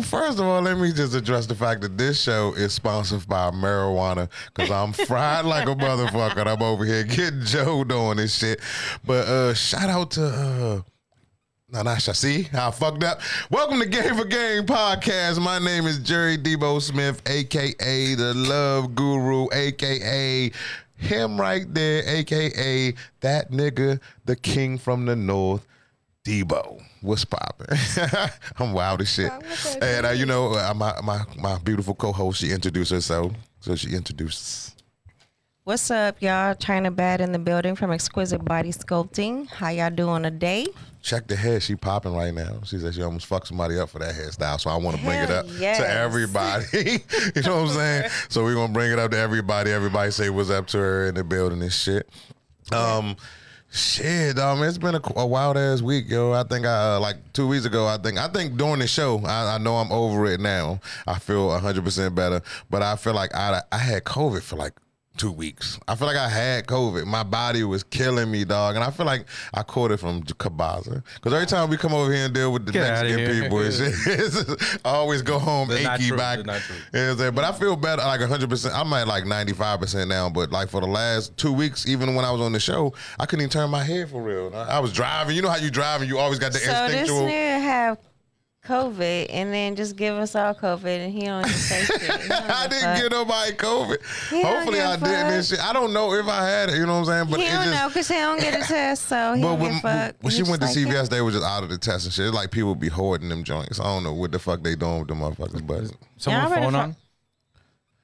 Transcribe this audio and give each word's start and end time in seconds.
Well, 0.00 0.22
first 0.22 0.38
of 0.38 0.46
all, 0.46 0.62
let 0.62 0.78
me 0.78 0.94
just 0.94 1.14
address 1.14 1.44
the 1.44 1.54
fact 1.54 1.82
that 1.82 1.98
this 1.98 2.22
show 2.22 2.54
is 2.54 2.72
sponsored 2.72 3.28
by 3.28 3.50
marijuana 3.50 4.30
because 4.46 4.70
I'm 4.70 4.94
fried 4.94 5.44
like 5.44 5.68
a 5.68 5.74
motherfucker. 5.74 6.46
I'm 6.46 6.62
over 6.62 6.86
here 6.86 7.04
getting 7.04 7.44
Joe 7.44 7.84
doing 7.84 8.16
this 8.16 8.34
shit. 8.34 8.60
But 9.04 9.28
uh, 9.28 9.52
shout 9.52 9.90
out 9.90 10.12
to. 10.12 10.24
Uh, 10.24 10.80
no, 11.70 11.82
not 11.82 12.00
see 12.00 12.44
how 12.44 12.68
I 12.68 12.70
fucked 12.70 13.04
up. 13.04 13.20
Welcome 13.50 13.78
to 13.80 13.86
Game 13.86 14.14
for 14.14 14.24
Game 14.24 14.64
podcast. 14.64 15.38
My 15.38 15.58
name 15.58 15.84
is 15.84 15.98
Jerry 15.98 16.38
Debo 16.38 16.80
Smith, 16.80 17.20
aka 17.28 18.14
the 18.14 18.32
Love 18.34 18.94
Guru, 18.94 19.48
aka 19.52 20.50
him 20.96 21.38
right 21.38 21.74
there, 21.74 22.08
aka 22.08 22.94
that 23.20 23.50
nigga, 23.50 24.00
the 24.24 24.36
king 24.36 24.78
from 24.78 25.04
the 25.04 25.16
north, 25.16 25.66
Debo. 26.24 26.82
What's 27.00 27.24
popping? 27.24 27.76
I'm 28.58 28.72
wild 28.72 29.00
as 29.00 29.10
shit. 29.10 29.32
And 29.80 30.06
uh, 30.06 30.10
you 30.10 30.26
know, 30.26 30.52
uh, 30.54 30.74
my 30.74 30.94
my 31.02 31.22
my 31.38 31.58
beautiful 31.58 31.94
co-host, 31.94 32.40
she 32.40 32.52
introduced 32.52 32.90
herself, 32.90 33.32
so 33.60 33.74
she 33.76 33.94
introduces. 33.94 34.74
What's 35.64 35.90
up, 35.90 36.20
y'all? 36.20 36.54
China 36.54 36.90
Bad 36.90 37.20
in 37.20 37.32
the 37.32 37.38
building 37.38 37.76
from 37.76 37.92
Exquisite 37.92 38.44
Body 38.44 38.72
Sculpting. 38.72 39.48
How 39.48 39.68
y'all 39.68 39.90
doing 39.90 40.22
today? 40.22 40.66
check 41.02 41.26
the 41.26 41.36
hair. 41.36 41.60
She 41.60 41.76
popping 41.76 42.14
right 42.14 42.32
now. 42.32 42.60
She 42.64 42.78
said 42.78 42.94
she 42.94 43.02
almost 43.02 43.26
fucked 43.26 43.48
somebody 43.48 43.78
up 43.78 43.88
for 43.88 43.98
that 43.98 44.14
hairstyle. 44.14 44.60
So 44.60 44.70
I 44.70 44.76
want 44.76 44.96
to 44.96 45.02
bring 45.02 45.18
it 45.18 45.30
up 45.30 45.46
yes. 45.58 45.78
to 45.78 45.88
everybody. 45.88 46.66
you 47.34 47.42
know 47.42 47.62
what 47.62 47.68
I'm 47.70 47.74
saying? 47.74 48.10
So 48.28 48.44
we're 48.44 48.54
gonna 48.54 48.72
bring 48.72 48.92
it 48.92 48.98
up 48.98 49.10
to 49.12 49.18
everybody. 49.18 49.72
Everybody 49.72 50.10
say 50.10 50.30
what's 50.30 50.50
up 50.50 50.66
to 50.68 50.78
her 50.78 51.06
in 51.06 51.14
the 51.14 51.24
building 51.24 51.62
and 51.62 51.72
shit. 51.72 52.08
Um. 52.72 53.16
Shit, 53.72 54.36
um, 54.40 54.64
it's 54.64 54.78
been 54.78 54.96
a, 54.96 55.00
a 55.14 55.24
wild 55.24 55.56
ass 55.56 55.80
week, 55.80 56.08
yo. 56.08 56.32
I 56.32 56.42
think 56.42 56.66
I 56.66 56.96
uh, 56.96 57.00
like 57.00 57.32
two 57.32 57.46
weeks 57.46 57.64
ago. 57.64 57.86
I 57.86 57.98
think 57.98 58.18
I 58.18 58.26
think 58.26 58.56
during 58.56 58.80
the 58.80 58.88
show, 58.88 59.20
I, 59.24 59.54
I 59.54 59.58
know 59.58 59.76
I'm 59.76 59.92
over 59.92 60.26
it 60.26 60.40
now. 60.40 60.80
I 61.06 61.20
feel 61.20 61.46
100 61.48 61.84
percent 61.84 62.16
better, 62.16 62.42
but 62.68 62.82
I 62.82 62.96
feel 62.96 63.14
like 63.14 63.32
I 63.32 63.62
I 63.70 63.78
had 63.78 64.02
COVID 64.02 64.42
for 64.42 64.56
like 64.56 64.72
two 65.20 65.30
weeks. 65.30 65.78
I 65.86 65.96
feel 65.96 66.06
like 66.06 66.16
I 66.16 66.30
had 66.30 66.66
COVID. 66.66 67.04
My 67.04 67.22
body 67.22 67.62
was 67.62 67.82
killing 67.82 68.30
me, 68.30 68.44
dog. 68.44 68.74
And 68.76 68.82
I 68.82 68.90
feel 68.90 69.04
like 69.04 69.26
I 69.52 69.62
caught 69.62 69.90
it 69.90 69.98
from 69.98 70.22
Kabaza. 70.22 71.04
Because 71.14 71.34
every 71.34 71.46
time 71.46 71.68
we 71.68 71.76
come 71.76 71.92
over 71.92 72.10
here 72.10 72.24
and 72.24 72.32
deal 72.32 72.50
with 72.50 72.64
the 72.64 72.72
Get 72.72 72.80
Mexican 72.82 73.42
people, 73.42 73.60
it's, 73.60 73.80
it's, 74.06 74.78
I 74.82 74.88
always 74.88 75.20
go 75.20 75.38
home 75.38 75.68
They're 75.68 75.82
not 75.82 76.00
achy 76.00 76.08
true. 76.08 76.16
back. 76.16 76.46
Not 76.46 76.62
true. 76.62 76.74
You 76.76 76.82
know 77.00 77.02
what 77.06 77.12
I'm 77.12 77.18
saying? 77.18 77.34
But 77.34 77.44
I 77.44 77.52
feel 77.52 77.76
better, 77.76 78.00
like 78.02 78.20
100%. 78.20 78.72
I'm 78.74 78.90
at 78.94 79.06
like 79.06 79.24
95% 79.24 80.08
now. 80.08 80.30
But 80.30 80.52
like 80.52 80.70
for 80.70 80.80
the 80.80 80.86
last 80.86 81.36
two 81.36 81.52
weeks, 81.52 81.86
even 81.86 82.14
when 82.14 82.24
I 82.24 82.30
was 82.30 82.40
on 82.40 82.52
the 82.52 82.60
show, 82.60 82.94
I 83.18 83.26
couldn't 83.26 83.42
even 83.42 83.50
turn 83.50 83.68
my 83.68 83.84
head 83.84 84.08
for 84.08 84.22
real. 84.22 84.54
I 84.56 84.78
was 84.80 84.90
driving. 84.90 85.36
You 85.36 85.42
know 85.42 85.50
how 85.50 85.58
you 85.58 85.70
drive 85.70 86.00
and 86.00 86.08
you 86.08 86.18
always 86.18 86.38
got 86.38 86.52
the 86.52 86.58
So 86.60 86.70
this 86.70 87.00
instinctual. 87.00 87.28
nigga 87.28 87.60
have 87.60 87.98
COVID 88.66 89.26
and 89.30 89.52
then 89.52 89.74
just 89.74 89.96
give 89.96 90.14
us 90.16 90.34
all 90.34 90.54
COVID 90.54 90.84
and 90.84 91.12
he 91.12 91.22
don't 91.24 91.46
just 91.46 91.66
say 91.68 91.82
shit. 91.84 92.10
I 92.30 92.66
didn't 92.68 92.82
fuck. 92.82 92.98
get 93.00 93.10
nobody 93.12 93.52
COVID. 93.52 94.28
He 94.30 94.42
Hopefully 94.42 94.80
I 94.80 94.90
I 94.90 94.94
a 94.94 94.98
didn't 94.98 95.14
and 95.14 95.44
shit. 95.44 95.64
I 95.64 95.72
don't 95.72 95.92
know 95.94 96.12
if 96.12 96.26
I 96.28 96.46
had 96.46 96.68
it, 96.68 96.76
you 96.76 96.84
know 96.86 97.00
what 97.00 97.08
I'm 97.08 97.24
saying? 97.24 97.30
But 97.30 97.40
he 97.40 97.46
don't 97.46 97.64
just, 97.64 97.70
know 97.74 97.88
because 97.88 98.08
he 98.08 98.14
don't 98.14 98.40
get 98.40 98.62
a 98.62 98.66
test, 98.66 99.04
so 99.08 99.32
he 99.32 99.42
But 99.42 99.48
don't 99.48 99.60
when, 99.60 99.70
give 99.72 99.78
a 99.78 99.80
fuck. 99.80 100.16
when 100.20 100.30
she 100.30 100.38
just 100.38 100.50
went 100.50 100.60
to 100.62 100.68
like, 100.68 100.76
CVS, 100.76 100.92
yeah. 100.92 101.02
they 101.04 101.22
were 101.22 101.30
just 101.30 101.44
out 101.44 101.62
of 101.62 101.70
the 101.70 101.78
test 101.78 102.04
and 102.04 102.12
shit. 102.12 102.26
It's 102.26 102.34
like 102.34 102.50
people 102.50 102.74
be 102.74 102.88
hoarding 102.88 103.28
them 103.30 103.44
joints. 103.44 103.80
I 103.80 103.84
don't 103.84 104.04
know 104.04 104.12
what 104.12 104.30
the 104.32 104.38
fuck 104.38 104.62
they 104.62 104.74
doing 104.76 104.98
with 105.00 105.08
them 105.08 105.20
motherfuckers, 105.20 105.66
but 105.66 105.90
Someone 106.18 106.42
Y'all 106.42 106.50
better 106.50 106.62
phone 106.62 106.72
fu- 106.72 106.78
on? 106.78 106.96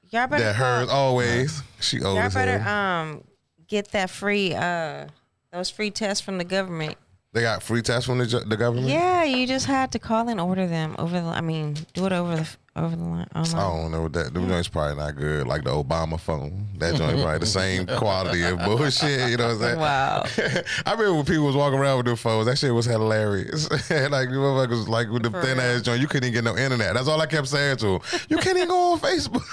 Y'all 0.09 0.27
better 0.27 0.43
that 0.43 0.55
call- 0.55 0.79
hers 0.79 0.89
always. 0.89 1.61
She 1.81 1.97
always 2.01 2.03
Y'all 2.03 2.17
always 2.17 2.33
better 2.33 2.57
hers. 2.59 2.67
um 3.13 3.23
get 3.67 3.91
that 3.91 4.09
free 4.09 4.55
uh 4.55 5.05
those 5.51 5.69
free 5.69 5.91
tests 5.91 6.23
from 6.25 6.37
the 6.39 6.43
government. 6.43 6.95
They 7.37 7.43
got 7.43 7.61
free 7.61 7.83
tests 7.83 8.07
from 8.07 8.17
the, 8.17 8.25
the 8.47 8.57
government. 8.57 8.87
Yeah, 8.87 9.23
you 9.23 9.45
just 9.45 9.67
had 9.67 9.91
to 9.91 9.99
call 9.99 10.27
and 10.27 10.41
order 10.41 10.65
them 10.65 10.95
over 10.97 11.21
the. 11.21 11.27
I 11.27 11.41
mean, 11.41 11.75
do 11.93 12.07
it 12.07 12.11
over 12.11 12.35
the 12.35 12.49
over 12.77 12.95
the 12.95 13.03
line 13.03 13.27
I 13.33 13.43
don't 13.43 13.91
know 13.91 14.03
what 14.03 14.13
that. 14.13 14.33
Them 14.33 14.47
joints 14.47 14.67
probably 14.67 14.95
not 14.95 15.15
good. 15.15 15.47
Like 15.47 15.63
the 15.63 15.71
Obama 15.71 16.19
phone. 16.19 16.67
That 16.77 16.95
joint 16.95 17.19
probably 17.21 17.39
the 17.39 17.45
same 17.45 17.85
quality 17.97 18.43
of 18.43 18.59
bullshit. 18.59 19.29
You 19.31 19.37
know 19.37 19.47
what 19.47 19.53
I'm 19.55 19.59
saying? 19.59 19.79
Wow. 19.79 20.23
I 20.85 20.91
remember 20.91 21.13
when 21.15 21.25
people 21.25 21.45
was 21.45 21.55
walking 21.55 21.79
around 21.79 21.97
with 21.97 22.05
their 22.05 22.15
phones. 22.15 22.45
That 22.47 22.57
shit 22.57 22.73
was 22.73 22.85
hilarious. 22.85 23.69
like 23.71 23.89
the 23.89 24.35
motherfuckers, 24.35 24.87
like 24.87 25.09
with 25.09 25.23
the 25.23 25.31
For 25.31 25.41
thin 25.41 25.57
real. 25.57 25.65
ass 25.65 25.81
joint, 25.81 26.01
you 26.01 26.07
couldn't 26.07 26.29
even 26.29 26.33
get 26.33 26.43
no 26.43 26.57
internet. 26.57 26.93
That's 26.93 27.07
all 27.07 27.19
I 27.19 27.25
kept 27.25 27.47
saying 27.47 27.77
to 27.77 27.85
them. 27.85 27.99
You 28.29 28.37
can't 28.37 28.57
even 28.57 28.69
go 28.69 28.93
on 28.93 28.99
Facebook. 28.99 29.43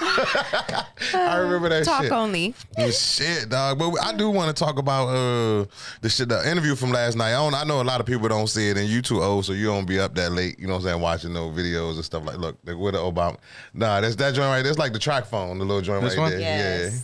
I 1.13 1.37
remember 1.37 1.69
that 1.69 1.85
Talk 1.85 2.03
shit. 2.03 2.11
only. 2.11 2.53
Well, 2.77 2.91
shit, 2.91 3.49
dog. 3.49 3.79
But 3.79 3.93
I 4.03 4.13
do 4.15 4.29
want 4.29 4.55
to 4.55 4.63
talk 4.63 4.77
about 4.77 5.07
uh 5.07 5.65
the 6.01 6.09
shit, 6.09 6.29
the 6.29 6.49
interview 6.49 6.75
from 6.75 6.91
last 6.91 7.15
night. 7.15 7.29
I 7.29 7.37
don't. 7.37 7.53
I 7.53 7.63
know 7.63 7.81
a 7.81 7.83
lot 7.83 7.99
of 7.99 8.05
people 8.05 8.27
don't 8.27 8.47
see 8.47 8.69
it, 8.69 8.77
and 8.77 8.87
you 8.87 9.01
too 9.01 9.21
old, 9.21 9.45
so 9.45 9.53
you 9.53 9.65
don't 9.65 9.85
be 9.87 9.99
up 9.99 10.15
that 10.15 10.31
late. 10.31 10.59
You 10.59 10.67
know 10.67 10.73
what 10.73 10.79
I'm 10.79 10.85
saying? 10.85 11.01
Watching 11.01 11.33
those 11.33 11.55
videos 11.57 11.95
and 11.95 12.05
stuff 12.05 12.25
like. 12.25 12.37
Look, 12.37 12.57
like, 12.65 12.77
with 12.77 12.93
the 12.93 12.99
Obama. 13.15 13.37
Nah, 13.73 14.01
that's 14.01 14.15
that 14.17 14.33
joint 14.35 14.47
right. 14.49 14.61
That's 14.61 14.77
like 14.77 14.93
the 14.93 14.99
track 14.99 15.25
phone, 15.25 15.57
the 15.57 15.65
little 15.65 15.81
joint 15.81 16.03
This 16.03 16.15
right 16.17 16.21
one? 16.23 16.31
there. 16.31 16.39
Yes. 16.41 16.93
Yeah. 16.93 16.99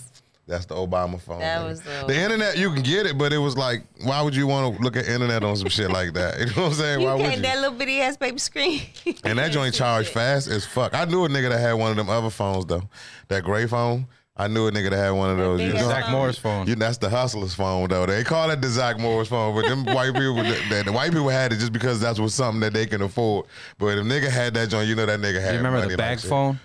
That's 0.48 0.66
the 0.66 0.76
Obama 0.76 1.22
phone. 1.22 1.40
That 1.40 1.64
was 1.64 1.82
the- 1.82 2.06
the 2.08 2.16
internet. 2.20 2.58
You 2.58 2.74
can 2.74 2.82
get 2.84 3.06
it, 3.06 3.18
but 3.18 3.32
it 3.32 3.38
was 3.38 3.56
like, 3.56 3.84
why 4.04 4.22
would 4.22 4.36
you 4.36 4.48
want 4.48 4.76
to 4.76 4.82
look 4.84 4.98
at 4.98 5.08
internet 5.08 5.44
on 5.44 5.56
some 5.56 5.70
shit 5.70 5.90
like 5.90 6.14
that? 6.14 6.40
You 6.40 6.46
know 6.48 6.64
what 6.64 6.68
I'm 6.70 6.74
saying? 6.74 7.00
You 7.00 7.06
why 7.08 7.14
would 7.14 7.24
can't 7.24 7.36
you? 7.38 7.42
that 7.44 7.60
little 7.62 7.78
bitty 7.78 8.02
ass 8.02 8.18
baby 8.18 8.38
screen. 8.40 8.82
And 9.24 9.40
that 9.40 9.52
joint 9.54 9.74
charged 9.74 10.10
fast 10.10 10.48
as 10.50 10.66
fuck. 10.66 10.94
I 10.94 11.06
knew 11.06 11.24
a 11.24 11.30
nigga 11.30 11.50
that 11.50 11.60
had 11.60 11.74
one 11.74 11.92
of 11.92 11.96
them 11.98 12.10
other 12.10 12.30
phones 12.30 12.66
though. 12.66 12.84
That 13.30 13.44
gray 13.44 13.66
phone. 13.66 14.08
I 14.42 14.48
knew 14.48 14.68
a 14.68 14.72
nigga 14.72 14.90
that 14.90 14.98
had 14.98 15.12
one 15.12 15.30
of 15.30 15.38
those. 15.38 15.62
You 15.62 15.68
big 15.68 15.82
know? 15.82 15.88
Zach. 15.88 16.10
Morris 16.10 16.38
phone. 16.38 16.66
You, 16.66 16.74
that's 16.74 16.98
the 16.98 17.10
hustler's 17.10 17.54
phone 17.54 17.90
though. 17.90 18.08
They 18.08 18.24
call 18.24 18.50
it 18.50 18.60
the 18.60 18.70
Zach 18.70 18.98
Morris 18.98 19.28
phone, 19.28 19.54
but 19.54 19.68
them 19.70 19.86
white 19.86 20.14
people, 20.14 20.38
the, 20.38 20.84
the 20.84 20.92
white 20.92 21.12
people 21.12 21.30
had 21.30 21.54
it 21.54 21.58
just 21.58 21.72
because 21.72 22.00
that's 22.00 22.20
was 22.20 22.34
something 22.34 22.60
that 22.62 22.74
they 22.74 22.88
can 22.88 23.04
afford. 23.04 23.46
But 23.78 24.00
if 24.00 24.06
nigga 24.06 24.30
had 24.30 24.56
that 24.56 24.70
joint, 24.70 24.88
you 24.88 24.96
know 24.96 25.06
that 25.06 25.20
nigga 25.20 25.36
had. 25.36 25.44
That. 25.44 25.52
You 25.52 25.58
remember 25.58 25.78
money 25.78 25.92
the 25.92 25.98
like 25.98 25.98
bag 25.98 26.20
shit. 26.22 26.30
phone? 26.32 26.60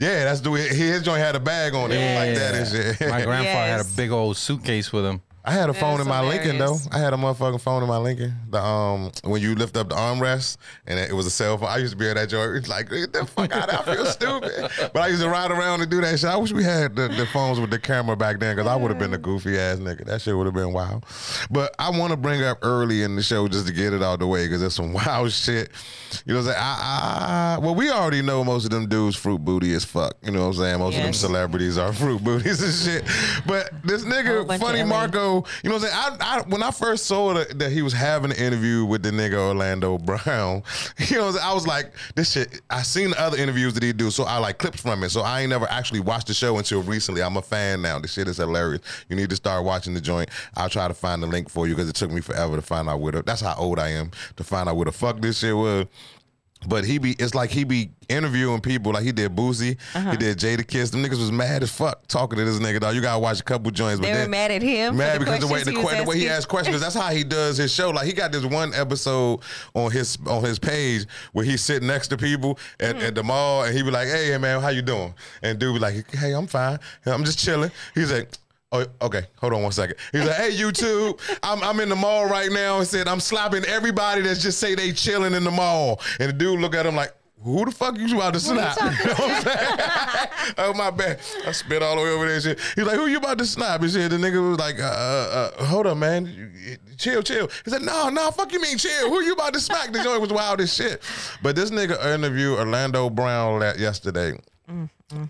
Yeah, 0.00 0.24
that's 0.24 0.40
the 0.40 0.50
way 0.50 0.66
his 0.66 1.02
joint 1.02 1.20
had 1.20 1.36
a 1.36 1.40
bag 1.40 1.74
on 1.74 1.92
it 1.92 2.14
like 2.16 2.34
that 2.36 2.54
and 2.54 2.98
shit. 2.98 3.08
My 3.08 3.22
grandfather 3.22 3.70
had 3.70 3.80
a 3.80 3.96
big 3.96 4.10
old 4.10 4.36
suitcase 4.36 4.92
with 4.92 5.04
him. 5.04 5.22
I 5.44 5.52
had 5.52 5.70
a 5.70 5.72
That 5.72 5.80
phone 5.80 6.00
in 6.00 6.06
my 6.06 6.20
Lincoln 6.20 6.58
though. 6.58 6.76
I 6.92 6.98
had 6.98 7.14
a 7.14 7.16
motherfucking 7.16 7.60
phone 7.62 7.82
in 7.82 7.88
my 7.88 7.96
Lincoln. 7.96 8.34
The 8.50 8.62
um 8.62 9.10
when 9.24 9.40
you 9.40 9.54
lift 9.54 9.76
up 9.76 9.88
the 9.88 9.94
armrest 9.94 10.58
and 10.86 10.98
it 10.98 11.12
was 11.12 11.26
a 11.26 11.30
cell 11.30 11.56
phone. 11.56 11.68
I 11.68 11.78
used 11.78 11.92
to 11.92 11.96
be 11.96 12.08
at 12.08 12.16
that 12.16 12.28
joint. 12.28 12.56
It's 12.56 12.68
like 12.68 12.90
get 12.90 13.12
the 13.12 13.24
fuck 13.24 13.52
out. 13.52 13.72
I 13.72 13.94
feel 13.94 14.04
stupid. 14.06 14.70
But 14.92 15.02
I 15.02 15.08
used 15.08 15.22
to 15.22 15.28
ride 15.28 15.50
around 15.50 15.82
and 15.82 15.90
do 15.90 16.00
that 16.00 16.18
shit. 16.18 16.28
I 16.28 16.36
wish 16.36 16.52
we 16.52 16.64
had 16.64 16.96
the, 16.96 17.08
the 17.08 17.26
phones 17.26 17.60
with 17.60 17.70
the 17.70 17.78
camera 17.78 18.16
back 18.16 18.40
then 18.40 18.56
because 18.56 18.68
I 18.68 18.74
would 18.74 18.90
have 18.90 18.98
been 18.98 19.14
a 19.14 19.18
goofy 19.18 19.58
ass 19.58 19.78
nigga. 19.78 20.04
That 20.06 20.20
shit 20.20 20.36
would 20.36 20.46
have 20.46 20.54
been 20.54 20.72
wild. 20.72 21.04
But 21.50 21.74
I 21.78 21.90
want 21.90 22.10
to 22.10 22.16
bring 22.16 22.42
up 22.42 22.58
early 22.62 23.02
in 23.02 23.14
the 23.16 23.22
show 23.22 23.46
just 23.46 23.66
to 23.68 23.72
get 23.72 23.92
it 23.92 24.02
out 24.02 24.18
the 24.18 24.26
way 24.26 24.46
because 24.46 24.60
there's 24.60 24.74
some 24.74 24.92
wild 25.00 25.32
shit. 25.32 25.70
You 26.26 26.34
know 26.34 26.40
what 26.40 26.48
I'm 26.48 26.52
saying? 26.54 26.58
I, 26.60 27.56
I, 27.56 27.58
well, 27.58 27.74
we 27.74 27.90
already 27.90 28.22
know 28.22 28.42
most 28.42 28.64
of 28.64 28.70
them 28.70 28.88
dudes 28.88 29.16
fruit 29.16 29.38
booty 29.44 29.74
as 29.74 29.84
fuck. 29.84 30.14
You 30.22 30.32
know 30.32 30.40
what 30.40 30.56
I'm 30.56 30.62
saying? 30.62 30.78
Most 30.80 30.96
of 30.96 31.02
them 31.02 31.12
celebrities 31.12 31.78
are 31.78 31.92
fruit 31.92 32.22
booties 32.22 32.62
and 32.62 32.74
shit. 32.74 33.44
But 33.46 33.70
this 33.84 34.04
nigga, 34.04 34.58
funny 34.58 34.80
of 34.80 34.88
Marco, 35.30 35.48
you 35.62 35.70
know 35.70 35.76
what 35.76 35.84
I'm 35.84 35.90
saying? 35.90 36.18
I, 36.20 36.38
I 36.38 36.42
when 36.48 36.62
I 36.62 36.70
first 36.70 37.06
saw 37.06 37.34
that, 37.34 37.58
that 37.58 37.72
he 37.72 37.82
was 37.82 37.92
having 37.92 38.30
an 38.30 38.36
interview 38.36 38.84
with 38.84 39.02
the 39.02 39.10
nigga 39.10 39.34
Orlando 39.34 39.98
Brown, 39.98 40.62
you 40.98 41.16
know? 41.16 41.36
I 41.42 41.54
was 41.54 41.66
like, 41.66 41.92
this 42.14 42.32
shit. 42.32 42.60
I 42.70 42.82
seen 42.82 43.10
the 43.10 43.20
other 43.20 43.36
interviews 43.36 43.74
that 43.74 43.82
he 43.82 43.92
do, 43.92 44.10
so 44.10 44.24
I 44.24 44.38
like 44.38 44.58
clips 44.58 44.80
from 44.80 45.02
it. 45.04 45.10
So 45.10 45.22
I 45.22 45.40
ain't 45.40 45.50
never 45.50 45.68
actually 45.70 46.00
watched 46.00 46.26
the 46.26 46.34
show 46.34 46.58
until 46.58 46.82
recently. 46.82 47.22
I'm 47.22 47.36
a 47.36 47.42
fan 47.42 47.82
now. 47.82 47.98
This 47.98 48.12
shit 48.12 48.28
is 48.28 48.36
hilarious. 48.38 48.82
You 49.08 49.16
need 49.16 49.30
to 49.30 49.36
start 49.36 49.64
watching 49.64 49.94
the 49.94 50.00
joint. 50.00 50.30
I'll 50.56 50.68
try 50.68 50.88
to 50.88 50.94
find 50.94 51.22
the 51.22 51.26
link 51.26 51.48
for 51.48 51.66
you 51.66 51.74
because 51.74 51.88
it 51.88 51.96
took 51.96 52.10
me 52.10 52.20
forever 52.20 52.56
to 52.56 52.62
find 52.62 52.88
out 52.88 53.00
where. 53.00 53.12
The, 53.12 53.22
that's 53.22 53.40
how 53.40 53.54
old 53.56 53.78
I 53.78 53.90
am 53.90 54.10
to 54.36 54.44
find 54.44 54.68
out 54.68 54.76
where 54.76 54.86
the 54.86 54.92
fuck 54.92 55.20
this 55.20 55.38
shit 55.38 55.56
was. 55.56 55.86
But 56.68 56.84
he 56.84 56.98
be, 56.98 57.12
it's 57.18 57.34
like 57.34 57.48
he 57.50 57.64
be 57.64 57.90
interviewing 58.10 58.60
people 58.60 58.92
like 58.92 59.02
he 59.02 59.12
did 59.12 59.34
Boosie, 59.34 59.78
Uh-huh. 59.94 60.10
he 60.10 60.16
did 60.18 60.36
Jadakiss. 60.38 60.90
Them 60.90 61.02
niggas 61.02 61.18
was 61.18 61.32
mad 61.32 61.62
as 61.62 61.70
fuck 61.70 62.06
talking 62.06 62.38
to 62.38 62.44
this 62.44 62.58
nigga. 62.58 62.80
Dog, 62.80 62.94
you 62.94 63.00
gotta 63.00 63.18
watch 63.18 63.40
a 63.40 63.42
couple 63.42 63.70
joints. 63.70 63.98
But 63.98 64.12
They 64.12 64.22
were 64.22 64.28
mad 64.28 64.50
at 64.50 64.60
him. 64.60 64.96
Mad 64.98 65.16
the 65.16 65.24
because 65.24 65.40
the 65.40 65.46
way 65.46 65.62
the, 65.62 65.70
the 65.72 66.04
way 66.06 66.18
he 66.18 66.28
asked 66.28 66.48
questions. 66.48 66.80
That's 66.82 66.94
how 66.94 67.08
he 67.08 67.24
does 67.24 67.56
his 67.56 67.72
show. 67.72 67.88
Like 67.90 68.06
he 68.06 68.12
got 68.12 68.30
this 68.30 68.44
one 68.44 68.74
episode 68.74 69.40
on 69.74 69.90
his 69.90 70.18
on 70.26 70.44
his 70.44 70.58
page 70.58 71.06
where 71.32 71.46
he's 71.46 71.62
sitting 71.62 71.88
next 71.88 72.08
to 72.08 72.18
people 72.18 72.58
at, 72.78 72.96
Mm-hmm. 72.96 73.06
at 73.06 73.14
the 73.14 73.22
mall, 73.22 73.64
and 73.64 73.74
he 73.74 73.82
be 73.82 73.90
like, 73.90 74.08
"Hey 74.08 74.36
man, 74.36 74.60
how 74.60 74.68
you 74.68 74.82
doing?" 74.82 75.14
And 75.42 75.58
dude 75.58 75.72
be 75.74 75.80
like, 75.80 76.10
"Hey, 76.14 76.32
I'm 76.32 76.46
fine. 76.46 76.78
I'm 77.06 77.24
just 77.24 77.38
chilling." 77.38 77.70
He's 77.94 78.12
like. 78.12 78.28
Oh, 78.72 78.86
okay. 79.02 79.26
Hold 79.40 79.52
on 79.54 79.62
one 79.64 79.72
second. 79.72 79.96
He's 80.12 80.24
like, 80.24 80.36
"Hey, 80.36 80.52
YouTube, 80.52 81.18
I'm 81.42 81.60
I'm 81.62 81.80
in 81.80 81.88
the 81.88 81.96
mall 81.96 82.26
right 82.26 82.52
now." 82.52 82.78
And 82.78 82.86
said, 82.86 83.08
"I'm 83.08 83.18
slapping 83.20 83.64
everybody 83.64 84.22
that 84.22 84.38
just 84.38 84.60
say 84.60 84.74
they 84.76 84.92
chilling 84.92 85.34
in 85.34 85.42
the 85.42 85.50
mall." 85.50 86.00
And 86.20 86.28
the 86.28 86.32
dude 86.32 86.60
look 86.60 86.76
at 86.76 86.86
him 86.86 86.94
like, 86.94 87.12
"Who 87.42 87.64
the 87.64 87.72
fuck 87.72 87.98
you 87.98 88.14
about 88.16 88.34
to 88.34 88.40
slap?" 88.40 88.76
You 88.80 89.06
know 89.06 89.14
what 89.14 89.30
I'm 89.30 89.42
saying? 89.42 90.54
oh 90.58 90.72
my 90.74 90.90
bad. 90.90 91.18
I 91.44 91.50
spit 91.50 91.82
all 91.82 91.96
the 91.96 92.02
way 92.02 92.10
over 92.10 92.26
there. 92.26 92.34
And 92.36 92.44
shit. 92.44 92.60
He's 92.76 92.84
like, 92.84 92.94
"Who 92.94 93.06
you 93.08 93.18
about 93.18 93.38
to 93.38 93.44
snap?" 93.44 93.82
And 93.82 93.90
shit. 93.90 94.08
The 94.08 94.16
nigga 94.16 94.50
was 94.50 94.58
like, 94.60 94.78
uh, 94.78 94.84
uh, 94.84 95.50
uh, 95.58 95.64
"Hold 95.64 95.88
up, 95.88 95.96
man. 95.96 96.52
Chill, 96.96 97.22
chill." 97.24 97.48
He 97.64 97.70
said, 97.72 97.82
"No, 97.82 98.08
no, 98.08 98.30
fuck 98.30 98.52
you 98.52 98.60
mean 98.60 98.78
chill? 98.78 99.08
Who 99.10 99.20
you 99.24 99.32
about 99.32 99.52
to 99.54 99.60
smack?" 99.60 99.90
The 99.90 100.00
joint 100.00 100.20
was 100.20 100.32
wild 100.32 100.60
as 100.60 100.72
shit. 100.72 101.02
But 101.42 101.56
this 101.56 101.72
nigga 101.72 101.98
interviewed 102.14 102.56
Orlando 102.56 103.10
Brown 103.10 103.58
la- 103.58 103.72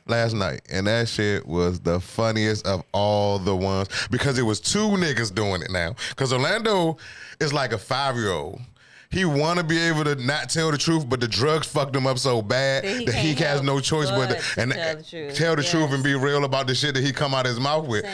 last 0.07 0.35
night, 0.35 0.63
and 0.71 0.87
that 0.87 1.09
shit 1.09 1.47
was 1.47 1.81
the 1.81 2.01
funniest 2.01 2.67
of 2.67 2.85
all 2.93 3.39
the 3.39 3.55
ones 3.57 3.89
because 4.11 4.39
it 4.39 4.43
was 4.43 4.61
two 4.61 4.89
niggas 4.91 5.35
doing 5.35 5.63
it 5.63 5.71
now. 5.71 5.95
Because 6.11 6.33
Orlando 6.33 6.97
is 7.41 7.53
like 7.53 7.73
a 7.73 7.79
five 7.79 8.17
year 8.17 8.31
old. 8.31 8.61
he 9.11 9.25
want 9.25 9.59
to 9.59 9.65
be 9.65 9.79
able 9.79 10.05
to 10.05 10.15
not 10.17 10.51
tell 10.51 10.71
the 10.71 10.79
truth, 10.79 11.09
but 11.09 11.21
the 11.21 11.27
drugs 11.29 11.67
fucked 11.67 11.97
him 11.97 12.07
up 12.07 12.19
so 12.19 12.43
bad 12.43 12.85
That 12.85 12.91
he 12.99 13.05
that 13.07 13.15
he 13.15 13.35
has 13.37 13.63
no 13.63 13.81
choice 13.81 14.11
but 14.11 14.31
to, 14.39 14.61
and 14.61 14.73
tell 14.73 14.97
the 14.97 15.03
truth. 15.03 15.35
tell 15.35 15.57
the 15.57 15.63
truth 15.65 15.93
and 15.93 16.05
be 16.05 16.15
real 16.15 16.45
about 16.45 16.67
the 16.67 16.75
shit 16.75 16.95
that 16.95 17.03
he 17.05 17.13
come 17.13 17.35
out 17.35 17.47
of 17.47 17.51
his 17.51 17.61
mouth 17.61 17.87
with. 17.87 18.05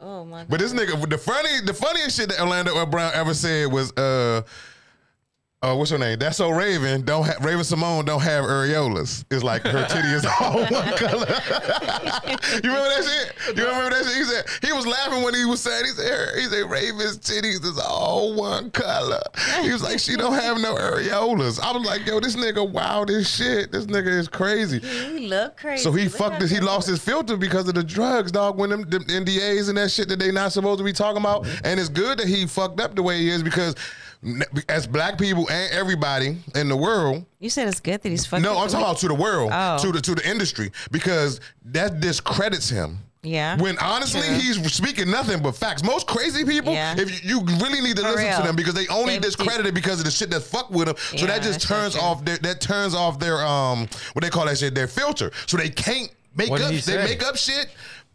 Oh 0.00 0.24
my 0.24 0.40
god. 0.40 0.46
But 0.50 0.60
this 0.60 0.72
nigga, 0.72 1.08
the 1.08 1.18
funny, 1.18 1.60
the 1.64 1.74
funniest 1.74 2.16
shit 2.16 2.28
that 2.28 2.40
Orlando 2.40 2.84
Brown 2.86 3.12
ever 3.14 3.34
said 3.34 3.72
was, 3.72 3.90
uh, 3.92 4.42
uh, 5.64 5.74
what's 5.74 5.90
her 5.90 5.98
name? 5.98 6.18
That's 6.18 6.36
so 6.36 6.50
Raven. 6.50 7.02
Don't 7.04 7.24
ha- 7.24 7.36
Raven-Symoné 7.40 8.04
don't 8.04 8.20
have 8.22 8.44
areolas. 8.44 9.24
It's 9.30 9.42
like 9.42 9.62
her 9.62 9.86
titty 9.88 10.08
is 10.08 10.26
all 10.26 10.60
one 10.66 10.96
color. 10.96 11.26
you 12.62 12.70
remember 12.70 12.88
that 12.90 13.04
shit? 13.04 13.56
You 13.56 13.64
remember 13.64 13.90
that 13.90 14.04
shit? 14.04 14.16
He 14.16 14.24
said 14.24 14.44
he 14.62 14.72
was 14.72 14.86
laughing 14.86 15.22
when 15.22 15.34
he 15.34 15.44
was 15.44 15.60
saying 15.60 15.84
he 15.86 15.90
said 15.92 16.28
he 16.36 16.44
said 16.44 16.70
Raven's 16.70 17.18
titties 17.18 17.64
is 17.64 17.78
all 17.78 18.34
one 18.34 18.70
color. 18.70 19.22
He 19.62 19.72
was 19.72 19.82
like 19.82 19.98
she 19.98 20.16
don't 20.16 20.34
have 20.34 20.60
no 20.60 20.74
areolas. 20.74 21.60
I 21.60 21.72
was 21.72 21.86
like 21.86 22.06
yo, 22.06 22.20
this 22.20 22.36
nigga 22.36 22.68
wild 22.68 23.10
as 23.10 23.30
shit. 23.30 23.72
This 23.72 23.86
nigga 23.86 24.08
is 24.08 24.28
crazy. 24.28 24.80
he 24.80 25.28
look 25.28 25.56
crazy. 25.56 25.82
So 25.82 25.92
he 25.92 26.04
Look 26.04 26.12
fucked 26.14 26.40
this. 26.40 26.50
He 26.50 26.60
lost 26.60 26.86
his 26.88 27.02
filter 27.02 27.36
because 27.36 27.68
of 27.68 27.74
the 27.74 27.84
drugs, 27.84 28.30
dog. 28.32 28.58
When 28.58 28.70
them, 28.70 28.82
them 28.82 29.04
NDAs 29.04 29.68
and 29.68 29.78
that 29.78 29.90
shit 29.90 30.08
that 30.08 30.18
they 30.18 30.30
not 30.30 30.52
supposed 30.52 30.78
to 30.78 30.84
be 30.84 30.92
talking 30.92 31.20
about. 31.20 31.46
And 31.64 31.80
it's 31.80 31.88
good 31.88 32.18
that 32.18 32.28
he 32.28 32.46
fucked 32.46 32.80
up 32.80 32.94
the 32.94 33.02
way 33.02 33.18
he 33.18 33.30
is 33.30 33.42
because 33.42 33.74
as 34.68 34.86
black 34.86 35.18
people 35.18 35.48
and 35.50 35.72
everybody 35.72 36.36
in 36.54 36.68
the 36.68 36.76
world, 36.76 37.24
You 37.40 37.50
said 37.50 37.68
it's 37.68 37.80
good 37.80 38.00
that 38.02 38.08
he's 38.08 38.26
fucking. 38.26 38.42
no, 38.42 38.52
I'm 38.58 38.68
talking 38.68 38.80
about 38.84 38.98
to 38.98 39.08
the 39.08 39.14
world, 39.14 39.50
Oh. 39.52 39.78
to 39.82 39.92
the 39.92 40.00
to 40.00 40.14
the 40.14 40.28
industry, 40.28 40.70
because 40.90 41.40
that 41.66 42.00
discredits 42.00 42.68
him. 42.68 42.98
Yeah. 43.22 43.56
When 43.56 43.78
honestly 43.78 44.20
True. 44.20 44.34
he's 44.36 44.72
speaking 44.72 45.10
nothing 45.10 45.42
but 45.42 45.56
facts. 45.56 45.82
Most 45.82 46.06
crazy 46.06 46.44
people, 46.44 46.74
Yeah. 46.74 46.94
if 46.98 47.24
you, 47.24 47.38
you 47.40 47.44
really 47.56 47.80
need 47.80 47.96
to 47.96 48.02
For 48.02 48.10
listen 48.10 48.36
to 48.36 48.46
them 48.46 48.54
because 48.56 48.74
they 48.74 48.86
only 48.88 49.14
They- 49.14 49.20
discredited 49.20 49.72
because 49.74 49.98
of 49.98 50.04
the 50.04 50.10
shit 50.10 50.28
that 50.30 50.40
fuck 50.42 50.70
with 50.70 50.88
them. 50.88 50.96
So 51.16 51.16
Yeah, 51.24 51.26
that 51.28 51.42
just 51.42 51.62
turns 51.62 51.96
off 51.96 52.22
their 52.24 52.36
that 52.38 52.60
turns 52.60 52.94
off 52.94 53.18
their 53.18 53.42
um 53.44 53.88
what 54.12 54.22
they 54.24 54.28
call 54.30 54.44
that 54.44 54.58
shit 54.58 54.74
their 54.74 54.88
filter. 54.88 55.32
So 55.46 55.56
they 55.56 55.70
can't 55.70 56.10
make 56.36 56.50
What 56.50 56.60
up 56.60 56.70
they 56.70 56.80
say? 56.80 57.02
make 57.02 57.22
up 57.24 57.36
shit. 57.36 57.68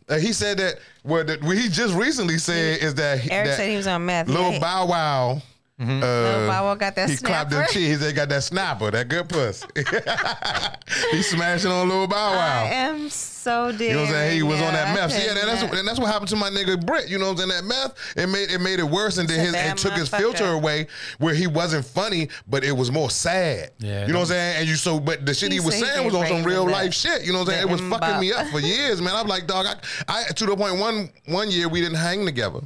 Uh, 0.07 0.17
he 0.19 0.31
said 0.33 0.57
that 0.57 0.75
what, 1.03 1.25
that 1.27 1.41
what 1.43 1.57
he 1.57 1.69
just 1.69 1.93
recently 1.95 2.37
said 2.37 2.77
is 2.83 2.93
that 2.95 3.31
Eric 3.31 3.47
that 3.47 3.57
said 3.57 3.69
he 3.69 3.77
was 3.77 3.87
on 3.87 4.05
meth. 4.05 4.27
Lil 4.27 4.51
Yeah. 4.53 4.59
Bow 4.59 4.85
Wow. 4.85 5.41
Uh, 5.79 5.85
Lil 5.85 6.47
Bow 6.47 6.63
Wow 6.65 6.75
got 6.75 6.95
that 6.95 7.09
he 7.09 7.15
clapped 7.15 7.51
them 7.51 7.59
snapper. 7.65 7.73
cheeks. 7.73 7.99
They 7.99 8.11
got 8.11 8.27
that 8.29 8.43
snapper, 8.43 8.91
that 8.91 9.07
good 9.07 9.29
puss. 9.29 9.65
he 11.11 11.21
smashing 11.21 11.71
on 11.71 11.87
Lil 11.87 12.07
Bow 12.07 12.31
Wow. 12.31 12.63
I 12.65 12.67
am 12.73 13.09
so 13.09 13.71
dead. 13.71 13.79
You 13.81 13.93
know 13.93 13.99
what 14.01 14.07
I'm 14.07 14.13
saying? 14.13 14.35
He 14.35 14.41
right 14.41 14.49
was 14.49 14.61
on 14.61 14.73
that 14.73 14.87
I 14.89 14.93
meth. 14.93 15.11
Yeah, 15.11 15.33
could 15.33 15.47
that's 15.47 15.63
what, 15.63 15.73
and 15.77 15.87
that's 15.87 15.99
what 15.99 16.11
happened 16.11 16.29
to 16.29 16.35
my 16.35 16.49
nigga 16.49 16.85
Britt. 16.85 17.07
You 17.09 17.17
know 17.17 17.31
what 17.31 17.41
I'm 17.41 17.49
saying? 17.49 17.49
That 17.49 17.63
meth 17.63 18.17
it 18.17 18.27
made 18.27 18.51
it 18.51 18.59
made 18.59 18.79
it 18.79 18.83
worse, 18.83 19.17
and 19.17 19.29
then 19.29 19.39
his 19.39 19.53
bad 19.53 19.71
it 19.71 19.77
took 19.77 19.93
his 19.93 20.09
filter 20.09 20.47
away 20.51 20.87
where 21.17 21.33
he 21.33 21.47
wasn't 21.47 21.85
funny, 21.85 22.27
but 22.47 22.63
it 22.63 22.73
was 22.73 22.91
more 22.91 23.09
sad. 23.09 23.71
Yeah, 23.79 24.05
you 24.05 24.11
know 24.11 24.19
what 24.19 24.23
I'm 24.23 24.27
saying? 24.27 24.55
And 24.59 24.67
you 24.67 24.75
so, 24.75 24.99
but 24.99 25.25
the 25.25 25.33
shit 25.33 25.51
he, 25.51 25.59
He 25.59 25.65
was 25.65 25.79
saying 25.79 26.05
was 26.05 26.13
on 26.13 26.27
some 26.27 26.43
real 26.43 26.65
that. 26.65 26.71
life 26.73 26.93
shit. 26.93 27.23
You 27.23 27.31
know 27.31 27.39
what 27.39 27.49
I'm 27.49 27.53
saying? 27.55 27.67
It 27.69 27.71
was 27.71 27.81
fucking 27.81 28.19
me 28.19 28.33
up 28.33 28.47
for 28.47 28.59
years, 28.59 29.01
man. 29.01 29.15
I'm 29.15 29.27
like, 29.27 29.47
dog, 29.47 29.65
I, 29.65 29.75
I 30.09 30.23
to 30.33 30.45
the 30.45 30.55
point 30.57 30.77
one 30.77 31.09
one 31.27 31.49
year 31.49 31.69
we 31.69 31.79
didn't 31.79 31.97
hang 31.97 32.25
together. 32.25 32.59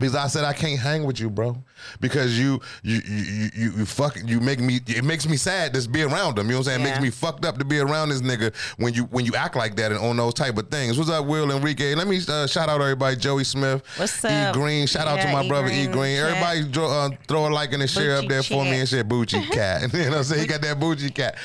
Because 0.00 0.16
I 0.16 0.28
said 0.28 0.44
I 0.44 0.54
can't 0.54 0.80
hang 0.80 1.04
with 1.04 1.20
you, 1.20 1.28
bro. 1.28 1.62
Because 2.00 2.38
you 2.38 2.60
you 2.82 3.00
you 3.06 3.22
you 3.22 3.50
you, 3.54 3.70
you 3.72 3.86
fuck 3.86 4.16
you 4.24 4.40
make 4.40 4.58
me 4.58 4.80
it 4.86 5.04
makes 5.04 5.28
me 5.28 5.36
sad 5.36 5.74
to 5.74 5.88
be 5.88 6.02
around 6.02 6.38
him. 6.38 6.46
You 6.46 6.52
know 6.52 6.58
what 6.58 6.68
I'm 6.68 6.72
saying? 6.72 6.80
It 6.80 6.84
makes 6.84 7.00
me 7.00 7.10
fucked 7.10 7.44
up 7.44 7.58
to 7.58 7.64
be 7.66 7.78
around 7.78 8.08
this 8.08 8.22
nigga 8.22 8.54
when 8.78 8.94
you 8.94 9.04
when 9.04 9.26
you 9.26 9.34
act 9.34 9.56
like 9.56 9.76
that 9.76 9.92
and 9.92 10.00
on 10.00 10.16
those 10.16 10.32
type 10.32 10.56
of 10.56 10.70
things. 10.70 10.96
What's 10.96 11.10
up, 11.10 11.26
Will 11.26 11.50
Enrique? 11.50 11.94
Let 11.94 12.08
me 12.08 12.18
uh, 12.26 12.46
shout 12.46 12.70
out 12.70 12.80
everybody. 12.80 13.16
Joey 13.16 13.44
Smith, 13.44 13.82
What's 13.98 14.24
up? 14.24 14.56
E? 14.56 14.58
Green. 14.58 14.86
Shout 14.86 15.06
out 15.06 15.20
to 15.20 15.30
my 15.30 15.44
E 15.44 15.48
brother 15.48 15.68
E 15.68 15.84
Green, 15.84 15.92
Green. 15.92 16.16
chat. 16.16 16.26
Everybody 16.30 16.64
dro- 16.72 16.90
uh, 16.90 17.10
throw 17.28 17.46
a 17.46 17.50
like 17.50 17.74
and 17.74 17.82
a 17.82 17.86
share 17.86 18.16
up 18.16 18.26
there 18.26 18.42
for 18.42 18.64
me 18.64 18.80
and 18.80 18.88
shit. 18.88 19.06
Bucci 19.06 19.50
cat. 19.52 19.82
you 19.92 19.98
know 20.04 20.08
what 20.08 20.16
I'm 20.18 20.24
saying? 20.24 20.40
He 20.40 20.46
got 20.46 20.62
that 20.62 20.80
Bucci 20.80 21.14
cat. 21.14 21.36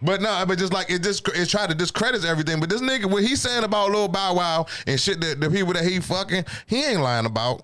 But 0.00 0.20
no, 0.22 0.44
but 0.46 0.56
just 0.58 0.72
like 0.72 0.90
it 0.90 1.02
just 1.02 1.26
it 1.28 1.48
tried 1.48 1.70
to 1.70 1.74
discredit 1.74 2.24
everything. 2.24 2.60
But 2.60 2.68
this 2.70 2.80
nigga, 2.80 3.06
what 3.06 3.24
he's 3.24 3.40
saying 3.42 3.64
about 3.64 3.90
Lil 3.90 4.06
Bow 4.06 4.34
Wow 4.34 4.66
and 4.86 5.00
shit 5.00 5.20
that 5.20 5.40
the 5.40 5.50
people 5.50 5.72
that 5.72 5.84
he 5.84 5.98
fucking, 5.98 6.44
he 6.66 6.84
ain't 6.84 7.00
lying 7.00 7.26
about. 7.26 7.62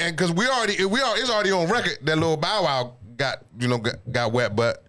And 0.00 0.16
because 0.16 0.32
we 0.32 0.46
already 0.46 0.84
we 0.84 1.00
are 1.00 1.16
it's 1.18 1.30
already 1.30 1.52
on 1.52 1.68
record 1.68 1.98
that 2.02 2.18
Lil 2.18 2.36
Bow 2.36 2.62
Wow 2.64 2.94
got 3.16 3.38
you 3.58 3.68
know 3.68 3.78
got, 3.78 3.96
got 4.10 4.32
wet 4.32 4.54
butt. 4.56 4.82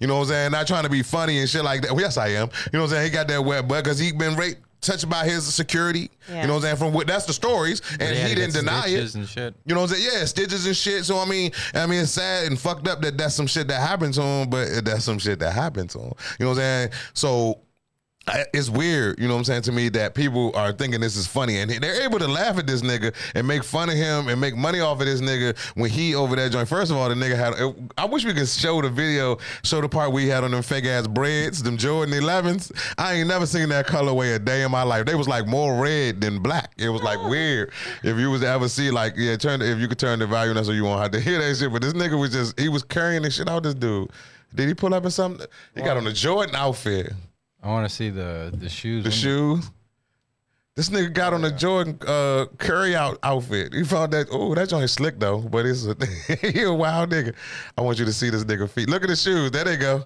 You 0.00 0.06
know 0.08 0.14
what 0.16 0.22
I'm 0.22 0.28
saying? 0.28 0.52
Not 0.52 0.66
trying 0.66 0.82
to 0.84 0.90
be 0.90 1.02
funny 1.02 1.38
and 1.38 1.48
shit 1.48 1.62
like 1.64 1.82
that. 1.82 1.92
Well, 1.92 2.00
yes, 2.00 2.16
I 2.16 2.28
am. 2.28 2.48
You 2.72 2.78
know 2.78 2.80
what 2.80 2.84
I'm 2.86 2.88
saying? 2.90 3.04
He 3.04 3.10
got 3.10 3.28
that 3.28 3.44
wet 3.44 3.68
butt 3.68 3.84
because 3.84 3.98
he 3.98 4.10
been 4.12 4.34
raped, 4.34 4.60
touched 4.80 5.08
by 5.08 5.24
his 5.24 5.52
security. 5.54 6.10
Yeah. 6.28 6.42
You 6.42 6.46
know 6.48 6.54
what 6.54 6.56
I'm 6.58 6.62
saying? 6.62 6.76
From 6.76 6.92
what 6.92 7.06
that's 7.06 7.26
the 7.26 7.32
stories, 7.32 7.80
and 8.00 8.16
he 8.16 8.34
didn't 8.34 8.54
deny 8.54 8.88
it. 8.88 9.14
and 9.14 9.26
shit. 9.28 9.54
You 9.64 9.74
know 9.74 9.82
what 9.82 9.90
I'm 9.90 9.96
saying? 9.96 10.10
Yeah, 10.12 10.24
stitches 10.24 10.66
and 10.66 10.76
shit. 10.76 11.04
So 11.04 11.18
I 11.18 11.26
mean, 11.26 11.52
I 11.74 11.86
mean, 11.86 12.00
it's 12.02 12.10
sad 12.12 12.48
and 12.48 12.58
fucked 12.58 12.88
up 12.88 13.00
that 13.02 13.16
that's 13.16 13.34
some 13.34 13.46
shit 13.46 13.68
that 13.68 13.80
happened 13.80 14.14
to 14.14 14.22
him, 14.22 14.50
but 14.50 14.84
that's 14.84 15.04
some 15.04 15.18
shit 15.20 15.38
that 15.38 15.52
happened 15.52 15.90
to 15.90 16.00
him. 16.00 16.12
You 16.40 16.46
know 16.46 16.50
what 16.50 16.58
I'm 16.58 16.90
saying? 16.90 16.90
So 17.14 17.50
I- 17.52 17.56
it's 18.52 18.70
weird, 18.70 19.18
you 19.18 19.28
know 19.28 19.34
what 19.34 19.40
I'm 19.40 19.44
saying, 19.44 19.62
to 19.62 19.72
me 19.72 19.90
that 19.90 20.14
people 20.14 20.56
are 20.56 20.72
thinking 20.72 21.00
this 21.00 21.16
is 21.16 21.26
funny 21.26 21.58
and 21.58 21.70
they're 21.70 22.02
able 22.02 22.18
to 22.18 22.26
laugh 22.26 22.58
at 22.58 22.66
this 22.66 22.80
nigga 22.80 23.14
and 23.34 23.46
make 23.46 23.62
fun 23.62 23.90
of 23.90 23.96
him 23.96 24.28
and 24.28 24.40
make 24.40 24.56
money 24.56 24.80
off 24.80 25.00
of 25.00 25.06
this 25.06 25.20
nigga 25.20 25.58
when 25.74 25.90
he 25.90 26.14
over 26.14 26.34
that 26.36 26.50
joint. 26.50 26.68
First 26.68 26.90
of 26.90 26.96
all, 26.96 27.08
the 27.08 27.14
nigga 27.14 27.36
had, 27.36 27.54
I 27.98 28.06
wish 28.06 28.24
we 28.24 28.32
could 28.32 28.48
show 28.48 28.80
the 28.80 28.88
video, 28.88 29.36
show 29.62 29.80
the 29.80 29.88
part 29.88 30.12
we 30.12 30.26
had 30.26 30.42
on 30.42 30.52
them 30.52 30.62
fake 30.62 30.86
ass 30.86 31.06
breads, 31.06 31.62
them 31.62 31.76
Jordan 31.76 32.14
11s. 32.14 32.72
I 32.96 33.14
ain't 33.14 33.28
never 33.28 33.46
seen 33.46 33.68
that 33.68 33.86
colorway 33.86 34.36
a 34.36 34.38
day 34.38 34.62
in 34.62 34.70
my 34.70 34.82
life. 34.82 35.04
They 35.04 35.14
was 35.14 35.28
like 35.28 35.46
more 35.46 35.80
red 35.80 36.20
than 36.20 36.40
black. 36.40 36.72
It 36.78 36.88
was 36.88 37.02
like 37.02 37.22
weird. 37.28 37.72
If 38.02 38.16
you 38.16 38.30
was 38.30 38.40
to 38.40 38.48
ever 38.48 38.68
see, 38.68 38.90
like, 38.90 39.14
yeah, 39.16 39.36
turn, 39.36 39.60
if 39.60 39.78
you 39.78 39.88
could 39.88 39.98
turn 39.98 40.18
the 40.18 40.26
volume, 40.26 40.54
that's 40.54 40.66
so 40.66 40.72
you 40.72 40.84
won't 40.84 41.02
have 41.02 41.10
to 41.10 41.20
hear 41.20 41.38
that 41.40 41.56
shit. 41.56 41.70
But 41.70 41.82
this 41.82 41.92
nigga 41.92 42.18
was 42.18 42.32
just, 42.32 42.58
he 42.58 42.68
was 42.68 42.82
carrying 42.82 43.22
the 43.22 43.30
shit 43.30 43.48
out 43.48 43.64
this 43.64 43.74
dude. 43.74 44.10
Did 44.54 44.68
he 44.68 44.74
pull 44.74 44.94
up 44.94 45.04
in 45.04 45.10
something? 45.10 45.46
He 45.74 45.82
got 45.82 45.96
on 45.96 46.06
a 46.06 46.12
Jordan 46.12 46.54
outfit. 46.54 47.12
I 47.64 47.68
want 47.68 47.88
to 47.88 47.94
see 47.94 48.10
the 48.10 48.52
the 48.54 48.68
shoes. 48.68 49.04
The 49.04 49.10
shoes. 49.10 49.70
This 50.76 50.90
nigga 50.90 51.12
got 51.12 51.32
on 51.32 51.44
a 51.44 51.50
Jordan 51.50 51.98
uh, 52.06 52.46
curry 52.58 52.94
out 52.94 53.18
outfit. 53.22 53.72
He 53.72 53.84
found 53.84 54.12
that. 54.12 54.26
Oh, 54.30 54.54
that 54.54 54.68
joint 54.68 54.90
slick 54.90 55.18
though, 55.18 55.38
but 55.38 55.64
it's 55.64 55.86
a, 55.86 55.96
he 56.52 56.62
a 56.62 56.72
wild 56.72 57.10
nigga. 57.10 57.34
I 57.78 57.80
want 57.80 57.98
you 57.98 58.04
to 58.04 58.12
see 58.12 58.28
this 58.28 58.44
nigga 58.44 58.68
feet. 58.68 58.90
Look 58.90 59.02
at 59.02 59.08
the 59.08 59.16
shoes. 59.16 59.50
There 59.50 59.64
they 59.64 59.78
go. 59.78 60.04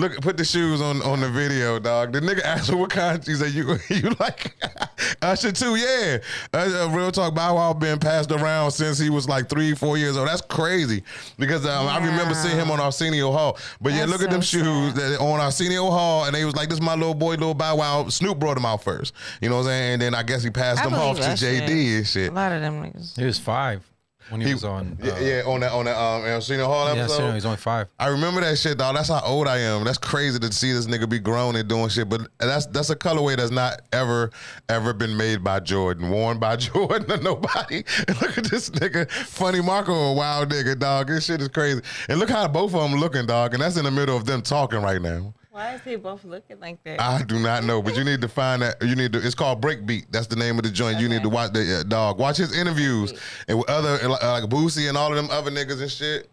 Look, 0.00 0.18
put 0.22 0.38
the 0.38 0.46
shoes 0.46 0.80
on 0.80 1.02
on 1.02 1.20
the 1.20 1.28
video, 1.28 1.78
dog. 1.78 2.14
The 2.14 2.20
nigga 2.20 2.40
asked 2.40 2.70
her 2.70 2.76
what 2.76 2.88
kind. 2.88 3.22
She 3.22 3.34
said, 3.34 3.52
"You 3.52 3.76
you 3.90 4.16
like 4.18 4.54
Usher 5.22 5.52
too? 5.52 5.76
Yeah." 5.76 6.18
Uh, 6.54 6.86
uh, 6.86 6.88
real 6.90 7.12
talk. 7.12 7.34
Bow 7.34 7.56
Wow 7.56 7.74
been 7.74 7.98
passed 7.98 8.32
around 8.32 8.70
since 8.70 8.98
he 8.98 9.10
was 9.10 9.28
like 9.28 9.50
three, 9.50 9.74
four 9.74 9.98
years 9.98 10.16
old. 10.16 10.26
That's 10.26 10.40
crazy 10.40 11.02
because 11.38 11.66
um, 11.66 11.86
I 11.86 11.98
remember 11.98 12.32
seeing 12.32 12.56
him 12.56 12.70
on 12.70 12.80
Arsenio 12.80 13.30
Hall. 13.30 13.58
But 13.78 13.92
yeah, 13.92 14.06
That's 14.06 14.12
look 14.12 14.22
at 14.22 14.30
them 14.30 14.40
so 14.40 14.58
shoes 14.58 14.94
that 14.94 15.20
on 15.20 15.38
Arsenio 15.38 15.90
Hall, 15.90 16.24
and 16.24 16.34
they 16.34 16.46
was 16.46 16.56
like, 16.56 16.70
"This 16.70 16.78
is 16.78 16.82
my 16.82 16.94
little 16.94 17.12
boy, 17.12 17.32
little 17.32 17.52
Bow 17.52 17.76
Wow." 17.76 18.08
Snoop 18.08 18.38
brought 18.38 18.56
him 18.56 18.64
out 18.64 18.82
first. 18.82 19.12
You 19.42 19.50
know 19.50 19.56
what 19.56 19.62
I'm 19.62 19.66
saying? 19.66 19.92
And 19.92 20.02
then 20.02 20.14
I 20.14 20.22
guess 20.22 20.42
he 20.42 20.48
passed 20.48 20.80
I 20.80 20.84
them 20.84 20.94
off 20.94 21.16
to 21.18 21.22
JD 21.22 21.38
shit. 21.38 21.70
and 21.70 22.06
shit. 22.06 22.30
A 22.30 22.34
lot 22.34 22.52
of 22.52 22.62
them 22.62 22.82
niggas. 22.82 23.18
He 23.18 23.26
was 23.26 23.38
five 23.38 23.89
when 24.30 24.40
he, 24.40 24.48
He- 24.48 24.54
was 24.54 24.64
on. 24.64 24.98
Uh, 25.02 25.06
yeah, 25.06 25.18
yeah, 25.20 25.42
on 25.46 25.60
that 25.60 25.72
on 25.72 25.84
that 25.84 25.96
um 25.96 26.22
Arsenio 26.22 26.66
Hall 26.66 26.86
yeah, 26.94 27.02
episode. 27.02 27.16
so 27.18 27.28
he 27.28 27.34
was 27.34 27.44
only 27.44 27.56
five. 27.58 27.88
I 27.98 28.08
remember 28.08 28.40
that 28.40 28.56
shit, 28.58 28.78
dog. 28.78 28.94
That's 28.96 29.08
how 29.08 29.20
old 29.24 29.46
I 29.48 29.58
am. 29.58 29.84
That's 29.84 29.98
crazy 29.98 30.38
to 30.38 30.52
see 30.52 30.72
this 30.72 30.86
nigga 30.86 31.08
be 31.08 31.18
grown 31.18 31.56
and 31.56 31.68
doing 31.68 31.88
shit. 31.88 32.08
But 32.08 32.22
that's 32.38 32.66
that's 32.66 32.90
a 32.90 32.96
colorway 32.96 33.36
that's 33.36 33.50
not 33.50 33.82
ever 33.92 34.30
ever 34.68 34.92
been 34.92 35.16
made 35.16 35.44
by 35.44 35.60
Jordan, 35.60 36.10
worn 36.10 36.38
by 36.38 36.56
Jordan 36.56 37.10
or 37.12 37.22
nobody. 37.22 37.84
And 38.08 38.20
look 38.22 38.38
at 38.38 38.44
this 38.44 38.70
nigga, 38.70 39.10
funny 39.10 39.60
Marco, 39.60 39.92
a 39.92 40.12
wild 40.14 40.50
nigga, 40.50 40.78
dog. 40.78 41.08
This 41.08 41.26
shit 41.26 41.40
is 41.40 41.48
crazy. 41.48 41.80
And 42.08 42.18
look 42.18 42.30
how 42.30 42.46
both 42.48 42.74
of 42.74 42.88
them 42.90 42.98
looking, 43.00 43.26
dog. 43.26 43.54
And 43.54 43.62
that's 43.62 43.76
in 43.76 43.84
the 43.84 43.90
middle 43.90 44.16
of 44.16 44.24
them 44.26 44.42
talking 44.42 44.80
right 44.82 45.02
now. 45.02 45.34
Why 45.60 45.74
is 45.74 45.82
they 45.82 45.96
both 45.96 46.24
looking 46.24 46.58
like 46.58 46.82
that? 46.84 47.02
I 47.02 47.22
do 47.22 47.38
not 47.38 47.64
know, 47.64 47.82
but 47.82 47.94
you 47.94 48.02
need 48.02 48.22
to 48.22 48.28
find 48.28 48.62
that. 48.62 48.82
You 48.82 48.96
need 48.96 49.12
to. 49.12 49.18
It's 49.18 49.34
called 49.34 49.60
Breakbeat. 49.60 50.06
That's 50.10 50.26
the 50.26 50.36
name 50.36 50.56
of 50.56 50.64
the 50.64 50.70
joint. 50.70 50.98
You 50.98 51.06
need 51.06 51.22
to 51.22 51.28
watch 51.28 51.52
the 51.52 51.80
uh, 51.80 51.82
dog. 51.82 52.18
Watch 52.18 52.38
his 52.38 52.56
interviews 52.56 53.12
and 53.46 53.58
with 53.58 53.68
other 53.68 53.98
uh, 54.02 54.08
like 54.08 54.44
Boosie 54.44 54.88
and 54.88 54.96
all 54.96 55.10
of 55.10 55.16
them 55.16 55.28
other 55.30 55.50
niggas 55.50 55.82
and 55.82 55.90
shit. 55.90 56.30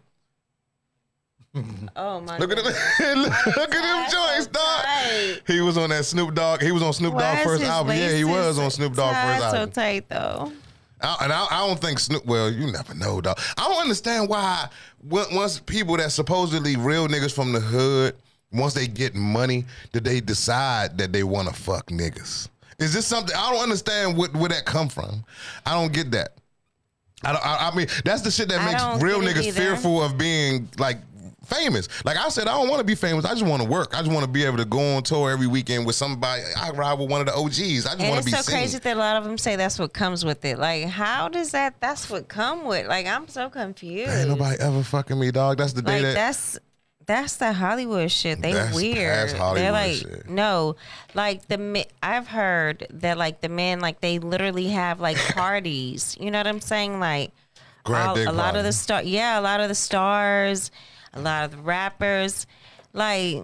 oh 1.94 2.20
my. 2.22 2.38
God. 2.38 2.40
Look 2.40 2.52
at 2.52 2.58
him. 2.58 2.64
goodness. 2.64 3.46
look 3.58 3.74
at 3.74 3.82
them 3.82 4.10
joints, 4.10 4.46
dog. 4.46 4.82
tight. 4.84 5.40
He 5.46 5.60
was 5.60 5.76
on 5.76 5.90
that 5.90 6.06
Snoop 6.06 6.34
Dogg. 6.34 6.62
He 6.62 6.72
was 6.72 6.82
on 6.82 6.94
Snoop 6.94 7.12
Dogg 7.12 7.40
first 7.40 7.64
album. 7.64 7.98
Yeah, 7.98 8.12
he 8.12 8.24
was 8.24 8.58
on 8.58 8.70
Snoop 8.70 8.94
Dogg 8.94 9.14
first 9.14 9.50
so 9.50 9.56
album. 9.58 9.70
tight 9.72 10.08
though. 10.08 10.52
I, 11.02 11.16
and 11.24 11.32
I, 11.34 11.46
I 11.50 11.66
don't 11.66 11.78
think 11.78 11.98
Snoop. 11.98 12.24
Well, 12.24 12.50
you 12.50 12.72
never 12.72 12.94
know, 12.94 13.20
dog. 13.20 13.38
I 13.58 13.68
don't 13.68 13.82
understand 13.82 14.30
why 14.30 14.70
once 15.02 15.60
people 15.60 15.98
that 15.98 16.12
supposedly 16.12 16.76
real 16.76 17.08
niggas 17.08 17.34
from 17.34 17.52
the 17.52 17.60
hood, 17.60 18.16
once 18.52 18.74
they 18.74 18.86
get 18.86 19.14
money, 19.14 19.64
that 19.92 20.04
they 20.04 20.20
decide 20.20 20.98
that 20.98 21.12
they 21.12 21.22
want 21.22 21.48
to 21.48 21.54
fuck 21.54 21.86
niggas. 21.86 22.48
Is 22.78 22.94
this 22.94 23.06
something 23.06 23.34
I 23.36 23.52
don't 23.52 23.62
understand? 23.62 24.16
What, 24.16 24.34
where 24.34 24.48
that 24.50 24.64
come 24.64 24.88
from? 24.88 25.24
I 25.66 25.74
don't 25.74 25.92
get 25.92 26.10
that. 26.12 26.30
I 27.24 27.32
don't. 27.32 27.44
I, 27.44 27.70
I 27.70 27.76
mean, 27.76 27.88
that's 28.04 28.22
the 28.22 28.30
shit 28.30 28.48
that 28.50 28.64
makes 28.64 29.02
real 29.02 29.20
niggas 29.20 29.48
either. 29.48 29.60
fearful 29.60 30.02
of 30.02 30.16
being 30.16 30.68
like 30.78 30.98
famous. 31.48 31.88
Like 32.04 32.16
I 32.16 32.28
said, 32.28 32.46
I 32.46 32.52
don't 32.52 32.68
want 32.68 32.78
to 32.78 32.84
be 32.84 32.94
famous. 32.94 33.24
I 33.24 33.30
just 33.30 33.44
want 33.44 33.62
to 33.62 33.68
work. 33.68 33.96
I 33.96 34.00
just 34.00 34.12
want 34.12 34.24
to 34.24 34.30
be 34.30 34.44
able 34.44 34.58
to 34.58 34.64
go 34.64 34.96
on 34.96 35.02
tour 35.02 35.30
every 35.30 35.46
weekend 35.46 35.86
with 35.86 35.96
somebody. 35.96 36.42
I 36.56 36.70
ride 36.70 36.98
with 36.98 37.10
one 37.10 37.20
of 37.20 37.26
the 37.26 37.34
OGs. 37.34 37.86
I 37.86 37.96
just 37.96 38.08
want 38.08 38.20
to 38.20 38.24
be 38.24 38.30
so 38.30 38.42
seen. 38.42 38.54
crazy 38.54 38.78
that 38.78 38.96
a 38.96 38.98
lot 38.98 39.16
of 39.16 39.24
them 39.24 39.38
say 39.38 39.56
that's 39.56 39.78
what 39.78 39.92
comes 39.92 40.24
with 40.24 40.44
it. 40.44 40.58
Like, 40.58 40.84
how 40.84 41.28
does 41.28 41.50
that? 41.52 41.80
That's 41.80 42.08
what 42.08 42.28
come 42.28 42.64
with. 42.64 42.86
Like, 42.86 43.06
I'm 43.06 43.26
so 43.26 43.50
confused. 43.50 44.12
Ain't 44.12 44.28
nobody 44.28 44.60
ever 44.60 44.82
fucking 44.82 45.18
me, 45.18 45.30
dog. 45.32 45.58
That's 45.58 45.72
the 45.72 45.82
day 45.82 45.94
like 45.94 46.02
that. 46.02 46.14
that's 46.14 46.58
that's 47.08 47.36
the 47.36 47.54
Hollywood 47.54 48.10
shit. 48.10 48.42
They 48.42 48.52
That's 48.52 48.76
weird. 48.76 49.30
They're 49.30 49.72
like 49.72 49.94
shit. 49.94 50.28
no, 50.28 50.76
like 51.14 51.48
the 51.48 51.86
I've 52.02 52.28
heard 52.28 52.86
that 52.90 53.16
like 53.16 53.40
the 53.40 53.48
men 53.48 53.80
like 53.80 54.00
they 54.02 54.18
literally 54.18 54.68
have 54.68 55.00
like 55.00 55.16
parties. 55.34 56.16
You 56.20 56.30
know 56.30 56.38
what 56.38 56.46
I'm 56.46 56.60
saying? 56.60 57.00
Like 57.00 57.32
all- 57.86 58.18
a 58.18 58.30
lot 58.30 58.56
of 58.56 58.64
the 58.64 58.74
star, 58.74 59.02
yeah, 59.02 59.40
a 59.40 59.42
lot 59.42 59.60
of 59.60 59.68
the 59.70 59.74
stars, 59.74 60.70
a 61.14 61.20
lot 61.20 61.46
of 61.46 61.50
the 61.52 61.58
rappers, 61.58 62.46
like. 62.92 63.42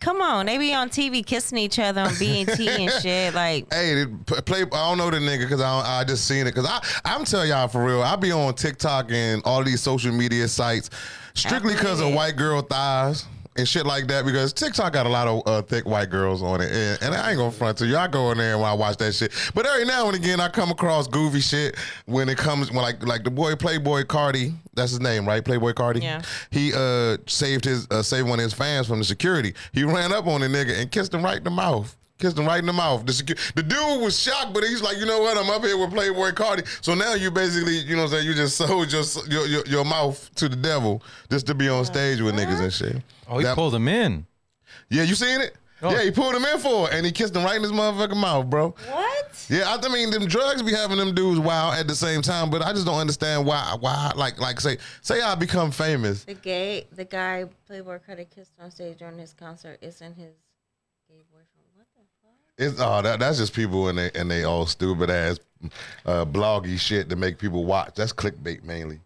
Come 0.00 0.20
on, 0.20 0.46
they 0.46 0.58
be 0.58 0.74
on 0.74 0.90
TV 0.90 1.24
kissing 1.24 1.58
each 1.58 1.78
other 1.78 2.00
on 2.00 2.12
BET 2.18 2.58
and 2.58 2.90
shit. 3.02 3.34
Like, 3.34 3.72
Hey, 3.72 4.04
play. 4.26 4.62
I 4.62 4.64
don't 4.64 4.98
know 4.98 5.12
the 5.12 5.18
nigga 5.18 5.42
because 5.42 5.60
I, 5.60 6.00
I 6.00 6.02
just 6.02 6.26
seen 6.26 6.40
it. 6.48 6.56
Because 6.56 6.66
I, 6.66 6.84
I'm 7.04 7.24
telling 7.24 7.50
y'all 7.50 7.68
for 7.68 7.84
real. 7.84 8.02
I 8.02 8.16
be 8.16 8.32
on 8.32 8.52
TikTok 8.54 9.12
and 9.12 9.42
all 9.44 9.62
these 9.62 9.80
social 9.80 10.10
media 10.12 10.48
sites 10.48 10.90
strictly 11.34 11.74
because 11.74 12.00
of 12.00 12.12
white 12.14 12.36
girl 12.36 12.62
thighs 12.62 13.26
and 13.56 13.68
shit 13.68 13.84
like 13.86 14.06
that. 14.08 14.24
Because 14.24 14.52
TikTok 14.52 14.92
got 14.92 15.06
a 15.06 15.08
lot 15.08 15.28
of 15.28 15.42
uh, 15.46 15.62
thick 15.62 15.86
white 15.86 16.10
girls 16.10 16.42
on 16.42 16.60
it, 16.60 16.70
and, 16.72 17.02
and 17.02 17.14
I 17.14 17.30
ain't 17.30 17.38
gonna 17.38 17.50
front 17.50 17.78
to 17.78 17.86
you. 17.86 17.96
I 17.96 18.08
go 18.08 18.30
in 18.32 18.38
there 18.38 18.54
and 18.54 18.64
I 18.64 18.72
watch 18.72 18.96
that 18.98 19.12
shit. 19.12 19.32
But 19.54 19.66
every 19.66 19.84
now 19.84 20.06
and 20.06 20.16
again, 20.16 20.40
I 20.40 20.48
come 20.48 20.70
across 20.70 21.06
goofy 21.06 21.40
shit 21.40 21.76
when 22.06 22.28
it 22.28 22.38
comes 22.38 22.70
when 22.70 22.82
like 22.82 23.04
like 23.06 23.24
the 23.24 23.30
boy 23.30 23.54
Playboi 23.54 24.04
Carti. 24.04 24.54
That's 24.74 24.90
his 24.90 25.00
name, 25.00 25.26
right? 25.26 25.44
Playboi 25.44 25.74
Carti. 25.74 26.02
Yeah. 26.02 26.22
He 26.50 26.72
uh 26.74 27.18
saved 27.26 27.64
his 27.64 27.86
uh, 27.90 28.02
saved 28.02 28.28
one 28.28 28.38
of 28.38 28.44
his 28.44 28.54
fans 28.54 28.86
from 28.86 28.98
the 28.98 29.04
security. 29.04 29.54
He 29.72 29.84
ran 29.84 30.12
up 30.12 30.26
on 30.26 30.40
the 30.40 30.48
nigga 30.48 30.80
and 30.80 30.90
kissed 30.90 31.12
him 31.12 31.22
right 31.22 31.38
in 31.38 31.44
the 31.44 31.50
mouth. 31.50 31.94
Kissed 32.22 32.38
him 32.38 32.46
right 32.46 32.60
in 32.60 32.66
the 32.66 32.72
mouth. 32.72 33.04
The, 33.04 33.10
secu- 33.10 33.54
the 33.54 33.64
dude 33.64 34.00
was 34.00 34.16
shocked, 34.16 34.54
but 34.54 34.62
he's 34.62 34.80
like, 34.80 34.96
you 34.96 35.06
know 35.06 35.18
what? 35.20 35.36
I'm 35.36 35.50
up 35.50 35.64
here 35.64 35.76
with 35.76 35.90
Playboi 35.90 36.30
Carti. 36.34 36.64
So 36.80 36.94
now 36.94 37.14
you 37.14 37.32
basically, 37.32 37.78
you 37.78 37.96
know 37.96 38.02
what 38.04 38.12
I'm 38.12 38.18
saying? 38.20 38.26
You 38.28 38.34
just 38.34 38.56
sold 38.64 38.92
your 38.92 39.02
your, 39.28 39.46
your, 39.46 39.66
your 39.66 39.84
mouth 39.84 40.32
to 40.36 40.48
the 40.48 40.54
devil 40.54 41.02
just 41.30 41.48
to 41.48 41.54
be 41.54 41.68
on 41.68 41.84
stage 41.84 42.20
with 42.20 42.36
niggas 42.36 42.60
and 42.60 42.72
shit. 42.72 43.02
Oh, 43.28 43.38
he 43.38 43.44
That- 43.44 43.56
pulled 43.56 43.74
him 43.74 43.88
in. 43.88 44.24
Yeah, 44.88 45.02
you 45.02 45.16
seen 45.16 45.40
it? 45.40 45.56
Oh. 45.84 45.90
Yeah, 45.90 46.04
he 46.04 46.12
pulled 46.12 46.32
him 46.36 46.44
in 46.44 46.60
for 46.60 46.88
it 46.88 46.94
and 46.94 47.04
he 47.04 47.10
kissed 47.10 47.34
him 47.34 47.42
right 47.42 47.56
in 47.56 47.62
his 47.62 47.72
motherfucking 47.72 48.16
mouth, 48.16 48.48
bro. 48.48 48.68
what? 48.88 49.46
Yeah, 49.50 49.64
I, 49.68 49.84
I 49.84 49.88
mean, 49.92 50.10
them 50.10 50.26
drugs 50.26 50.62
be 50.62 50.70
having 50.72 50.96
them 50.96 51.12
dudes 51.12 51.40
wild 51.40 51.74
at 51.74 51.88
the 51.88 51.96
same 51.96 52.22
time, 52.22 52.50
but 52.50 52.62
I 52.62 52.72
just 52.72 52.86
don't 52.86 53.00
understand 53.00 53.44
why. 53.46 53.74
Why, 53.80 54.12
like, 54.14 54.38
like 54.38 54.60
say, 54.60 54.78
say 55.00 55.20
I 55.20 55.34
become 55.34 55.72
famous. 55.72 56.22
The 56.22 56.34
gay, 56.34 56.86
the 56.92 57.04
guy 57.04 57.46
Playboi 57.68 57.98
Carti 58.08 58.30
kissed 58.30 58.52
on 58.60 58.70
stage 58.70 58.98
during 58.98 59.18
his 59.18 59.32
concert 59.32 59.78
isn't 59.82 60.14
his 60.14 60.34
gay 61.08 61.24
boyfriend. 61.32 61.48
What 61.74 61.88
the 61.96 62.02
fuck? 62.22 62.36
It's 62.62 62.80
oh 62.80 63.02
that 63.02 63.18
that's 63.20 63.38
just 63.38 63.54
people 63.54 63.88
and 63.88 63.98
they 63.98 64.10
and 64.14 64.30
they 64.30 64.44
all 64.44 64.66
stupid 64.66 65.10
ass 65.10 65.38
uh, 66.06 66.24
bloggy 66.24 66.78
shit 66.78 67.08
to 67.10 67.16
make 67.16 67.38
people 67.38 67.64
watch. 67.64 67.94
That's 67.94 68.12
clickbait 68.12 68.64
mainly. 68.64 69.00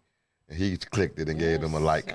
And 0.49 0.57
he 0.57 0.77
clicked 0.77 1.19
it 1.19 1.29
and 1.29 1.39
gave 1.39 1.61
them 1.61 1.73
a 1.73 1.79
like. 1.79 2.13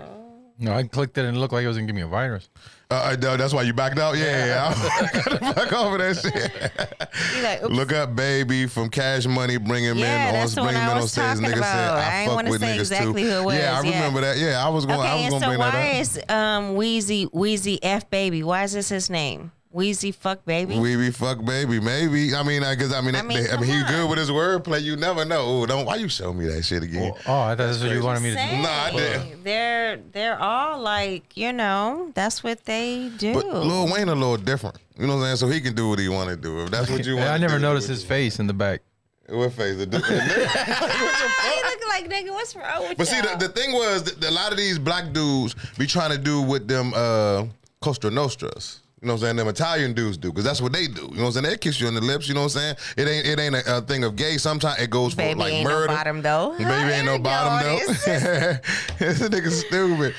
No, 0.58 0.74
I 0.74 0.84
clicked 0.84 1.18
it 1.18 1.24
and 1.24 1.36
it 1.36 1.40
looked 1.40 1.52
like 1.52 1.64
it 1.64 1.68
was 1.68 1.76
gonna 1.76 1.86
give 1.86 1.96
me 1.96 2.02
a 2.02 2.06
virus. 2.06 2.48
Uh, 2.90 3.16
uh, 3.20 3.36
that's 3.36 3.54
why 3.54 3.62
you 3.62 3.72
backed 3.72 3.98
out. 3.98 4.16
Yeah, 4.16 4.46
yeah. 4.46 4.74
I 4.76 5.18
gotta 5.18 5.38
back 5.40 5.72
off 5.72 5.98
that 5.98 6.16
shit. 6.16 6.98
Like. 7.42 7.62
Look 7.62 7.92
up, 7.92 8.14
baby, 8.14 8.66
from 8.66 8.88
Cash 8.88 9.26
Money, 9.26 9.56
bring 9.56 9.82
him 9.84 9.98
Yeah, 9.98 10.28
in 10.28 10.34
on 10.34 10.40
that's 10.40 10.54
the 10.54 10.60
one 10.60 10.68
bring 10.72 10.80
him 10.82 10.88
I 10.88 10.90
in 10.92 10.96
on 10.96 11.02
was 11.02 11.12
stage. 11.12 11.24
talking 11.24 11.42
Nigga 11.42 11.52
said 11.54 11.58
about. 11.58 11.98
I 11.98 12.02
I 12.02 12.20
ain't 12.20 12.28
fuck 12.28 12.36
wanna 12.36 12.50
with 12.50 12.60
say 12.60 12.66
niggas 12.76 12.80
exactly 12.80 13.22
too. 13.22 13.30
who 13.30 13.36
it 13.40 13.44
was, 13.44 13.54
Yeah, 13.56 13.78
I 13.78 13.82
yeah. 13.82 13.94
remember 13.96 14.20
that. 14.20 14.38
Yeah, 14.38 14.64
I 14.64 14.68
was 14.68 14.86
going. 14.86 15.00
I 15.00 15.14
was 15.14 15.28
gonna 15.30 15.40
so 15.40 15.46
bring 15.48 15.58
why 15.58 15.70
that 15.70 15.94
up. 15.94 16.00
is 16.00 16.16
um 16.28 16.76
Weezy 16.76 17.30
Weezy 17.32 17.78
F 17.82 18.08
baby? 18.10 18.42
Why 18.42 18.62
is 18.64 18.72
this 18.72 18.88
his 18.90 19.10
name? 19.10 19.52
Weezy 19.74 20.14
fuck 20.14 20.44
baby. 20.44 20.78
We 20.78 20.96
be 20.96 21.10
fuck 21.10 21.42
baby, 21.44 21.80
maybe. 21.80 22.34
I 22.34 22.42
mean, 22.42 22.62
I 22.62 22.74
guess 22.74 22.92
I 22.92 23.00
mean, 23.00 23.14
I 23.16 23.22
mean, 23.22 23.42
they- 23.42 23.50
I 23.50 23.56
mean, 23.58 23.70
come 23.70 23.88
he 23.88 23.92
good 23.94 24.08
with 24.10 24.18
his 24.18 24.30
wordplay. 24.30 24.82
You 24.82 24.96
never 24.96 25.24
know. 25.24 25.48
Ooh, 25.62 25.66
don't 25.66 25.86
why 25.86 25.96
you 25.96 26.08
show 26.08 26.32
me 26.32 26.46
that 26.46 26.62
shit 26.64 26.82
again? 26.82 27.12
Oh, 27.26 27.40
I 27.40 27.54
thought 27.54 27.56
that's 27.56 27.80
what 27.80 27.90
you 27.90 28.02
wanted 28.02 28.22
me 28.22 28.30
to 28.30 28.36
do. 28.36 28.62
Nah, 28.62 28.68
I 28.68 28.90
didn't. 28.90 29.44
They're 29.44 29.96
they're 30.12 30.38
all 30.40 30.78
like 30.80 31.36
you 31.36 31.52
know 31.52 32.10
that's 32.14 32.44
what 32.44 32.64
they 32.66 33.10
do. 33.16 33.34
But 33.34 33.46
Lil 33.46 33.90
Wayne 33.92 34.08
a 34.08 34.14
little 34.14 34.36
different. 34.36 34.76
You 34.98 35.06
know 35.06 35.14
what 35.16 35.20
I'm 35.22 35.36
saying? 35.36 35.36
So 35.36 35.48
he 35.48 35.60
can 35.60 35.74
do 35.74 35.88
what 35.88 35.98
he 35.98 36.08
want 36.08 36.28
to 36.28 36.36
do. 36.36 36.60
If 36.64 36.70
that's 36.70 36.90
what 36.90 37.04
you 37.06 37.16
want. 37.16 37.28
I 37.30 37.38
never 37.38 37.58
noticed 37.58 37.88
his 37.88 38.04
face 38.04 38.38
in 38.38 38.46
the 38.46 38.52
back. 38.54 38.82
What 39.28 39.52
face? 39.52 39.76
The, 39.78 39.86
the, 39.86 39.98
the, 39.98 40.04
you 40.04 41.62
look 41.62 41.88
like 41.88 42.08
nigga. 42.10 42.30
What's 42.32 42.54
wrong 42.54 42.80
with 42.80 42.90
you? 42.90 42.96
but 42.96 43.08
see, 43.08 43.20
the, 43.20 43.28
y'all? 43.28 43.38
the 43.38 43.48
thing 43.48 43.72
was, 43.72 44.02
that 44.04 44.28
a 44.28 44.30
lot 44.30 44.52
of 44.52 44.58
these 44.58 44.78
black 44.78 45.12
dudes 45.12 45.54
be 45.78 45.86
trying 45.86 46.10
to 46.10 46.18
do 46.18 46.42
what 46.42 46.68
them 46.68 46.92
uh, 46.94 47.46
Costa 47.80 48.10
Nostras. 48.10 48.80
You 49.02 49.08
know 49.08 49.14
what 49.14 49.20
I'm 49.22 49.24
saying? 49.26 49.36
Them 49.36 49.48
Italian 49.48 49.92
dudes 49.94 50.16
do, 50.16 50.28
because 50.30 50.44
that's 50.44 50.60
what 50.60 50.72
they 50.72 50.86
do. 50.86 51.02
You 51.02 51.16
know 51.16 51.22
what 51.22 51.26
I'm 51.26 51.32
saying? 51.32 51.44
They 51.46 51.56
kiss 51.58 51.80
you 51.80 51.88
on 51.88 51.94
the 51.94 52.00
lips. 52.00 52.28
You 52.28 52.34
know 52.34 52.42
what 52.42 52.54
I'm 52.56 52.76
saying? 52.76 52.76
It 52.96 53.08
ain't 53.08 53.26
it 53.26 53.38
ain't 53.40 53.54
a, 53.56 53.78
a 53.78 53.80
thing 53.80 54.04
of 54.04 54.14
gay. 54.14 54.38
Sometimes 54.38 54.80
it 54.80 54.90
goes 54.90 55.12
for 55.12 55.18
Baby 55.18 55.40
like 55.40 55.52
ain't 55.54 55.68
murder. 55.68 55.88
no 55.88 55.94
bottom 55.96 56.22
though. 56.22 56.54
Baby 56.56 56.70
ain't 56.70 57.06
no 57.06 57.18
bottom 57.18 57.66
though. 57.66 57.78
this 58.98 59.18
nigga 59.20 59.50
stupid. 59.50 60.14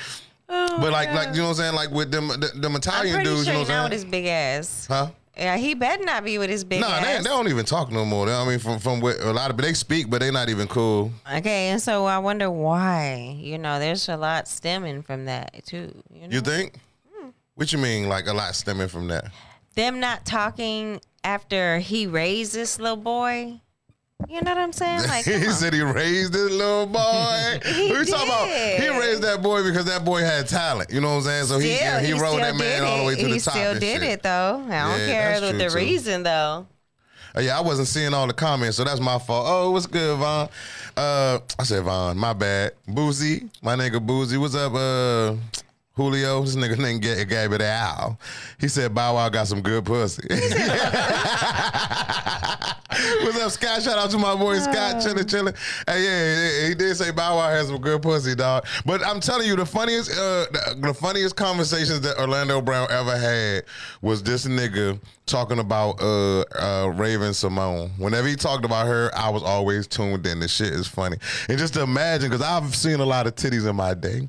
Oh, 0.50 0.78
but 0.78 0.92
like 0.92 1.10
like 1.14 1.28
you 1.34 1.40
know 1.40 1.44
what 1.44 1.48
I'm 1.50 1.54
saying? 1.54 1.74
Like 1.74 1.90
with 1.90 2.10
them 2.10 2.28
the, 2.28 2.50
them 2.54 2.72
I'm 2.72 2.76
Italian 2.76 3.24
dudes. 3.24 3.44
sure 3.46 3.52
you 3.52 3.52
know 3.52 3.58
what 3.60 3.60
I'm 3.60 3.66
saying? 3.66 3.82
with 3.84 3.92
his 3.92 4.04
big 4.04 4.26
ass. 4.26 4.86
Huh? 4.86 5.10
Yeah, 5.36 5.56
he 5.56 5.74
better 5.74 6.04
not 6.04 6.22
be 6.22 6.38
with 6.38 6.48
his 6.48 6.62
big 6.62 6.80
Nah, 6.80 7.00
they, 7.00 7.16
they 7.16 7.24
don't 7.24 7.48
even 7.48 7.64
talk 7.64 7.90
no 7.90 8.04
more. 8.04 8.28
I 8.28 8.46
mean, 8.46 8.58
from 8.60 8.78
from 8.78 9.00
what 9.00 9.18
a 9.20 9.32
lot 9.32 9.50
of, 9.50 9.56
but 9.56 9.64
they 9.64 9.72
speak, 9.74 10.08
but 10.08 10.20
they 10.20 10.30
not 10.30 10.48
even 10.48 10.68
cool. 10.68 11.10
Okay, 11.34 11.68
and 11.68 11.80
so 11.82 12.04
I 12.04 12.18
wonder 12.18 12.50
why. 12.50 13.34
You 13.40 13.58
know, 13.58 13.80
there's 13.80 14.08
a 14.08 14.16
lot 14.16 14.46
stemming 14.46 15.02
from 15.02 15.24
that 15.24 15.64
too. 15.64 15.92
You 16.12 16.28
know, 16.28 16.34
You 16.34 16.40
think? 16.40 16.74
What 17.54 17.72
you 17.72 17.78
mean, 17.78 18.08
like 18.08 18.26
a 18.26 18.32
lot 18.32 18.54
stemming 18.54 18.88
from 18.88 19.08
that? 19.08 19.26
them 19.76 19.98
not 19.98 20.24
talking 20.24 21.00
after 21.24 21.78
he 21.80 22.06
raised 22.06 22.54
this 22.54 22.78
little 22.78 22.96
boy. 22.96 23.60
You 24.28 24.40
know 24.40 24.52
what 24.54 24.58
I'm 24.58 24.72
saying? 24.72 25.02
Like, 25.08 25.24
he 25.24 25.50
said 25.50 25.72
he 25.74 25.82
raised 25.82 26.32
this 26.32 26.50
little 26.52 26.86
boy. 26.86 27.58
He 27.64 27.88
Who 27.88 27.98
you 27.98 28.04
talking 28.04 28.28
about? 28.28 28.48
He 28.48 28.88
raised 28.88 29.22
that 29.22 29.42
boy 29.42 29.64
because 29.64 29.84
that 29.86 30.04
boy 30.04 30.20
had 30.20 30.46
talent. 30.46 30.90
You 30.92 31.00
know 31.00 31.08
what 31.10 31.16
I'm 31.16 31.22
saying? 31.22 31.44
So 31.46 31.58
he 31.58 31.74
Still, 31.74 31.98
he, 31.98 32.12
rode 32.12 32.40
that 32.40 32.54
man 32.56 32.84
all 32.84 32.98
the 32.98 33.04
way 33.04 33.16
to 33.16 33.26
he 33.26 33.32
the 33.34 33.40
top. 33.40 33.54
He 33.54 33.60
still 33.60 33.74
did 33.74 34.00
shit. 34.00 34.10
it 34.10 34.22
though. 34.22 34.62
I 34.64 34.68
don't 34.68 35.00
Yeah, 35.00 35.06
care 35.06 35.40
with 35.40 35.58
the 35.58 35.68
too. 35.70 35.74
reason 35.76 36.22
though. 36.22 36.66
Uh, 37.36 37.40
yeah, 37.40 37.58
I 37.58 37.60
wasn't 37.60 37.88
seeing 37.88 38.14
all 38.14 38.28
the 38.28 38.32
comments, 38.32 38.76
so 38.76 38.84
that's 38.84 39.00
my 39.00 39.18
fault. 39.18 39.46
Oh, 39.48 39.70
what's 39.72 39.86
good, 39.88 40.16
Vaughn? 40.18 40.48
Uh, 40.96 41.40
I 41.58 41.64
said 41.64 41.82
Vaughn, 41.82 42.16
my 42.16 42.32
bad. 42.32 42.74
Boozy, 42.86 43.50
my 43.60 43.74
nigga 43.74 44.00
Boozy, 44.04 44.36
what's 44.38 44.54
up? 44.54 44.72
Uh, 44.72 45.34
Julio, 45.96 46.40
this 46.44 46.56
nigga 46.56 46.78
named 46.78 47.02
Ga- 47.02 47.24
Gabby 47.24 47.58
the 47.58 47.70
Owl. 47.70 48.18
He 48.58 48.68
said 48.68 48.94
Bow 48.94 49.14
Wow 49.14 49.28
got 49.28 49.46
some 49.46 49.60
good 49.60 49.84
pussy. 49.84 50.26
What's 53.22 53.40
up, 53.40 53.50
Scott? 53.50 53.82
Shout 53.82 53.98
out 53.98 54.10
to 54.10 54.18
my 54.18 54.36
boy 54.36 54.58
Scott, 54.58 55.02
chilling, 55.02 55.26
chilling. 55.26 55.54
Hey, 55.86 56.04
yeah, 56.04 56.62
he, 56.62 56.68
he 56.68 56.74
did 56.74 56.96
say 56.96 57.10
Bow 57.10 57.36
Wow 57.36 57.48
has 57.50 57.68
some 57.68 57.80
good 57.80 58.02
pussy, 58.02 58.34
dog. 58.34 58.66
But 58.86 59.04
I'm 59.04 59.20
telling 59.20 59.48
you, 59.48 59.56
the 59.56 59.66
funniest, 59.66 60.12
uh, 60.12 60.46
the, 60.50 60.76
the 60.80 60.94
funniest 60.94 61.34
conversations 61.36 62.00
that 62.02 62.18
Orlando 62.18 62.60
Brown 62.60 62.86
ever 62.90 63.16
had 63.16 63.64
was 64.00 64.22
this 64.22 64.46
nigga 64.46 65.00
talking 65.26 65.58
about 65.58 66.00
uh, 66.00 66.40
uh, 66.40 66.92
Raven-Symoné. 66.94 67.90
Whenever 67.98 68.28
he 68.28 68.36
talked 68.36 68.64
about 68.64 68.86
her, 68.86 69.10
I 69.14 69.28
was 69.28 69.42
always 69.42 69.86
tuned 69.86 70.26
in. 70.26 70.38
The 70.40 70.48
shit 70.48 70.72
is 70.72 70.86
funny, 70.86 71.16
and 71.48 71.58
just 71.58 71.74
to 71.74 71.82
imagine, 71.82 72.30
because 72.30 72.44
I've 72.44 72.76
seen 72.76 73.00
a 73.00 73.06
lot 73.06 73.26
of 73.26 73.34
titties 73.34 73.68
in 73.68 73.74
my 73.76 73.94
day. 73.94 74.28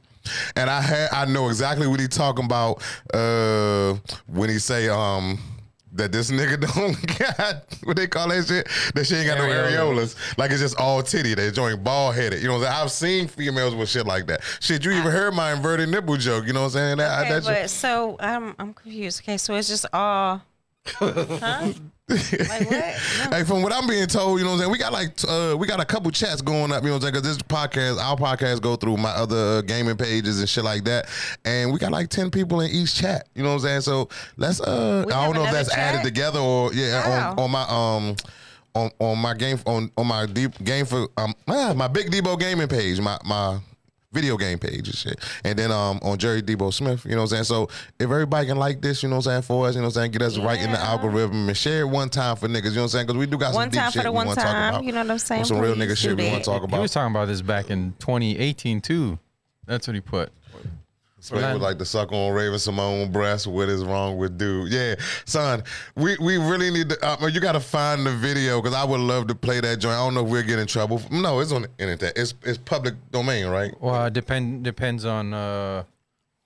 And 0.55 0.69
I 0.69 0.81
had 0.81 1.09
I 1.11 1.25
know 1.25 1.47
exactly 1.49 1.87
what 1.87 1.99
he 1.99 2.07
talking 2.07 2.45
about 2.45 2.81
uh, 3.13 3.95
when 4.27 4.49
he 4.49 4.59
say 4.59 4.89
um 4.89 5.39
that 5.93 6.11
this 6.11 6.29
nigga 6.29 6.59
don't 6.75 7.19
got 7.37 7.65
what 7.83 7.95
they 7.95 8.07
call 8.07 8.27
that 8.27 8.45
shit. 8.45 8.67
That 8.93 9.05
she 9.05 9.15
ain't 9.15 9.27
got 9.27 9.37
no 9.37 9.45
Areolas. 9.45 10.15
areolas. 10.15 10.37
Like 10.37 10.51
it's 10.51 10.59
just 10.59 10.77
all 10.79 11.01
titty. 11.01 11.35
They 11.35 11.51
joint 11.51 11.83
bald 11.83 12.15
headed. 12.15 12.41
You 12.41 12.47
know 12.49 12.55
what 12.59 12.67
I'm 12.67 12.73
saying? 12.73 12.83
I've 12.83 12.91
seen 12.91 13.27
females 13.27 13.75
with 13.75 13.89
shit 13.89 14.05
like 14.05 14.27
that. 14.27 14.41
Shit, 14.59 14.83
you 14.83 14.91
even 14.91 15.11
heard 15.11 15.33
my 15.33 15.53
inverted 15.53 15.89
nipple 15.89 16.17
joke. 16.17 16.47
You 16.47 16.53
know 16.53 16.61
what 16.61 16.65
I'm 16.67 16.71
saying? 16.71 16.97
That, 16.97 17.21
Okay, 17.21 17.29
that 17.29 17.43
but 17.43 17.69
so 17.69 18.17
I'm 18.19 18.55
I'm 18.59 18.73
confused. 18.73 19.21
Okay, 19.21 19.37
so 19.37 19.55
it's 19.55 19.67
just 19.69 19.85
all. 19.93 20.41
Huh? 20.87 21.71
Like 22.07 22.19
what? 22.69 22.69
No. 22.69 23.37
Hey, 23.37 23.43
from 23.45 23.63
what 23.63 23.73
I'm 23.73 23.87
being 23.87 24.05
told, 24.05 24.37
you 24.37 24.45
know 24.45 24.51
what 24.51 24.55
I'm 24.57 24.59
saying? 24.61 24.71
We 24.71 24.77
got 24.77 24.93
like 24.93 25.09
uh, 25.27 25.55
we 25.57 25.65
got 25.65 25.79
a 25.79 25.85
couple 25.85 26.11
chats 26.11 26.39
going 26.41 26.71
up, 26.71 26.83
you 26.83 26.89
know 26.89 26.95
what 26.95 27.03
I'm 27.05 27.13
saying? 27.13 27.13
Because 27.23 27.23
this 27.23 27.37
podcast, 27.39 27.97
our 27.99 28.15
podcast, 28.15 28.61
go 28.61 28.75
through 28.75 28.97
my 28.97 29.09
other 29.09 29.35
uh, 29.57 29.61
gaming 29.61 29.97
pages 29.97 30.39
and 30.39 30.47
shit 30.47 30.63
like 30.63 30.83
that, 30.83 31.07
and 31.45 31.73
we 31.73 31.79
got 31.79 31.91
like 31.91 32.09
ten 32.09 32.29
people 32.29 32.61
in 32.61 32.69
each 32.69 32.93
chat. 32.93 33.27
You 33.33 33.41
know 33.41 33.49
what 33.49 33.55
I'm 33.55 33.61
saying? 33.61 33.81
So 33.81 34.09
let's 34.37 34.61
uh, 34.61 35.03
We 35.07 35.13
I 35.13 35.25
don't 35.25 35.35
know 35.35 35.45
if 35.45 35.51
that's 35.51 35.73
added 35.73 36.03
together 36.03 36.39
or 36.39 36.71
yeah 36.73 37.01
on, 37.05 37.09
Wow. 37.09 37.43
on 37.43 37.51
my 37.51 37.65
um. 38.09 38.15
On, 38.77 38.91
on 38.99 39.17
my 39.19 39.33
game 39.33 39.57
on 39.65 39.89
on 39.95 40.05
my 40.05 40.25
deep 40.25 40.61
game 40.61 40.85
for 40.85 41.07
um 41.15 41.33
ah, 41.47 41.71
my 41.73 41.87
big 41.87 42.11
Debo 42.11 42.37
gaming 42.37 42.67
page 42.67 42.99
my 42.99 43.17
my 43.23 43.57
video 44.15 44.37
game 44.37 44.57
page 44.57 44.87
and 44.87 44.95
shit 44.95 45.19
and 45.43 45.59
then 45.59 45.71
um 45.71 45.99
on 46.01 46.17
Jerry 46.17 46.41
Debo 46.41 46.73
Smith 46.73 47.03
you 47.05 47.11
know 47.11 47.17
what 47.17 47.23
I'm 47.23 47.27
saying 47.27 47.43
so 47.43 47.63
if 47.99 48.09
everybody 48.09 48.47
can 48.47 48.57
like 48.57 48.81
this 48.81 49.03
you 49.03 49.09
know 49.09 49.17
what 49.17 49.27
I'm 49.27 49.31
saying 49.33 49.41
for 49.43 49.67
us 49.67 49.75
you 49.75 49.81
know 49.81 49.87
what 49.87 49.97
I'm 49.97 50.01
saying 50.01 50.11
get 50.11 50.21
us 50.21 50.37
right 50.37 50.59
in 50.59 50.71
the 50.71 50.79
algorithm 50.79 51.47
and 51.49 51.55
share 51.57 51.81
it 51.81 51.89
one 51.89 52.09
time 52.09 52.37
for 52.37 52.47
niggas 52.47 52.69
you 52.69 52.71
know 52.71 52.75
what 52.77 52.81
I'm 52.83 52.87
saying 52.89 53.07
because 53.07 53.19
we 53.19 53.25
do 53.25 53.37
got 53.37 53.47
some 53.47 53.55
One 53.55 53.69
deep 53.69 53.79
time 53.81 53.91
for 53.91 53.97
shit 53.99 54.03
the 54.03 54.11
we 54.11 54.15
one 54.15 54.27
wanna 54.27 54.41
talk 54.41 54.51
about. 54.69 54.83
you 54.85 54.91
know 54.93 55.01
what 55.01 55.11
I'm 55.11 55.19
saying? 55.19 55.43
some 55.45 55.59
real 55.59 55.73
Please 55.75 55.83
nigga 55.83 55.89
do 55.89 55.95
shit 55.95 56.17
we 56.17 56.31
want 56.31 56.43
to 56.43 56.49
talk 56.49 56.63
about. 56.63 56.77
He 56.77 56.81
was 56.81 56.91
talking 56.93 57.11
about 57.13 57.27
this 57.27 57.41
back 57.41 57.69
in 57.69 57.93
2018 57.99 58.81
too. 58.81 59.19
That's 59.67 59.87
what 59.87 59.95
he 59.95 60.01
put. 60.01 60.31
Especially 61.25 61.53
would 61.53 61.61
like 61.61 61.79
to 61.79 61.85
suck 61.85 62.11
on 62.11 62.33
Raven-Symoné 62.33 63.11
breast. 63.11 63.47
What 63.47 63.67
is 63.67 63.83
wrong 63.83 64.17
with 64.17 64.37
dude? 64.37 64.71
Yeah, 64.71 64.95
son, 65.25 65.63
we 65.95 66.15
we 66.19 66.37
really 66.37 66.69
need 66.69 66.89
to. 66.89 67.05
Uh, 67.05 67.27
you 67.27 67.39
got 67.39 67.53
to 67.53 67.59
find 67.59 68.05
the 68.05 68.11
video 68.11 68.61
because 68.61 68.75
I 68.75 68.83
would 68.83 68.99
love 68.99 69.27
to 69.27 69.35
play 69.35 69.59
that 69.59 69.79
joint. 69.79 69.95
I 69.95 70.05
don't 70.05 70.13
know 70.13 70.23
if 70.23 70.31
we'll 70.31 70.43
get 70.43 70.59
in 70.59 70.67
trouble. 70.67 71.01
No, 71.09 71.39
it's 71.39 71.51
on 71.51 71.63
the 71.63 71.69
internet. 71.79 72.15
It's 72.15 72.35
it's 72.43 72.59
public 72.59 72.93
domain, 73.11 73.47
right? 73.47 73.73
Well, 73.81 74.05
it 74.05 74.13
depend 74.13 74.63
depends 74.63 75.03
on 75.03 75.33
uh 75.33 75.83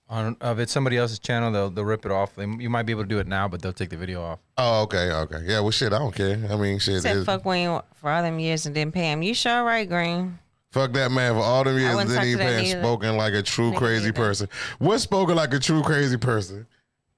on 0.08 0.36
if 0.40 0.58
it's 0.58 0.72
somebody 0.72 0.96
else's 0.96 1.18
channel, 1.18 1.52
they'll 1.52 1.70
they'll 1.70 1.84
rip 1.84 2.04
it 2.04 2.12
off. 2.12 2.34
They, 2.34 2.46
you 2.46 2.70
might 2.70 2.84
be 2.84 2.92
able 2.92 3.04
to 3.04 3.08
do 3.08 3.18
it 3.18 3.26
now, 3.26 3.48
but 3.48 3.62
they'll 3.62 3.72
take 3.72 3.90
the 3.90 3.96
video 3.96 4.22
off. 4.22 4.38
Oh, 4.56 4.82
okay, 4.82 5.12
okay. 5.12 5.42
Yeah, 5.44 5.60
well, 5.60 5.70
shit, 5.70 5.92
I 5.92 5.98
don't 5.98 6.14
care. 6.14 6.40
I 6.50 6.56
mean, 6.56 6.78
shit. 6.78 7.02
Said 7.02 7.24
fuck 7.24 7.44
Wayne 7.44 7.80
for 7.94 8.10
all 8.10 8.22
them 8.22 8.38
years 8.38 8.66
and 8.66 8.74
didn't 8.74 8.94
pay 8.94 9.12
him. 9.12 9.22
You 9.22 9.34
sure 9.34 9.62
right, 9.62 9.88
Green? 9.88 10.38
Fuck 10.72 10.92
that 10.92 11.10
man 11.10 11.34
for 11.34 11.40
all 11.40 11.64
them 11.64 11.78
years. 11.78 11.96
wouldn't 11.96 12.14
Then 12.14 12.26
he 12.26 12.34
that 12.34 12.62
been 12.62 12.80
spoken 12.80 13.16
like 13.16 13.34
a 13.34 13.42
true 13.42 13.72
crazy 13.72 14.06
neither. 14.06 14.12
person. 14.12 14.48
What 14.78 14.98
spoken 15.00 15.34
like 15.34 15.52
a 15.52 15.58
true 15.58 15.82
crazy 15.82 16.16
person? 16.16 16.66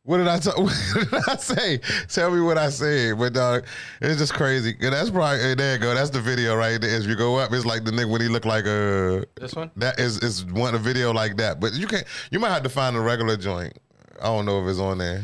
What 0.05 0.17
did 0.17 0.27
I 0.27 0.39
tell? 0.39 0.55
What 0.65 1.11
did 1.11 1.29
I 1.29 1.37
say? 1.37 1.79
Tell 2.09 2.31
me 2.31 2.41
what 2.41 2.59
I 2.59 2.71
said. 2.71 3.19
But 3.19 3.35
dog, 3.35 3.65
it's 4.01 4.19
just 4.19 4.35
crazy. 4.35 4.75
And 4.81 4.93
that's 4.93 5.11
probably 5.11 5.39
hey, 5.39 5.55
there 5.55 5.75
you 5.75 5.79
go. 5.81 5.95
That's 5.95 6.11
the 6.11 6.21
video 6.21 6.57
right 6.57 6.81
there. 6.81 6.97
As 6.97 7.07
you 7.07 7.15
go 7.15 7.37
up, 7.37 7.53
it's 7.53 7.67
like 7.67 7.85
the 7.85 7.91
nigga 7.93 8.11
when 8.11 8.21
he 8.21 8.29
looked 8.29 8.47
like 8.47 8.65
a. 8.65 9.25
This 9.37 9.55
one? 9.55 9.71
That 9.77 10.01
is 10.01 10.19
is 10.19 10.45
one 10.47 10.75
a 10.75 10.79
video 10.79 11.13
like 11.13 11.37
that. 11.37 11.61
But 11.61 11.75
you 11.75 11.87
can't. 11.87 12.05
You 12.31 12.41
might 12.41 12.51
have 12.51 12.63
to 12.65 12.69
find 12.69 12.97
a 12.97 13.01
regular 13.01 13.37
joint. 13.37 13.79
I 14.21 14.25
don't 14.27 14.45
know 14.47 14.63
if 14.63 14.69
it's 14.69 14.81
on 14.81 14.99
there. 14.99 15.23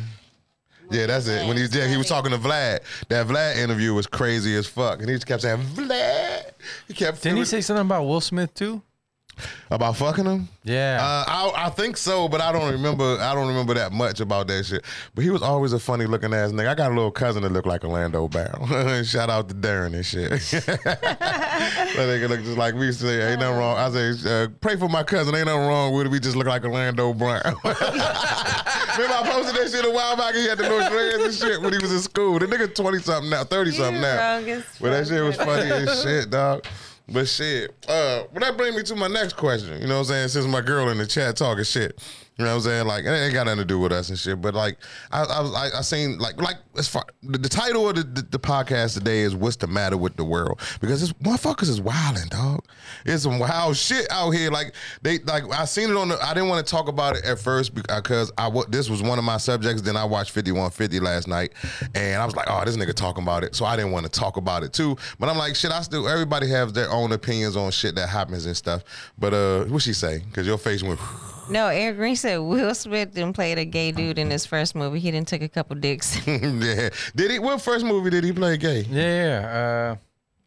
Yeah, 0.91 1.07
that's 1.07 1.27
it. 1.27 1.47
When 1.47 1.57
he 1.57 1.65
yeah, 1.65 1.87
he 1.87 1.97
was 1.97 2.09
talking 2.09 2.31
to 2.31 2.39
Vlad. 2.39 2.81
That 3.09 3.27
Vlad 3.27 3.57
interview 3.57 3.95
was 3.95 4.07
crazy 4.07 4.55
as 4.57 4.67
fuck, 4.67 5.01
and 5.01 5.09
he 5.09 5.17
just 5.17 5.27
kept 5.27 5.43
saying 5.43 5.59
Vlad. 5.59 6.53
He 6.87 6.95
kept. 6.95 7.23
Didn't 7.23 7.39
he 7.39 7.45
say 7.45 7.61
something 7.61 7.87
about 7.87 8.05
Will 8.05 8.21
Smith 8.21 8.55
too? 8.55 8.83
About 9.71 9.97
fucking 9.97 10.25
him? 10.25 10.49
Yeah. 10.65 10.99
Uh, 11.01 11.25
I, 11.27 11.67
I 11.67 11.71
think 11.71 11.97
so, 11.97 12.29
but 12.29 12.41
I 12.41 12.53
don't 12.53 12.71
remember. 12.73 13.19
I 13.21 13.35
don't 13.35 13.49
remember 13.49 13.75
that 13.75 13.93
much 13.93 14.21
about 14.21 14.47
that 14.49 14.65
shit. 14.67 14.85
But 15.15 15.25
he 15.25 15.31
was 15.31 15.43
always 15.43 15.73
a 15.73 15.79
funny 15.79 16.07
looking 16.07 16.35
ass 16.35 16.53
nigga. 16.53 16.69
I 16.69 16.75
got 16.75 16.91
a 16.93 16.95
little 16.95 17.11
cousin 17.11 17.43
that 17.43 17.53
looked 17.53 17.67
like 17.67 17.85
Orlando 17.85 18.29
Brown. 18.29 19.05
Shout 19.05 19.31
out 19.31 19.49
to 19.49 19.55
Darren 19.55 19.95
and 19.95 20.05
shit. 20.05 20.31
that 20.85 21.95
nigga 21.97 22.29
look 22.29 22.41
just 22.41 22.59
like 22.59 22.75
we 22.75 22.93
say. 22.93 23.31
Ain't 23.31 23.41
nothing 23.41 23.57
wrong. 23.59 23.77
I 23.77 23.91
say, 23.91 24.45
uh, 24.45 24.49
pray 24.61 24.77
for 24.77 24.89
my 24.89 25.03
cousin. 25.03 25.35
Ain't 25.35 25.47
nothing 25.47 25.67
wrong 25.67 25.95
with 25.95 26.07
it. 26.07 26.11
We 26.11 26.21
just 26.21 26.37
look 26.37 26.47
like 26.47 26.65
Orlando 26.65 27.13
Brown. 27.15 27.43
Remember 27.65 29.15
I 29.15 29.31
posted 29.31 29.55
that 29.57 29.71
shit 29.71 29.85
a 29.85 29.91
while 29.91 30.17
back. 30.17 30.35
He 30.35 30.47
had 30.47 30.59
the 30.59 30.65
little 30.65 30.89
dreads 30.89 31.23
and 31.23 31.35
shit 31.35 31.63
when 31.63 31.73
he 31.73 31.79
was 31.79 31.93
in 31.93 32.01
school. 32.01 32.39
The 32.39 32.47
nigga 32.47 32.75
twenty 32.75 32.99
something 32.99 33.31
now, 33.31 33.45
thirty 33.45 33.71
something 33.71 34.01
now. 34.01 34.17
wrong 34.39 34.49
as 34.51 34.65
But 34.81 34.91
that 34.91 35.07
shit 35.07 35.23
was 35.23 35.37
funny 35.37 35.71
as 35.71 36.03
shit, 36.03 36.31
dog. 36.31 36.65
But 37.11 37.27
shit, 37.27 37.75
uh, 37.89 38.25
but 38.33 38.43
that 38.43 38.57
brings 38.59 38.77
me 38.77 38.83
to 38.83 38.95
my 38.95 39.09
next 39.09 39.37
question. 39.37 39.81
You 39.81 39.87
know 39.89 39.95
what 39.95 40.01
I'm 40.01 40.05
saying? 40.07 40.29
Since 40.29 40.47
my 40.47 40.61
girl 40.61 40.91
in 40.91 40.99
the 40.99 41.07
chat 41.07 41.37
talking 41.37 41.65
shit, 41.65 41.99
you 42.37 42.45
know 42.45 42.51
what 42.51 42.57
I'm 42.57 42.63
saying? 42.63 42.87
Like 42.87 43.05
it 43.05 43.09
ain't 43.09 43.33
got 43.33 43.47
nothing 43.47 43.61
to 43.61 43.65
do 43.65 43.79
with 43.79 43.93
us 43.93 44.11
and 44.11 44.19
shit. 44.19 44.43
But 44.43 44.55
like 44.55 44.77
I, 45.11 45.23
I, 45.25 45.79
I 45.79 45.81
seen 45.81 46.19
like 46.19 46.41
like 46.41 46.57
as 46.79 46.89
far 46.89 47.05
the, 47.23 47.39
the 47.39 47.49
title 47.49 47.89
of 47.89 47.97
the, 47.97 48.03
the, 48.03 48.23
the 48.23 48.39
podcast 48.39 48.95
today 48.95 49.21
is 49.21 49.35
"What's 49.35 49.57
the 49.57 49.67
Matter 49.67 49.97
with 49.97 50.17
the 50.17 50.25
World?" 50.25 50.61
Because 50.81 51.01
this 51.01 51.13
motherfuckers 51.15 51.69
is 51.69 51.81
wilding, 51.81 52.29
dog. 52.29 52.65
It's 53.05 53.25
some 53.25 53.39
wild 53.39 53.77
shit 53.77 54.07
out 54.11 54.31
here. 54.31 54.51
Like 54.51 54.75
they 55.03 55.19
like 55.21 55.45
I 55.53 55.65
seen 55.65 55.91
it 55.91 55.97
on 55.97 56.09
the. 56.09 56.25
I 56.25 56.35
didn't 56.35 56.49
want 56.49 56.65
to 56.65 56.71
talk 56.71 56.89
about 56.89 57.17
it 57.17 57.25
at 57.25 57.39
first 57.39 57.75
because 57.75 58.33
I 58.39 58.49
wa- 58.49 58.67
this 58.69 58.89
was 58.89 59.03
one 59.03 59.19
of 59.19 59.25
my 59.25 59.37
subjects. 59.37 59.83
Then 59.83 59.97
I 59.97 60.05
watched 60.05 60.31
5150 60.31 61.01
last 61.01 61.29
night, 61.29 61.53
and 61.95 62.21
I 62.21 62.25
was 62.25 62.37
like, 62.37 62.47
oh, 62.49 62.65
this 62.65 62.77
nigga 62.77 62.95
talking 62.95 63.23
about 63.23 63.45
it. 63.45 63.55
So 63.55 63.65
I 63.65 63.77
didn't 63.77 63.93
want 63.93 64.07
to 64.07 64.13
talk 64.13 64.37
about 64.37 64.63
it 64.63 64.73
too. 64.73 64.97
But 65.19 65.29
I'm 65.29 65.39
like, 65.39 65.57
shit. 65.57 65.73
I 65.73 65.83
still 65.83 66.09
everybody 66.09 66.49
has 66.49 66.73
their 66.73 66.91
own 66.91 67.13
opinions 67.13 67.57
on 67.57 67.71
shit 67.71 67.95
that 67.97 68.09
happens 68.09 68.47
and 68.47 68.57
stuff. 68.57 68.85
But 69.19 69.35
uh, 69.35 69.65
what 69.65 69.83
she 69.83 69.93
say? 69.93 70.19
Because 70.19 70.47
your 70.47 70.59
face 70.59 70.83
went. 70.83 71.01
No, 71.51 71.69
Eric 71.69 71.97
Green 71.97 72.15
said 72.15 72.39
Will 72.39 72.75
Smith 72.75 73.15
didn't 73.15 73.33
play 73.33 73.53
a 73.53 73.65
gay 73.65 73.91
dude 73.91 74.19
in 74.19 74.31
his 74.31 74.45
first 74.45 74.75
movie. 74.75 74.99
He 74.99 75.11
didn't 75.11 75.29
take 75.29 75.41
a 75.41 75.49
couple 75.49 75.77
dicks. 75.77 76.19
yeah. 76.77 76.91
Did 77.15 77.31
he? 77.31 77.39
What 77.39 77.61
first 77.61 77.85
movie 77.85 78.11
did 78.11 78.25
he 78.25 78.33
play 78.33 78.57
gay? 78.57 78.83
yeah. 78.91 79.41
yeah. 79.43 79.97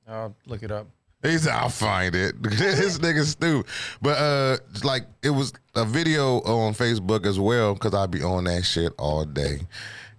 Uh, 0.08 0.12
I'll 0.12 0.36
look 0.46 0.63
it 0.63 0.72
up. 0.72 0.88
He 1.24 1.38
said, 1.38 1.54
I'll 1.54 1.70
find 1.70 2.16
it. 2.16 2.42
this 2.44 2.98
nigga 2.98 3.24
stupid. 3.24 3.70
But 4.01 4.18
uh 4.18 4.58
like 4.84 5.04
it 5.22 5.30
was 5.30 5.54
a 5.75 5.86
video 5.86 6.40
on 6.42 6.74
Facebook 6.74 7.25
as 7.25 7.40
well, 7.40 7.74
because 7.75 7.94
I'd 7.94 8.12
be 8.12 8.24
on 8.24 8.46
that 8.46 8.63
shit 8.63 8.94
all 8.98 9.24
day. 9.25 9.60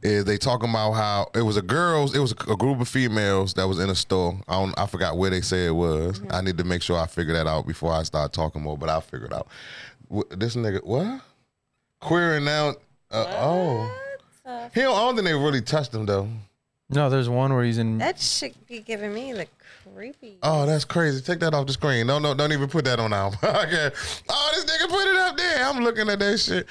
Is 0.02 0.25
they 0.25 0.37
talking 0.37 0.71
about 0.71 0.92
how 0.92 1.28
it 1.35 1.42
was 1.42 1.56
a 1.56 1.62
girls, 1.62 2.14
it 2.16 2.18
was 2.18 2.32
a 2.32 2.56
group 2.56 2.80
of 2.80 2.88
females 2.88 3.55
that 3.55 3.68
was 3.68 3.79
in 3.79 3.88
a 3.90 3.94
store. 3.94 4.40
I 4.48 4.55
don't 4.55 4.79
I 4.79 4.87
forgot 4.87 5.16
where 5.16 5.31
they 5.31 5.40
say 5.40 5.66
it 5.66 5.74
was. 5.74 6.20
I 6.31 6.40
need 6.40 6.59
to 6.59 6.64
make 6.64 6.83
sure 6.83 6.98
I 6.98 7.07
figure 7.07 7.35
that 7.35 7.46
out 7.46 7.66
before 7.66 7.92
I 7.92 8.03
start 8.05 8.33
talking 8.33 8.62
more, 8.62 8.79
but 8.79 8.88
I'll 8.88 9.00
figure 9.00 9.26
it 9.26 9.33
out. 9.33 9.48
This 10.31 10.57
nigga 10.57 10.85
what? 10.85 11.20
Queering 12.00 12.48
out. 12.48 12.76
uh, 13.11 13.26
oh. 13.29 13.98
He 14.74 14.81
don't, 14.81 14.94
I 14.96 15.00
don't 15.00 15.14
think 15.14 15.26
they 15.26 15.35
really 15.35 15.61
touched 15.61 15.94
him 15.94 16.07
though. 16.07 16.28
No, 16.90 17.09
there's 17.09 17.28
one 17.28 17.55
where 17.55 17.64
he's 17.64 17.78
in. 17.78 17.98
that 17.98 18.20
should 18.20 18.52
be 18.68 18.81
giving 18.81 19.14
me 19.14 19.33
the 19.33 19.46
creepy. 19.94 20.37
Oh, 20.42 20.66
that's 20.66 20.85
crazy. 20.85 21.22
Take 21.22 21.38
that 21.40 21.55
off 21.55 21.66
the 21.66 21.72
screen. 21.72 22.07
No, 22.07 22.18
no, 22.18 22.35
don't 22.35 22.52
even 22.52 22.68
put 22.68 22.85
that 22.85 23.00
on 23.00 23.12
our 23.14 23.31
podcast. 23.31 24.22
Oh, 24.28 24.50
this 24.55 24.64
nigga 24.66 24.90
put 24.90 25.07
it 25.07 25.16
up 25.16 25.37
there. 25.38 25.64
I'm 25.64 25.83
looking 25.83 26.09
at 26.11 26.18
that 26.18 26.38
shit. 26.38 26.66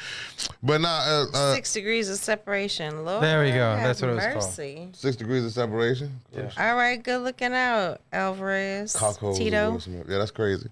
But 0.62 0.82
nah, 0.82 0.90
uh, 0.90 1.26
uh, 1.34 1.56
Six 1.56 1.74
degrees 1.74 2.08
of 2.10 2.18
separation. 2.18 3.04
Lord, 3.04 3.24
There 3.24 3.42
we 3.44 3.50
go. 3.52 3.58
have 3.76 3.80
That's 3.84 4.02
what 4.02 4.12
it 4.12 4.16
was 4.16 4.24
called. 4.26 4.36
mercy. 4.36 4.90
six 4.94 5.16
degrees 5.16 5.44
of 5.44 5.52
separation. 5.54 6.12
Yeah. 6.36 6.52
All 6.60 6.76
right, 6.76 7.02
good 7.02 7.22
looking 7.24 7.54
out, 7.54 8.02
Alvarez. 8.14 8.94
Cockholes. 8.96 9.38
Tito. 9.38 9.80
Yeah, 9.88 10.18
that's 10.20 10.32
crazy. 10.32 10.70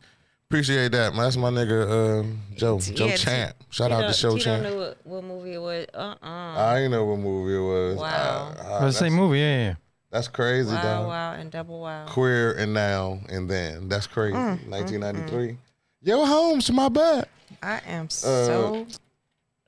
Appreciate 0.50 0.94
that, 0.94 1.14
man. 1.14 1.26
That's 1.26 1.38
my 1.38 1.52
nigga, 1.52 2.22
um, 2.22 2.42
Joe. 2.56 2.80
Joe 2.80 3.06
Yeah, 3.06 3.16
Champ. 3.18 3.56
Shout 3.70 3.92
out 3.92 4.08
to 4.08 4.14
Show 4.14 4.32
Tito 4.36 4.44
Champ. 4.46 4.64
knew 4.64 4.78
what, 4.80 4.98
what 5.04 5.24
movie 5.24 5.54
it 5.54 5.60
was. 5.62 5.86
Uh 5.94 6.16
uh 6.24 6.26
I 6.26 6.80
ain't 6.80 6.92
know 6.92 7.06
what 7.06 7.20
movie 7.20 7.56
it 7.56 7.60
was. 7.60 7.98
Wow. 8.00 8.56
Uh, 8.58 8.62
uh, 8.64 8.86
the 8.88 8.92
same 8.92 9.14
movie. 9.14 9.38
Yeah, 9.38 9.58
yeah. 9.68 9.74
that's 10.10 10.28
crazy, 10.28 10.74
Wow, 10.74 10.82
dog. 10.82 11.08
wow, 11.08 11.34
and 11.34 11.52
double 11.52 11.82
wow. 11.82 12.08
Queer 12.08 12.54
and 12.54 12.74
now 12.74 13.20
and 13.30 13.48
then. 13.48 13.90
That's 13.90 14.08
crazy. 14.08 14.34
Mm, 14.36 14.68
1993. 14.70 15.56
Yo, 16.02 16.26
Holmes, 16.26 16.72
my 16.72 16.90
butt. 16.90 17.30
I 17.62 17.82
am 17.86 18.10
so. 18.10 18.88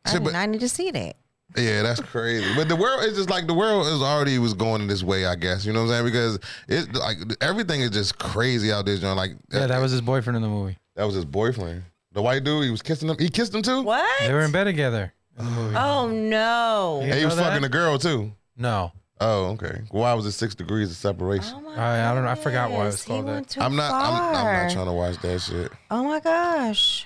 I, 0.03 0.11
shit, 0.13 0.23
but- 0.23 0.33
I 0.33 0.47
need 0.47 0.61
to 0.61 0.69
see 0.69 0.89
that. 0.89 1.15
Yeah, 1.57 1.81
that's 1.81 1.99
crazy. 1.99 2.45
But 2.55 2.67
the 2.69 2.75
world 2.75 3.03
is 3.03 3.17
just 3.17 3.29
like 3.29 3.47
the 3.47 3.53
world 3.53 3.85
is 3.87 4.01
already 4.01 4.39
was 4.39 4.53
going 4.53 4.81
in 4.81 4.87
this 4.87 5.03
way, 5.03 5.25
I 5.25 5.35
guess. 5.35 5.65
You 5.65 5.73
know 5.73 5.83
what 5.85 5.91
I'm 5.93 6.03
saying? 6.03 6.05
Because 6.05 6.39
it 6.67 6.95
like 6.95 7.17
everything 7.41 7.81
is 7.81 7.89
just 7.91 8.17
crazy 8.19 8.71
out 8.71 8.85
there, 8.85 8.95
John. 8.97 9.17
Like 9.17 9.31
Yeah, 9.51 9.67
that 9.67 9.79
was 9.81 9.91
his 9.91 10.01
boyfriend 10.01 10.37
in 10.37 10.41
the 10.43 10.47
movie. 10.49 10.77
that 10.95 11.03
was 11.05 11.15
his 11.15 11.25
boyfriend. 11.25 11.83
The 12.13 12.21
white 12.21 12.43
dude, 12.43 12.63
he 12.65 12.71
was 12.71 12.81
kissing 12.81 13.09
him. 13.09 13.17
He 13.19 13.29
kissed 13.29 13.53
him 13.53 13.61
too? 13.61 13.81
What? 13.83 14.05
They 14.21 14.33
were 14.33 14.41
in 14.41 14.51
bed 14.51 14.65
together 14.65 15.13
in 15.39 15.45
the 15.45 15.51
movie. 15.51 15.75
Oh 15.75 16.09
no! 16.09 16.99
Yeah. 17.01 17.11
And 17.11 17.19
he 17.19 17.25
was 17.25 17.35
that? 17.37 17.43
fucking 17.43 17.61
the 17.61 17.69
girl 17.69 17.97
too. 17.97 18.31
No, 18.57 18.91
Oh, 19.23 19.45
okay. 19.51 19.81
Why 19.91 20.13
was 20.15 20.25
it 20.25 20.31
six 20.31 20.55
degrees 20.55 20.89
of 20.89 20.97
separation? 20.97 21.53
Oh 21.57 21.61
my 21.61 21.75
I- 21.75 22.11
I 22.11 22.13
don't 22.15 22.23
know. 22.23 22.29
I 22.31 22.35
forgot 22.35 22.71
why 22.71 22.83
it 22.83 22.85
was 22.87 23.03
goodness, 23.03 23.05
called 23.05 23.25
he 23.27 23.31
that. 23.41 23.49
too 23.49 23.61
I'm 23.61 23.75
not 23.75 23.91
I'm, 23.93 24.13
I'm 24.15 24.33
far. 24.33 24.63
not 24.63 24.71
trying 24.71 24.85
to 24.87 24.93
watch 24.93 25.17
that 25.19 25.39
shit. 25.41 25.71
Oh 25.91 26.03
my 26.03 26.19
gosh. 26.19 27.05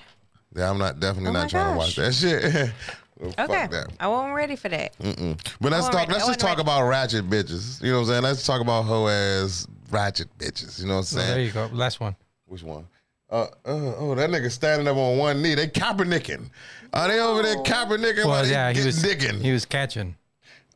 Yeah, 0.54 0.70
I'm 0.70 0.78
not 0.78 0.98
definitely 0.98 1.30
Oh 1.30 1.32
not 1.32 1.50
trying 1.50 1.76
gosh. 1.76 1.94
to 1.94 2.00
watch 2.00 2.06
that 2.06 2.14
shit. 2.14 2.70
Well, 3.18 3.30
Okay, 3.38 3.46
Fuck 3.46 3.70
that. 3.70 3.86
I 3.98 4.08
wasn't 4.08 4.34
ready 4.34 4.56
for 4.56 4.68
that. 4.68 4.96
Mm-mm. 4.98 5.38
But 5.60 5.72
let's 5.72 5.86
talk. 5.86 5.94
wasn't 5.94 6.08
Let's 6.10 6.20
ready. 6.24 6.30
just 6.30 6.40
talk 6.40 6.58
wasn't 6.58 6.60
about 6.60 6.86
ratchet 6.88 7.30
bitches. 7.30 7.82
You 7.82 7.90
know 7.92 7.96
what 7.96 8.00
I'm 8.02 8.06
saying? 8.08 8.22
Let's 8.24 8.46
talk 8.46 8.60
about 8.60 8.82
hoe 8.84 9.08
ass 9.08 9.66
ratchet 9.90 10.28
bitches. 10.38 10.80
You 10.80 10.86
know 10.88 10.96
what 10.96 11.12
I'm 11.12 11.18
Oh, 11.18 11.22
saying? 11.22 11.34
there 11.34 11.40
you 11.44 11.50
go. 11.52 11.70
Last 11.72 12.00
one. 12.00 12.14
Which 12.46 12.62
one? 12.62 12.86
Uh, 13.30 13.42
uh, 13.42 13.46
oh, 13.64 14.14
that 14.14 14.30
nigga 14.30 14.50
standing 14.50 14.86
up 14.86 14.96
on 14.96 15.18
one 15.18 15.42
knee. 15.42 15.54
They 15.54 15.66
Kaepernicking. 15.66 16.48
Are 16.92 17.08
they 17.08 17.18
over 17.18 17.42
there 17.42 17.56
Kaepernicking 17.56 18.24
Well, 18.26 18.46
yeah, 18.46 18.72
he 18.72 18.84
was 18.84 19.02
dicking? 19.02 19.40
he 19.40 19.50
was 19.52 19.64
catching. 19.66 20.14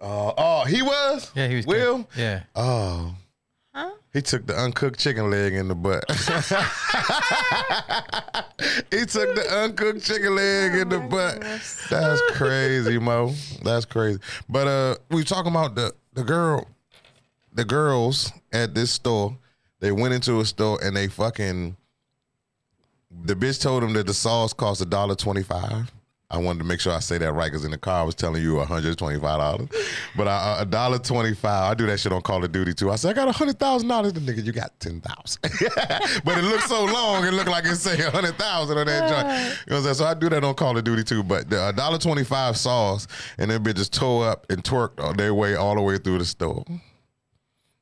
Uh, 0.01 0.33
oh, 0.37 0.65
he 0.65 0.81
was? 0.83 1.31
Yeah, 1.35 1.47
he 1.47 1.57
was. 1.57 1.67
Will? 1.67 2.05
catch- 2.05 2.19
Yeah. 2.19 2.43
Oh. 2.57 3.15
He 4.13 4.21
took 4.23 4.45
the 4.47 4.57
uncooked 4.57 4.99
chicken 4.99 5.31
leg 5.31 5.53
in 5.55 5.69
the 5.69 5.75
butt. 5.77 6.05
he 8.91 9.07
took 9.07 9.35
the 9.35 9.47
uncooked 9.63 10.03
chicken 10.05 10.35
leg 10.35 10.75
in 10.75 10.89
the 10.89 10.97
Oh 10.97 11.09
butt. 11.09 11.35
goodness. 11.35 11.87
That's 11.89 12.21
crazy, 12.33 12.99
Mo. 12.99 13.33
That's 13.63 13.85
crazy. 13.85 14.19
But 14.49 14.67
uh 14.67 14.97
we 15.11 15.23
talking 15.25 15.53
about 15.53 15.75
the 15.77 15.93
the 16.15 16.25
girl, 16.25 16.67
the 17.53 17.65
girls 17.65 18.33
at 18.53 18.75
this 18.75 18.91
store. 18.91 19.37
They 19.79 19.93
went 19.93 20.13
into 20.13 20.41
a 20.41 20.45
store 20.45 20.79
and 20.83 20.97
they 20.97 21.07
fucking 21.07 21.77
the 23.25 23.35
bitch 23.35 23.61
told 23.63 23.83
them 23.83 23.93
that 23.95 24.07
the 24.07 24.15
sauce 24.15 24.53
cost 24.53 24.81
a 24.81 24.85
dollar 24.87 25.15
twenty 25.15 25.43
five. 25.45 25.91
I 26.33 26.39
wanted 26.39 26.61
to 26.61 26.65
make 26.65 26.79
sure 26.81 26.93
I 26.93 27.01
say 27.01 27.19
that 27.19 27.33
right 27.33 27.51
because 27.51 27.65
in 27.65 27.73
the 27.73 27.79
car 27.79 28.01
I 28.01 28.05
was 28.05 28.15
telling 28.15 28.41
you 28.43 28.61
hundred 28.61 28.97
twenty 28.99 29.19
five 29.19 29.39
dollars, 29.39 29.69
but 30.17 30.29
I- 30.29 30.59
a 30.61 30.65
dollar 30.65 30.99
twenty 30.99 31.35
five. 31.35 31.71
I 31.71 31.75
do 31.75 31.87
that 31.87 31.99
shit 31.99 32.13
on 32.13 32.23
Call 32.23 32.45
of 32.45 32.53
Duty 32.53 32.73
too. 32.73 32.91
I 32.91 32.97
said 32.97 33.11
I 33.11 33.25
got 33.25 33.35
hundred 33.35 33.59
thousand 33.59 33.89
dollars. 33.89 34.13
The 34.13 34.21
nigga, 34.21 34.45
you 34.45 34.53
got 34.53 34.79
ten 34.79 35.01
thousand. 35.01 35.41
but 36.25 36.39
it 36.39 36.45
looked 36.45 36.69
so 36.69 36.85
long, 36.85 37.25
it 37.25 37.33
looked 37.33 37.49
like 37.51 37.65
it 37.65 37.77
say 37.77 37.97
hundred 37.97 38.37
thousand 38.39 38.79
on 38.79 38.87
that 38.87 39.09
joint. 39.09 39.27
You 39.27 39.33
know 39.33 39.49
what 39.49 39.77
I'm 39.79 39.83
saying? 39.83 39.95
So 39.95 40.05
I 40.05 40.15
do 40.15 40.29
that 40.29 40.45
on 40.45 40.55
Call 40.55 40.77
of 40.79 40.85
Duty 40.85 41.03
too. 41.05 41.23
But 41.23 41.51
the 41.51 41.73
dollar 41.77 41.99
twenty 41.99 42.25
five 42.25 42.57
sauce, 42.57 43.07
and 43.39 43.51
then 43.51 43.65
bitch 43.65 43.77
just 43.77 43.93
tore 43.93 44.29
up 44.29 44.47
and 44.51 44.63
twerked 44.63 45.01
all 45.03 45.15
their 45.15 45.35
way 45.35 45.57
all 45.57 45.75
the 45.75 45.83
way 45.83 45.99
through 45.99 46.19
the 46.19 46.25
store. 46.25 46.65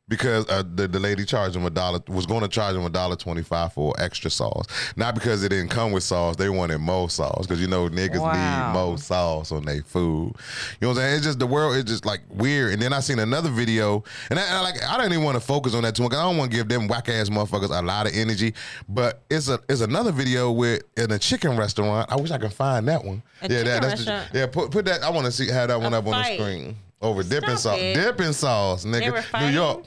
Because 0.09 0.49
uh, 0.49 0.62
the 0.75 0.88
the 0.88 0.99
lady 0.99 1.25
charged 1.25 1.55
him 1.55 1.64
a 1.66 1.71
dollar 1.71 2.01
was 2.09 2.27
going 2.27 2.40
to 2.40 2.49
charge 2.49 2.75
him 2.75 2.85
a 2.85 2.90
dollar 2.90 3.16
twenty 3.16 3.42
five 3.42 3.73
for 3.73 3.94
extra 4.01 4.31
sauce, 4.31 4.66
not 4.97 5.14
because 5.14 5.42
it 5.44 5.51
didn't 5.51 5.68
come 5.68 5.92
with 5.92 6.03
sauce. 6.03 6.37
They 6.37 6.49
wanted 6.49 6.79
more 6.79 7.11
sauce 7.11 7.47
because 7.47 7.61
you 7.61 7.66
know 7.68 7.88
niggas 7.88 8.18
Wow. 8.21 8.33
need 8.73 8.79
more 8.79 8.99
sauce 8.99 9.53
on 9.53 9.64
their 9.64 9.83
food. 9.83 10.33
You 10.81 10.87
know 10.87 10.88
what 10.88 10.90
I'm 10.90 10.97
saying? 10.97 11.16
It's 11.16 11.25
just 11.27 11.38
the 11.38 11.47
world 11.47 11.77
is 11.77 11.85
just 11.85 12.05
like 12.07 12.21
weird. 12.31 12.73
And 12.73 12.81
then 12.83 12.92
I 12.92 13.01
seen 13.01 13.18
another 13.18 13.51
video, 13.51 14.03
and 14.31 14.38
I, 14.38 14.59
I 14.59 14.61
like 14.61 14.83
I 14.83 14.97
don't 14.97 15.12
even 15.12 15.25
want 15.25 15.37
to 15.37 15.40
focus 15.40 15.75
on 15.75 15.83
that 15.83 15.94
too 15.94 16.03
much. 16.03 16.12
I 16.14 16.23
don't 16.23 16.37
want 16.37 16.51
to 16.51 16.57
give 16.57 16.68
them 16.68 16.88
whack 16.88 17.09
ass 17.09 17.29
motherfuckers 17.29 17.71
a 17.77 17.83
lot 17.83 18.07
of 18.07 18.14
energy. 18.14 18.55
But 18.88 19.23
it's 19.31 19.49
a 19.49 19.61
it's 19.68 19.81
another 19.81 20.12
video 20.12 20.51
with 20.51 20.83
in 20.97 21.11
a 21.12 21.18
chicken 21.18 21.57
restaurant. 21.57 22.11
I 22.11 22.16
wish 22.16 22.31
I 22.31 22.38
could 22.38 22.53
find 22.53 22.88
that 22.88 23.05
one. 23.05 23.23
A 23.42 23.49
chicken 23.49 23.64
that's 23.66 23.87
restaurant? 23.87 24.33
The, 24.33 24.38
yeah, 24.38 24.47
put 24.47 24.71
put 24.71 24.85
that. 24.87 25.03
I 25.03 25.11
want 25.11 25.27
to 25.27 25.33
see 25.33 25.49
have 25.49 25.68
that 25.68 25.81
one 25.81 25.92
up 25.94 26.07
on 26.07 26.12
the 26.12 26.35
screen 26.35 26.77
over 27.00 27.22
dipping 27.22 27.56
sauce. 27.56 27.78
it. 27.78 27.94
Dipping 27.94 28.32
sauce, 28.32 28.84
nigga. 28.84 29.00
They 29.00 29.11
were 29.11 29.16
New 29.16 29.22
fighting? 29.22 29.54
York. 29.54 29.84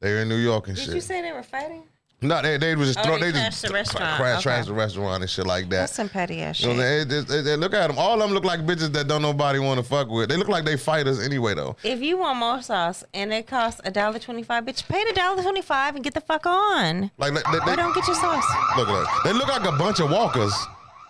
They 0.00 0.12
were 0.12 0.20
in 0.20 0.28
New 0.28 0.36
York 0.36 0.68
and 0.68 0.76
shit. 0.76 0.86
Did 0.86 0.92
shit. 0.92 0.94
you 0.96 1.00
say 1.00 1.22
they 1.22 1.32
were 1.32 1.42
fighting? 1.42 1.82
no, 2.20 2.40
they 2.40 2.56
they 2.56 2.74
was 2.74 2.88
just 2.94 3.00
Oh, 3.00 3.02
throw, 3.02 3.18
they 3.18 3.30
they, 3.32 3.38
trashed 3.38 3.44
just 3.50 3.62
the 3.66 3.72
restaurant. 3.74 4.16
crash 4.16 4.46
Okay. 4.46 4.56
trashed 4.60 4.66
the 4.66 4.72
restaurant 4.72 5.22
and 5.22 5.30
shit 5.30 5.46
like 5.46 5.64
that. 5.64 5.76
That's 5.76 5.94
some 5.94 6.08
petty 6.08 6.40
ass 6.42 6.58
You 6.60 6.68
know 6.68 6.74
shit. 6.74 6.78
what 6.78 6.84
I'm 6.86 7.10
saying? 7.10 7.24
It- 7.24 7.46
it- 7.46 7.52
it- 7.52 7.58
look 7.58 7.74
at 7.74 7.88
them. 7.88 7.98
All 7.98 8.14
of 8.14 8.20
them 8.20 8.32
look 8.32 8.44
like 8.44 8.60
bitches 8.60 8.92
that 8.92 9.08
don't 9.08 9.20
nobody 9.20 9.58
want 9.58 9.78
to 9.78 9.84
fuck 9.84 10.08
with. 10.08 10.30
They 10.30 10.36
look 10.38 10.48
like 10.48 10.64
they 10.64 10.76
fighters 10.78 11.20
anyway, 11.20 11.54
though. 11.54 11.76
If 11.82 12.00
you 12.00 12.16
want 12.16 12.38
more 12.38 12.62
sauce 12.62 13.04
and 13.12 13.30
it 13.32 13.46
costs 13.46 13.80
a 13.84 13.90
dollar 13.90 14.18
twenty 14.18 14.42
five, 14.42 14.64
bitch, 14.64 14.86
pay 14.88 15.04
the 15.04 15.12
dollar 15.12 15.42
twenty 15.42 15.60
five 15.60 15.96
and 15.96 16.04
get 16.04 16.14
the 16.14 16.20
fuck 16.22 16.46
on. 16.46 17.10
Like 17.18 17.34
they, 17.34 17.42
they, 17.52 17.58
Or 17.58 17.66
they- 17.66 17.76
don't 17.76 17.94
get 17.94 18.06
your 18.06 18.16
sauce. 18.16 18.44
look 18.78 18.88
at 18.88 18.92
that. 19.04 19.20
They 19.24 19.32
look 19.34 19.48
like 19.48 19.64
a 19.66 19.72
bunch 19.72 20.00
of 20.00 20.10
walkers. 20.10 20.54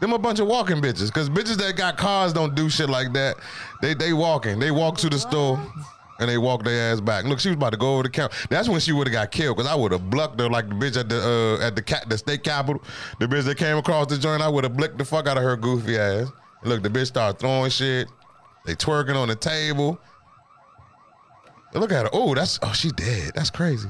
Them 0.00 0.12
a 0.12 0.18
bunch 0.18 0.40
of 0.40 0.46
walking 0.46 0.82
bitches. 0.82 1.12
Cause 1.12 1.30
bitches 1.30 1.56
that 1.58 1.76
got 1.76 1.96
cars 1.96 2.32
don't 2.32 2.54
do 2.54 2.68
shit 2.68 2.90
like 2.90 3.12
that. 3.12 3.36
They 3.80 3.94
they 3.94 4.12
walking. 4.12 4.58
They 4.58 4.70
walk 4.70 4.98
to 4.98 5.08
the 5.08 5.18
store 5.18 5.60
and 6.18 6.28
they 6.28 6.38
walk 6.38 6.64
their 6.64 6.92
ass 6.92 7.00
back. 7.00 7.24
Look, 7.24 7.40
she 7.40 7.48
was 7.48 7.56
about 7.56 7.72
to 7.72 7.78
go 7.78 7.94
over 7.94 8.02
the 8.02 8.10
counter. 8.10 8.34
That's 8.50 8.68
when 8.68 8.80
she 8.80 8.92
would 8.92 9.06
have 9.06 9.12
got 9.12 9.30
killed. 9.30 9.56
Cause 9.56 9.66
I 9.66 9.74
would 9.74 9.92
have 9.92 10.10
plucked 10.10 10.40
her 10.40 10.48
like 10.48 10.68
the 10.68 10.74
bitch 10.74 10.98
at 10.98 11.08
the 11.08 11.58
uh, 11.60 11.66
at 11.66 11.76
the 11.76 11.82
cat 11.82 12.08
the 12.08 12.18
state 12.18 12.42
capitol. 12.42 12.82
The 13.20 13.26
bitch 13.26 13.44
that 13.44 13.56
came 13.56 13.76
across 13.76 14.08
the 14.08 14.18
joint, 14.18 14.42
I 14.42 14.48
would 14.48 14.64
have 14.64 14.76
blicked 14.76 14.98
the 14.98 15.04
fuck 15.04 15.26
out 15.26 15.36
of 15.36 15.42
her 15.42 15.56
goofy 15.56 15.96
ass. 15.96 16.28
Look, 16.64 16.82
the 16.82 16.88
bitch 16.88 17.06
started 17.06 17.38
throwing 17.38 17.70
shit. 17.70 18.08
They 18.66 18.74
twerking 18.74 19.16
on 19.16 19.28
the 19.28 19.36
table. 19.36 19.98
Look 21.74 21.92
at 21.92 22.04
her. 22.04 22.10
Oh, 22.12 22.34
that's 22.34 22.58
oh 22.62 22.72
she 22.72 22.90
dead. 22.90 23.32
That's 23.34 23.50
crazy. 23.50 23.88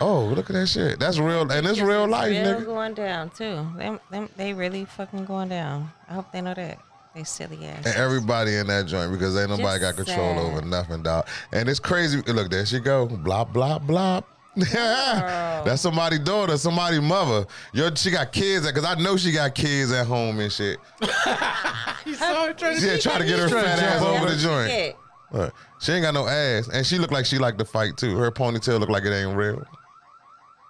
Oh, 0.00 0.24
look 0.26 0.50
at 0.50 0.54
that 0.54 0.66
shit. 0.66 0.98
That's 0.98 1.18
real, 1.18 1.50
and 1.50 1.66
it's 1.66 1.80
real 1.80 2.06
life, 2.06 2.30
real 2.30 2.44
nigga. 2.44 2.64
going 2.66 2.94
down 2.94 3.30
too. 3.30 3.66
Them, 3.76 4.00
them, 4.10 4.28
they 4.36 4.52
really 4.52 4.84
fucking 4.84 5.24
going 5.24 5.48
down. 5.48 5.90
I 6.08 6.14
hope 6.14 6.30
they 6.32 6.40
know 6.40 6.54
that. 6.54 6.78
They 7.14 7.24
silly 7.24 7.64
ass. 7.64 7.86
And 7.86 7.96
everybody 7.96 8.56
in 8.56 8.66
that 8.66 8.86
joint 8.86 9.10
because 9.10 9.34
ain't 9.38 9.48
nobody 9.48 9.80
got 9.80 9.96
control 9.96 10.34
sad. 10.34 10.38
over 10.38 10.60
nothing, 10.60 11.02
dog. 11.02 11.26
And 11.50 11.66
it's 11.66 11.80
crazy. 11.80 12.20
Look, 12.20 12.50
there 12.50 12.66
she 12.66 12.78
go. 12.78 13.06
Blop, 13.06 13.54
blop, 13.54 13.86
blop. 13.86 14.24
That's 15.64 15.80
somebody's 15.82 16.20
daughter, 16.20 16.56
somebody's 16.58 17.00
mother. 17.00 17.46
Yo, 17.72 17.94
she 17.94 18.10
got 18.10 18.32
kids 18.32 18.66
because 18.66 18.84
I 18.84 18.94
know 18.94 19.16
she 19.16 19.32
got 19.32 19.54
kids 19.54 19.92
at 19.92 20.06
home 20.06 20.40
and 20.40 20.52
shit. 20.52 20.78
Yeah, 22.06 22.98
try 22.98 23.18
to 23.18 23.24
get 23.24 23.38
her 23.38 23.48
fat 23.48 23.78
ass 23.80 24.02
over 24.02 24.30
the 24.30 24.36
joint. 24.36 24.96
Look, 25.32 25.54
she 25.80 25.92
ain't 25.92 26.02
got 26.02 26.14
no 26.14 26.26
ass, 26.26 26.68
and 26.68 26.86
she 26.86 26.98
look 26.98 27.10
like 27.10 27.26
she 27.26 27.38
like 27.38 27.58
to 27.58 27.64
fight 27.64 27.96
too. 27.96 28.16
Her 28.16 28.30
ponytail 28.30 28.78
look 28.78 28.88
like 28.88 29.04
it 29.04 29.12
ain't 29.12 29.36
real. 29.36 29.64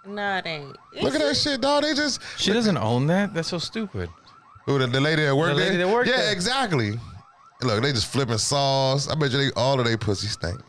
No, 0.07 0.37
it 0.39 0.47
ain't. 0.47 0.77
Look 1.03 1.15
at 1.15 1.21
that 1.21 1.37
shit, 1.37 1.61
dog. 1.61 1.83
They 1.83 1.95
just 1.95 2.21
She 2.39 2.53
doesn't 2.53 2.77
own 2.77 3.07
that. 3.09 3.35
That's 3.35 3.49
so 3.49 3.59
stupid. 3.59 4.09
Who 4.67 4.79
the, 4.79 4.87
the 4.87 5.01
lady 5.01 5.25
that 5.25 5.37
worked 5.37 5.57
The 5.57 5.61
lady 5.63 5.77
there? 5.77 5.87
that 5.87 5.93
worked 5.93 6.09
yeah, 6.09 6.17
there. 6.19 6.33
exactly. 6.33 6.99
Look, 7.63 7.83
they 7.83 7.93
just 7.93 8.07
flipping 8.13 8.39
sauce. 8.39 9.09
I 9.09 9.15
bet 9.15 9.31
you 9.31 9.39
they 9.39 9.51
all 9.57 9.79
of 9.81 9.87
they 9.87 9.97
pussy 9.97 10.27
stink. 10.27 10.61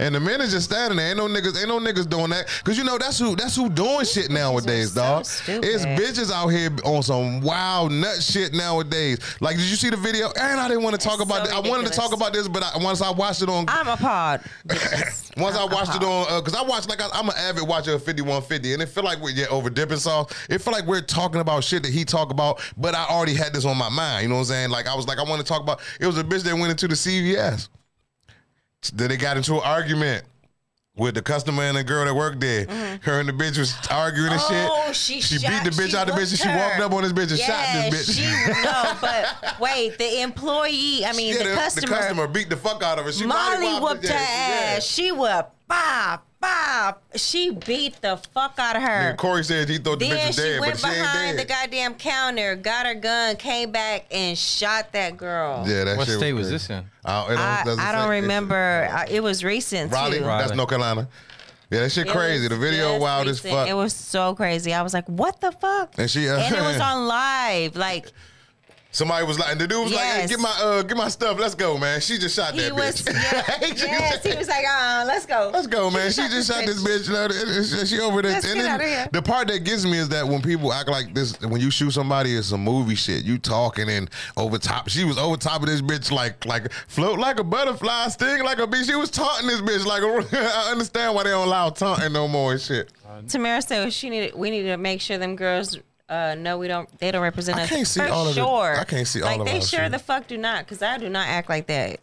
And 0.00 0.14
the 0.14 0.20
men 0.20 0.40
is 0.40 0.52
just 0.52 0.70
standing 0.70 0.96
there. 0.96 1.08
Ain't 1.08 1.16
no 1.18 1.26
niggas, 1.28 1.58
ain't 1.58 1.68
no 1.68 1.78
niggas 1.80 2.08
doing 2.08 2.30
that. 2.30 2.46
Cause 2.64 2.76
you 2.78 2.84
know 2.84 2.98
that's 2.98 3.18
who 3.18 3.36
that's 3.36 3.56
who 3.56 3.68
doing 3.68 4.04
shit 4.04 4.30
nowadays, 4.30 4.92
so 4.92 5.00
dog. 5.00 5.24
stupid. 5.26 5.64
It's 5.68 5.84
bitches 5.84 6.30
out 6.32 6.48
here 6.48 6.70
on 6.84 7.02
some 7.02 7.40
wild 7.40 7.92
nut 7.92 8.22
shit 8.22 8.52
nowadays. 8.54 9.18
Like, 9.40 9.56
did 9.56 9.66
you 9.66 9.76
see 9.76 9.90
the 9.90 9.96
video? 9.96 10.28
And 10.38 10.60
I 10.60 10.68
didn't 10.68 10.82
want 10.82 10.98
to 10.98 11.04
talk 11.04 11.20
It's 11.20 11.24
about 11.30 11.46
so. 11.48 11.56
I 11.56 11.60
wanted 11.68 11.86
to 11.86 11.92
talk 11.92 12.12
about 12.12 12.32
this, 12.32 12.48
but 12.48 12.62
I, 12.62 12.82
once 12.82 13.00
I 13.02 13.10
watched 13.10 13.42
it 13.42 13.48
on 13.48 13.64
I'm 13.68 13.88
appalled. 13.88 14.40
bitches. 14.66 15.36
once 15.36 15.56
I 15.56 15.64
I'm 15.64 15.70
watched 15.70 15.94
it 15.94 16.02
on, 16.02 16.26
uh, 16.30 16.40
because 16.40 16.54
I 16.54 16.62
watched 16.62 16.88
like 16.88 17.00
I, 17.00 17.08
I'm 17.12 17.28
an 17.28 17.34
avid 17.36 17.66
watcher 17.66 17.92
of 17.94 18.04
5150, 18.04 18.72
and 18.74 18.82
it 18.82 18.86
feel 18.86 19.04
like 19.04 19.20
we're 19.20 19.30
yeah, 19.30 19.46
over 19.50 19.70
dipping 19.70 19.98
sauce. 19.98 20.32
It 20.48 20.58
feel 20.62 20.72
like 20.72 20.86
we're 20.86 21.00
talking 21.00 21.40
about 21.40 21.64
shit 21.64 21.82
that 21.82 21.92
he 21.92 22.04
talk 22.04 22.30
about, 22.30 22.60
but 22.76 22.94
I 22.94 23.04
already 23.06 23.34
had 23.34 23.52
this 23.52 23.64
on 23.64 23.76
my 23.76 23.88
mind. 23.88 24.22
You 24.22 24.28
know 24.28 24.36
what 24.36 24.40
I'm 24.42 24.46
saying? 24.46 24.70
Like 24.70 24.86
I 24.86 24.94
was 24.94 25.06
like, 25.06 25.18
I 25.18 25.22
want 25.22 25.40
to 25.40 25.46
talk 25.46 25.62
about. 25.62 25.80
It 26.00 26.06
was 26.06 26.18
a 26.18 26.24
bitch 26.24 26.42
that 26.44 26.54
went 26.54 26.70
into 26.70 26.88
the 26.88 26.94
CVS. 26.94 27.68
Then 28.92 29.08
they 29.08 29.16
got 29.16 29.36
into 29.36 29.54
an 29.54 29.62
argument. 29.64 30.24
With 30.98 31.14
the 31.14 31.20
customer 31.20 31.62
and 31.64 31.76
the 31.76 31.84
girl 31.84 32.06
that 32.06 32.14
worked 32.14 32.40
there, 32.40 32.64
mm-hmm. 32.64 33.02
her 33.02 33.20
and 33.20 33.28
the 33.28 33.32
bitch 33.34 33.58
was 33.58 33.74
arguing 33.90 34.32
and 34.32 34.40
Oh, 34.42 34.86
shit. 34.86 34.96
she 34.96 35.20
she 35.20 35.38
shot- 35.38 35.62
beat 35.62 35.70
the 35.70 35.82
bitch 35.82 35.92
out 35.92 36.06
the 36.06 36.14
bitch, 36.14 36.30
and 36.30 36.38
she 36.38 36.48
walked 36.48 36.80
up 36.80 36.90
on 36.90 37.02
this 37.02 37.12
bitch 37.12 37.28
and 37.32 37.38
shot 37.38 37.90
this 37.90 38.08
bitch. 38.08 38.16
She, 38.16 38.62
no, 38.64 38.96
but 39.02 39.60
wait, 39.60 39.98
the 39.98 40.22
employee, 40.22 41.04
I 41.04 41.12
mean, 41.14 41.36
Yeah, 41.36 41.42
the, 41.50 41.54
customer, 41.54 41.86
the 41.86 41.94
customer 41.94 42.26
beat 42.28 42.48
the 42.48 42.56
fuck 42.56 42.82
out 42.82 42.98
of 42.98 43.04
her. 43.04 43.12
She 43.12 43.26
Molly 43.26 43.78
whooped 43.78 44.06
her 44.08 44.14
yeah, 44.14 44.76
ass. 44.78 44.84
She 44.84 45.12
whooped, 45.12 45.50
bop, 45.68 46.25
bop. 46.46 47.02
She 47.16 47.50
beat 47.50 48.00
the 48.00 48.16
fuck 48.34 48.54
out 48.58 48.76
of 48.76 48.82
her. 48.82 48.88
Yeah. 49.10 49.16
Corey 49.16 49.44
said 49.44 49.68
he 49.68 49.78
thought 49.78 49.98
the 49.98 50.06
bitch 50.06 50.10
Then 50.10 50.26
was 50.28 50.36
she 50.36 50.42
dead, 50.42 50.60
went 50.60 50.72
but 50.72 50.80
she 50.80 50.86
ain't 50.86 50.96
behind 51.02 51.38
the 51.38 51.44
goddamn 51.44 51.94
counter, 51.94 52.56
got 52.56 52.86
her 52.86 52.94
gun, 52.94 53.36
came 53.36 53.70
back 53.70 54.06
and 54.10 54.36
shot 54.36 54.92
that 54.92 55.16
girl. 55.16 55.64
yeah, 55.66 55.84
that 55.84 55.96
What 55.96 56.06
shit 56.06 56.18
state 56.18 56.32
was 56.32 56.48
crazy. 56.48 56.54
this 56.54 56.70
in? 56.70 56.84
I, 57.04 57.24
it 57.24 57.28
don't- 57.28 57.38
I, 57.38 57.62
doesn't 57.64 57.84
I 57.84 57.92
don't 57.92 58.10
remember. 58.10 58.88
I- 58.92 59.06
It 59.10 59.22
was 59.22 59.44
recent 59.44 59.92
Raleigh, 59.92 60.18
too. 60.18 60.24
Raleigh. 60.24 60.44
that's 60.44 60.56
North 60.56 60.68
Carolina. 60.68 61.08
Yeah, 61.70 61.80
that 61.80 61.90
shit 61.90 62.06
It 62.06 62.12
crazy. 62.12 62.46
The 62.46 62.56
video 62.56 62.90
just 62.92 63.00
wild 63.02 63.26
as 63.28 63.40
fuck. 63.40 63.68
It 63.68 63.74
was 63.74 63.92
so 63.92 64.34
crazy. 64.36 64.72
I 64.72 64.82
was 64.82 64.94
like, 64.94 65.08
"What 65.08 65.40
the 65.40 65.50
fuck?" 65.50 65.94
and 65.98 66.08
she, 66.08 66.28
uh, 66.28 66.38
and 66.38 66.54
it 66.54 66.60
was 66.60 66.78
on 66.80 67.08
live. 67.08 67.74
Like 67.74 68.12
somebody 68.96 69.26
was 69.26 69.38
like, 69.38 69.52
and 69.52 69.60
the 69.60 69.66
dude 69.68 69.84
was 69.84 69.92
like, 69.92 70.04
hey, 70.04 70.26
"Get 70.26 70.40
my, 70.40 70.54
uh, 70.60 70.82
get 70.82 70.96
my 70.96 71.08
stuff. 71.08 71.38
Let's 71.38 71.54
go, 71.54 71.76
man." 71.76 72.00
She 72.00 72.18
just 72.18 72.34
shot 72.34 72.54
he 72.54 72.60
that 72.60 72.74
was, 72.74 73.02
bitch. 73.02 73.12
yes, 73.12 73.80
She 73.80 73.86
yes, 73.86 74.24
he 74.24 74.36
was 74.36 74.48
like, 74.48 74.64
"Uh, 74.68 75.04
let's 75.06 75.26
go, 75.26 75.50
Let's 75.52 75.66
go, 75.66 75.90
man. 75.90 76.10
She, 76.10 76.22
just 76.28 76.50
shot 76.50 76.64
this 76.64 76.82
bitch. 76.82 77.06
You 77.08 77.12
know, 77.14 77.24
and 77.56 77.66
she- 77.66 77.86
she 77.86 78.00
over 78.00 78.22
there. 78.22 78.32
Let's 78.32 78.46
and 78.46 78.54
get 78.54 78.62
then 78.62 78.72
outta 78.72 78.84
here. 78.86 79.08
The 79.12 79.22
part 79.22 79.48
that 79.48 79.60
gets 79.64 79.84
me 79.84 79.98
is 79.98 80.08
that 80.08 80.26
when 80.26 80.40
people 80.40 80.72
act 80.72 80.88
like 80.88 81.12
this, 81.14 81.38
when 81.40 81.60
you 81.60 81.70
shoot 81.70 81.90
somebody, 81.92 82.34
it's 82.34 82.48
some 82.48 82.62
movie 82.64 82.94
shit. 82.94 83.24
You 83.24 83.38
talking 83.38 83.88
and 83.90 84.10
over 84.36 84.58
top. 84.58 84.88
She 84.88 85.04
was 85.04 85.18
over 85.18 85.36
top 85.36 85.60
of 85.62 85.68
this 85.68 85.82
bitch, 85.82 86.10
like 86.10 86.44
like 86.46 86.72
float 86.88 87.18
like 87.18 87.38
a 87.38 87.44
butterfly, 87.44 88.08
sting 88.08 88.42
like 88.44 88.58
a 88.58 88.66
bee. 88.66 88.82
She 88.84 88.94
was 88.94 89.10
taunting 89.10 89.48
this 89.48 89.60
bitch 89.60 89.84
like 89.84 90.02
a. 90.02 90.26
I 90.66 90.70
understand 90.72 91.14
why 91.14 91.24
they 91.24 91.30
don't 91.30 91.46
allow 91.46 91.70
taunting 91.70 92.12
no 92.12 92.26
more 92.28 92.52
and 92.52 92.60
shit. 92.60 92.90
Tamara 93.28 93.62
said 93.62 93.92
she 93.92 94.10
needed. 94.10 94.34
We 94.34 94.50
need 94.50 94.62
to 94.64 94.76
make 94.76 95.00
sure 95.00 95.18
them 95.18 95.36
girls 95.36 95.78
uh, 96.08 96.34
know 96.36 96.56
we 96.58 96.68
don't. 96.68 96.88
They 97.00 97.10
don't 97.10 97.22
represent 97.22 97.58
I 97.58 97.62
us. 97.64 97.68
can't 97.68 97.86
see 97.86 98.00
For 98.00 98.08
all 98.08 98.26
of 98.28 98.36
it. 98.36 98.40
sure. 98.40 98.76
I 98.78 98.84
can't 98.84 99.06
see 99.08 99.22
all 99.22 99.32
of 99.32 99.38
like 99.40 99.46
they 99.52 99.60
sure 99.60 99.80
shit. 99.80 99.92
the 99.92 99.98
fuck 99.98 100.28
do 100.28 100.38
not, 100.38 100.64
because 100.64 100.80
I 100.82 100.98
do 100.98 101.08
not 101.08 101.26
act 101.26 101.48
like 101.48 101.66
that. 101.66 101.98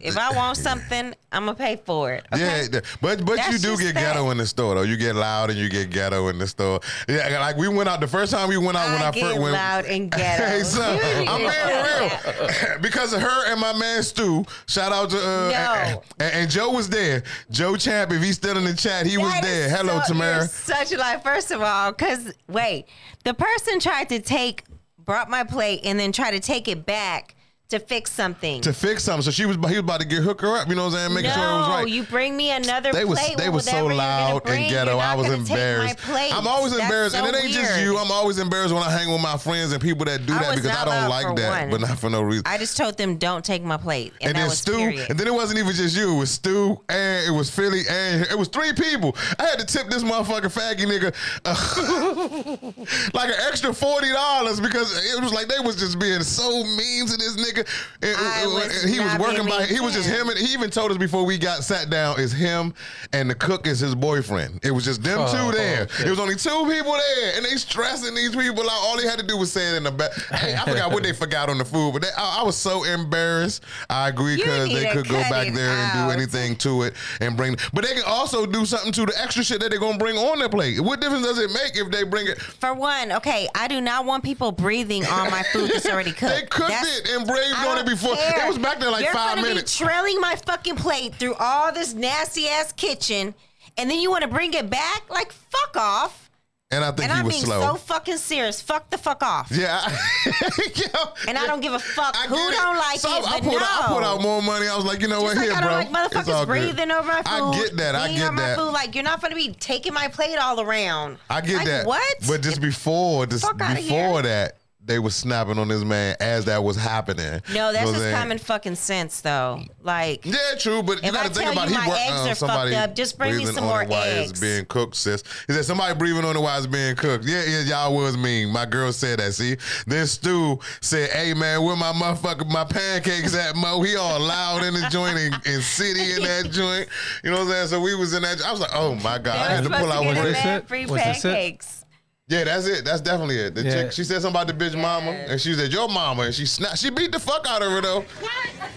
If 0.00 0.16
I 0.18 0.34
want 0.34 0.56
something, 0.68 1.14
I'm 1.30 1.44
gonna 1.44 1.54
pay 1.54 1.76
for 1.76 2.12
it. 2.12 2.26
Okay? 2.32 2.66
Yeah, 2.72 2.80
but 3.00 3.24
but 3.24 3.38
you 3.52 3.58
do 3.58 3.76
get 3.76 3.94
that. 3.94 4.14
ghetto 4.14 4.30
in 4.30 4.38
the 4.38 4.46
store 4.46 4.74
though. 4.74 4.82
You 4.82 4.96
get 4.96 5.14
loud 5.14 5.50
and 5.50 5.58
you 5.58 5.68
get 5.68 5.90
ghetto 5.90 6.26
in 6.28 6.38
the 6.38 6.46
store. 6.48 6.80
Yeah, 7.08 7.38
like 7.40 7.56
we 7.56 7.68
went 7.68 7.88
out 7.88 8.00
the 8.00 8.08
first 8.08 8.32
time 8.32 8.48
we 8.48 8.56
went 8.58 8.76
out 8.76 8.88
when 8.92 9.02
I 9.02 9.08
I 9.08 9.12
first 9.12 9.38
went. 9.40 9.52
loud 9.52 9.84
and 9.86 10.10
ghetto. 10.10 10.44
Hey 10.44 10.62
son, 10.64 10.98
I'm 11.28 11.38
being 11.38 11.50
real 11.50 12.78
because 12.80 13.12
of 13.12 13.20
her 13.22 13.52
and 13.52 13.60
my 13.60 13.72
man 13.74 14.02
Stu. 14.02 14.44
Shout 14.66 14.90
out 14.92 15.10
to 15.10 15.18
uh, 15.18 15.50
No. 15.50 16.02
and, 16.18 16.34
and 16.34 16.50
Joe 16.50 16.70
was 16.72 16.88
there. 16.88 17.22
Joe 17.50 17.76
Champ, 17.76 18.10
if 18.12 18.22
he's 18.22 18.34
still 18.36 18.56
in 18.56 18.64
the 18.64 18.74
chat, 18.74 19.06
he 19.06 19.18
was 19.18 19.32
That 19.32 19.42
there. 19.44 19.66
is 19.66 19.72
Hello, 19.72 20.00
so- 20.04 20.12
Tamara. 20.14 20.46
Such 20.48 20.92
a 20.92 20.96
lie. 20.98 21.20
First 21.22 21.50
of 21.52 21.62
all, 21.62 21.92
because 21.92 22.32
wait, 22.48 22.86
the 23.26 23.34
person 23.34 23.80
tried 23.80 24.08
to 24.08 24.20
take, 24.20 24.62
brought 25.04 25.28
my 25.28 25.42
plate, 25.42 25.80
and 25.82 25.98
then 25.98 26.12
tried 26.12 26.30
to 26.30 26.40
take 26.40 26.68
it 26.68 26.86
back 26.86 27.34
to 27.68 27.80
fix 27.80 28.12
something. 28.12 28.60
To 28.62 28.72
fix 28.72 29.02
something, 29.02 29.22
so 29.22 29.30
she 29.32 29.44
was 29.44 29.56
he 29.56 29.62
was 29.62 29.78
about 29.78 30.00
to 30.00 30.06
get 30.06 30.22
hook 30.22 30.40
her 30.42 30.56
up. 30.56 30.68
You 30.68 30.76
know 30.76 30.84
what 30.84 30.94
I'm 30.94 31.10
saying? 31.10 31.14
Making 31.14 31.30
no, 31.30 31.34
sure 31.36 31.44
it 31.44 31.52
was 31.58 31.68
right. 31.68 31.82
Oh, 31.82 31.86
you 31.86 32.02
bring 32.04 32.36
me 32.36 32.52
another 32.52 32.92
They 32.92 33.04
was 33.04 33.18
plate. 33.18 33.36
they 33.36 33.48
was 33.48 33.64
so 33.64 33.84
whatever 33.84 33.88
you're 33.88 33.98
gonna 33.98 34.32
loud 34.34 34.44
bring. 34.44 34.62
and 34.62 34.70
ghetto. 34.70 34.98
I 34.98 35.14
was 35.16 35.26
gonna 35.26 35.38
take 35.38 35.48
my 35.48 35.54
embarrassed. 35.56 36.08
I'm 36.34 36.46
always 36.46 36.72
That's 36.72 36.82
embarrassed, 36.84 37.16
and 37.16 37.26
it 37.26 37.34
ain't 37.34 37.52
just 37.52 37.80
you. 37.80 37.98
I'm 37.98 38.12
always 38.12 38.38
embarrassed 38.38 38.72
when 38.72 38.82
I 38.84 38.90
hang 38.90 39.10
with 39.12 39.20
my 39.20 39.36
friends 39.36 39.72
and 39.72 39.82
people 39.82 40.04
that 40.04 40.24
do 40.26 40.32
I 40.34 40.38
that 40.44 40.54
because 40.54 40.70
I 40.70 40.84
don't 40.84 41.08
like 41.10 41.34
that, 41.36 41.62
one. 41.62 41.70
but 41.70 41.80
not 41.88 41.98
for 41.98 42.08
no 42.08 42.22
reason. 42.22 42.44
I 42.46 42.56
just 42.58 42.76
told 42.76 42.96
them 42.96 43.16
don't 43.16 43.44
take 43.44 43.64
my 43.64 43.76
plate, 43.76 44.12
and, 44.20 44.28
and 44.28 44.36
that 44.36 44.40
then 44.42 44.48
was 44.48 44.58
Stu, 44.58 44.76
period. 44.76 45.10
and 45.10 45.18
then 45.18 45.26
it 45.26 45.34
wasn't 45.34 45.58
even 45.58 45.72
just 45.74 45.96
you. 45.96 46.14
It 46.14 46.18
was 46.20 46.30
Stu, 46.30 46.80
and 46.88 47.26
it 47.26 47.36
was 47.36 47.50
Philly, 47.50 47.82
and 47.90 48.22
it 48.30 48.38
was 48.38 48.46
three 48.48 48.72
people. 48.74 49.16
I 49.40 49.44
had 49.44 49.58
to 49.58 49.66
tip 49.66 49.88
this 49.88 50.04
motherfucking 50.04 50.54
faggy 50.54 50.86
nigga 50.86 51.12
uh, 51.44 53.10
like 53.14 53.28
an 53.28 53.40
extra 53.48 53.72
forty 53.74 54.12
dollars 54.12 54.60
because 54.60 54.92
it 55.16 55.20
was 55.20 55.32
like 55.32 55.48
they 55.48 55.58
was 55.58 55.74
just 55.76 55.98
being 55.98 56.22
so 56.22 56.62
mean 56.62 57.06
to 57.06 57.16
this 57.16 57.36
nigga. 57.36 57.55
Nigga. 57.64 57.88
And, 58.02 58.16
I 58.16 58.42
and- 58.42 58.52
was 58.52 58.84
and 58.84 58.92
he 58.92 59.00
was 59.00 59.18
working 59.18 59.46
by. 59.46 59.64
He 59.66 59.80
was 59.80 59.94
just 59.94 60.08
him, 60.08 60.28
and 60.28 60.38
he 60.38 60.52
even 60.52 60.70
told 60.70 60.90
us 60.90 60.96
before 60.98 61.24
we 61.24 61.38
got 61.38 61.64
sat 61.64 61.90
down 61.90 62.20
is 62.20 62.32
him 62.32 62.74
and 63.12 63.28
the 63.30 63.34
cook 63.34 63.66
is 63.66 63.80
his 63.80 63.94
boyfriend. 63.94 64.60
It 64.62 64.70
was 64.70 64.84
just 64.84 65.02
them 65.02 65.18
Oh, 65.20 65.26
two 65.50 65.56
there. 65.56 65.82
okay. 65.82 66.06
It 66.06 66.10
was 66.10 66.20
only 66.20 66.36
two 66.36 66.50
people 66.70 66.92
there, 66.92 67.32
and 67.36 67.44
they 67.44 67.56
stressing 67.56 68.14
these 68.14 68.34
people 68.34 68.62
out. 68.64 68.70
All 68.70 68.96
they 68.96 69.06
had 69.06 69.18
to 69.18 69.26
do 69.26 69.36
was 69.36 69.52
say 69.52 69.70
it 69.72 69.76
in 69.76 69.84
the 69.84 69.90
back. 69.90 70.12
Hey, 70.32 70.54
I 70.54 70.64
forgot 70.64 70.92
what 70.92 71.02
they 71.02 71.12
forgot 71.24 71.48
on 71.48 71.58
the 71.58 71.64
food, 71.64 71.92
but 71.94 72.02
they, 72.02 72.08
I, 72.16 72.40
I 72.40 72.42
was 72.44 72.56
so 72.56 72.84
embarrassed. 72.84 73.62
I 73.90 74.08
agree 74.08 74.36
because 74.36 74.68
they 74.68 74.90
could 74.92 75.08
go 75.08 75.18
back 75.30 75.48
it 75.48 75.54
there 75.54 75.70
and 75.70 76.08
do 76.08 76.12
anything 76.12 76.56
to 76.56 76.82
it 76.82 76.94
and 77.20 77.36
bring. 77.36 77.56
But 77.72 77.84
they 77.84 77.94
can 77.94 78.04
also 78.06 78.46
do 78.46 78.64
something 78.66 78.92
to 78.92 79.06
the 79.06 79.14
extra 79.20 79.42
shit 79.44 79.60
that 79.60 79.70
they're 79.70 79.78
gonna 79.80 79.98
bring 79.98 80.16
on 80.16 80.38
their 80.38 80.48
plate. 80.48 80.80
What 80.80 81.00
difference 81.00 81.24
does 81.26 81.38
it 81.38 81.50
make 81.52 81.76
if 81.76 81.90
they 81.90 82.02
bring 82.04 82.26
it? 82.26 82.40
For 82.40 82.74
one, 82.74 83.12
okay, 83.12 83.48
I 83.54 83.68
do 83.68 83.80
not 83.80 84.04
want 84.04 84.24
people 84.24 84.52
breathing 84.52 85.04
on 85.06 85.30
my 85.30 85.42
food 85.52 85.70
that's 85.70 85.86
already 85.86 86.12
cooked. 86.12 86.26
They 86.36 86.42
cooked 86.42 86.68
That's- 86.68 86.98
it 87.00 87.08
and 87.16 87.26
I 87.54 87.68
on 87.68 87.78
it 87.78 87.86
before. 87.86 88.16
care. 88.16 88.44
It 88.44 88.48
was 88.48 88.58
back 88.58 88.80
there 88.80 88.90
like 88.90 89.04
You're 89.04 89.12
five 89.12 89.36
gonna 89.36 89.48
minutes. 89.48 89.78
Be 89.78 89.84
trailing 89.84 90.20
my 90.20 90.36
fucking 90.36 90.76
plate 90.76 91.14
through 91.14 91.34
all 91.34 91.72
this 91.72 91.94
nasty 91.94 92.48
ass 92.48 92.72
kitchen, 92.72 93.34
and 93.76 93.90
then 93.90 93.98
you 94.00 94.10
want 94.10 94.22
to 94.22 94.28
bring 94.28 94.52
it 94.54 94.68
back? 94.70 95.08
Like 95.10 95.32
fuck 95.32 95.76
off. 95.76 96.30
and 96.70 96.82
I 96.84 96.88
think 96.90 97.02
And 97.04 97.12
he 97.12 97.18
I'm 97.20 97.24
was 97.26 97.34
being 97.34 97.44
slow. 97.44 97.60
so 97.60 97.74
fucking 97.76 98.16
serious. 98.16 98.60
Fuck 98.60 98.90
the 98.90 98.98
fuck 98.98 99.22
off. 99.22 99.48
yeah. 99.52 99.80
Yo, 100.74 101.00
And 101.28 101.38
I 101.38 101.46
don't 101.46 101.60
give 101.60 101.72
a 101.72 101.78
fuck 101.78 102.14
I 102.16 102.26
who 102.26 102.34
don't 102.34 102.76
like 102.76 102.98
so 102.98 103.08
it, 103.16 103.24
I, 103.24 103.40
put 103.40 103.62
out, 103.62 103.84
I 103.84 103.86
put 103.94 104.02
out 104.02 104.20
more 104.22 104.42
money. 104.42 104.66
I 104.66 104.74
was 104.76 104.84
like, 104.84 105.00
you 105.00 105.06
know 105.08 105.20
Just 105.20 105.24
what, 105.24 105.36
like 105.36 105.44
here, 105.46 105.54
I 105.54 105.60
bro. 105.60 105.70
don't 105.82 105.92
like 105.92 106.12
It's 106.16 106.28
all 106.28 106.40
good. 106.44 106.48
breathing 106.48 106.90
over 106.90 107.06
my 107.06 107.22
food. 107.22 107.26
I 107.26 107.54
get 107.54 107.76
that. 107.76 107.94
I 107.94 108.12
get 108.12 108.34
that. 108.36 108.58
Food. 108.58 108.72
Like 108.72 108.94
you're 108.94 109.04
not 109.04 109.20
gonna 109.22 109.34
be 109.36 109.52
taking 109.54 109.94
my 109.94 110.08
plate 110.08 110.36
all 110.38 110.60
around. 110.60 111.18
I 111.30 111.40
get 111.40 111.56
Like, 111.58 111.66
that. 111.66 111.86
What? 111.86 112.16
But 112.26 112.42
just 112.42 112.60
before, 112.60 113.26
just 113.26 113.44
Fuck 113.44 113.58
before 113.58 114.22
that, 114.22 114.56
they 114.86 114.98
was 114.98 115.14
snapping 115.16 115.58
on 115.58 115.68
this 115.68 115.82
man 115.84 116.16
as 116.20 116.44
that 116.46 116.62
was 116.62 116.76
happening. 116.76 117.42
no, 117.52 117.72
that's 117.72 117.80
You 117.86 117.86
know 117.86 117.92
just 117.92 117.94
I'm 117.94 117.94
saying? 118.00 118.16
common 118.16 118.38
fucking 118.38 118.74
sense, 118.76 119.20
though. 119.20 119.62
Like. 119.82 120.24
Yeah, 120.24 120.36
true, 120.58 120.82
but 120.82 121.02
you 121.02 121.08
If 121.08 121.14
got 121.14 121.26
I 121.26 121.28
to 121.28 121.34
think 121.34 121.44
tell 121.44 121.52
about 121.52 121.68
you 121.68 121.74
he 121.74 121.80
my 121.80 121.88
worked 121.88 122.00
eggs 122.00 122.12
on 122.20 122.28
are 122.28 122.34
somebody 122.34 122.70
fucked 122.72 122.90
up, 122.90 122.94
just 122.96 123.18
bring 123.18 123.30
me 123.32 123.36
breathing 123.38 123.54
some 123.54 123.64
on 123.64 123.70
more 123.70 123.82
it 123.82 123.88
while 123.88 124.02
it's 124.04 124.30
eggs. 124.30 124.40
being 124.40 124.64
cooked, 124.66 124.94
sis. 124.96 125.22
He 125.46 125.52
said 125.52 125.64
somebody 125.64 125.94
breathing 125.94 126.24
on 126.24 126.36
it 126.36 126.40
while 126.40 126.56
it's 126.56 126.66
being 126.66 126.94
cooked. 126.96 127.24
Yeah, 127.24 127.42
yeah, 127.46 127.60
y'all 127.62 127.94
was 127.94 128.16
mean. 128.16 128.50
My 128.50 128.64
girl 128.64 128.92
said 128.92 129.18
that. 129.18 129.32
See, 129.34 129.56
then 129.86 130.06
Stu 130.06 130.58
said, 130.80 131.10
"Hey 131.10 131.34
man, 131.34 131.62
where 131.62 131.76
my 131.76 131.92
motherfucker, 131.92 132.48
my 132.48 132.64
pancakes 132.64 133.34
at, 133.34 133.56
Mo? 133.56 133.82
He 133.82 133.96
all 133.96 134.20
loud 134.20 134.62
in 134.64 134.74
the 134.74 134.86
joint 134.90 135.18
and, 135.18 135.34
and 135.46 135.62
city 135.62 136.12
in 136.12 136.22
that 136.22 136.50
joint. 136.52 136.88
You 137.24 137.30
know 137.32 137.38
what 137.38 137.42
I'm 137.48 137.52
saying? 137.52 137.68
So 137.68 137.80
we 137.80 137.94
was 137.96 138.14
in 138.14 138.22
that. 138.22 138.40
I 138.42 138.50
was 138.52 138.60
like, 138.60 138.70
oh 138.74 138.94
my 138.94 139.18
god, 139.18 139.36
I 139.36 139.54
had 139.54 139.64
to 139.64 139.70
pull 139.70 139.90
out 139.92 140.04
one. 140.04 140.14
get 140.14 140.24
of 140.24 140.30
a 140.30 140.32
them. 140.34 140.60
this 140.60 140.68
free 140.68 140.86
Was 140.86 141.00
pancakes. 141.02 141.84
Yeah, 142.28 142.42
that's 142.42 142.66
it. 142.66 142.84
That's 142.84 143.00
definitely 143.00 143.36
it. 143.38 143.54
The 143.54 143.62
Yeah. 143.62 143.70
chick, 143.72 143.92
she 143.92 144.02
said 144.02 144.20
something 144.20 144.30
about 144.42 144.48
the 144.48 144.52
bitch 144.52 144.76
mama, 144.76 145.12
and 145.12 145.40
she 145.40 145.54
said 145.54 145.72
your 145.72 145.88
mama, 145.88 146.24
and 146.24 146.34
she 146.34 146.44
snapped. 146.44 146.78
She 146.78 146.90
beat 146.90 147.12
the 147.12 147.20
fuck 147.20 147.46
out 147.48 147.62
of 147.62 147.70
her 147.70 147.80
though. 147.80 148.00
What? 148.00 148.30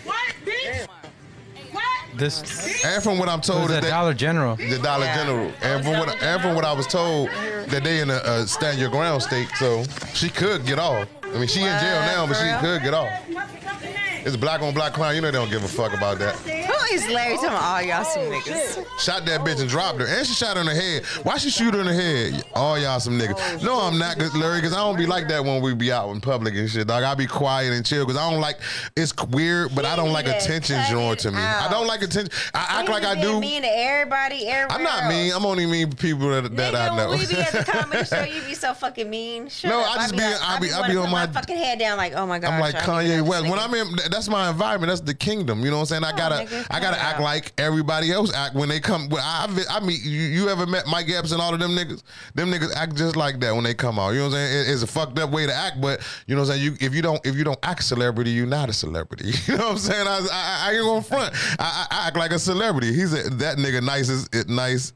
What, 0.03 0.15
bitch? 0.45 0.87
What? 1.71 1.83
This 2.15 2.85
And 2.85 3.01
from 3.01 3.17
what 3.17 3.27
I'm 3.27 3.41
told, 3.41 3.71
a 3.71 3.81
that 3.81 3.89
Dollar 3.89 4.13
General. 4.13 4.55
the 4.55 4.77
Dollar 4.77 5.05
Yeah. 5.05 5.15
General, 5.17 5.51
and 5.63 5.83
from 5.83 5.93
what 5.97 6.21
and 6.21 6.41
from 6.43 6.53
what 6.53 6.63
I 6.63 6.73
was 6.73 6.85
told, 6.85 7.29
that 7.69 7.83
they 7.83 8.01
in 8.01 8.11
a, 8.11 8.17
a 8.23 8.45
stand 8.47 8.77
your 8.77 8.89
ground 8.91 9.23
state, 9.23 9.47
so 9.57 9.83
she 10.13 10.29
could 10.29 10.63
get 10.67 10.77
off. 10.77 11.07
I 11.23 11.27
mean, 11.39 11.47
she 11.47 11.61
in 11.61 11.79
jail 11.79 12.01
now, 12.01 12.27
but 12.27 12.35
she 12.37 12.51
could 12.61 12.83
get 12.83 12.93
off. 12.93 13.09
What's 13.31 13.51
the 13.51 13.57
fucking 13.61 13.93
name? 13.93 13.95
It's 14.25 14.35
black 14.35 14.61
on 14.61 14.73
black 14.73 14.93
crime. 14.93 15.15
You 15.15 15.21
know 15.21 15.31
they 15.31 15.37
don't 15.37 15.49
give 15.49 15.63
a 15.63 15.67
fuck 15.67 15.93
about 15.93 16.19
that. 16.19 16.35
Who 16.35 16.95
is 16.95 17.07
Larry 17.09 17.35
talking 17.35 17.49
about 17.49 17.63
all 17.63 17.81
y'all 17.81 18.03
some 18.03 18.23
niggas? 18.23 18.85
Shot 18.99 19.25
that 19.25 19.41
bitch 19.41 19.59
and 19.61 19.69
dropped 19.69 19.99
her, 19.99 20.07
and 20.07 20.25
she 20.27 20.33
shot 20.33 20.55
her 20.55 20.61
in 20.61 20.67
the 20.67 20.75
head. 20.75 21.05
Why 21.23 21.37
she 21.37 21.49
shoot 21.49 21.73
her 21.73 21.79
in 21.81 21.87
the 21.87 21.93
head? 21.93 22.43
All 22.53 22.77
y'all 22.77 22.99
some 22.99 23.17
niggas. 23.19 23.35
Oh, 23.61 23.65
no, 23.65 23.79
I'm 23.81 23.97
not, 23.97 24.17
cause, 24.17 24.35
Larry, 24.35 24.57
because 24.59 24.73
I 24.73 24.77
don't 24.77 24.97
be 24.97 25.05
like 25.05 25.27
that 25.29 25.43
when 25.43 25.61
we 25.61 25.73
be 25.73 25.91
out 25.91 26.09
in 26.11 26.19
public 26.21 26.55
and 26.55 26.69
shit. 26.69 26.87
Dog, 26.87 27.03
I 27.03 27.15
be 27.15 27.27
quiet 27.27 27.73
and 27.73 27.85
chill, 27.85 28.05
because 28.05 28.19
I 28.19 28.29
don't 28.29 28.41
like. 28.41 28.57
It's 28.95 29.13
weird, 29.27 29.73
but 29.75 29.85
I 29.85 29.95
don't 29.95 30.11
like 30.11 30.27
attention 30.27 30.81
drawn 30.89 31.15
to 31.17 31.31
me. 31.31 31.37
I 31.37 31.67
don't 31.69 31.87
like 31.87 32.01
attention. 32.01 32.31
I 32.53 32.79
act 32.81 32.89
like 32.89 33.03
I 33.03 33.19
do. 33.21 33.39
Mean 33.39 33.61
to 33.61 33.67
everybody, 33.69 34.47
everywhere. 34.47 34.67
I'm 34.71 34.83
not 34.83 35.07
mean. 35.07 35.31
I'm 35.33 35.45
only 35.45 35.65
mean 35.65 35.91
to 35.91 35.95
people 35.95 36.29
that, 36.29 36.55
that 36.55 36.75
I 36.75 36.95
know. 36.95 37.09
when 37.11 37.19
we 37.19 37.27
be 37.27 37.35
at 37.39 37.51
the 37.51 37.63
comedy 37.63 38.03
show, 38.05 38.23
you 38.23 38.41
be 38.41 38.53
so 38.53 38.73
fucking 38.73 39.09
mean. 39.09 39.47
Shut 39.49 39.69
No, 39.71 39.81
up. 39.81 39.91
I 39.91 39.95
just 39.99 40.11
be- 40.15 40.21
like- 40.21 40.41
I 40.41 40.59
be- 40.59 40.71
I 40.71 40.79
wanna 40.81 40.93
be 40.93 40.97
on 40.97 41.05
put 41.05 41.11
my- 41.11 41.27
fucking 41.27 41.57
head 41.57 41.79
down, 41.79 41.97
like, 41.97 42.13
oh 42.13 42.25
my 42.25 42.39
god. 42.39 42.53
I'm 42.53 42.59
like 42.59 42.75
Kanye 42.75 43.21
West. 43.25 43.43
When 43.49 43.59
I'm 43.59 43.73
in, 43.73 43.95
that's 44.09 44.18
my 44.27 44.49
environment. 44.49 44.89
That's 44.89 45.01
the 45.01 45.13
kingdom. 45.13 45.63
You 45.63 45.69
know 45.69 45.77
what 45.77 45.91
I'm 45.91 46.01
saying? 46.01 46.03
I 46.03 46.17
gotta, 46.17 46.45
nigga, 46.45 46.67
I 46.71 46.79
gotta 46.79 46.99
act 46.99 47.21
like 47.21 47.53
everybody 47.59 48.11
else 48.11 48.33
act 48.33 48.55
when 48.55 48.69
they 48.69 48.79
come. 48.79 49.07
When 49.09 49.21
I, 49.21 49.47
I, 49.69 49.79
meet 49.79 50.03
you. 50.03 50.19
You 50.19 50.49
ever 50.49 50.65
met 50.65 50.87
Mike 50.87 51.09
Epps 51.09 51.31
and 51.31 51.41
all 51.41 51.53
of 51.53 51.59
them 51.59 51.71
niggas? 51.71 52.01
Them 52.33 52.51
niggas 52.51 52.73
act 52.75 52.95
just 52.95 53.15
like 53.15 53.39
that 53.41 53.53
when 53.53 53.63
they 53.63 53.75
come 53.75 53.99
out. 53.99 54.09
You 54.09 54.19
know 54.19 54.23
what 54.25 54.35
I'm 54.35 54.47
saying? 54.47 54.67
It- 54.67 54.73
it's 54.73 54.83
a 54.83 54.87
fucked 54.87 55.19
up 55.19 55.31
way 55.31 55.45
to 55.45 55.53
act, 55.53 55.79
but 55.81 56.01
you 56.27 56.35
know 56.35 56.41
what 56.41 56.49
I'm 56.51 56.57
saying. 56.57 56.73
You, 56.79 56.87
if 56.87 56.95
you 56.95 57.01
don't, 57.01 57.23
if 57.25 57.35
you 57.35 57.43
don't 57.43 57.59
act 57.63 57.83
celebrity, 57.83 58.31
you're 58.31 58.47
not 58.47 58.69
a 58.69 58.73
celebrity. 58.73 59.31
You 59.49 59.57
know 59.57 59.65
what 59.65 59.71
I'm 59.73 59.77
saying? 59.79 60.07
I, 60.07 60.19
I, 60.31 60.69
I 60.69 60.73
ain't 60.73 60.83
gonna 60.83 61.01
front. 61.01 61.33
I, 61.59 61.87
I, 61.89 62.07
act 62.07 62.17
like 62.17 62.31
a 62.31 62.39
celebrity. 62.39 62.93
He's 62.93 63.13
a, 63.13 63.29
that 63.31 63.57
nigga 63.57 63.83
nice 63.83 64.09
as 64.09 64.29
it 64.31 64.47
nice 64.47 64.93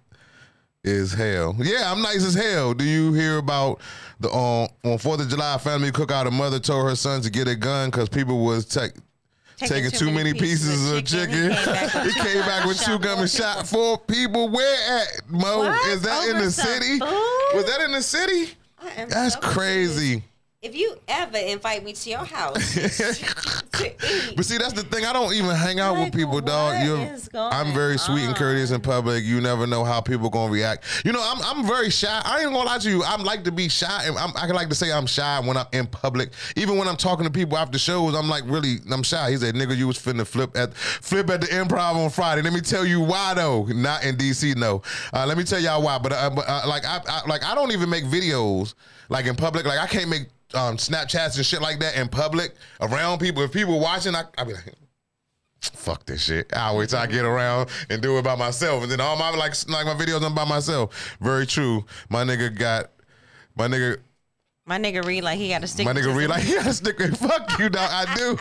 is 0.83 1.13
hell. 1.13 1.55
Yeah, 1.59 1.91
I'm 1.91 2.01
nice 2.01 2.23
as 2.23 2.33
hell. 2.33 2.73
Do 2.73 2.83
you 2.83 3.13
hear 3.13 3.37
about 3.37 3.79
the 4.19 4.29
um, 4.29 4.67
on 4.83 4.97
Fourth 4.97 5.21
of 5.21 5.29
July 5.29 5.57
family 5.57 5.91
cookout? 5.91 6.27
A 6.27 6.31
mother 6.31 6.59
told 6.59 6.87
her 6.87 6.95
son 6.95 7.21
to 7.21 7.29
get 7.29 7.47
a 7.47 7.55
gun 7.55 7.89
because 7.89 8.09
people 8.09 8.43
was 8.45 8.65
take, 8.65 8.91
taking, 9.57 9.91
too, 9.91 10.11
many 10.11 10.33
pieces, 10.33 10.91
of 10.91 11.05
chicken. 11.05 11.51
He 11.51 12.13
came 12.21 12.41
back 12.41 12.65
with 12.65 12.79
two 12.79 12.99
guns 12.99 13.21
and 13.21 13.29
shot 13.29 13.67
four 13.67 13.97
people. 13.97 14.49
Where 14.49 14.99
at 15.01 15.29
Mo? 15.29 15.59
What? 15.59 15.87
Is 15.87 16.01
that 16.01 16.29
in 16.29 16.37
the 16.37 16.51
city? 16.51 16.99
food? 16.99 17.55
Was 17.55 17.65
that 17.65 17.81
in 17.81 17.91
the 17.91 18.01
city? 18.01 18.53
That's 19.09 19.35
so 19.35 19.39
crazy. 19.39 20.23
If 20.63 20.77
you 20.77 20.95
ever 21.09 21.37
invite 21.37 21.83
me 21.83 21.91
to 21.91 22.09
your 22.09 22.23
house 22.23 22.73
to 22.73 24.33
But 24.37 24.45
see, 24.45 24.57
that's 24.57 24.71
the 24.71 24.83
thing. 24.89 25.03
I 25.03 25.11
don't 25.11 25.33
even 25.33 25.53
hang 25.53 25.81
out 25.81 25.97
with 25.97 26.13
people, 26.13 26.39
dog. 26.39 26.85
You're, 26.85 27.17
I'm 27.51 27.73
very 27.73 27.97
sweet 27.97 28.23
and 28.23 28.33
courteous 28.33 28.71
in 28.71 28.79
public. 28.79 29.25
You 29.25 29.41
never 29.41 29.67
know 29.67 29.83
how 29.83 29.99
people 29.99 30.29
gonna 30.29 30.53
react. 30.53 30.85
You 31.03 31.11
know, 31.11 31.21
I'm 31.21 31.41
I'm 31.43 31.67
very 31.67 31.89
shy. 31.89 32.21
I 32.23 32.43
ain't 32.43 32.53
gonna 32.53 32.63
lie 32.63 32.77
to 32.77 32.89
you. 32.89 33.03
I'm 33.03 33.25
like 33.25 33.43
to 33.43 33.51
be 33.51 33.67
shy, 33.67 34.03
and 34.05 34.17
I'm, 34.17 34.29
I 34.37 34.47
can 34.47 34.55
like 34.55 34.69
to 34.69 34.75
say 34.75 34.89
I'm 34.89 35.05
shy 35.05 35.41
when 35.41 35.57
I'm 35.57 35.65
in 35.73 35.85
public. 35.85 36.31
Even 36.55 36.77
when 36.77 36.87
I'm 36.87 36.95
talking 36.95 37.25
to 37.25 37.31
people 37.31 37.57
after 37.57 37.77
shows, 37.77 38.15
I'm 38.15 38.29
like 38.29 38.43
really, 38.45 38.77
I'm 38.89 39.03
shy. 39.03 39.31
He 39.31 39.37
said, 39.37 39.55
"Nigga, 39.55 39.75
you 39.75 39.87
was 39.87 39.97
finna 39.97 40.25
flip 40.25 40.55
at 40.55 40.73
flip 40.73 41.29
at 41.29 41.41
the 41.41 41.47
Improv 41.47 41.95
on 41.95 42.09
Friday." 42.09 42.41
Let 42.41 42.53
me 42.53 42.61
tell 42.61 42.85
you 42.85 43.01
why 43.01 43.33
though. 43.33 43.65
Not 43.65 44.05
in 44.05 44.15
DC, 44.15 44.55
no. 44.55 44.81
Uh, 45.11 45.25
let 45.25 45.37
me 45.37 45.43
tell 45.43 45.59
y'all 45.59 45.83
why. 45.83 45.97
But, 45.97 46.13
uh, 46.13 46.29
but 46.29 46.45
uh, 46.47 46.61
like 46.69 46.85
I, 46.85 47.01
I 47.05 47.27
like 47.27 47.43
I 47.43 47.53
don't 47.53 47.73
even 47.73 47.89
make 47.89 48.05
videos 48.05 48.75
like 49.13 49.27
in 49.27 49.35
public. 49.35 49.65
Like 49.65 49.79
I 49.79 49.85
can't 49.85 50.09
make 50.09 50.23
um, 50.55 50.75
Snapchats 50.75 51.37
and 51.37 51.45
shit 51.45 51.61
like 51.61 51.79
that 51.79 51.95
in 51.95 52.09
public 52.09 52.55
around 52.81 53.19
people. 53.19 53.43
If 53.43 53.53
people 53.53 53.79
watching, 53.79 54.15
I 54.15 54.23
I 54.37 54.43
be 54.43 54.53
like 54.53 54.73
fuck 55.61 56.05
this 56.05 56.23
shit. 56.23 56.51
I 56.53 56.75
wait 56.75 56.89
till 56.89 56.99
I 56.99 57.05
get 57.05 57.23
around 57.23 57.69
and 57.89 58.01
do 58.01 58.17
it 58.17 58.23
by 58.23 58.35
myself. 58.35 58.83
And 58.83 58.91
then 58.91 58.99
all 58.99 59.15
my 59.15 59.29
like 59.29 59.53
like 59.69 59.85
my 59.85 59.93
videos 59.93 60.25
I'm 60.25 60.35
by 60.35 60.45
myself. 60.45 61.15
Very 61.21 61.45
true. 61.45 61.85
My 62.09 62.23
nigga 62.23 62.57
got 62.57 62.89
my 63.55 63.67
nigga 63.67 63.99
my 64.65 64.79
nigga 64.79 65.03
read 65.03 65.25
like 65.25 65.37
he 65.37 65.49
got 65.49 65.59
to 65.59 65.67
stick. 65.67 65.85
my 65.85 65.91
nigga 65.91 66.15
read 66.15 66.27
like 66.29 66.41
he 66.41 66.53
got 66.55 66.65
a 66.67 66.73
sticker. 66.73 67.11
Fuck 67.15 67.59
you, 67.59 67.67
dog. 67.67 67.89
I 67.91 68.15
do. 68.15 68.37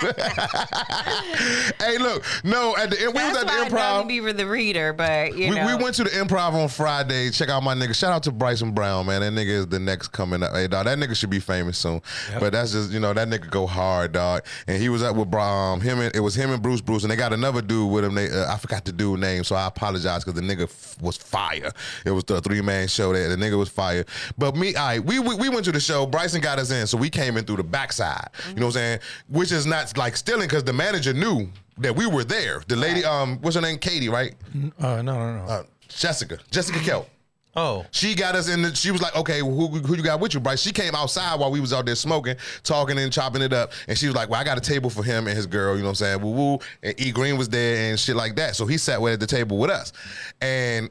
hey, 1.84 1.98
look, 1.98 2.24
no, 2.44 2.76
at 2.76 2.90
the 2.90 3.02
end, 3.02 3.12
we 3.14 3.24
was 3.24 3.36
at 3.36 3.46
the 3.46 3.52
improv. 3.52 3.62
I 3.64 3.68
improv. 3.68 3.98
don't 3.98 4.06
be 4.06 4.20
the 4.20 4.46
reader, 4.46 4.92
but 4.92 5.36
you 5.36 5.48
We, 5.50 5.56
know. 5.56 5.66
we 5.76 5.82
went 5.82 5.96
to 5.96 6.04
the 6.04 6.10
improv 6.10 6.52
on 6.52 6.68
Friday. 6.68 7.30
Check 7.30 7.48
out 7.48 7.64
my 7.64 7.74
nigga. 7.74 7.92
Shout 7.92 8.12
out 8.12 8.22
to 8.22 8.30
Bryson 8.30 8.70
Brown, 8.70 9.06
man. 9.06 9.20
That 9.22 9.32
nigga 9.32 9.48
is 9.50 9.66
the 9.66 9.80
next 9.80 10.08
coming 10.08 10.44
up. 10.44 10.52
Hey, 10.52 10.68
dog, 10.68 10.84
that 10.84 10.96
nigga 10.96 11.16
should 11.16 11.28
be 11.30 11.40
famous 11.40 11.76
soon. 11.76 12.00
But 12.38 12.52
that's 12.52 12.70
just, 12.70 12.92
you 12.92 13.00
know, 13.00 13.12
that 13.12 13.26
nigga 13.28 13.50
go 13.50 13.66
hard, 13.66 14.12
dog. 14.12 14.44
And 14.68 14.80
he 14.80 14.88
was 14.90 15.02
up 15.02 15.16
with 15.16 15.34
um, 15.34 15.80
him 15.80 15.98
and 15.98 16.14
it 16.14 16.20
was 16.20 16.36
him 16.36 16.50
and 16.52 16.62
Bruce 16.62 16.80
Bruce, 16.80 17.02
and 17.02 17.10
they 17.10 17.16
got 17.16 17.32
another 17.32 17.62
dude 17.62 17.90
with 17.90 18.04
him. 18.04 18.14
They, 18.14 18.30
uh, 18.30 18.52
I 18.52 18.58
forgot 18.58 18.84
the 18.84 18.92
dude 18.92 19.18
name, 19.18 19.42
so 19.42 19.56
I 19.56 19.66
apologize 19.66 20.22
because 20.24 20.40
the 20.40 20.46
nigga 20.46 20.64
f- 20.64 20.96
was 21.02 21.16
fire. 21.16 21.72
It 22.06 22.12
was 22.12 22.22
the 22.22 22.40
three 22.40 22.60
man 22.62 22.86
show 22.86 23.12
there. 23.12 23.28
The 23.28 23.36
nigga 23.36 23.58
was 23.58 23.68
fire. 23.70 24.04
But 24.38 24.54
me, 24.54 24.76
I 24.76 25.00
we, 25.00 25.18
we 25.18 25.34
we 25.34 25.48
went 25.48 25.64
to 25.64 25.72
the 25.72 25.80
show. 25.80 26.06
Bryson 26.12 26.40
got 26.40 26.58
us 26.60 26.70
in, 26.70 26.86
so 26.86 26.96
we 26.96 27.10
came 27.10 27.36
in 27.36 27.44
through 27.44 27.56
the 27.56 27.64
backside. 27.64 28.28
You 28.48 28.54
know 28.54 28.66
what 28.66 28.66
I'm 28.66 28.72
saying? 28.72 28.98
Which 29.28 29.50
is 29.50 29.66
not 29.66 29.96
like 29.96 30.16
stealing 30.16 30.46
because 30.46 30.62
the 30.62 30.72
manager 30.72 31.12
knew 31.12 31.48
that 31.78 31.96
we 31.96 32.06
were 32.06 32.22
there. 32.24 32.62
The 32.68 32.76
lady, 32.76 33.04
um, 33.04 33.38
what's 33.40 33.56
her 33.56 33.62
name? 33.62 33.78
Katie, 33.78 34.08
right? 34.08 34.34
Uh, 34.78 35.02
no, 35.02 35.14
no, 35.18 35.36
no. 35.38 35.44
uh, 35.44 35.62
Jessica, 35.88 36.38
Jessica 36.50 36.78
Kelp. 36.78 37.08
oh, 37.56 37.84
She 37.90 38.14
got 38.14 38.34
us 38.34 38.48
in. 38.48 38.62
The, 38.62 38.74
she 38.74 38.90
was 38.90 39.02
like, 39.02 39.14
"Okay, 39.16 39.40
who, 39.40 39.66
who 39.68 39.96
you 39.96 40.02
got 40.02 40.20
with 40.20 40.32
you, 40.34 40.40
Bryce?" 40.40 40.60
She 40.62 40.72
came 40.72 40.94
outside 40.94 41.38
while 41.40 41.50
we 41.50 41.60
was 41.60 41.72
out 41.72 41.84
there 41.86 41.94
smoking, 41.94 42.36
talking 42.62 42.98
and 42.98 43.12
chopping 43.12 43.42
it 43.42 43.52
up, 43.52 43.72
and 43.88 43.98
she 43.98 44.06
was 44.06 44.14
like, 44.14 44.28
"Well, 44.30 44.40
I 44.40 44.44
got 44.44 44.56
a 44.56 44.60
table 44.62 44.88
for 44.90 45.02
him 45.02 45.26
and 45.26 45.36
his 45.36 45.46
girl." 45.46 45.74
You 45.74 45.80
know 45.82 45.88
what 45.88 46.00
I'm 46.00 46.20
saying? 46.20 46.20
Woo 46.22 46.30
woo. 46.30 46.58
And 46.82 46.98
E 47.00 47.10
Green 47.12 47.36
was 47.36 47.48
there 47.50 47.90
and 47.90 47.98
shit 48.00 48.16
like 48.16 48.36
that. 48.36 48.56
So 48.56 48.64
he 48.66 48.78
sat 48.78 49.02
at 49.02 49.20
the 49.20 49.26
table 49.26 49.58
with 49.58 49.70
us, 49.70 49.92
and 50.40 50.88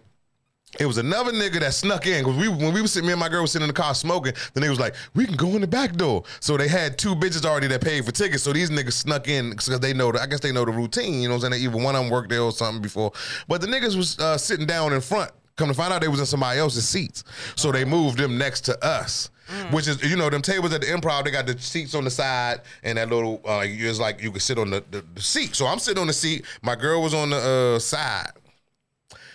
it 0.79 0.85
was 0.85 0.97
another 0.97 1.31
nigga 1.31 1.59
that 1.59 1.73
snuck 1.73 2.07
in 2.07 2.23
because 2.23 2.37
we 2.37 2.47
when 2.47 2.73
we 2.73 2.81
was 2.81 2.93
sitting, 2.93 3.07
me 3.07 3.13
and 3.13 3.19
my 3.19 3.27
girl 3.27 3.41
was 3.41 3.51
sitting 3.51 3.67
in 3.67 3.73
the 3.73 3.79
car 3.79 3.93
smoking. 3.93 4.33
The 4.53 4.61
nigga 4.61 4.69
was 4.69 4.79
like, 4.79 4.95
"We 5.13 5.25
can 5.25 5.35
go 5.35 5.47
in 5.49 5.61
the 5.61 5.67
back 5.67 5.93
door." 5.93 6.23
So 6.39 6.55
they 6.55 6.67
had 6.69 6.97
two 6.97 7.13
bitches 7.13 7.45
already 7.45 7.67
that 7.67 7.81
paid 7.81 8.05
for 8.05 8.11
tickets. 8.11 8.43
So 8.43 8.53
these 8.53 8.69
niggas 8.69 8.93
snuck 8.93 9.27
in 9.27 9.49
because 9.49 9.79
they 9.79 9.93
know. 9.93 10.11
The, 10.11 10.21
I 10.21 10.27
guess 10.27 10.39
they 10.39 10.51
know 10.51 10.63
the 10.63 10.71
routine. 10.71 11.21
You 11.21 11.27
know 11.27 11.35
what 11.35 11.43
I'm 11.43 11.51
saying? 11.51 11.65
Either 11.65 11.77
one 11.77 11.95
of 11.95 12.03
them 12.03 12.11
worked 12.11 12.29
there 12.29 12.41
or 12.41 12.51
something 12.51 12.81
before. 12.81 13.11
But 13.47 13.61
the 13.61 13.67
niggas 13.67 13.97
was 13.97 14.17
uh, 14.19 14.37
sitting 14.37 14.65
down 14.65 14.93
in 14.93 15.01
front. 15.01 15.31
Come 15.57 15.67
to 15.67 15.73
find 15.73 15.91
out, 15.93 16.01
they 16.01 16.07
was 16.07 16.19
in 16.19 16.25
somebody 16.25 16.59
else's 16.59 16.87
seats, 16.87 17.23
so 17.55 17.71
they 17.71 17.83
moved 17.85 18.17
them 18.17 18.37
next 18.37 18.61
to 18.61 18.83
us. 18.83 19.29
Which 19.71 19.87
is, 19.87 20.01
you 20.01 20.15
know, 20.15 20.29
them 20.29 20.41
tables 20.41 20.73
at 20.73 20.79
the 20.79 20.87
improv, 20.87 21.25
they 21.25 21.31
got 21.31 21.45
the 21.45 21.59
seats 21.59 21.93
on 21.93 22.05
the 22.05 22.09
side 22.09 22.61
and 22.83 22.97
that 22.97 23.09
little, 23.09 23.41
uh, 23.45 23.63
it's 23.65 23.99
like 23.99 24.21
you 24.21 24.31
could 24.31 24.41
sit 24.41 24.57
on 24.57 24.69
the, 24.69 24.81
the, 24.91 25.03
the 25.13 25.21
seat. 25.21 25.55
So 25.55 25.67
I'm 25.67 25.77
sitting 25.77 25.99
on 25.99 26.07
the 26.07 26.13
seat. 26.13 26.45
My 26.61 26.75
girl 26.75 27.01
was 27.01 27.13
on 27.13 27.31
the 27.31 27.75
uh, 27.75 27.79
side. 27.79 28.31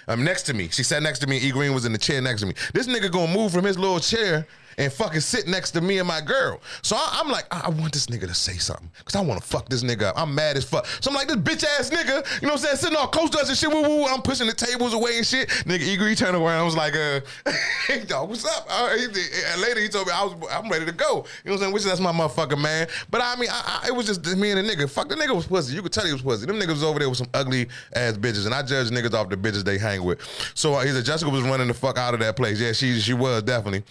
Um, 0.08 0.24
next 0.24 0.42
to 0.44 0.54
me. 0.54 0.68
She 0.68 0.82
sat 0.82 1.02
next 1.02 1.18
to 1.20 1.26
me. 1.26 1.38
E 1.38 1.50
Green 1.50 1.74
was 1.74 1.84
in 1.84 1.92
the 1.92 1.98
chair 1.98 2.20
next 2.20 2.40
to 2.40 2.46
me. 2.46 2.54
This 2.72 2.86
nigga 2.86 3.10
gonna 3.10 3.32
move 3.32 3.52
from 3.52 3.64
his 3.64 3.78
little 3.78 4.00
chair 4.00 4.46
and 4.78 4.92
fucking 4.92 5.20
sit 5.20 5.46
next 5.46 5.72
to 5.72 5.80
me 5.80 5.98
and 5.98 6.06
my 6.08 6.20
girl. 6.20 6.60
So 6.82 6.96
I, 6.96 7.20
am 7.20 7.28
like, 7.28 7.46
I, 7.50 7.62
I 7.66 7.68
want 7.70 7.92
this 7.92 8.06
nigga 8.06 8.26
to 8.26 8.34
say 8.34 8.54
something. 8.54 8.90
Cause 9.04 9.14
I 9.14 9.20
wanna 9.20 9.40
fuck 9.40 9.68
this 9.68 9.82
nigga 9.82 10.02
up. 10.02 10.18
I'm 10.18 10.34
mad 10.34 10.56
as 10.56 10.64
fuck. 10.64 10.86
So 11.00 11.10
I'm 11.10 11.14
like, 11.14 11.28
this 11.28 11.36
bitch 11.36 11.64
ass 11.64 11.90
nigga, 11.90 12.40
you 12.40 12.48
know 12.48 12.54
what 12.54 12.60
I'm 12.60 12.66
saying? 12.66 12.76
Sitting 12.76 12.96
all 12.96 13.08
close 13.08 13.30
to 13.30 13.38
us 13.38 13.48
and 13.48 13.56
shit. 13.56 13.70
Woo, 13.70 13.82
woo. 13.82 14.04
I'm 14.04 14.22
pushing 14.22 14.46
the 14.46 14.52
tables 14.52 14.94
away 14.94 15.16
and 15.16 15.26
shit. 15.26 15.48
Nigga 15.48 15.82
E 15.82 15.96
Green 15.96 16.14
turned 16.14 16.36
around. 16.36 16.60
I 16.60 16.62
was 16.62 16.76
like, 16.76 16.94
uh, 16.94 17.20
hey 17.86 18.04
dog, 18.04 18.28
what's 18.28 18.44
up? 18.44 18.66
Uh, 18.68 18.96
he, 18.96 19.04
and 19.04 19.60
later 19.60 19.80
he 19.80 19.88
told 19.88 20.06
me 20.06 20.12
I 20.12 20.24
was 20.24 20.34
I'm 20.50 20.70
ready 20.70 20.84
to 20.86 20.92
go. 20.92 21.06
You 21.06 21.12
know 21.12 21.22
what 21.22 21.52
I'm 21.52 21.58
saying? 21.58 21.72
Which 21.72 21.84
that's 21.84 22.00
my 22.00 22.12
motherfucking 22.12 22.60
man. 22.60 22.88
But 23.10 23.22
I 23.22 23.36
mean, 23.36 23.48
I, 23.50 23.82
I, 23.84 23.88
it 23.88 23.94
was 23.94 24.06
just 24.06 24.24
me 24.36 24.50
and 24.50 24.66
the 24.66 24.74
nigga. 24.74 24.88
Fuck 24.90 25.08
the 25.08 25.14
nigga 25.14 25.34
was 25.34 25.46
pussy. 25.46 25.74
You 25.74 25.82
could 25.82 25.92
tell 25.92 26.06
he 26.06 26.12
was 26.12 26.22
pussy. 26.22 26.46
Them 26.46 26.56
niggas 26.56 26.68
was 26.68 26.84
over 26.84 26.98
there 26.98 27.08
with 27.08 27.18
some 27.18 27.28
ugly 27.34 27.68
ass 27.94 28.16
bitches. 28.16 28.46
And 28.46 28.54
I 28.54 28.62
judge 28.62 28.90
niggas 28.90 29.14
off 29.14 29.28
the 29.28 29.36
bitches 29.36 29.64
they 29.64 29.78
hang 29.78 30.04
with. 30.04 30.20
So 30.54 30.74
uh, 30.74 30.80
he 30.84 30.90
said 30.90 31.04
Jessica 31.04 31.30
was 31.30 31.42
running 31.42 31.68
the 31.68 31.74
fuck 31.74 31.98
out 31.98 32.14
of 32.14 32.20
that 32.20 32.36
place. 32.36 32.60
Yeah, 32.60 32.72
she 32.72 33.00
she 33.00 33.14
was 33.14 33.42
definitely. 33.42 33.84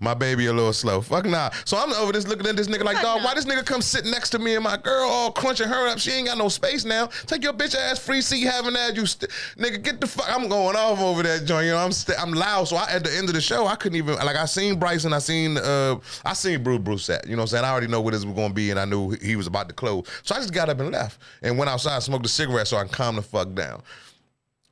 My 0.00 0.14
baby 0.30 0.46
a 0.46 0.52
little 0.52 0.72
slow. 0.72 1.00
Fuck 1.00 1.24
nah. 1.26 1.50
So 1.64 1.76
I'm 1.76 1.92
over 1.94 2.12
this 2.12 2.28
looking 2.28 2.46
at 2.46 2.56
this 2.56 2.68
nigga 2.68 2.84
like, 2.84 3.02
dog, 3.02 3.24
why 3.24 3.34
this 3.34 3.46
nigga 3.46 3.66
come 3.66 3.82
sit 3.82 4.04
next 4.04 4.30
to 4.30 4.38
me 4.38 4.54
and 4.54 4.62
my 4.62 4.76
girl 4.76 5.08
all 5.08 5.32
crunching 5.32 5.66
her 5.66 5.88
up? 5.88 5.98
She 5.98 6.12
ain't 6.12 6.28
got 6.28 6.38
no 6.38 6.48
space 6.48 6.84
now. 6.84 7.06
Take 7.26 7.42
your 7.42 7.52
bitch 7.52 7.74
ass 7.74 7.98
free 7.98 8.20
seat 8.20 8.44
having 8.44 8.74
that. 8.74 8.94
You 8.94 9.06
st- 9.06 9.30
nigga, 9.56 9.82
get 9.82 10.00
the 10.00 10.06
fuck. 10.06 10.26
I'm 10.28 10.48
going 10.48 10.76
off 10.76 11.00
over 11.00 11.24
that 11.24 11.46
joint. 11.46 11.66
You 11.66 11.72
know, 11.72 11.78
I'm 11.78 11.90
st- 11.90 12.16
I'm 12.20 12.32
loud. 12.32 12.68
So 12.68 12.76
I, 12.76 12.90
at 12.90 13.02
the 13.02 13.12
end 13.16 13.28
of 13.28 13.34
the 13.34 13.40
show, 13.40 13.66
I 13.66 13.74
couldn't 13.74 13.98
even 13.98 14.14
like 14.14 14.36
I 14.36 14.44
seen 14.44 14.78
Bryson, 14.78 15.12
I 15.12 15.18
seen 15.18 15.58
uh 15.58 15.98
I 16.24 16.32
seen 16.34 16.62
Bruce 16.62 16.78
Brusette. 16.78 17.24
You 17.24 17.32
know 17.32 17.38
what 17.38 17.42
I'm 17.42 17.46
saying? 17.48 17.64
I 17.64 17.70
already 17.70 17.88
know 17.88 18.00
what 18.00 18.12
this 18.12 18.24
was 18.24 18.34
gonna 18.34 18.54
be, 18.54 18.70
and 18.70 18.78
I 18.78 18.84
knew 18.84 19.10
he 19.20 19.34
was 19.34 19.48
about 19.48 19.68
to 19.68 19.74
close. 19.74 20.06
So 20.22 20.36
I 20.36 20.38
just 20.38 20.54
got 20.54 20.68
up 20.68 20.78
and 20.78 20.92
left 20.92 21.20
and 21.42 21.58
went 21.58 21.70
outside, 21.70 22.00
smoked 22.04 22.24
a 22.26 22.28
cigarette 22.28 22.68
so 22.68 22.76
I 22.76 22.84
can 22.84 22.92
calm 22.92 23.16
the 23.16 23.22
fuck 23.22 23.52
down. 23.54 23.82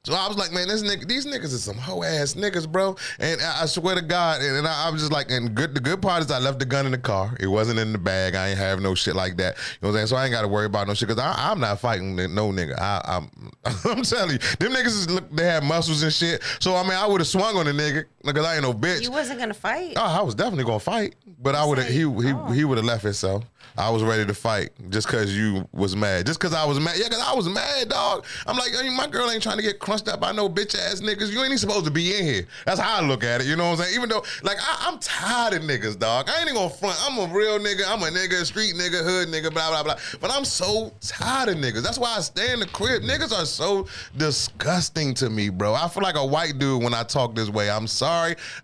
So 0.04 0.14
I 0.14 0.26
was 0.28 0.38
like, 0.38 0.52
man, 0.52 0.68
this 0.68 0.82
nigga, 0.82 1.06
these 1.06 1.26
niggas 1.26 1.52
is 1.52 1.64
some 1.64 1.76
hoe 1.76 2.02
ass 2.02 2.34
niggas, 2.34 2.70
bro. 2.70 2.96
And 3.18 3.40
I, 3.40 3.62
I 3.62 3.66
swear 3.66 3.94
to 3.94 4.02
God, 4.02 4.40
and, 4.40 4.56
and 4.56 4.66
I, 4.66 4.87
I 4.87 4.90
was 4.90 5.02
just 5.02 5.12
like, 5.12 5.30
and 5.30 5.54
good. 5.54 5.74
The 5.74 5.80
good 5.80 6.00
part 6.00 6.22
is 6.22 6.30
I 6.30 6.38
left 6.38 6.58
the 6.58 6.64
gun 6.64 6.87
in 6.87 6.92
the 6.92 6.98
car. 6.98 7.37
It 7.40 7.46
wasn't 7.46 7.78
in 7.78 7.92
the 7.92 7.98
bag. 7.98 8.34
I 8.34 8.48
ain't 8.48 8.58
have 8.58 8.80
no 8.80 8.94
shit 8.94 9.14
like 9.14 9.37
that. 9.37 9.56
You 9.56 9.62
know 9.82 9.88
what 9.88 9.90
I'm 9.90 9.94
saying? 9.96 10.06
So 10.08 10.16
I 10.16 10.24
ain't 10.24 10.32
got 10.32 10.42
to 10.42 10.48
worry 10.48 10.66
about 10.66 10.88
no 10.88 10.94
shit 10.94 11.08
because 11.08 11.22
I'm 11.22 11.61
not 11.61 11.80
fighting 11.80 12.16
no 12.16 12.50
nigga. 12.50 12.78
I, 12.78 13.02
I'm, 13.04 13.30
I'm 13.84 14.02
telling 14.02 14.32
you, 14.32 14.38
them 14.58 14.72
niggas 14.72 14.87
is 14.87 15.20
they 15.32 15.44
have 15.44 15.62
muscles 15.62 16.02
and 16.02 16.12
shit. 16.12 16.42
So 16.61 16.74
I 16.74 16.82
mean, 16.82 16.92
I 16.92 17.06
would 17.06 17.20
have 17.20 17.28
swung 17.28 17.56
on 17.56 17.66
the 17.66 17.72
nigga 17.72 18.04
because 18.32 18.46
I 18.46 18.54
ain't 18.54 18.62
no 18.62 18.72
bitch. 18.74 19.02
You 19.02 19.10
wasn't 19.10 19.38
gonna 19.40 19.54
fight. 19.54 19.94
Oh, 19.96 20.02
I 20.02 20.22
was 20.22 20.34
definitely 20.34 20.64
gonna 20.64 20.80
fight, 20.80 21.14
but 21.40 21.54
I 21.54 21.64
would 21.64 21.78
have. 21.78 21.88
He 21.88 21.98
he 22.00 22.04
Oh. 22.04 22.50
he 22.52 22.64
would 22.64 22.78
have 22.78 22.84
left 22.86 23.02
himself. 23.02 23.44
I 23.76 23.90
was 23.90 24.02
ready 24.02 24.26
to 24.26 24.34
fight 24.34 24.70
just 24.90 25.06
cause 25.06 25.32
you 25.32 25.68
was 25.72 25.94
mad. 25.94 26.26
Just 26.26 26.40
cause 26.40 26.52
I 26.52 26.64
was 26.64 26.80
mad. 26.80 26.96
Yeah, 26.98 27.08
cause 27.08 27.22
I 27.24 27.32
was 27.34 27.48
mad, 27.48 27.88
dog. 27.88 28.24
I'm 28.44 28.56
like, 28.56 28.72
my 28.96 29.06
girl 29.06 29.30
ain't 29.30 29.40
trying 29.42 29.58
to 29.58 29.62
get 29.62 29.78
crunched 29.78 30.08
up 30.08 30.18
by 30.18 30.32
no 30.32 30.48
bitch 30.48 30.74
ass 30.74 31.00
niggas. 31.00 31.30
You 31.30 31.38
ain't 31.38 31.46
even 31.46 31.58
supposed 31.58 31.84
to 31.84 31.90
be 31.92 32.16
in 32.16 32.24
here. 32.24 32.46
That's 32.66 32.80
how 32.80 32.96
I 33.00 33.06
look 33.06 33.22
at 33.22 33.40
it. 33.40 33.46
You 33.46 33.54
know 33.54 33.70
what 33.70 33.78
I'm 33.78 33.84
saying? 33.84 33.94
Even 33.94 34.08
though, 34.08 34.24
like, 34.42 34.56
I, 34.60 34.88
I'm 34.88 34.98
tired 34.98 35.54
of 35.54 35.62
niggas, 35.62 35.96
dog. 35.96 36.28
I 36.28 36.40
ain't 36.40 36.50
even 36.50 36.54
gonna 36.54 36.70
front. 36.70 36.98
I'm 37.08 37.18
a 37.30 37.32
real 37.32 37.60
nigga. 37.60 37.82
I'm 37.86 38.02
a 38.02 38.06
nigga, 38.06 38.44
street 38.44 38.74
nigga, 38.74 39.04
hood 39.04 39.28
nigga, 39.28 39.52
blah 39.52 39.68
blah 39.70 39.84
blah. 39.84 39.96
But 40.20 40.32
I'm 40.32 40.44
so 40.44 40.92
tired 41.00 41.50
of 41.50 41.56
niggas. 41.58 41.84
That's 41.84 41.98
why 41.98 42.16
I 42.16 42.20
stay 42.20 42.52
in 42.52 42.58
the 42.58 42.66
crib. 42.66 43.02
Niggas 43.02 43.32
are 43.32 43.46
so 43.46 43.86
disgusting 44.16 45.14
to 45.14 45.30
me, 45.30 45.50
bro. 45.50 45.74
I 45.74 45.86
feel 45.86 46.02
like 46.02 46.16
a 46.16 46.26
white 46.26 46.58
dude 46.58 46.82
when 46.82 46.94
I 46.94 47.04
talk 47.04 47.36
this 47.36 47.48
way. 47.48 47.70
I'm 47.70 47.86
sorry 47.86 48.17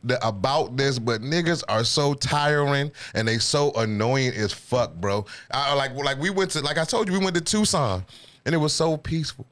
that, 0.05 0.19
about 0.23 0.77
this, 0.77 0.99
but 0.99 1.21
niggas 1.21 1.63
are 1.69 1.85
so 1.85 2.15
tiring 2.15 2.91
and 3.15 3.27
they 3.27 3.39
so 3.39 3.73
annoying 3.73 4.33
as 4.35 4.53
fuck, 4.53 4.95
bro. 4.95 5.25
I, 5.51 5.75
like 5.75 5.95
like 5.95 6.19
we 6.19 6.31
went 6.31 6.51
to 6.53 6.61
like 6.61 6.79
I 6.79 6.85
told 6.85 7.09
you 7.09 7.19
we 7.19 7.25
went 7.25 7.37
to 7.37 7.43
Tucson 7.43 8.05
and 8.45 8.55
it 8.55 8.59
was 8.59 8.73
so 8.73 8.97
peaceful. 8.97 9.47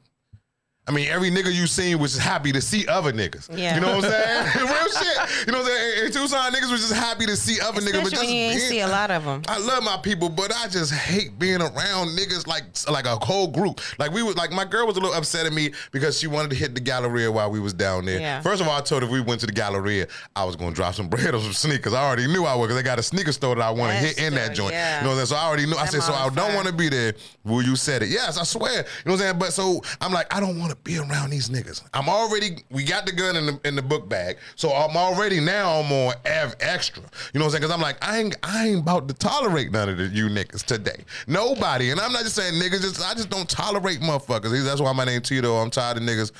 I 0.85 0.91
mean, 0.91 1.07
every 1.07 1.31
nigga 1.31 1.53
you 1.53 1.65
seen 1.65 1.97
was 1.97 2.15
just 2.15 2.27
happy 2.27 2.51
to 2.51 2.59
see 2.59 2.85
other 2.87 3.13
niggas. 3.13 3.47
Yeah. 3.57 3.75
You 3.75 3.79
know 3.81 3.95
what 3.95 4.03
I'm 4.03 4.11
saying? 4.11 4.67
Real 4.67 4.89
shit. 4.89 5.47
You 5.47 5.53
know 5.53 5.59
what 5.59 5.71
I'm 5.71 5.77
saying? 5.77 6.05
In 6.07 6.11
Tucson, 6.11 6.51
niggas 6.51 6.69
was 6.71 6.81
just 6.89 6.93
happy 6.93 7.25
to 7.25 7.37
see 7.37 7.61
other 7.61 7.79
niggas. 7.79 8.03
But 8.03 8.09
just 8.11 8.21
when 8.21 8.25
you 8.25 8.49
being- 8.49 8.59
see 8.59 8.79
a 8.81 8.87
lot 8.87 9.09
of 9.09 9.23
them. 9.23 9.43
I 9.47 9.59
love 9.59 9.81
my 9.83 9.95
people, 9.95 10.27
but 10.27 10.51
I 10.53 10.67
just 10.67 10.91
hate 10.93 11.39
being 11.39 11.61
around 11.61 12.17
niggas 12.17 12.47
like 12.47 12.63
like 12.91 13.05
a 13.05 13.15
whole 13.25 13.47
group. 13.47 13.79
Like 13.97 14.11
we 14.11 14.23
was 14.23 14.35
like 14.35 14.51
my 14.51 14.65
girl 14.65 14.85
was 14.85 14.97
a 14.97 14.99
little 14.99 15.15
upset 15.15 15.45
at 15.45 15.53
me 15.53 15.71
because 15.93 16.19
she 16.19 16.27
wanted 16.27 16.49
to 16.49 16.57
hit 16.57 16.75
the 16.75 16.81
Galleria 16.81 17.31
while 17.31 17.49
we 17.49 17.61
was 17.61 17.71
down 17.73 18.03
there. 18.03 18.19
Yeah. 18.19 18.41
First 18.41 18.61
of 18.61 18.67
all, 18.67 18.77
I 18.77 18.81
told 18.81 19.03
her 19.03 19.07
if 19.07 19.11
we 19.13 19.21
went 19.21 19.39
to 19.39 19.45
the 19.47 19.53
Galleria, 19.53 20.07
I 20.35 20.43
was 20.43 20.57
gonna 20.57 20.75
drop 20.75 20.95
some 20.95 21.07
bread 21.07 21.33
or 21.33 21.39
some 21.39 21.53
sneakers. 21.53 21.93
I 21.93 22.03
already 22.05 22.27
knew 22.27 22.43
I 22.43 22.55
would 22.55 22.63
because 22.67 22.75
they 22.75 22.83
got 22.83 22.99
a 22.99 23.03
sneaker 23.03 23.31
store 23.31 23.55
that 23.55 23.61
I 23.63 23.71
want 23.71 23.93
to 23.93 23.97
hit 23.97 24.17
in 24.19 24.33
that 24.35 24.53
joint. 24.53 24.73
yeah. 24.73 24.97
You 24.97 25.03
know 25.05 25.11
what 25.11 25.21
I'm 25.21 25.25
saying? 25.27 25.27
So 25.27 25.35
I 25.37 25.47
already 25.47 25.65
knew. 25.65 25.77
I 25.77 25.85
said, 25.85 26.03
so 26.03 26.13
I 26.13 26.27
don't 26.27 26.53
want 26.55 26.67
to 26.67 26.73
be 26.73 26.89
there. 26.89 27.13
Will 27.45 27.61
you 27.61 27.77
said 27.77 28.03
it? 28.03 28.09
Yes, 28.09 28.37
I 28.37 28.43
swear. 28.43 28.71
You 28.71 28.77
know 28.79 28.83
what 29.05 29.11
I'm 29.13 29.17
saying? 29.19 29.39
But 29.39 29.53
so 29.53 29.81
I'm 30.01 30.11
like, 30.11 30.33
I 30.35 30.41
don't 30.41 30.59
want 30.59 30.71
to 30.71 30.72
be 30.75 30.97
around 30.97 31.29
these 31.31 31.49
niggas. 31.49 31.83
I'm 31.93 32.09
already. 32.09 32.63
We 32.69 32.83
got 32.83 33.05
the 33.05 33.11
gun 33.11 33.35
in 33.35 33.45
the 33.45 33.59
in 33.65 33.75
the 33.75 33.81
book 33.81 34.07
bag, 34.09 34.37
so 34.55 34.71
I'm 34.71 34.95
already 34.95 35.39
now 35.39 35.79
I'm 35.79 35.91
on 35.91 36.13
Ev 36.25 36.55
extra. 36.59 37.03
You 37.33 37.39
know 37.39 37.45
what 37.45 37.45
I'm 37.45 37.51
saying? 37.51 37.61
Because 37.61 37.71
I'm 37.71 37.81
like, 37.81 37.97
I 38.01 38.19
ain't 38.19 38.35
I 38.43 38.67
ain't 38.67 38.79
about 38.81 39.07
to 39.07 39.13
tolerate 39.13 39.71
none 39.71 39.89
of 39.89 39.97
the, 39.97 40.07
you 40.07 40.27
niggas 40.27 40.63
today. 40.63 41.03
Nobody, 41.27 41.91
and 41.91 41.99
I'm 41.99 42.11
not 42.11 42.23
just 42.23 42.35
saying 42.35 42.53
niggas. 42.61 42.81
Just 42.81 43.01
I 43.01 43.13
just 43.13 43.29
don't 43.29 43.49
tolerate 43.49 43.99
motherfuckers. 43.99 44.63
That's 44.63 44.81
why 44.81 44.93
my 44.93 45.05
name 45.05 45.21
Tito. 45.21 45.55
I'm 45.55 45.69
tired 45.69 45.97
of 45.97 46.03
niggas 46.03 46.31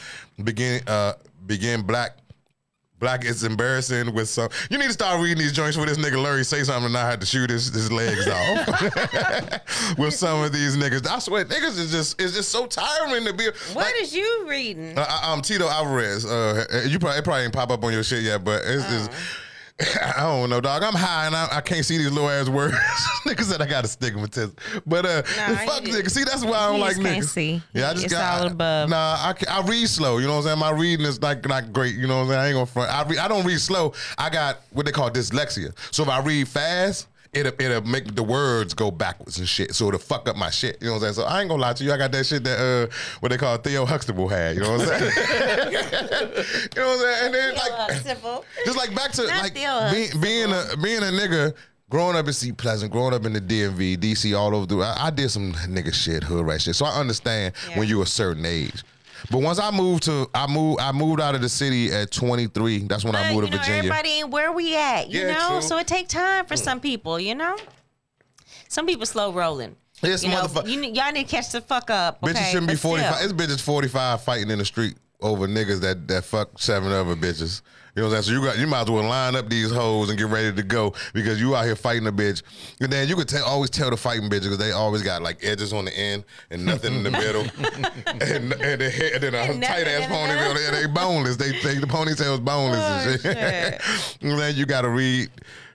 begin 0.44 0.82
uh 0.88 1.14
begin 1.46 1.82
black. 1.84 2.18
Black 3.04 3.26
is 3.26 3.44
embarrassing 3.44 4.14
with 4.14 4.30
some. 4.30 4.48
You 4.70 4.78
need 4.78 4.86
to 4.86 4.94
start 4.94 5.22
reading 5.22 5.40
these 5.40 5.52
joints 5.52 5.76
where 5.76 5.86
this 5.86 5.98
nigga 5.98 6.24
Larry 6.24 6.46
say 6.46 6.64
something 6.64 6.86
and 6.86 6.96
I 6.96 7.10
had 7.10 7.20
to 7.20 7.26
shoot 7.26 7.50
his, 7.50 7.68
his 7.68 7.92
legs 7.92 8.30
off. 8.30 9.98
with 9.98 10.14
some 10.14 10.42
of 10.42 10.54
these 10.54 10.78
niggas, 10.78 11.06
I 11.06 11.20
swear, 11.20 11.44
niggas 11.44 11.78
is 11.78 11.92
just 11.92 12.22
is 12.22 12.34
just 12.34 12.48
so 12.48 12.66
tiring 12.66 13.26
to 13.26 13.34
be. 13.34 13.48
What 13.74 13.76
like, 13.76 13.96
is 14.00 14.16
you 14.16 14.46
reading? 14.48 14.98
uh, 14.98 15.06
I'm 15.22 15.42
Tito 15.42 15.68
Alvarez. 15.68 16.26
Uh, 16.26 16.64
you 16.88 16.98
probably 16.98 17.20
it 17.20 17.26
probably 17.26 17.44
ain't 17.44 17.52
pop 17.52 17.72
up 17.72 17.84
on 17.84 17.92
your 17.92 18.04
shit 18.04 18.24
yet, 18.24 18.46
but 18.46 18.62
it's 18.64 18.86
just. 18.86 19.12
I 20.16 20.22
don't 20.22 20.50
know, 20.50 20.62
dog. 20.62 20.84
I'm 20.84 20.94
high 20.94 21.26
and 21.26 21.36
I, 21.36 21.48
I 21.52 21.62
can't 21.62 21.84
see 21.84 21.98
these 21.98 22.12
little 22.12 22.30
ass 22.30 22.48
words. 22.48 22.76
niggas 23.26 23.46
said 23.46 23.62
I 23.62 23.66
got 23.66 23.84
astigmatism, 23.84 24.56
but 24.86 25.06
uh, 25.06 25.24
Nah, 25.36 25.56
fuck 25.66 25.84
niggas. 25.84 26.12
See, 26.12 26.24
that's 26.24 26.46
why 26.46 26.58
I 26.58 26.72
don't 26.72 26.80
like 26.80 26.98
niggas. 26.98 27.04
can't 27.04 27.26
see. 27.26 27.62
Yeah, 27.74 27.90
I 27.90 27.94
just 27.94 28.06
It's 28.06 28.14
got 28.14 28.42
all 28.42 28.48
above. 28.48 28.90
Nah, 28.90 28.96
I, 28.98 29.34
I 29.50 29.62
read 29.66 29.88
slow. 29.88 30.20
You 30.20 30.28
know 30.28 30.34
what 30.34 30.40
I'm 30.40 30.44
saying? 30.44 30.60
My 30.60 30.70
reading 30.72 31.06
is 31.06 31.22
like 31.22 31.48
not 31.48 31.74
great. 31.74 31.96
You 31.96 32.08
know 32.08 32.18
what 32.18 32.24
I'm 32.24 32.28
saying? 32.30 32.40
I 32.40 32.48
ain't 32.48 32.54
gonna 32.56 32.66
front. 32.68 32.92
I 32.92 33.04
read, 33.10 33.18
I 33.18 33.28
don't 33.28 33.46
read 33.46 33.60
slow. 33.60 33.94
I 34.18 34.30
got 34.30 34.60
what 34.72 34.86
they 34.86 34.92
call 34.92 35.10
dyslexia. 35.10 35.74
So 35.92 36.04
if 36.04 36.10
I 36.10 36.20
read 36.20 36.48
fast. 36.48 37.08
It'll, 37.34 37.52
it'll 37.60 37.82
make 37.82 38.14
the 38.16 38.22
words 38.24 38.74
go 38.74 38.92
backwards 38.92 39.40
and 39.40 39.48
shit, 39.48 39.74
so 39.74 39.88
it'll 39.88 40.00
fuck 40.00 40.30
up 40.30 40.36
my 40.36 40.50
shit. 40.52 40.78
You 40.82 40.88
know 40.88 40.94
what 40.94 41.04
I'm 41.04 41.14
saying? 41.14 41.26
So 41.28 41.32
I 41.32 41.42
ain't 41.42 41.50
gonna 41.50 41.62
lie 41.62 41.74
to 41.74 41.84
you. 41.84 41.92
I 41.92 41.98
got 41.98 42.12
that 42.12 42.26
shit 42.26 42.44
that 42.44 42.60
uh, 42.60 42.94
what 43.22 43.30
they 43.30 43.38
call 43.38 43.58
Theo 43.58 43.86
Huxtable 43.86 44.28
had. 44.28 44.56
You 44.56 44.62
know 44.62 44.74
what 44.78 44.82
I'm 44.82 44.88
saying? 44.88 45.12
you 45.72 46.82
know 46.82 46.88
what 46.88 46.94
I'm 46.94 47.00
saying? 47.00 47.26
And 47.26 47.34
then 47.34 47.56
like, 47.56 47.92
Simple. 48.04 48.46
just 48.66 48.78
like 48.78 48.94
back 48.96 49.12
to 49.14 49.26
Not 49.28 49.42
like 49.44 49.54
Theo 49.56 49.92
being, 49.92 50.22
being 50.22 50.52
a 50.52 50.78
being 50.82 51.00
a 51.00 51.12
nigga. 51.12 51.54
Growing 51.90 52.16
up 52.16 52.26
in 52.26 52.34
Seat 52.34 52.58
Pleasant, 52.58 52.92
growing 52.92 53.14
up 53.14 53.24
in 53.24 53.34
the 53.34 53.42
DMV, 53.42 53.98
DC, 53.98 54.36
all 54.36 54.56
over. 54.56 54.66
The, 54.66 54.78
I, 54.80 55.08
I 55.08 55.10
did 55.12 55.30
some 55.30 55.54
nigga 55.54 55.94
shit, 55.94 56.24
hood 56.24 56.44
rat 56.44 56.60
shit. 56.60 56.76
So 56.76 56.86
I 56.86 57.00
understand 57.00 57.54
Yeah. 57.70 57.78
when 57.78 57.88
you're 57.88 58.02
a 58.02 58.08
certain 58.08 58.46
age. 58.48 58.84
But 59.32 59.42
once 59.42 59.60
I 59.60 59.72
moved 59.72 60.04
to, 60.04 60.30
I 60.34 60.48
moved, 60.48 60.82
I 60.82 60.92
moved 60.92 61.22
out 61.22 61.36
of 61.36 61.42
the 61.42 61.50
city 61.50 61.92
at 61.92 62.12
23. 62.12 62.80
That's 62.80 63.06
when 63.06 63.16
I 63.16 63.30
uh, 63.30 63.34
moved 63.34 63.46
you 63.46 63.52
to 63.52 63.58
know, 63.58 63.62
Virginia. 63.64 63.78
everybody 63.80 64.10
ain't 64.10 64.30
where 64.30 64.52
we 64.52 64.76
at, 64.76 65.10
you 65.10 65.22
Yeah, 65.22 65.34
know? 65.34 65.50
true. 65.52 65.62
So 65.62 65.78
it 65.78 65.88
take 65.88 66.08
time 66.08 66.46
for 66.46 66.56
mm. 66.56 66.60
some 66.60 66.80
people, 66.80 67.20
you 67.20 67.36
know? 67.36 67.56
Some 68.68 68.86
people 68.86 69.06
slow 69.06 69.32
rolling. 69.32 69.76
Yes, 70.02 70.24
you 70.24 70.30
know, 70.30 70.44
motherfucker. 70.44 70.68
you, 70.68 70.82
y'all 70.82 71.12
need 71.12 71.28
to 71.28 71.36
catch 71.36 71.52
the 71.52 71.62
fuck 71.62 71.90
up. 71.90 72.20
Bitches 72.22 72.32
okay? 72.32 72.52
shouldn't 72.52 72.68
be 72.68 72.74
But 72.74 72.80
still. 72.80 72.92
45. 72.92 73.24
It's 73.24 73.34
bitches 73.34 73.62
45 73.62 74.22
fighting 74.24 74.50
in 74.50 74.60
the 74.60 74.66
street 74.66 74.96
over 75.22 75.48
niggas 75.48 75.80
that 75.82 76.08
that 76.10 76.26
fuck 76.26 76.60
seven 76.60 76.92
other 76.92 77.16
bitches. 77.16 77.62
You 77.96 78.02
know 78.02 78.10
what 78.10 78.16
I'm 78.18 78.24
saying? 78.24 78.36
So 78.38 78.42
you 78.42 78.48
got 78.48 78.58
you 78.60 78.66
might 78.66 78.82
as 78.82 78.90
well 78.90 79.04
line 79.04 79.36
up 79.36 79.50
these 79.50 79.72
hoes 79.72 80.10
and 80.10 80.18
get 80.18 80.28
ready 80.28 80.52
to 80.52 80.64
go 80.64 80.94
because 81.14 81.40
you 81.40 81.56
out 81.56 81.66
here 81.66 81.76
fighting 81.76 82.08
a 82.08 82.12
bitch. 82.12 82.42
And 82.82 82.92
then 82.92 83.08
you 83.08 83.16
could 83.16 83.28
tell, 83.28 83.46
always 83.46 83.70
tell 83.70 83.92
the 83.92 83.98
fighting 83.98 84.30
bitches 84.30 84.44
because 84.44 84.58
they 84.58 84.72
always 84.72 85.04
got 85.04 85.22
like 85.22 85.44
edges 85.44 85.74
on 85.74 85.86
the 85.86 85.96
end 85.96 86.24
and 86.50 86.66
nothing 86.66 86.96
in 86.96 87.04
the 87.04 87.12
middle, 87.12 87.42
and 88.20 88.54
and, 88.54 88.82
the 88.82 88.90
head, 88.90 89.14
and 89.14 89.24
then 89.24 89.36
a 89.36 89.66
tight 89.66 89.88
ass 89.88 90.10
nothing 90.10 90.32
in 90.32 90.38
the 90.38 90.44
ponytail. 90.56 90.68
And 90.68 90.76
they 90.76 90.88
boneless. 90.88 91.36
They 91.38 91.52
think 91.60 91.82
the 91.82 91.88
ponytail's 91.88 92.40
boneless 92.40 92.80
Oh, 92.82 93.12
and 93.12 93.22
shit. 93.22 94.22
and 94.24 94.40
then 94.40 94.56
you 94.56 94.66
gotta 94.66 94.90
read 94.90 95.30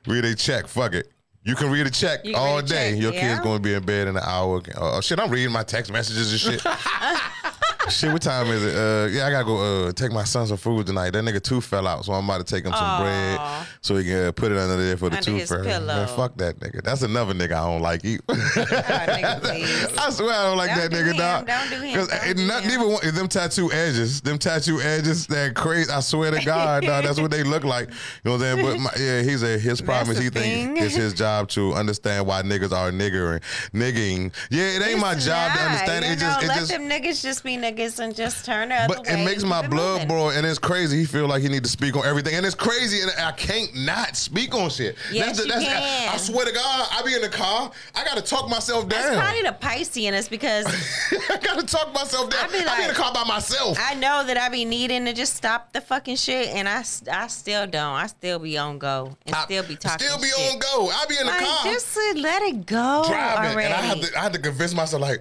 read 0.08 0.24
a 0.24 0.34
check. 0.34 0.66
Fuck 0.66 0.94
it. 0.94 1.12
You 1.44 1.54
can 1.54 1.70
read 1.70 1.86
a 1.86 1.90
check 1.90 2.20
all 2.34 2.60
day. 2.60 2.92
check, 2.94 3.00
Your 3.00 3.12
yeah. 3.14 3.34
kid's 3.36 3.40
gonna 3.44 3.60
be 3.60 3.74
in 3.74 3.84
bed 3.84 4.08
in 4.08 4.16
an 4.16 4.22
hour. 4.26 4.60
Oh 4.76 5.00
shit! 5.00 5.20
I'm 5.20 5.30
reading 5.30 5.52
my 5.52 5.62
text 5.62 5.92
messages 5.92 6.32
and 6.32 6.60
shit. 6.60 6.62
Shit, 7.88 8.12
what 8.12 8.20
time 8.20 8.48
is 8.48 8.62
it? 8.64 8.74
Uh, 8.76 9.06
yeah, 9.10 9.26
I 9.26 9.30
gotta 9.30 9.44
go 9.46 9.86
uh, 9.88 9.92
take 9.92 10.12
my 10.12 10.24
son 10.24 10.46
some 10.46 10.58
food 10.58 10.86
tonight. 10.86 11.10
That 11.10 11.24
nigga 11.24 11.42
tooth 11.42 11.64
fell 11.64 11.86
out, 11.86 12.04
so 12.04 12.12
I'm 12.12 12.24
about 12.28 12.46
to 12.46 12.54
take 12.54 12.64
him 12.66 12.72
some 12.72 12.82
Aw. 12.84 13.00
bread 13.00 13.66
so 13.80 13.96
he 13.96 14.04
can 14.04 14.26
uh, 14.26 14.32
put 14.32 14.52
it 14.52 14.58
under 14.58 14.76
there 14.76 14.96
for 14.98 15.08
the 15.08 15.16
Under 15.16 15.24
tooth 15.30 15.40
his 15.40 15.48
fairy. 15.48 15.64
pillow. 15.64 15.86
Man, 15.86 16.08
fuck 16.08 16.36
that 16.36 16.58
nigga. 16.60 16.82
That's 16.82 17.00
another 17.02 17.32
nigga 17.32 17.52
I 17.52 17.64
don't 17.66 17.80
like. 17.80 18.02
Nigga, 18.02 19.40
please. 19.40 19.96
I 19.96 20.10
swear 20.10 20.32
I 20.34 20.42
don't 20.44 20.56
like 20.58 20.70
Don't 20.70 20.78
that 20.80 20.90
do 20.90 20.96
nigga, 20.96 21.10
him. 21.12 21.16
dog. 21.16 21.46
Don't 21.46 21.70
do 21.70 21.76
him. 21.76 21.92
Because 21.92 22.08
Don't 22.08 22.36
do 22.36 22.46
not 22.46 22.62
him. 22.64 22.70
even 22.72 22.92
one, 22.92 23.14
them 23.14 23.28
tattoo 23.28 23.72
edges, 23.72 24.20
them 24.20 24.38
tattoo 24.38 24.80
edges, 24.82 25.26
that 25.28 25.54
crazy. 25.54 25.90
I 25.90 26.00
swear 26.00 26.30
to 26.32 26.44
God, 26.44 26.82
dog, 26.84 27.04
that's 27.04 27.20
what 27.20 27.30
they 27.30 27.42
look 27.42 27.64
like. 27.64 27.88
You 27.88 27.94
know 28.24 28.32
what 28.32 28.42
I'm 28.44 28.58
saying? 28.58 28.66
But 28.66 28.80
my, 28.80 28.90
yeah, 28.98 29.22
he's 29.22 29.42
a 29.42 29.56
his 29.58 29.80
problem 29.80 30.10
is 30.10 30.18
the 30.18 30.24
he 30.24 30.30
thing. 30.30 30.74
thinks 30.74 30.82
it's 30.88 30.94
his 30.96 31.14
job 31.14 31.48
to 31.50 31.72
understand 31.74 32.26
why 32.26 32.42
niggas 32.42 32.72
are 32.72 32.90
niggering, 32.90 33.40
nigging. 33.72 34.34
Yeah, 34.50 34.76
it 34.76 34.86
ain't 34.86 35.00
my 35.00 35.12
It's 35.14 35.24
job 35.24 35.52
to 35.52 35.58
not. 35.58 35.66
understand. 35.70 36.04
You 36.04 36.12
It 36.12 36.18
just, 36.18 36.42
it 36.42 36.48
let 36.48 36.58
just. 36.58 36.70
them 36.72 36.82
niggas 36.82 37.22
just 37.22 37.44
be 37.44 37.56
niggas 37.56 37.67
and 37.98 38.14
just 38.14 38.44
turn 38.44 38.70
the 38.70 38.74
other 38.76 38.94
But 38.94 39.06
way. 39.06 39.20
it 39.20 39.24
makes 39.24 39.42
my 39.44 39.66
blood 39.66 39.92
moving. 39.94 40.08
boil, 40.08 40.30
and 40.30 40.46
it's 40.46 40.58
crazy. 40.58 40.98
He 40.98 41.04
feel 41.04 41.26
like 41.26 41.42
he 41.42 41.48
need 41.48 41.64
to 41.64 41.70
speak 41.70 41.96
on 41.96 42.04
everything, 42.06 42.34
and 42.34 42.44
it's 42.46 42.54
crazy, 42.54 43.00
and 43.00 43.10
I 43.18 43.32
can't 43.32 43.74
not 43.76 44.16
speak 44.16 44.54
on 44.54 44.70
shit. 44.70 44.96
Yes, 45.12 45.44
you 45.44 45.52
I, 45.52 45.62
can. 45.64 46.08
I 46.14 46.16
swear 46.16 46.46
to 46.46 46.52
God, 46.52 46.88
I 46.92 47.02
be 47.02 47.14
in 47.14 47.20
the 47.20 47.28
car, 47.28 47.70
I 47.94 48.04
gotta 48.04 48.22
talk 48.22 48.48
myself 48.48 48.88
That's 48.88 49.06
down. 49.10 49.18
probably 49.20 49.42
the 49.42 49.52
Pisces 49.52 49.96
in 49.96 50.14
because 50.30 50.66
I 51.30 51.36
gotta 51.42 51.66
talk 51.66 51.92
myself 51.92 52.30
down. 52.30 52.44
I 52.44 52.52
be 52.52 52.58
I 52.58 52.76
be 52.76 52.82
in 52.84 52.88
the 52.88 52.94
car 52.94 53.12
by 53.12 53.24
myself. 53.24 53.78
I 53.80 53.94
know 53.94 54.24
that 54.24 54.36
I 54.36 54.48
be 54.48 54.64
needing 54.64 55.04
to 55.04 55.12
just 55.12 55.34
stop 55.34 55.72
the 55.72 55.80
fucking 55.80 56.16
shit, 56.16 56.48
and 56.48 56.68
I, 56.68 56.84
I 57.12 57.26
still 57.28 57.66
don't. 57.66 57.94
I 57.94 58.06
still 58.06 58.38
be 58.38 58.56
on 58.58 58.78
go 58.78 59.16
and 59.26 59.34
I 59.34 59.44
still 59.44 59.62
be 59.64 59.76
talking. 59.76 60.06
Still 60.06 60.18
be 60.18 60.28
shit. 60.28 60.52
on 60.52 60.58
go. 60.58 60.88
I 60.90 61.04
be 61.08 61.16
in 61.18 61.26
the 61.26 61.32
Like, 61.32 61.44
car 61.46 61.64
just 61.72 61.98
let 62.16 62.42
it 62.42 62.66
go 62.66 63.04
driving, 63.06 63.52
already. 63.52 63.66
and 63.66 63.74
I 63.74 63.80
had 63.82 64.02
to 64.02 64.18
I 64.18 64.22
had 64.22 64.32
to 64.34 64.38
convince 64.38 64.74
myself 64.74 65.02
like, 65.02 65.20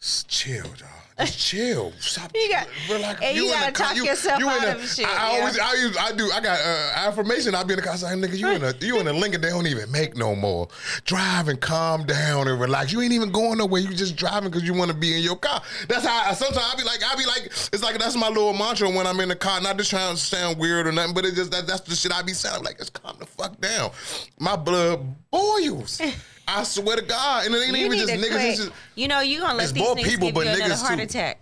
"S- 0.00 0.24
chill, 0.28 0.62
dog. 0.64 0.88
Just 1.20 1.38
chill. 1.38 1.92
Stop. 2.00 2.30
You 2.34 2.48
got- 2.50 2.66
relax. 2.88 3.20
and 3.22 3.36
you 3.36 3.44
in 3.44 3.48
the 3.50 3.54
gotta 3.56 3.72
car. 3.72 3.86
talk 3.88 3.96
yourself 3.96 4.40
in 4.40 4.48
out 4.48 4.60
the- 4.60 4.74
of 4.76 4.88
shit, 4.88 5.06
I, 5.06 5.10
I 5.10 5.32
yeah. 5.32 5.38
always 5.40 5.58
I 5.58 5.74
use 5.74 5.96
I 5.98 6.12
do 6.12 6.30
I 6.32 6.40
got 6.40 6.58
uh, 6.60 6.92
affirmation. 7.08 7.54
I 7.54 7.62
be 7.64 7.74
in 7.74 7.80
the 7.80 7.84
car 7.86 7.96
saying, 7.96 8.20
"Nigga, 8.20 8.36
you 8.38 8.48
in 8.50 8.62
a 8.64 8.74
you 8.80 8.98
in 9.00 9.08
a 9.08 9.12
Lincoln 9.12 9.40
they 9.40 9.50
don't 9.50 9.66
even 9.66 9.90
make 9.92 10.16
no 10.16 10.34
more. 10.34 10.68
Drive 11.04 11.48
and 11.48 11.60
calm 11.60 12.04
down 12.06 12.48
and 12.48 12.60
relax. 12.60 12.92
You 12.92 13.00
ain't 13.02 13.12
even 13.12 13.30
going 13.32 13.58
nowhere. 13.58 13.80
You 13.80 13.88
just 13.94 14.16
driving 14.16 14.50
because 14.50 14.66
you 14.66 14.74
want 14.74 14.90
to 14.90 14.96
be 14.96 15.16
in 15.16 15.22
your 15.22 15.36
car. 15.36 15.62
That's 15.88 16.04
how 16.06 16.30
I, 16.30 16.34
sometimes 16.34 16.66
I 16.72 16.76
be 16.76 16.84
like 16.84 17.00
I 17.04 17.16
be 17.16 17.26
like 17.26 17.46
it's 17.46 17.82
like 17.82 17.98
that's 17.98 18.16
my 18.16 18.28
little 18.28 18.52
mantra 18.52 18.88
when 18.90 19.06
I'm 19.06 19.20
in 19.20 19.28
the 19.28 19.36
car. 19.36 19.60
Not 19.60 19.76
just 19.76 19.90
trying 19.90 20.14
to 20.14 20.20
sound 20.20 20.58
weird 20.58 20.86
or 20.86 20.92
nothing, 20.92 21.14
but 21.14 21.24
it 21.24 21.34
just 21.34 21.50
that, 21.52 21.66
that's 21.66 21.80
the 21.82 21.94
shit 21.94 22.12
I 22.12 22.22
be 22.22 22.32
saying. 22.32 22.56
I'm 22.56 22.62
like, 22.62 22.78
just 22.78 22.92
calm 22.92 23.16
the 23.18 23.26
fuck 23.26 23.60
down. 23.60 23.90
My 24.38 24.56
blood 24.56 25.00
boils. 25.30 26.00
I 26.58 26.62
swear 26.64 26.96
to 26.96 27.02
God, 27.02 27.46
and 27.46 27.54
it 27.54 27.58
ain't 27.68 27.76
you 27.78 27.86
even 27.86 27.98
just 27.98 28.12
niggas. 28.12 28.44
It's 28.50 28.58
just, 28.64 28.72
you 28.96 29.08
know 29.08 29.20
you 29.20 29.40
gonna 29.40 29.54
let 29.54 29.72
these 29.72 29.82
niggas 29.82 30.04
people, 30.04 30.28
give 30.28 30.34
but 30.34 30.46
you 30.46 30.52
another 30.64 30.74
heart 30.76 30.98
too. 30.98 31.04
attack. 31.04 31.40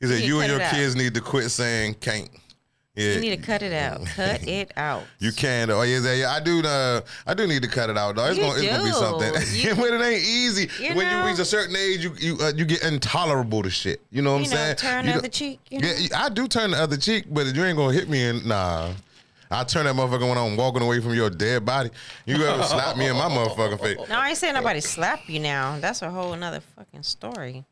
he 0.00 0.06
said 0.06 0.20
you 0.22 0.40
and 0.40 0.50
your 0.50 0.60
it 0.60 0.64
out. 0.64 0.74
kids 0.74 0.94
need 0.96 1.14
to 1.14 1.20
quit 1.20 1.50
saying 1.50 1.94
can't. 1.94 2.28
Yeah, 2.94 3.12
You 3.12 3.20
need 3.20 3.36
to 3.36 3.36
cut 3.36 3.60
it 3.60 3.74
out. 3.74 4.06
Cut 4.06 4.48
it 4.48 4.72
out. 4.78 5.02
You 5.18 5.30
can. 5.30 5.70
Oh, 5.70 5.82
yeah, 5.82 6.14
yeah, 6.14 6.30
I 6.32 6.40
do. 6.40 6.62
Uh, 6.62 7.02
I 7.26 7.34
do 7.34 7.46
need 7.46 7.60
to 7.62 7.68
cut 7.68 7.90
it 7.90 7.98
out 7.98 8.16
though. 8.16 8.24
It's 8.24 8.38
gonna, 8.38 8.54
it's 8.58 8.66
gonna 8.66 8.84
be 8.84 8.90
something. 8.90 9.34
You- 9.68 9.74
but 9.74 9.92
it 9.92 10.00
ain't 10.00 10.22
easy. 10.24 10.70
You 10.82 10.94
when 10.94 11.06
know? 11.06 11.20
you 11.24 11.30
reach 11.30 11.38
a 11.38 11.44
certain 11.44 11.76
age, 11.76 12.02
you 12.02 12.14
you 12.18 12.38
uh, 12.40 12.52
you 12.56 12.64
get 12.64 12.82
intolerable 12.82 13.62
to 13.62 13.68
shit. 13.68 14.00
You 14.10 14.22
know 14.22 14.32
what 14.32 14.38
You 14.38 14.44
I'm 14.46 14.50
know, 14.50 14.56
saying? 14.56 14.76
turn 14.76 15.06
the 15.06 15.14
other 15.14 15.28
cheek. 15.28 15.60
You 15.70 15.80
know? 15.80 15.88
Yeah, 15.94 16.18
I 16.24 16.30
do 16.30 16.48
turn 16.48 16.70
the 16.70 16.78
other 16.78 16.96
cheek, 16.96 17.26
but 17.28 17.54
you 17.54 17.64
ain't 17.64 17.76
gonna 17.76 17.92
hit 17.92 18.08
me 18.08 18.24
in 18.24 18.48
nah. 18.48 18.92
I 19.50 19.64
turn 19.64 19.84
that 19.86 19.94
motherfucker 19.94 20.28
when 20.28 20.38
I'm 20.38 20.56
walking 20.56 20.82
away 20.82 21.00
from 21.00 21.14
your 21.14 21.30
dead 21.30 21.64
body. 21.64 21.90
You 22.24 22.44
ever 22.44 22.62
slap 22.64 22.96
me 22.96 23.06
in 23.08 23.14
my 23.16 23.28
motherfucking 23.28 23.80
face? 23.80 24.08
No, 24.08 24.18
I 24.18 24.28
ain't 24.30 24.38
saying 24.38 24.54
nobody 24.54 24.80
slap 24.80 25.28
you 25.28 25.38
now. 25.40 25.78
That's 25.80 26.02
a 26.02 26.10
whole 26.10 26.32
another 26.32 26.60
fucking 26.76 27.02
story. 27.02 27.64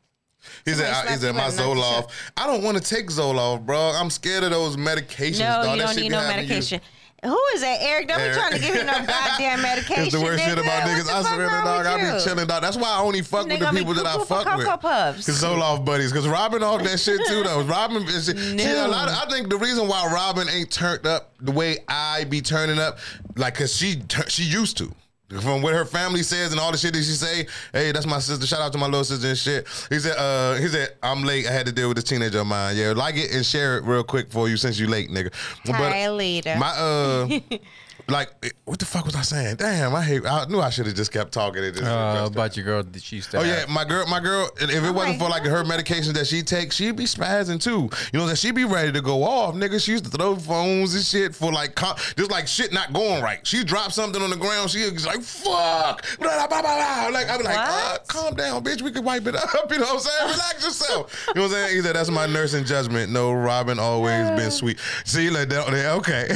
He 0.63 0.71
said, 0.71 0.93
Somebody 0.93 1.07
I, 1.07 1.11
he 1.13 1.17
said, 1.17 1.35
my 1.35 1.49
better 1.49 1.63
Zoloft. 1.63 2.11
I 2.37 2.45
don't 2.45 2.61
want 2.63 2.77
to 2.77 2.83
take 2.83 3.07
Zoloft, 3.07 3.65
bro. 3.65 3.77
I'm 3.95 4.09
scared 4.11 4.43
of 4.43 4.51
those 4.51 4.77
medications. 4.77 5.39
No, 5.39 5.45
dog. 5.63 5.65
you 5.65 5.71
That 5.71 5.77
don't 5.79 5.87
shit 5.87 5.95
need 5.97 6.03
be 6.03 6.09
no 6.09 6.19
having 6.19 6.43
you- 6.43 6.49
medication. 6.49 6.81
Who 7.25 7.41
is 7.55 7.61
that, 7.61 7.77
Eric? 7.81 8.07
Don't 8.07 8.19
Eric. 8.19 8.33
be 8.33 8.39
trying 8.39 8.53
to 8.53 8.59
give 8.59 8.75
me 8.75 8.83
no 8.83 9.05
goddamn 9.07 9.61
medication. 9.61 10.03
It's 10.05 10.13
the 10.13 10.21
worst 10.21 10.43
shit 10.43 10.57
about 10.57 10.83
niggas. 10.83 11.09
I 11.09 11.23
swear 11.23 11.49
to 11.49 11.63
dog, 11.63 11.85
I 11.85 12.17
be 12.17 12.23
chilling, 12.23 12.47
dog. 12.47 12.61
That's 12.61 12.77
why 12.77 12.89
I 12.89 13.01
only 13.01 13.21
fuck 13.21 13.47
with 13.47 13.59
the 13.59 13.69
people 13.71 13.93
that 13.95 14.05
I 14.05 14.23
fuck 14.23 14.57
with. 14.57 14.65
Puffs. 14.65 15.25
Cause 15.25 15.43
Zoloft 15.43 15.85
buddies. 15.85 16.11
Cause 16.11 16.27
Robin 16.27 16.61
off 16.61 16.83
that 16.83 16.99
shit 16.99 17.19
too 17.27 17.43
though. 17.43 17.63
Robin 17.63 18.03
is 18.03 18.25
she, 18.25 18.57
she 18.57 18.71
a 18.71 18.87
lot 18.87 19.07
of, 19.07 19.15
I 19.15 19.25
think 19.29 19.49
the 19.49 19.57
reason 19.57 19.87
why 19.87 20.09
Robin 20.13 20.47
ain't 20.49 20.71
turned 20.71 21.05
up 21.05 21.31
the 21.39 21.51
way 21.51 21.77
I 21.87 22.25
be 22.25 22.41
turning 22.41 22.79
up, 22.79 22.99
like 23.35 23.55
cause 23.55 23.75
she 23.75 24.01
she 24.27 24.43
used 24.43 24.77
to. 24.77 24.93
From 25.41 25.63
what 25.63 25.73
her 25.73 25.85
family 25.85 26.21
says 26.21 26.51
and 26.51 26.59
all 26.59 26.71
the 26.71 26.77
shit 26.77 26.93
that 26.93 26.99
she 26.99 27.11
say, 27.11 27.47
hey, 27.73 27.91
that's 27.91 28.05
my 28.05 28.19
sister. 28.19 28.45
Shout 28.45 28.61
out 28.61 28.71
to 28.73 28.77
my 28.77 28.85
little 28.85 29.03
sister 29.03 29.27
and 29.27 29.37
shit. 29.37 29.67
He 29.89 29.97
said, 29.99 30.15
uh, 30.17 30.53
he 30.55 30.67
said, 30.67 30.95
I'm 31.01 31.23
late. 31.23 31.47
I 31.47 31.51
had 31.51 31.65
to 31.65 31.71
deal 31.71 31.87
with 31.87 31.97
this 31.97 32.03
teenager 32.03 32.39
of 32.39 32.47
mine. 32.47 32.77
Yeah, 32.77 32.93
like 32.95 33.15
it 33.15 33.33
and 33.33 33.43
share 33.43 33.77
it 33.77 33.85
real 33.85 34.03
quick 34.03 34.31
for 34.31 34.47
you 34.47 34.55
since 34.55 34.77
you 34.77 34.87
late, 34.87 35.09
nigga. 35.09 35.33
Hi, 35.65 36.11
leader. 36.11 36.55
My 36.59 36.69
uh 36.69 37.39
like 38.07 38.29
what 38.65 38.77
the 38.79 38.85
fuck 38.85 39.05
was 39.05 39.15
I 39.15 39.21
saying? 39.23 39.55
Damn, 39.55 39.95
I 39.95 40.01
hate 40.03 40.25
I 40.25 40.45
knew 40.45 40.59
I 40.61 40.69
should 40.69 40.85
have 40.85 40.95
just 40.95 41.11
kept 41.11 41.31
talking 41.31 41.63
and 41.63 41.73
just 41.75 41.85
Uh, 41.87 42.25
about 42.31 42.55
your 42.55 42.63
girl 42.65 42.83
that 42.83 43.01
she 43.01 43.17
used 43.17 43.31
to 43.31 43.37
Oh 43.39 43.43
have. 43.43 43.67
yeah, 43.67 43.73
my 43.73 43.83
girl, 43.83 44.05
my 44.07 44.19
girl. 44.19 44.49
If 44.59 44.69
it 44.83 44.91
wasn't 44.91 45.19
for 45.19 45.27
like 45.29 45.43
her 45.45 45.63
medications 45.63 46.13
that 46.13 46.27
she 46.27 46.41
takes, 46.43 46.75
she'd 46.75 46.95
be 46.95 47.05
spazzing 47.05 47.59
too. 47.61 47.89
You 48.13 48.19
know 48.19 48.27
that 48.27 48.37
she'd 48.37 48.53
be 48.55 48.65
ready 48.65 48.91
to 48.91 49.01
go 49.01 49.23
off, 49.23 49.55
nigga. 49.55 49.83
She 49.83 49.91
used 49.93 50.05
to 50.05 50.11
throw 50.11 50.35
phones 50.35 50.93
and 50.93 51.03
shit 51.03 51.33
for 51.33 51.51
like, 51.51 51.75
just 52.15 52.29
like 52.31 52.47
shit 52.47 52.71
not 52.73 52.93
going 52.93 53.23
right. 53.23 53.45
She 53.45 53.63
dropped 53.63 53.93
something 53.93 54.21
on 54.21 54.29
the 54.29 54.35
ground. 54.37 54.69
She 54.69 54.89
was 54.89 55.05
like, 55.05 55.21
"Fuck," 55.21 56.05
blah, 56.19 56.47
blah, 56.47 56.47
blah, 56.47 56.61
blah. 56.61 57.09
like 57.11 57.27
I'd 57.29 57.37
be 57.39 57.43
like, 57.43 57.57
uh, 57.57 57.97
"Calm 58.07 58.35
down, 58.35 58.63
bitch. 58.63 58.81
We 58.81 58.91
can 58.91 59.03
wipe 59.03 59.25
it 59.27 59.35
up." 59.35 59.71
You 59.71 59.79
know 59.79 59.85
what 59.85 59.93
I'm 59.95 59.99
saying? 59.99 60.31
Relax 60.31 60.63
yourself. 60.63 61.25
You 61.29 61.33
know 61.35 61.41
what 61.43 61.47
I'm 61.47 61.63
saying? 61.65 61.75
He 61.77 61.81
said, 61.81 61.95
"That's 61.95 62.09
my 62.11 62.25
nursing 62.27 62.65
judgment." 62.65 63.11
No, 63.11 63.33
Robin 63.33 63.79
always 63.79 64.29
been 64.31 64.51
sweet. 64.51 64.79
See, 65.05 65.29
like 65.29 65.49
that. 65.49 65.67
Okay. 65.97 66.27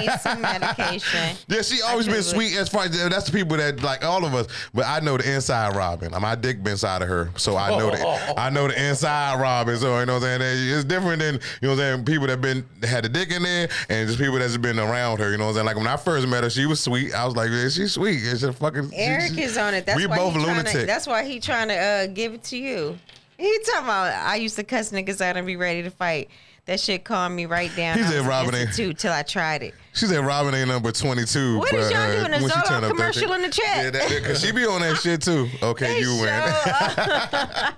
Need 0.00 0.20
some 0.20 0.40
medication. 0.42 1.11
Yeah, 1.48 1.62
she 1.62 1.82
always 1.82 2.06
been 2.06 2.22
sweet 2.22 2.56
as 2.56 2.68
far 2.68 2.84
as 2.84 3.08
that's 3.08 3.26
the 3.26 3.32
people 3.32 3.56
that 3.56 3.82
like 3.82 4.04
all 4.04 4.24
of 4.24 4.34
us. 4.34 4.46
But 4.72 4.86
I 4.86 5.00
know 5.00 5.16
the 5.16 5.34
inside 5.34 5.76
Robin. 5.76 6.12
My 6.20 6.34
dick 6.34 6.62
been 6.62 6.72
inside 6.72 7.02
of 7.02 7.08
her, 7.08 7.30
so 7.36 7.56
I 7.56 7.70
know 7.70 7.90
the 7.90 8.40
I 8.40 8.50
know 8.50 8.68
the 8.68 8.88
inside 8.88 9.40
Robin. 9.40 9.76
So 9.76 9.98
you 9.98 10.06
know 10.06 10.14
what 10.14 10.24
I'm 10.24 10.40
saying. 10.40 10.74
It's 10.74 10.84
different 10.84 11.20
than 11.20 11.34
you 11.34 11.40
know 11.68 11.74
what 11.74 11.82
I'm 11.82 11.96
saying. 11.96 12.04
People 12.04 12.26
that 12.28 12.40
been 12.40 12.64
had 12.82 13.04
the 13.04 13.08
dick 13.08 13.30
in 13.30 13.42
there, 13.42 13.68
and 13.88 14.08
just 14.08 14.18
people 14.18 14.38
that's 14.38 14.56
been 14.56 14.78
around 14.78 15.18
her. 15.18 15.30
You 15.30 15.38
know 15.38 15.44
what 15.44 15.50
I'm 15.50 15.54
saying. 15.56 15.66
Like 15.66 15.76
when 15.76 15.86
I 15.86 15.96
first 15.96 16.26
met 16.28 16.44
her, 16.44 16.50
she 16.50 16.66
was 16.66 16.80
sweet. 16.80 17.14
I 17.14 17.24
was 17.24 17.36
like, 17.36 17.50
yeah, 17.50 17.68
she's 17.68 17.92
sweet. 17.92 18.20
It's 18.22 18.40
just 18.40 18.58
fucking. 18.58 18.90
Eric 18.94 19.32
she- 19.34 19.42
is 19.42 19.56
on 19.56 19.74
it. 19.74 19.86
That's 19.86 19.98
we 19.98 20.06
why 20.06 20.16
both 20.16 20.34
lunatic. 20.34 20.72
To, 20.72 20.86
that's 20.86 21.06
why 21.06 21.24
he 21.24 21.40
trying 21.40 21.68
to 21.68 21.76
uh, 21.76 22.06
give 22.08 22.34
it 22.34 22.44
to 22.44 22.56
you. 22.56 22.98
He 23.38 23.58
talking 23.66 23.84
about 23.84 24.12
I 24.12 24.36
used 24.36 24.56
to 24.56 24.64
cuss 24.64 24.92
niggas 24.92 25.20
out 25.20 25.36
and 25.36 25.46
be 25.46 25.56
ready 25.56 25.82
to 25.82 25.90
fight. 25.90 26.30
That 26.66 26.78
shit 26.78 27.02
calmed 27.02 27.34
me 27.34 27.46
right 27.46 27.74
down. 27.74 27.98
He 27.98 28.04
said 28.04 28.24
Robin 28.24 28.54
ain't- 28.54 28.68
institute 28.68 28.98
till 28.98 29.12
I 29.12 29.22
tried 29.22 29.64
it. 29.64 29.74
She 29.94 30.06
said 30.06 30.24
Robin 30.24 30.54
ain't 30.54 30.68
number 30.68 30.92
22. 30.92 31.58
What 31.58 31.72
is 31.74 31.90
y'all 31.90 32.00
uh, 32.00 32.14
doing? 32.14 32.26
A 32.26 32.30
when 32.30 32.40
she 32.40 32.56
Zoloft 32.56 32.66
turned 32.68 32.84
up 32.84 32.90
commercial 32.92 33.32
in 33.32 33.42
the 33.42 33.48
chat? 33.50 33.84
Yeah, 33.84 33.90
that, 33.90 34.24
cause 34.24 34.40
she 34.40 34.52
be 34.52 34.64
on 34.64 34.80
that 34.80 34.96
shit 34.96 35.20
too. 35.22 35.48
Okay, 35.62 36.00
you 36.00 36.10
win. 36.20 36.28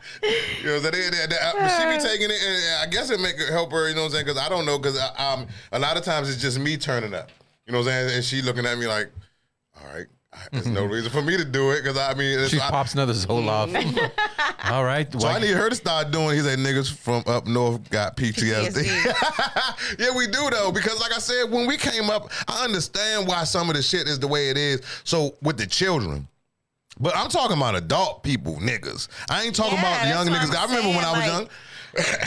You 0.62 0.66
know, 0.70 0.78
so 0.78 0.90
they, 0.90 1.10
they, 1.10 1.26
they, 1.26 1.68
she 1.68 1.98
be 1.98 2.02
taking 2.02 2.30
it, 2.30 2.38
and 2.42 2.82
I 2.82 2.86
guess 2.90 3.10
it 3.10 3.20
make 3.20 3.38
her 3.38 3.52
help 3.52 3.72
her. 3.72 3.88
You 3.88 3.94
know 3.94 4.02
what 4.02 4.06
I'm 4.06 4.12
saying? 4.12 4.26
Because 4.26 4.38
I 4.40 4.48
don't 4.48 4.64
know. 4.64 4.78
Because 4.78 4.98
um, 5.18 5.46
a 5.72 5.78
lot 5.78 5.96
of 5.96 6.04
times 6.04 6.30
it's 6.30 6.40
just 6.40 6.58
me 6.58 6.76
turning 6.76 7.12
up. 7.14 7.30
You 7.66 7.72
know 7.72 7.80
what 7.80 7.88
I'm 7.88 7.92
saying? 8.08 8.16
And 8.16 8.24
she 8.24 8.42
looking 8.42 8.64
at 8.64 8.78
me 8.78 8.86
like, 8.86 9.10
all 9.80 9.92
right, 9.94 10.06
there's 10.52 10.66
no 10.66 10.84
reason 10.84 11.10
for 11.10 11.22
me 11.22 11.36
to 11.36 11.44
do 11.44 11.70
it. 11.70 11.82
Because 11.82 11.96
I 11.98 12.14
mean, 12.14 12.38
it's, 12.38 12.50
She 12.50 12.60
I, 12.60 12.70
pops 12.70 12.94
another 12.94 13.12
Zoloft. 13.12 13.74
All 14.70 14.84
right. 14.84 15.10
so 15.20 15.26
I 15.28 15.38
need 15.38 15.50
her 15.56 15.68
to 15.68 15.74
start 15.74 16.10
doing. 16.10 16.36
He 16.36 16.42
said 16.42 16.58
niggas 16.58 16.92
from 16.92 17.22
up 17.26 17.46
north 17.46 17.88
got 17.90 18.16
PTSD. 18.16 18.84
yeah, 19.98 20.14
we 20.16 20.26
do 20.26 20.48
though, 20.50 20.72
because 20.72 21.00
like 21.00 21.12
I 21.14 21.18
said, 21.18 21.50
when 21.50 21.66
we 21.66 21.76
came 21.76 22.10
up, 22.10 22.30
I 22.48 22.64
understand 22.64 23.26
why 23.26 23.44
some 23.44 23.68
of 23.70 23.76
the 23.76 23.82
shit 23.82 24.08
is 24.08 24.18
the 24.18 24.28
way 24.28 24.50
it 24.50 24.56
is. 24.56 24.82
So 25.04 25.34
with 25.42 25.56
the 25.58 25.66
children. 25.66 26.28
But 27.00 27.16
I'm 27.16 27.28
talking 27.28 27.56
about 27.56 27.74
adult 27.74 28.22
people, 28.22 28.54
niggas. 28.56 29.08
I 29.28 29.42
ain't 29.42 29.56
talking 29.56 29.78
Yeah, 29.78 30.02
about 30.04 30.26
young 30.26 30.26
niggas. 30.34 30.54
I 30.54 30.62
I'm 30.62 30.70
remember 30.70 30.90
when 30.96 31.04
I 31.04 31.10
was 31.12 31.24
saying, 31.24 31.48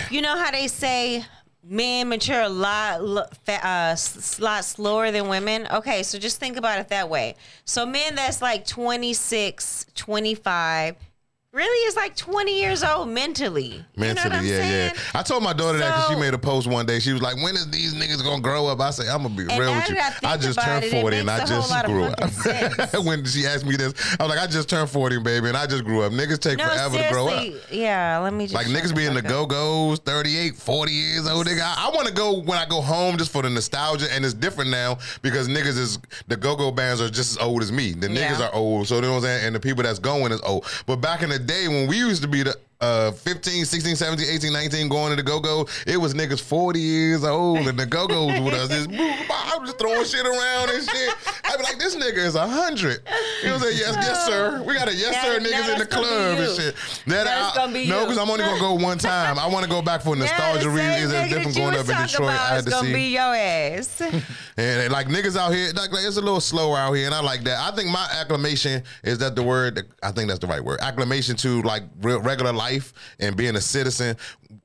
young. 0.01 0.11
you 0.11 0.21
know 0.21 0.37
how 0.37 0.51
they 0.51 0.67
say 0.67 1.25
men 1.69 2.09
mature 2.09 2.41
a 2.41 2.49
lot, 2.49 3.01
uh, 3.47 3.95
lot 4.39 4.65
slower 4.65 5.11
than 5.11 5.27
women? 5.27 5.67
Okay, 5.71 6.03
so 6.03 6.17
just 6.17 6.39
think 6.39 6.57
about 6.57 6.79
it 6.79 6.89
that 6.89 7.09
way. 7.09 7.35
So 7.65 7.85
men 7.85 8.15
that's 8.15 8.41
like 8.41 8.65
26, 8.65 9.87
25, 9.95 10.95
really 11.57 11.87
is 11.87 11.95
like 11.95 12.15
20 12.15 12.59
years 12.59 12.83
old 12.83 13.09
mentally. 13.09 13.83
Mentally, 13.95 14.23
you 14.25 14.29
know 14.29 14.41
yeah, 14.41 14.57
saying? 14.61 14.91
yeah. 14.95 15.19
I 15.19 15.23
told 15.23 15.41
my 15.43 15.53
daughter 15.53 15.79
that 15.79 15.87
because 15.95 16.09
she 16.09 16.15
made 16.15 16.33
a 16.33 16.37
post 16.37 16.67
one 16.67 16.85
day. 16.85 16.99
She 16.99 17.11
was 17.13 17.21
like, 17.21 17.35
"When 17.37 17.55
is 17.55 17.69
these 17.71 17.95
niggas 17.95 18.23
gonna 18.23 18.41
grow 18.41 18.67
up?" 18.67 18.79
I 18.79 18.91
say, 18.91 19.09
"I'm 19.09 19.23
gonna 19.23 19.29
be 19.35 19.41
And 19.49 19.59
real 19.59 19.73
with 19.73 19.89
you. 19.89 19.97
I 19.97 20.33
I 20.33 20.37
just 20.37 20.59
turned 20.61 20.83
it, 20.83 20.93
it 20.93 21.01
40 21.01 21.17
and 21.17 21.25
makes 21.25 21.41
I 21.41 21.45
just 21.55 21.85
grew 21.85 22.03
up." 22.05 23.03
when 23.05 23.25
she 23.25 23.45
asked 23.47 23.65
me 23.65 23.75
this, 23.75 23.93
I 24.19 24.23
was 24.23 24.29
like, 24.35 24.39
"I 24.39 24.47
just 24.47 24.69
turned 24.69 24.89
40, 24.89 25.19
baby, 25.19 25.47
and 25.47 25.57
I 25.57 25.65
just 25.65 25.83
grew 25.83 26.03
up. 26.03 26.11
Niggas 26.11 26.39
take 26.39 26.59
No, 26.59 26.65
forever 26.67 26.97
to 26.97 27.09
grow 27.11 27.27
up." 27.27 27.43
Yeah, 27.71 28.19
let 28.19 28.33
me 28.33 28.45
just 28.45 28.53
Like 28.53 28.67
niggas 28.67 28.95
be 28.95 29.05
in 29.05 29.15
the 29.15 29.21
go 29.23 29.45
go's, 29.47 29.99
38, 29.99 30.55
40 30.55 30.91
years 30.91 31.27
old. 31.27 31.47
Nigga, 31.47 31.61
I, 31.61 31.87
I 31.87 31.95
want 31.95 32.07
to 32.07 32.13
go 32.13 32.39
when 32.39 32.59
I 32.59 32.65
go 32.65 32.81
home 32.81 33.17
just 33.17 33.31
for 33.31 33.41
the 33.41 33.49
nostalgia, 33.49 34.07
and 34.13 34.23
it's 34.23 34.33
different 34.35 34.69
now 34.69 34.99
because 35.23 35.47
niggas 35.47 35.77
is 35.77 35.99
the 36.27 36.37
go 36.37 36.55
go 36.55 36.69
bands 36.71 37.01
are 37.01 37.09
just 37.09 37.31
as 37.31 37.37
old 37.39 37.63
as 37.63 37.71
me. 37.71 37.93
The 37.93 38.11
Yeah. 38.11 38.31
niggas 38.31 38.39
are 38.47 38.53
old, 38.53 38.87
so 38.87 38.95
you 38.95 39.01
know 39.01 39.11
what 39.11 39.17
I'm 39.17 39.23
saying. 39.23 39.45
And 39.47 39.55
the 39.55 39.59
people 39.59 39.81
that's 39.83 39.99
going 39.99 40.31
is 40.31 40.41
old. 40.41 40.65
But 40.85 40.97
back 40.97 41.23
in 41.23 41.29
the 41.29 41.39
day 41.47 41.67
when 41.67 41.87
we 41.87 41.97
used 41.97 42.21
to 42.21 42.27
be 42.27 42.43
the 42.43 42.55
uh 42.79 43.11
15, 43.11 43.65
16, 43.65 43.95
17, 43.95 44.25
18, 44.29 44.53
19 44.53 44.89
going 44.89 45.09
to 45.09 45.15
the 45.15 45.23
go-go. 45.23 45.67
It 45.85 45.97
was 45.97 46.13
niggas 46.13 46.41
40 46.41 46.79
years 46.79 47.23
old 47.23 47.59
and 47.59 47.77
the 47.77 47.85
go-go's 47.85 48.39
with 48.41 48.53
us. 48.53 48.69
Just, 48.69 48.89
I 48.91 49.57
was 49.59 49.69
just 49.69 49.79
throwing 49.79 50.05
shit 50.05 50.25
around 50.25 50.69
and 50.69 50.83
shit. 50.87 51.13
I'd 51.45 51.57
be 51.57 51.63
like, 51.63 51.79
this 51.79 51.95
nigga 51.95 52.17
is 52.17 52.35
a 52.35 52.47
hundred. 52.47 53.01
What 53.03 53.53
I'm 53.53 53.59
saying? 53.61 53.77
Yes, 53.77 53.95
yes, 53.95 54.25
sir. 54.25 54.63
We 54.63 54.75
got 54.75 54.87
a 54.89 54.93
yes, 54.95 55.21
sir 55.23 55.39
niggas 55.39 55.73
in 55.73 55.79
the 55.79 55.85
that's 55.85 55.95
gonna 55.95 56.07
be 56.07 56.07
club 56.07 56.39
and 56.39 56.55
shit. 56.55 56.75
That 57.07 57.23
That's 57.25 57.57
I- 57.57 57.61
gonna 57.61 57.73
be 57.73 57.87
no, 57.87 58.03
because 58.05 58.17
I'm 58.17 58.29
only 58.29 58.43
gonna 58.43 58.59
go 58.59 58.73
one 58.73 58.97
time. 58.97 59.39
I 59.39 59.47
want 59.47 59.63
to 59.63 59.69
go 59.69 59.81
back 59.81 60.01
for 60.01 60.15
nostalgia 60.15 60.69
reasons. 60.69 61.13
It's 61.13 61.29
different 61.33 61.55
going 61.57 61.75
up 61.75 61.89
in 61.89 61.97
Detroit. 62.07 62.29
I 62.29 62.55
had 62.55 62.65
to 62.65 62.69
gonna 62.69 62.87
see. 62.87 62.93
be 62.93 63.09
your 63.13 63.35
ass. 63.35 64.01
And 64.59 64.91
like 64.91 65.05
niggas 65.07 65.37
out 65.37 65.53
here, 65.53 65.67
like, 65.75 65.91
like, 65.91 66.03
it's 66.03 66.17
a 66.17 66.21
little 66.21 66.39
slower 66.41 66.77
out 66.77 66.91
here, 66.93 67.05
and 67.05 67.13
I 67.13 67.21
like 67.21 67.43
that. 67.43 67.59
I 67.59 67.75
think 67.75 67.91
my 67.91 68.07
acclamation 68.19 68.81
is 69.03 69.19
that 69.19 69.35
the 69.35 69.43
word. 69.43 69.85
I 70.01 70.11
think 70.11 70.29
that's 70.29 70.39
the 70.39 70.47
right 70.47 70.63
word. 70.63 70.79
Acclamation 70.81 71.35
to 71.37 71.61
like 71.61 71.83
real, 72.01 72.19
regular 72.21 72.51
life 72.51 72.66
and 73.19 73.35
being 73.35 73.55
a 73.55 73.61
citizen. 73.61 74.15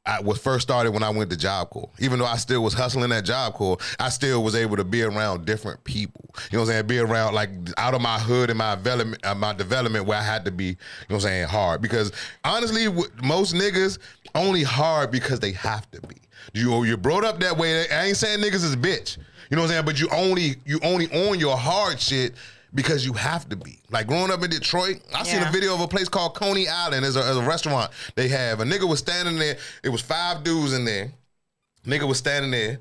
I 0.05 0.21
was 0.21 0.39
first 0.39 0.63
started 0.63 0.93
when 0.93 1.03
I 1.03 1.11
went 1.11 1.31
to 1.31 1.37
Job 1.37 1.71
Corps. 1.71 1.91
Even 1.99 2.19
though 2.19 2.27
I 2.27 2.37
still 2.37 2.63
was 2.63 2.75
hustling 2.75 3.13
at 3.13 3.25
Job 3.25 3.55
Corps, 3.55 3.79
I 3.99 4.09
still 4.09 4.43
was 4.43 4.55
able 4.55 4.77
to 4.77 4.85
be 4.85 5.03
around 5.03 5.45
different 5.45 5.83
people. 5.85 6.25
You 6.51 6.59
know 6.59 6.63
what 6.63 6.71
I'm 6.71 6.75
saying? 6.75 6.87
Be 6.87 6.99
around 6.99 7.35
like 7.35 7.51
out 7.77 7.95
of 7.95 8.01
my 8.01 8.19
hood 8.19 8.51
and 8.51 8.59
my 8.59 8.75
development, 8.75 9.25
uh, 9.25 9.35
my 9.35 9.53
development 9.53 10.07
where 10.07 10.19
I 10.19 10.23
had 10.23 10.45
to 10.45 10.51
be. 10.51 10.65
You 10.65 10.71
know 10.71 10.77
what 11.09 11.15
I'm 11.17 11.21
saying? 11.21 11.49
Hard 11.49 11.83
because 11.83 12.13
honestly, 12.45 12.87
most 13.23 13.55
niggas 13.55 13.99
only 14.35 14.63
hard 14.63 15.11
because 15.11 15.41
they 15.41 15.53
have 15.53 15.91
to 15.93 16.01
be. 16.07 16.17
You 16.55 16.85
you're 16.85 16.97
brought 16.97 17.25
up 17.25 17.41
that 17.41 17.57
way. 17.57 17.89
I 17.89 18.07
ain't 18.07 18.17
saying 18.17 18.41
niggas 18.41 18.65
is 18.65 18.77
bitch. 18.77 19.19
You 19.51 19.57
know 19.57 19.63
what 19.63 19.67
I'm 19.67 19.75
saying? 19.75 19.85
But 19.85 20.01
you 20.01 20.09
only 20.13 20.57
you 20.65 20.81
only 20.83 21.09
on 21.29 21.39
your 21.39 21.57
hard 21.57 22.01
shit 22.01 22.35
because 22.75 23.05
you 23.05 23.13
have 23.13 23.49
to 23.51 23.57
be. 23.57 23.79
Like 23.91 24.07
growing 24.07 24.31
up 24.31 24.43
in 24.43 24.51
Detroit, 24.51 25.01
I 25.15 25.25
seen 25.25 25.43
a 25.43 25.51
video 25.51 25.75
of 25.75 25.81
a 25.81 25.89
place 25.89 26.09
called 26.09 26.35
Coney 26.35 26.69
Island. 26.69 27.05
as 27.05 27.17
a, 27.17 27.23
there's 27.23 27.37
a 27.37 27.43
restaurant 27.43 27.91
they 28.15 28.29
have. 28.29 28.61
A 28.61 28.65
nigga 28.65 28.89
was 28.89 28.99
standing 28.99 29.39
there. 29.39 29.57
It 29.83 29.91
was 29.91 30.01
five 30.01 30.43
dudes 30.43 30.73
in 30.73 30.85
there. 30.85 31.13
Nigga 31.87 32.07
was 32.07 32.19
standing 32.19 32.53
there, 32.53 32.79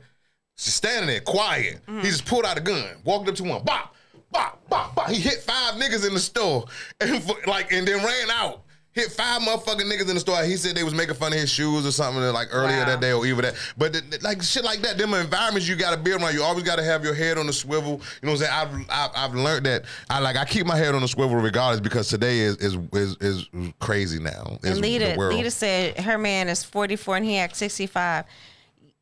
just 0.57 0.77
standing 0.77 1.07
there, 1.07 1.21
quiet. 1.21 1.79
He 1.85 1.91
mm-hmm. 1.91 2.01
just 2.01 2.25
pulled 2.25 2.45
out 2.45 2.57
a 2.57 2.61
gun, 2.61 2.85
walked 3.03 3.27
up 3.27 3.35
to 3.35 3.43
one, 3.43 3.63
bop, 3.63 3.95
bop, 4.31 4.61
bop, 4.69 4.93
bop. 4.93 5.09
He 5.09 5.19
hit 5.19 5.41
five 5.41 5.75
niggas 5.75 6.07
in 6.07 6.13
the 6.13 6.19
store, 6.19 6.65
and 6.99 7.23
for, 7.23 7.35
like, 7.47 7.71
and 7.71 7.87
then 7.87 8.03
ran 8.03 8.29
out. 8.29 8.63
Hit 8.93 9.09
five 9.11 9.41
motherfucking 9.41 9.89
niggas 9.89 10.09
in 10.09 10.15
the 10.15 10.19
store. 10.19 10.43
He 10.43 10.57
said 10.57 10.75
they 10.75 10.83
was 10.83 10.93
making 10.93 11.15
fun 11.15 11.31
of 11.31 11.39
his 11.39 11.49
shoes 11.49 11.85
or 11.85 11.91
something 11.91 12.21
like 12.33 12.49
earlier 12.51 12.79
Wow. 12.79 12.85
that 12.85 12.99
day 12.99 13.13
or 13.13 13.25
even 13.25 13.43
that. 13.45 13.55
But 13.77 13.93
th- 13.93 14.09
th- 14.09 14.21
like 14.21 14.41
shit 14.41 14.65
like 14.65 14.81
that, 14.81 14.97
them 14.97 15.13
environments 15.13 15.65
you 15.67 15.77
gotta 15.77 15.95
be 15.95 16.11
around. 16.11 16.33
You 16.33 16.43
always 16.43 16.63
gotta 16.65 16.83
have 16.83 17.03
your 17.05 17.13
head 17.13 17.37
on 17.37 17.47
the 17.47 17.53
swivel. 17.53 18.01
You 18.21 18.27
know 18.27 18.33
what 18.33 18.41
I'm 18.49 18.69
saying? 18.71 18.85
I've 18.89 19.09
I've, 19.15 19.29
I've 19.29 19.35
learned 19.35 19.65
that 19.65 19.85
I 20.09 20.19
like 20.19 20.35
I 20.35 20.43
keep 20.43 20.65
my 20.65 20.75
head 20.75 20.93
on 20.93 21.01
the 21.01 21.07
swivel 21.07 21.37
regardless 21.37 21.79
because 21.79 22.09
today 22.09 22.39
is 22.39 22.57
is 22.57 22.75
is, 22.91 23.15
is 23.21 23.47
crazy 23.79 24.19
now. 24.19 24.57
Is 24.61 24.75
And 24.75 24.83
the 24.83 24.99
Lita. 24.99 25.15
Lita 25.17 25.51
said 25.51 25.97
her 26.01 26.17
man 26.17 26.49
is 26.49 26.63
44 26.65 27.15
and 27.17 27.25
he 27.25 27.37
acts 27.37 27.59
65. 27.59 28.25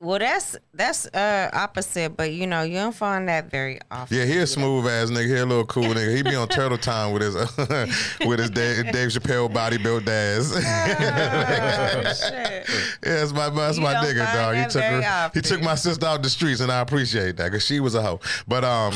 Well, 0.02 0.18
that's 0.18 0.56
that's 0.74 1.08
uh 1.08 1.50
opposite, 1.52 2.16
but 2.16 2.32
you 2.32 2.48
know 2.48 2.62
you 2.62 2.76
don't 2.76 2.96
find 2.96 3.28
that 3.28 3.52
very 3.52 3.80
often. 3.92 4.16
Yeah, 4.18 4.24
he 4.24 4.38
a 4.38 4.48
smooth 4.48 4.88
ass 4.88 5.10
nigga. 5.10 5.28
He 5.28 5.36
a 5.36 5.46
little 5.46 5.66
cool 5.66 5.84
nigga. 5.84 6.16
He 6.16 6.24
be 6.24 6.36
on 6.36 6.48
Turtle 6.48 6.78
Time 6.78 7.12
with 7.12 7.22
his 7.22 7.36
with 8.26 8.40
his 8.40 8.50
Dave, 8.50 8.94
Dave 8.94 9.10
Chappelle 9.10 9.54
body 9.54 9.78
built 9.78 10.08
ass. 10.08 10.54
Oh, 12.00 12.04
shit. 12.14 12.66
yeah, 12.70 12.86
that's 13.04 13.34
my 13.34 13.50
that's 13.50 13.78
You 13.78 13.84
my 13.84 13.94
don't 13.94 14.06
nigga, 14.06 14.26
find 14.26 14.38
dog. 14.38 14.56
He 14.56 14.64
took 14.64 14.82
very 14.82 15.04
her, 15.04 15.32
he 15.34 15.42
took 15.42 15.62
my 15.62 15.76
sister 15.76 16.06
out 16.06 16.24
the 16.24 16.30
streets, 16.30 16.62
and 16.62 16.72
I 16.72 16.80
appreciate 16.80 17.36
that 17.38 17.52
because 17.52 17.66
she 17.66 17.80
was 17.82 17.94
a 17.96 18.02
hoe. 18.02 18.22
But 18.48 18.64
um, 18.64 18.94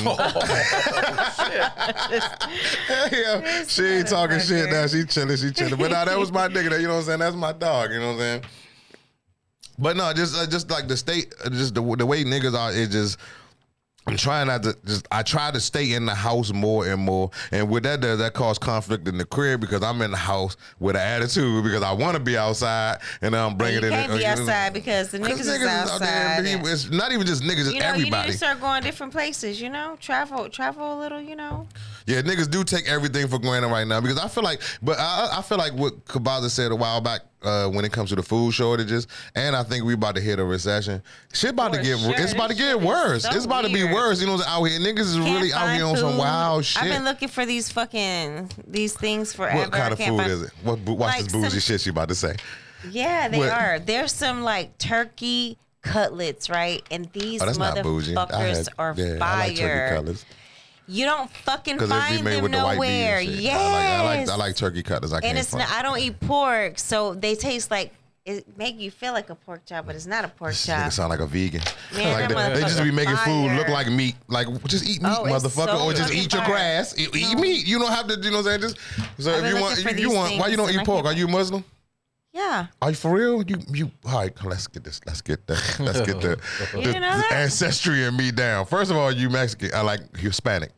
yeah, 1.52 3.64
she 3.68 3.84
ain't 3.86 4.08
talking 4.08 4.40
shit 4.40 4.70
now. 4.70 4.88
She 4.88 5.04
chilling, 5.04 5.36
she 5.36 5.52
chilling. 5.52 5.76
But 5.78 5.92
nah, 5.92 6.06
that 6.06 6.18
was 6.18 6.32
my 6.32 6.48
nigga. 6.48 6.80
You 6.80 6.88
know 6.88 6.94
what 6.94 7.00
I'm 7.00 7.04
saying? 7.04 7.20
That's 7.20 7.36
my 7.36 7.52
dog. 7.52 7.92
You 7.92 8.00
know 8.00 8.08
what 8.08 8.14
I'm 8.14 8.20
saying? 8.20 8.44
But 9.80 9.98
no, 9.98 10.14
just 10.14 10.36
uh, 10.38 10.46
just 10.48 10.70
like 10.70 10.88
the 10.88 10.98
state, 10.98 11.34
uh, 11.44 11.50
just 11.50 11.74
the 11.76 11.82
the 11.96 12.06
way 12.06 12.24
niggas 12.24 12.54
are, 12.58 12.72
it 12.74 12.90
just. 12.92 13.18
I'm 14.06 14.18
trying 14.18 14.48
not 14.48 14.64
to 14.64 14.76
just. 14.86 15.08
I 15.14 15.24
try 15.24 15.50
to 15.50 15.62
stay 15.62 15.94
in 15.94 16.06
the 16.06 16.14
house 16.14 16.52
more 16.52 16.86
and 16.86 17.02
more, 17.02 17.32
and 17.54 17.70
with 17.70 17.84
that 17.84 18.02
does 18.02 18.20
that 18.20 18.34
cause 18.34 18.60
conflict 18.60 19.08
in 19.08 19.18
the 19.18 19.24
crib 19.24 19.62
because 19.62 19.82
I'm 19.82 20.02
in 20.02 20.12
the 20.12 20.18
house 20.18 20.58
with 20.78 20.98
an 20.98 21.02
attitude 21.02 21.64
because 21.64 21.84
I 21.84 21.94
want 21.94 22.18
to 22.18 22.20
be 22.22 22.38
outside 22.38 22.98
and 23.22 23.34
I'm 23.34 23.52
You 23.52 23.58
bringing 23.58 23.84
it. 23.86 23.90
can't 23.92 24.12
in, 24.12 24.18
be 24.18 24.24
you 24.24 24.30
outside 24.30 24.74
because 24.74 25.12
the 25.12 25.20
'cause 25.20 25.30
niggas, 25.48 25.62
is 25.62 25.64
outside. 25.68 26.46
and- 26.46 26.68
It's 26.68 26.90
not 26.92 27.14
even 27.14 27.26
just 27.26 27.44
niggas, 27.44 27.60
it's 27.60 27.74
you 27.76 27.80
know, 27.80 27.86
you 27.88 27.94
everybody. 27.94 28.26
need 28.28 28.32
to 28.34 28.38
start 28.38 28.60
going 28.60 28.84
different 28.84 29.14
places. 29.14 29.62
You 29.62 29.70
know, 29.70 29.96
travel, 30.02 30.50
travel 30.50 30.98
a 30.98 31.00
little. 31.00 31.22
You 31.22 31.38
know, 31.38 31.70
Yeah, 32.06 32.22
niggas 32.22 32.50
do 32.50 32.64
take 32.64 32.88
everything 32.90 33.28
for 33.28 33.40
granted 33.40 33.70
right 33.70 33.88
now 33.88 34.02
because 34.02 34.18
I 34.18 34.28
feel 34.28 34.44
like, 34.44 34.62
but 34.82 35.00
I, 35.00 35.38
I 35.38 35.42
feel 35.42 35.58
like 35.58 35.74
what 35.74 36.04
Kabaza 36.06 36.50
said 36.50 36.72
a 36.72 36.76
while 36.76 37.00
back 37.02 37.22
uh, 37.44 37.68
when 37.70 37.84
it 37.86 37.92
comes 37.92 38.10
to 38.10 38.16
the 38.16 38.24
food 38.24 38.54
shortages, 38.54 39.08
and 39.36 39.56
I 39.56 39.64
think 39.64 39.84
we 39.86 39.94
about 39.94 40.16
to 40.16 40.22
hit 40.22 40.40
a 40.40 40.44
recession. 40.46 41.02
Shit 41.34 41.52
about 41.52 41.74
to 41.74 41.82
get, 41.82 42.00
sure. 42.00 42.14
it's 42.16 42.34
about 42.34 42.50
to 42.50 42.56
get 42.56 42.80
worse. 42.80 43.24
so 43.24 43.30
it's 43.36 43.46
about 43.46 43.66
to 43.66 43.74
be 43.74 43.84
worse. 43.84 44.20
You 44.22 44.28
know, 44.28 44.40
out 44.46 44.64
here 44.64 44.80
niggas 44.80 45.00
is 45.00 45.16
Can't 45.16 45.26
really 45.36 45.54
out 45.54 45.76
here 45.76 45.86
on 45.86 45.96
some 45.98 46.12
food. 46.14 46.20
wild 46.20 46.66
shit. 46.66 46.84
I've 46.84 46.90
been 46.90 47.04
looking 47.06 47.30
for 47.30 47.46
these 47.46 47.70
fucking 47.72 48.50
these 48.68 48.94
things 48.94 49.34
forever. 49.34 49.60
what 49.60 49.72
kind 49.72 49.94
of 49.94 50.00
food 50.00 50.18
find- 50.18 50.32
is 50.32 50.42
it? 50.44 50.52
What, 50.64 50.80
watch 50.80 50.98
Like 51.00 51.24
this 51.24 51.32
bougie 51.34 51.50
some- 51.50 51.60
shit 51.60 51.82
she 51.82 51.90
about 51.90 52.10
to 52.10 52.16
say. 52.16 52.36
Yeah, 52.90 53.30
they 53.30 53.38
What? 53.40 53.50
are. 53.50 53.80
There's 53.80 54.12
some 54.12 54.44
like 54.44 54.78
turkey 54.78 55.58
cutlets, 55.82 56.50
right? 56.50 56.82
And 56.92 57.10
these 57.14 57.42
Oh, 57.42 57.46
that's 57.46 57.58
not 57.58 57.82
bougie. 57.84 58.16
I 58.18 58.26
motherfuckers 58.26 58.58
had, 58.58 58.68
are 58.78 58.94
yeah, 58.98 59.18
fire. 59.20 59.30
I 59.34 59.48
like 59.48 59.58
turkey 59.58 59.96
cutlets 59.96 60.26
You 60.88 61.06
don't 61.06 61.30
fucking 61.30 61.76
because 61.76 61.90
they 61.90 61.96
be 61.96 62.02
find 62.24 62.28
them 62.28 62.44
the 62.44 62.50
nowhere. 62.50 63.20
and. 63.20 63.30
Yes. 63.30 63.58
I 63.60 64.04
like, 64.04 64.18
I 64.18 64.20
like, 64.20 64.30
I 64.30 64.36
like 64.36 64.56
turkey 64.56 64.84
cutlets. 64.84 65.14
I 65.14 65.18
and 65.18 65.26
can't 65.26 65.38
it's 65.38 65.54
not, 65.54 65.70
I 65.70 65.82
don't 65.82 66.00
eat 66.00 66.20
pork, 66.20 66.78
so 66.78 67.14
they 67.14 67.36
taste 67.36 67.72
like 67.72 67.94
it 68.26 68.58
make 68.58 68.80
you 68.80 68.90
feel 68.90 69.12
like 69.12 69.30
a 69.30 69.36
pork 69.36 69.66
chop, 69.66 69.86
but 69.86 69.96
it's 69.96 70.06
not 70.06 70.24
a 70.24 70.30
pork 70.30 70.52
This 70.52 70.66
chop. 70.66 70.80
nigga 70.80 70.92
sound 70.94 71.10
like 71.10 71.20
a 71.20 71.26
vegan. 71.26 71.62
Man, 71.94 72.14
like 72.14 72.30
they, 72.30 72.62
they 72.62 72.68
just 72.68 72.82
be 72.82 72.92
making 72.92 73.18
food 73.18 73.52
look 73.58 73.68
like 73.68 73.90
meat. 73.92 74.16
Like 74.28 74.48
just 74.66 74.90
eat 74.90 75.02
meat, 75.02 75.12
Oh, 75.18 75.24
motherfucker, 75.26 75.78
so 75.78 75.84
or 75.84 75.94
just 75.94 76.14
eat 76.14 76.32
your 76.34 76.42
fire. 76.42 76.52
grass. 76.52 76.98
Eat, 76.98 77.14
eat 77.16 77.38
meat. 77.38 77.68
You 77.68 77.80
don't 77.80 77.92
have 77.92 78.08
to. 78.08 78.16
You 78.16 78.32
know 78.32 78.38
what 78.42 78.48
I'm 78.48 78.62
saying? 78.62 78.62
Just 78.62 78.78
so 79.20 79.34
I've 79.34 79.44
if 79.44 79.54
you 79.56 79.62
want, 79.62 80.00
you 80.00 80.12
want. 80.12 80.40
Why 80.40 80.48
you 80.48 80.58
don't 80.58 80.70
eat 80.72 80.86
pork? 80.86 81.06
Are 81.06 81.14
you 81.14 81.28
Muslim? 81.28 81.66
Yeah. 82.34 82.68
Are 82.82 82.90
you 82.90 82.96
for 82.96 83.12
real? 83.14 83.44
You 83.44 83.58
you. 83.72 83.92
All 84.06 84.20
right, 84.20 84.44
let's 84.44 84.68
get 84.68 84.84
this. 84.84 85.00
Let's 85.06 85.22
get 85.22 85.46
that. 85.48 85.78
Let's 85.80 86.02
get 86.02 86.20
the, 86.20 86.40
You 86.74 86.82
the, 86.82 86.82
didn't 86.82 87.02
know 87.04 87.18
that? 87.18 87.28
the 87.30 87.36
ancestry 87.36 88.06
and 88.06 88.18
me 88.18 88.32
down. 88.32 88.66
First 88.66 88.90
of 88.90 88.98
all, 88.98 89.12
you 89.12 89.30
Mexican. 89.30 89.70
I 89.74 89.82
like 89.82 90.18
Hispanic. 90.18 90.72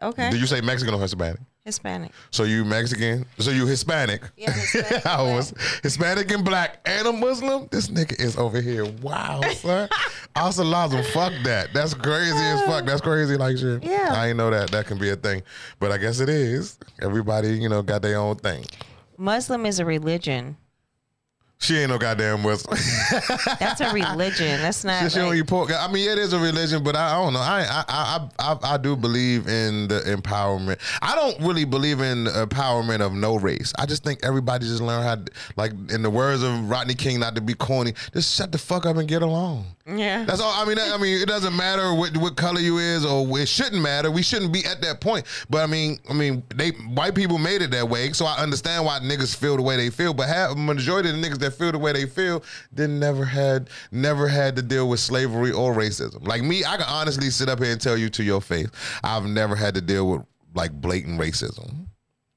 Okay. 0.00 0.30
Did 0.30 0.40
you 0.40 0.46
say 0.46 0.60
Mexican 0.60 0.94
or 0.94 1.00
Hispanic? 1.00 1.40
Hispanic. 1.64 2.12
So 2.30 2.44
you 2.44 2.64
Mexican? 2.64 3.24
So 3.38 3.50
you 3.50 3.66
Hispanic? 3.66 4.22
Yeah, 4.36 4.52
Hispanic 4.52 5.06
I 5.06 5.22
was 5.22 5.54
Hispanic 5.82 6.30
and 6.30 6.44
black 6.44 6.78
and 6.84 7.08
a 7.08 7.12
Muslim. 7.12 7.68
This 7.70 7.88
nigga 7.88 8.20
is 8.20 8.36
over 8.36 8.60
here. 8.60 8.84
Wow, 9.00 9.40
son. 9.54 9.88
Assalamu, 10.36 11.04
fuck 11.06 11.32
that. 11.44 11.72
That's 11.72 11.94
crazy 11.94 12.36
as 12.36 12.62
fuck. 12.66 12.84
That's 12.84 13.00
crazy 13.00 13.36
like 13.36 13.56
shit. 13.56 13.82
Yeah. 13.82 14.10
I 14.12 14.28
ain't 14.28 14.36
know 14.36 14.50
that 14.50 14.70
that 14.72 14.86
can 14.86 14.98
be 14.98 15.08
a 15.10 15.16
thing, 15.16 15.42
but 15.80 15.90
I 15.90 15.96
guess 15.96 16.20
it 16.20 16.28
is. 16.28 16.78
Everybody, 17.00 17.58
you 17.58 17.68
know, 17.70 17.82
got 17.82 18.02
their 18.02 18.18
own 18.18 18.36
thing. 18.36 18.64
Muslim 19.16 19.64
is 19.64 19.78
a 19.78 19.84
religion. 19.86 20.56
She 21.58 21.78
ain't 21.78 21.90
no 21.90 21.96
goddamn 21.98 22.42
Muslim. 22.42 22.76
That's 23.58 23.80
a 23.80 23.90
religion. 23.90 24.60
That's 24.60 24.84
not. 24.84 25.10
she 25.10 25.18
don't 25.18 25.34
eat 25.34 25.46
pork. 25.46 25.70
I 25.74 25.90
mean, 25.90 26.10
it 26.10 26.18
is 26.18 26.34
a 26.34 26.38
religion, 26.38 26.84
but 26.84 26.94
I, 26.94 27.14
I 27.14 27.22
don't 27.22 27.32
know. 27.32 27.38
I, 27.40 27.62
I 27.62 27.84
I 27.88 28.28
I 28.38 28.74
I 28.74 28.76
do 28.76 28.96
believe 28.96 29.48
in 29.48 29.88
the 29.88 30.00
empowerment. 30.00 30.78
I 31.00 31.14
don't 31.14 31.40
really 31.46 31.64
believe 31.64 32.00
in 32.00 32.24
the 32.24 32.46
empowerment 32.46 33.00
of 33.00 33.14
no 33.14 33.36
race. 33.36 33.72
I 33.78 33.86
just 33.86 34.04
think 34.04 34.20
everybody 34.24 34.66
just 34.66 34.82
learn 34.82 35.02
how, 35.04 35.14
to, 35.14 35.24
like 35.56 35.72
in 35.90 36.02
the 36.02 36.10
words 36.10 36.42
of 36.42 36.68
Rodney 36.68 36.94
King, 36.94 37.20
not 37.20 37.34
to 37.36 37.40
be 37.40 37.54
corny, 37.54 37.94
just 38.12 38.36
shut 38.36 38.52
the 38.52 38.58
fuck 38.58 38.84
up 38.84 38.96
and 38.96 39.08
get 39.08 39.22
along. 39.22 39.64
yeah. 39.86 40.24
That's 40.24 40.40
all. 40.40 40.52
I 40.52 40.66
mean, 40.66 40.78
I 40.78 40.98
mean, 40.98 41.22
it 41.22 41.28
doesn't 41.28 41.56
matter 41.56 41.94
what 41.94 42.14
what 42.18 42.36
color 42.36 42.60
you 42.60 42.76
is, 42.76 43.06
or 43.06 43.26
it 43.38 43.48
shouldn't 43.48 43.80
matter. 43.80 44.10
We 44.10 44.22
shouldn't 44.22 44.52
be 44.52 44.66
at 44.66 44.82
that 44.82 45.00
point. 45.00 45.24
But 45.48 45.62
I 45.62 45.66
mean, 45.66 45.98
I 46.10 46.12
mean, 46.12 46.42
they 46.54 46.70
white 46.70 47.14
people 47.14 47.38
made 47.38 47.62
it 47.62 47.70
that 47.70 47.88
way, 47.88 48.12
so 48.12 48.26
I 48.26 48.36
understand 48.42 48.84
why 48.84 48.98
niggas 48.98 49.34
feel 49.34 49.56
the 49.56 49.62
way 49.62 49.76
they 49.76 49.88
feel. 49.88 50.12
But 50.12 50.28
half 50.28 50.56
majority 50.56 51.08
of 51.08 51.16
the 51.16 51.22
niggas 51.26 51.38
that 51.38 51.53
feel 51.58 51.72
the 51.72 51.78
way 51.78 51.92
they 51.92 52.06
feel, 52.06 52.42
they 52.72 52.86
never 52.86 53.24
had 53.24 53.70
never 53.92 54.28
had 54.28 54.56
to 54.56 54.62
deal 54.62 54.88
with 54.88 55.00
slavery 55.00 55.52
or 55.52 55.74
racism. 55.74 56.26
Like 56.26 56.42
me, 56.42 56.64
I 56.64 56.76
can 56.76 56.86
honestly 56.88 57.30
sit 57.30 57.48
up 57.48 57.60
here 57.62 57.72
and 57.72 57.80
tell 57.80 57.96
you 57.96 58.08
to 58.10 58.22
your 58.22 58.40
face, 58.40 58.68
I've 59.02 59.24
never 59.24 59.56
had 59.56 59.74
to 59.74 59.80
deal 59.80 60.08
with 60.10 60.22
like 60.54 60.72
blatant 60.72 61.20
racism, 61.20 61.86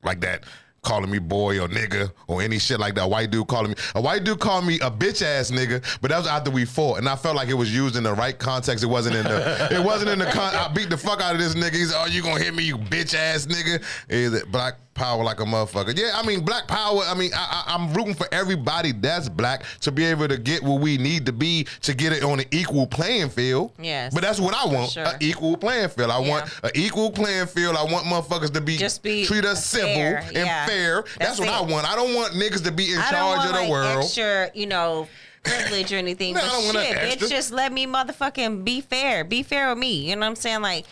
like 0.04 0.22
that. 0.22 0.44
Calling 0.84 1.10
me 1.12 1.20
boy 1.20 1.60
or 1.60 1.68
nigga 1.68 2.12
or 2.28 2.42
any 2.42 2.60
shit 2.60 2.80
like 2.80 2.96
that. 2.96 3.04
A 3.04 3.08
white 3.08 3.30
dude 3.30 3.48
calling 3.48 3.72
me 3.72 3.76
a 3.96 4.00
white 4.02 4.24
dude 4.24 4.40
called 4.40 4.66
me 4.66 4.76
a 4.76 4.90
bitch 4.90 5.22
ass 5.22 5.52
nigga, 5.52 5.84
but 6.02 6.12
that 6.12 6.18
was 6.20 6.28
after 6.28 6.50
we 6.50 6.64
fought, 6.64 7.00
and 7.00 7.10
I 7.10 7.16
felt 7.18 7.36
like 7.36 7.50
it 7.50 7.56
was 7.56 7.74
used 7.76 7.98
in 7.98 8.04
the 8.04 8.14
right 8.14 8.38
context. 8.38 8.84
It 8.86 8.88
wasn't 8.88 9.16
in 9.18 9.24
the 9.24 9.68
it 9.72 9.84
wasn't 9.84 10.12
in 10.12 10.20
the 10.20 10.28
con. 10.28 10.56
I 10.56 10.70
beat 10.70 10.90
the 10.90 10.96
fuck 10.96 11.20
out 11.20 11.34
of 11.36 11.42
this 11.42 11.56
nigga. 11.56 11.74
He's 11.74 11.94
oh 11.94 12.06
you 12.06 12.22
gonna 12.22 12.42
hit 12.42 12.54
me 12.56 12.64
you 12.64 12.78
bitch 12.78 13.16
ass 13.16 13.48
nigga. 13.48 13.84
Is 14.08 14.34
it- 14.34 14.50
But 14.50 14.60
I 14.62 14.72
power 14.98 15.24
like 15.24 15.40
a 15.40 15.46
motherfucker. 15.46 15.98
Yeah, 15.98 16.12
I 16.16 16.26
mean 16.26 16.42
black 16.44 16.68
power. 16.68 17.04
I 17.06 17.14
mean 17.14 17.32
I, 17.34 17.64
I, 17.68 17.74
I'm 17.76 17.94
rooting 17.94 18.14
for 18.16 18.28
everybody 18.34 18.92
that's 18.92 19.30
black 19.30 19.64
to 19.82 19.92
be 19.92 20.04
able 20.04 20.28
to 20.28 20.38
get 20.38 20.62
where 20.64 20.78
we 20.78 20.98
need 20.98 21.26
to 21.28 21.32
be 21.32 21.66
to 21.84 21.94
get 21.94 22.12
it 22.12 22.24
on 22.24 22.40
an 22.42 22.46
equal 22.52 22.86
playing 22.88 23.30
field. 23.30 23.72
Yes, 23.80 24.14
but 24.14 24.22
that's 24.24 24.40
what 24.40 24.54
I 24.54 24.66
want. 24.66 24.92
sure. 24.92 25.06
An 25.06 25.16
equal 25.22 25.56
playing 25.56 25.90
field. 25.90 26.12
I 26.12 26.20
Yeah. 26.22 26.30
want 26.30 26.50
an 26.64 26.72
equal 26.76 27.12
playing 27.12 27.48
field. 27.48 27.78
I 27.78 27.84
want 27.84 28.06
motherfuckers 28.06 28.52
to 28.54 28.62
be 28.62 28.76
Just 28.76 29.02
be 29.04 29.26
treat 29.26 29.46
us 29.46 29.66
civil 29.66 29.90
and 29.90 30.36
Yeah. 30.36 30.66
fair. 30.66 31.04
That's, 31.20 31.38
That's 31.38 31.40
what 31.40 31.50
I 31.50 31.62
want. 31.62 31.88
I 31.90 31.96
don't 31.96 32.14
want 32.16 32.34
niggas 32.34 32.64
to 32.66 32.72
be 32.72 32.92
in 32.94 33.00
I 33.00 33.12
don't 33.12 33.20
charge 33.20 33.38
want 33.38 33.50
of 33.50 33.56
the 33.56 33.62
like 33.62 33.70
world. 33.70 34.04
extra, 34.04 34.52
you 34.54 34.66
know, 34.66 35.08
privilege 35.44 35.94
or 35.94 35.98
anything. 35.98 36.34
No, 36.38 36.42
but 36.42 36.48
don't 36.50 36.64
want 36.66 36.74
no 36.76 36.84
shit, 36.84 37.20
bitch, 37.20 37.30
just 37.30 37.52
let 37.52 37.72
me 37.72 37.86
motherfucking 37.88 38.64
be 38.66 38.82
fair. 38.82 39.24
Be 39.24 39.44
fair 39.44 39.70
with 39.70 39.78
me. 39.78 40.10
You 40.10 40.16
know 40.16 40.22
what 40.22 40.28
I'm 40.28 40.36
saying? 40.36 40.62
Like, 40.62 40.86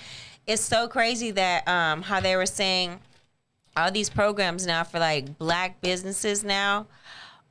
it's 0.47 0.61
so 0.61 0.87
crazy 0.87 1.31
that 1.31 1.67
um 1.67 2.03
how 2.03 2.19
they 2.19 2.35
were 2.35 2.45
saying 2.45 2.99
all 3.75 3.91
these 3.91 4.09
programs 4.09 4.65
now 4.65 4.83
for 4.83 4.99
like 4.99 5.37
black 5.37 5.81
businesses 5.81 6.43
now 6.43 6.87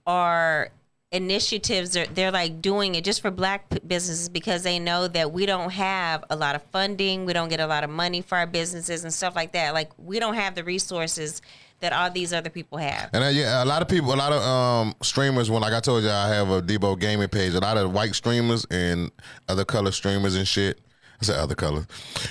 are 0.06 0.70
initiatives 1.12 1.96
are 1.96 2.06
they're 2.06 2.32
like 2.32 2.60
doing 2.60 2.96
it 2.96 3.04
just 3.04 3.20
for 3.20 3.30
black 3.30 3.68
businesses 3.86 4.28
because 4.28 4.64
they 4.64 4.78
know 4.80 5.06
that 5.06 5.32
we 5.32 5.46
don't 5.46 5.70
have 5.70 6.24
a 6.28 6.34
lot 6.34 6.56
of 6.56 6.62
funding 6.72 7.24
we 7.24 7.32
don't 7.32 7.48
get 7.48 7.60
a 7.60 7.66
lot 7.66 7.84
of 7.84 7.90
money 7.90 8.20
for 8.20 8.36
our 8.36 8.48
businesses 8.48 9.04
and 9.04 9.14
stuff 9.14 9.36
like 9.36 9.52
that 9.52 9.72
like 9.72 9.90
we 9.96 10.18
don't 10.18 10.34
have 10.34 10.56
the 10.56 10.64
resources 10.64 11.40
that 11.78 11.92
all 11.92 12.10
these 12.10 12.32
other 12.32 12.50
people 12.50 12.78
have 12.78 13.10
And 13.12 13.22
uh, 13.22 13.28
yeah, 13.28 13.62
a 13.62 13.66
lot 13.66 13.82
of 13.82 13.88
people, 13.88 14.14
a 14.14 14.16
lot 14.16 14.32
of 14.32 14.42
um, 14.42 14.94
streamers. 15.02 15.50
When 15.50 15.60
like 15.60 15.74
I 15.74 15.80
told 15.80 16.02
you, 16.02 16.10
I 16.10 16.28
have 16.28 16.48
a 16.48 16.62
Debo 16.62 16.98
gaming 16.98 17.28
page. 17.28 17.52
A 17.52 17.60
lot 17.60 17.76
of 17.76 17.92
white 17.92 18.14
streamers 18.14 18.64
and 18.70 19.10
other 19.48 19.64
color 19.64 19.90
streamers 19.92 20.34
and 20.34 20.48
shit. 20.48 20.80
I 21.20 21.24
said 21.24 21.36
other 21.36 21.54
colors. 21.54 21.86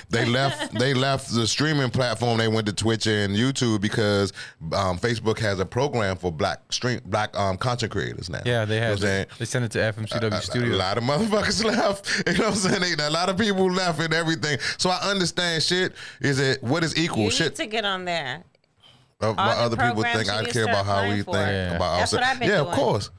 They 0.10 0.26
left. 0.26 0.74
they 0.80 0.94
left 0.94 1.34
the 1.34 1.48
streaming 1.48 1.90
platform. 1.90 2.38
They 2.38 2.48
went 2.48 2.68
to 2.68 2.74
Twitch 2.74 3.08
and 3.08 3.36
YouTube 3.36 3.82
because 3.82 4.34
um, 4.74 4.98
Facebook 5.00 5.40
has 5.40 5.60
a 5.60 5.66
program 5.66 6.18
for 6.18 6.32
black 6.32 6.60
stream 6.72 7.00
black 7.06 7.36
um, 7.38 7.58
content 7.58 7.92
creators 7.92 8.30
now. 8.30 8.42
Yeah, 8.46 8.66
they 8.66 8.76
You 8.76 8.82
know 8.82 8.88
have. 8.88 9.00
what 9.00 9.04
I'm 9.04 9.08
saying? 9.10 9.26
they 9.40 9.46
sent 9.46 9.66
it 9.66 9.72
to 9.72 9.80
FMCW 9.80 10.72
A- 10.72 10.74
A, 10.74 10.76
lot 10.76 10.98
of 10.98 11.04
motherfuckers 11.04 11.64
left. 11.78 12.24
You 12.28 12.34
know 12.38 12.50
what 12.50 12.66
I'm 12.66 12.80
saying? 12.82 12.98
They- 12.98 13.06
a 13.06 13.10
lot 13.10 13.30
of 13.30 13.38
people 13.38 13.72
left 13.72 14.00
and 14.00 14.14
everything. 14.14 14.58
So 14.78 14.90
I 14.90 14.98
understand 15.10 15.64
shit. 15.64 15.94
Is 16.22 16.40
it 16.40 16.62
what 16.64 16.84
is 16.84 16.96
equal? 16.98 17.24
you 17.26 17.32
shit. 17.32 17.50
need 17.52 17.56
to 17.64 17.66
get 17.68 17.86
on 17.86 18.06
there 18.06 18.44
Uh, 19.22 19.28
what 19.34 19.36
the 19.36 19.42
other 19.44 19.78
people 19.78 20.04
think 20.04 20.30
I 20.30 20.44
care 20.46 20.64
about 20.66 20.86
how 20.86 21.08
we 21.10 21.22
applying 21.22 21.46
think. 21.48 21.72
Yeah. 21.72 21.76
about 21.76 22.00
ourselves. 22.02 22.14
what 22.14 22.24
I've 22.24 22.44
yeah, 22.44 22.60
of 22.62 22.72
course. 22.76 23.10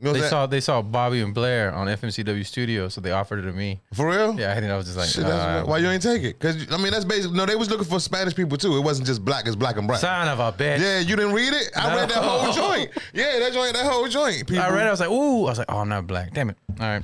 You 0.00 0.06
know 0.06 0.12
They 0.14 0.26
saw 0.28 0.46
they 0.46 0.60
saw 0.60 0.80
Bobby 0.80 1.20
and 1.20 1.34
Blair 1.34 1.74
on 1.74 1.86
FMCW 1.86 2.46
Studio, 2.46 2.88
so 2.88 3.02
they 3.02 3.10
offered 3.10 3.40
it 3.40 3.42
to 3.42 3.52
me. 3.52 3.82
For 3.92 4.08
real? 4.08 4.38
Yeah, 4.38 4.52
I 4.52 4.54
think 4.54 4.72
I 4.72 4.76
was 4.76 4.86
just 4.86 4.96
like, 4.96 5.08
Shit, 5.08 5.24
uh, 5.24 5.64
why 5.64 5.76
you 5.78 5.88
ain't 5.88 6.02
take 6.02 6.22
it? 6.22 6.38
Cause 6.40 6.66
I 6.72 6.78
mean 6.78 6.90
that's 6.90 7.04
basically 7.04 7.36
no. 7.36 7.44
They 7.44 7.54
was 7.54 7.68
looking 7.70 7.84
for 7.84 8.00
Spanish 8.00 8.34
people 8.34 8.56
too. 8.56 8.76
It 8.76 8.80
wasn't 8.80 9.06
just 9.06 9.24
black. 9.24 9.46
It's 9.46 9.56
black 9.56 9.76
and 9.76 9.86
brown. 9.86 10.00
son 10.00 10.28
of 10.28 10.38
a 10.40 10.52
bitch. 10.52 10.80
Yeah, 10.80 11.00
you 11.00 11.16
didn't 11.16 11.34
read 11.34 11.52
it. 11.52 11.70
I 11.76 11.94
read 11.94 12.08
that 12.08 12.24
whole 12.24 12.50
joint. 12.52 12.90
Yeah, 13.12 13.38
that 13.40 13.52
joint, 13.52 13.74
that 13.74 13.84
whole 13.84 14.08
joint. 14.08 14.46
People, 14.46 14.62
I 14.62 14.70
read 14.70 14.84
it. 14.84 14.88
I 14.88 14.90
was 14.90 15.00
like, 15.00 15.10
ooh. 15.10 15.44
I 15.44 15.50
was 15.50 15.58
like, 15.58 15.70
oh, 15.70 15.78
I'm 15.78 15.88
not 15.90 16.06
black. 16.06 16.32
Damn 16.32 16.48
it. 16.50 16.56
All 16.80 16.86
right. 16.86 17.02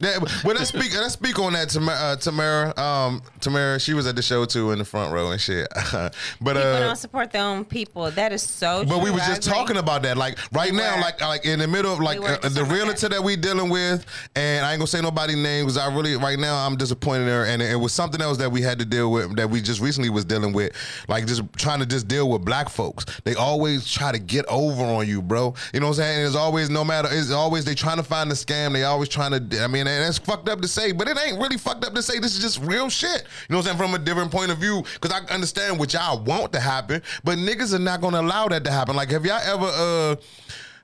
Yeah, 0.00 0.18
well, 0.44 0.54
let's 0.54 0.68
speak. 0.68 0.94
Let's 0.94 1.14
speak 1.14 1.40
on 1.40 1.54
that. 1.54 1.70
Tamara, 1.70 1.96
uh, 1.98 2.14
Tamara, 2.14 2.78
um, 2.80 3.20
Tamara, 3.40 3.80
she 3.80 3.94
was 3.94 4.06
at 4.06 4.14
the 4.14 4.22
show 4.22 4.44
too 4.44 4.70
in 4.70 4.78
the 4.78 4.84
front 4.84 5.12
row 5.12 5.32
and 5.32 5.40
shit. 5.40 5.66
but 5.92 6.12
people 6.40 6.56
uh, 6.62 6.78
don't 6.78 6.94
support 6.94 7.32
their 7.32 7.42
own 7.42 7.64
people 7.64 8.08
that 8.12 8.32
is 8.32 8.40
so 8.44 8.84
But 8.84 8.98
we 8.98 9.06
true. 9.06 9.14
was 9.14 9.22
I 9.22 9.26
just 9.34 9.48
agree. 9.48 9.58
talking 9.58 9.76
about 9.76 10.02
that, 10.02 10.16
like 10.16 10.38
right 10.52 10.70
We 10.70 10.76
now, 10.76 10.94
were. 10.94 11.00
like 11.00 11.20
like 11.20 11.44
in 11.44 11.58
the 11.58 11.66
middle 11.66 11.92
of 11.92 11.98
like 11.98 12.20
were 12.20 12.38
uh, 12.44 12.48
the 12.48 12.64
realtor 12.64 13.08
that 13.08 13.24
we 13.24 13.34
dealing 13.34 13.70
with, 13.70 14.06
and 14.36 14.64
I 14.64 14.70
ain't 14.70 14.78
gonna 14.78 14.86
say 14.86 15.00
nobody 15.00 15.34
name 15.34 15.64
because 15.64 15.76
I 15.76 15.92
really 15.92 16.14
right 16.14 16.38
now 16.38 16.64
I'm 16.64 16.76
disappointed 16.76 17.22
in 17.22 17.28
her, 17.30 17.46
and 17.46 17.60
it 17.60 17.74
was 17.80 17.92
something 17.92 18.22
else 18.22 18.38
that 18.38 18.52
we 18.52 18.62
had 18.62 18.78
to 18.78 18.84
deal 18.84 19.10
with 19.10 19.34
that 19.34 19.50
we 19.50 19.60
just 19.60 19.80
recently 19.80 20.10
was 20.10 20.24
dealing 20.24 20.52
with, 20.52 20.76
like 21.08 21.26
just 21.26 21.42
trying 21.56 21.80
to 21.80 21.86
just 21.86 22.06
deal 22.06 22.30
with 22.30 22.44
black 22.44 22.68
folks. 22.68 23.04
They 23.24 23.34
always 23.34 23.90
try 23.90 24.12
to 24.12 24.20
get 24.20 24.44
over 24.46 24.84
on 24.84 25.08
you, 25.08 25.22
bro. 25.22 25.54
You 25.74 25.80
know 25.80 25.86
what 25.86 25.98
I'm 25.98 26.04
saying? 26.04 26.24
It's 26.28 26.36
always 26.36 26.70
no 26.70 26.84
matter. 26.84 27.08
It's 27.10 27.32
always 27.32 27.64
they 27.64 27.74
trying 27.74 27.96
to 27.96 28.04
find 28.04 28.30
the 28.30 28.36
scam. 28.36 28.74
They 28.74 28.84
always 28.84 29.08
trying 29.08 29.32
to. 29.32 29.60
I 29.60 29.66
mean, 29.66 29.87
and 29.88 30.04
that's 30.04 30.18
fucked 30.18 30.48
up 30.48 30.60
to 30.60 30.68
say, 30.68 30.92
but 30.92 31.08
it 31.08 31.18
ain't 31.18 31.40
really 31.40 31.56
fucked 31.56 31.84
up 31.84 31.94
to 31.94 32.02
say. 32.02 32.18
This 32.18 32.36
is 32.36 32.42
just 32.42 32.60
real 32.62 32.88
shit. 32.88 33.24
You 33.48 33.54
know 33.54 33.58
what 33.58 33.68
I'm 33.68 33.76
saying? 33.76 33.78
From 33.78 34.00
a 34.00 34.04
different 34.04 34.30
point 34.30 34.50
of 34.50 34.58
view, 34.58 34.82
because 35.00 35.12
I 35.12 35.24
understand 35.32 35.78
what 35.78 35.92
y'all 35.92 36.22
want 36.22 36.52
to 36.52 36.60
happen, 36.60 37.02
but 37.24 37.38
niggas 37.38 37.72
are 37.74 37.78
not 37.78 38.00
gonna 38.00 38.20
allow 38.20 38.48
that 38.48 38.64
to 38.64 38.70
happen. 38.70 38.96
Like, 38.96 39.10
have 39.10 39.24
y'all 39.24 39.40
ever? 39.42 39.66
uh 39.66 40.16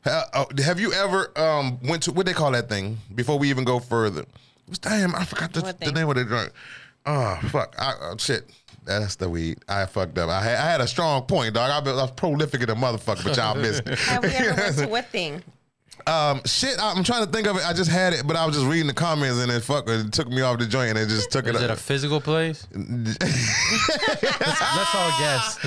uh, 0.06 0.44
have 0.62 0.78
you 0.78 0.92
ever 0.92 1.30
um 1.38 1.78
went 1.82 2.02
to 2.02 2.12
what 2.12 2.26
they 2.26 2.32
call 2.32 2.50
that 2.52 2.68
thing 2.68 2.98
before 3.14 3.38
we 3.38 3.48
even 3.50 3.64
go 3.64 3.78
further? 3.78 4.24
What's 4.66 4.78
damn? 4.78 5.14
I 5.14 5.24
forgot 5.24 5.52
the, 5.52 5.74
the 5.80 5.92
name 5.92 6.08
of 6.08 6.16
the 6.16 6.24
drink. 6.24 6.52
Oh 7.06 7.38
fuck! 7.50 7.74
I, 7.78 7.92
uh, 8.00 8.16
shit. 8.16 8.50
That's 8.84 9.16
the 9.16 9.30
weed. 9.30 9.58
I 9.66 9.86
fucked 9.86 10.18
up. 10.18 10.28
I 10.28 10.42
had, 10.42 10.58
I 10.58 10.70
had 10.72 10.80
a 10.82 10.86
strong 10.86 11.22
point, 11.22 11.54
dog. 11.54 11.70
I, 11.70 11.90
was 11.90 12.10
prolific 12.10 12.60
in 12.60 12.66
the 12.66 12.74
motherfucker, 12.74 13.24
but 13.24 13.36
y'all 13.36 13.54
missed 13.54 13.88
it. 13.88 13.98
Have 13.98 14.22
we 14.22 14.28
ever 14.28 14.60
went 14.60 14.76
to 14.76 14.86
what 14.88 15.06
thing? 15.06 15.42
Um, 16.06 16.42
shit. 16.44 16.76
I'm 16.80 17.04
trying 17.04 17.24
to 17.24 17.30
think 17.30 17.46
of 17.46 17.56
it. 17.56 17.66
I 17.66 17.72
just 17.72 17.90
had 17.90 18.12
it, 18.12 18.26
but 18.26 18.36
I 18.36 18.46
was 18.46 18.56
just 18.56 18.66
reading 18.66 18.86
the 18.86 18.94
comments 18.94 19.38
and 19.38 19.50
it 19.50 19.62
fuck 19.62 19.88
it 19.88 20.12
took 20.12 20.28
me 20.28 20.42
off 20.42 20.58
the 20.58 20.66
joint 20.66 20.90
and 20.90 20.98
it 20.98 21.08
just 21.08 21.30
took 21.30 21.46
it. 21.46 21.54
Is 21.54 21.62
it 21.62 21.70
a 21.70 21.76
physical 21.76 22.20
place? 22.20 22.66
Let's 22.74 23.24
all 24.94 25.10
guess. 25.18 25.58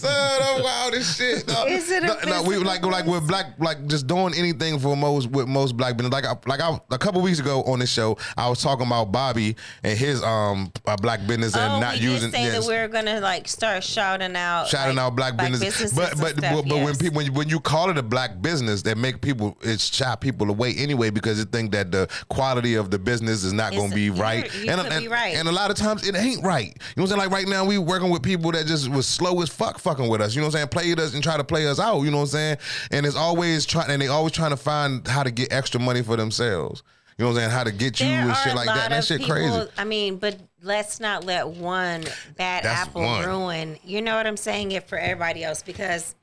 Son 0.00 0.42
of 0.42 0.62
wild 0.62 0.94
as 0.94 1.16
shit. 1.16 1.46
No, 1.48 1.66
Is 1.66 1.90
it 1.90 2.02
a 2.02 2.06
no, 2.06 2.16
no, 2.26 2.42
we 2.42 2.54
physical 2.54 2.66
like 2.66 2.84
like 2.84 3.06
with 3.06 3.26
black 3.26 3.46
like 3.58 3.86
just 3.86 4.06
doing 4.06 4.34
anything 4.36 4.78
for 4.78 4.96
most 4.96 5.30
with 5.30 5.48
most 5.48 5.76
black 5.76 5.98
men. 5.98 6.10
Like 6.10 6.26
I, 6.26 6.34
like 6.46 6.60
I, 6.60 6.78
a 6.90 6.98
couple 6.98 7.20
weeks 7.22 7.38
ago 7.38 7.62
on 7.62 7.78
this 7.78 7.90
show, 7.90 8.18
I 8.36 8.48
was 8.48 8.62
talking 8.62 8.86
about 8.86 9.12
Bobby 9.12 9.56
and 9.82 9.98
his 9.98 10.22
um 10.22 10.72
uh, 10.86 10.96
black 10.96 11.26
business 11.26 11.56
and 11.56 11.74
oh, 11.74 11.80
not 11.80 11.94
we 11.94 12.00
using 12.00 12.30
did 12.30 12.38
you 12.38 12.46
say 12.46 12.52
yes, 12.52 12.64
that 12.64 12.68
we 12.68 12.76
are 12.76 12.88
gonna 12.88 13.20
like 13.20 13.48
start 13.48 13.82
shouting 13.82 14.36
out, 14.36 14.68
shouting 14.68 14.96
like, 14.96 15.04
out 15.04 15.16
black, 15.16 15.36
business. 15.36 15.60
businesses 15.60 15.96
But 15.96 16.12
and 16.12 16.20
but 16.20 16.36
stuff, 16.36 16.54
but, 16.54 16.68
but 16.68 16.84
when 16.84 16.96
people 16.96 17.16
when 17.16 17.26
you, 17.26 17.32
when 17.32 17.48
you 17.48 17.60
call 17.60 17.90
it 17.90 17.98
a 17.98 18.02
black 18.02 18.40
business, 18.42 18.82
that 18.82 18.98
make 18.98 19.20
people 19.20 19.56
it 19.62 19.77
shy 19.78 20.14
people 20.16 20.50
away 20.50 20.74
anyway 20.76 21.10
because 21.10 21.42
they 21.42 21.50
think 21.50 21.72
that 21.72 21.90
the 21.92 22.08
quality 22.28 22.74
of 22.74 22.90
the 22.90 22.98
business 22.98 23.44
is 23.44 23.52
not 23.52 23.72
going 23.72 23.90
to 23.90 23.94
be 23.94 24.10
right. 24.10 24.52
you 24.54 24.70
and, 24.70 24.80
and, 24.80 25.02
be 25.02 25.08
right. 25.08 25.34
and 25.34 25.48
a 25.48 25.52
lot 25.52 25.70
of 25.70 25.76
times 25.76 26.06
it 26.06 26.14
ain't 26.14 26.44
right. 26.44 26.66
You 26.66 26.72
know 26.96 27.02
what 27.02 27.02
I'm 27.02 27.06
saying? 27.06 27.18
Like 27.18 27.30
right 27.30 27.48
now 27.48 27.64
we 27.64 27.78
working 27.78 28.10
with 28.10 28.22
people 28.22 28.52
that 28.52 28.66
just 28.66 28.88
was 28.90 29.06
slow 29.06 29.40
as 29.42 29.48
fuck 29.48 29.78
fucking 29.78 30.08
with 30.08 30.20
us. 30.20 30.34
You 30.34 30.40
know 30.40 30.46
what 30.46 30.54
I'm 30.54 30.58
saying? 30.58 30.68
Played 30.68 31.00
us 31.00 31.14
and 31.14 31.22
try 31.22 31.36
to 31.36 31.44
play 31.44 31.66
us 31.66 31.78
out. 31.78 32.02
You 32.02 32.10
know 32.10 32.18
what 32.18 32.22
I'm 32.24 32.28
saying? 32.28 32.56
And 32.90 33.06
it's 33.06 33.16
always 33.16 33.66
trying 33.66 33.90
and 33.90 34.00
they 34.02 34.08
always 34.08 34.32
trying 34.32 34.50
to 34.50 34.56
find 34.56 35.06
how 35.06 35.22
to 35.22 35.30
get 35.30 35.52
extra 35.52 35.80
money 35.80 36.02
for 36.02 36.16
themselves. 36.16 36.82
You 37.18 37.24
know 37.24 37.32
what 37.32 37.38
I'm 37.38 37.40
saying? 37.42 37.50
How 37.50 37.64
to 37.64 37.72
get 37.72 37.98
you 37.98 38.06
there 38.06 38.28
and 38.28 38.36
shit 38.36 38.54
like 38.54 38.66
that. 38.66 38.84
And 38.84 38.92
that 38.92 39.04
shit 39.04 39.20
people, 39.20 39.34
crazy. 39.34 39.70
I 39.76 39.84
mean, 39.84 40.18
but 40.18 40.36
let's 40.62 41.00
not 41.00 41.24
let 41.24 41.48
one 41.48 42.04
bad 42.36 42.62
That's 42.62 42.88
apple 42.88 43.02
one. 43.02 43.26
ruin. 43.26 43.78
You 43.84 44.02
know 44.02 44.14
what 44.14 44.26
I'm 44.26 44.36
saying? 44.36 44.70
It 44.70 44.88
for 44.88 44.96
everybody 44.96 45.42
else 45.42 45.62
because 45.64 46.14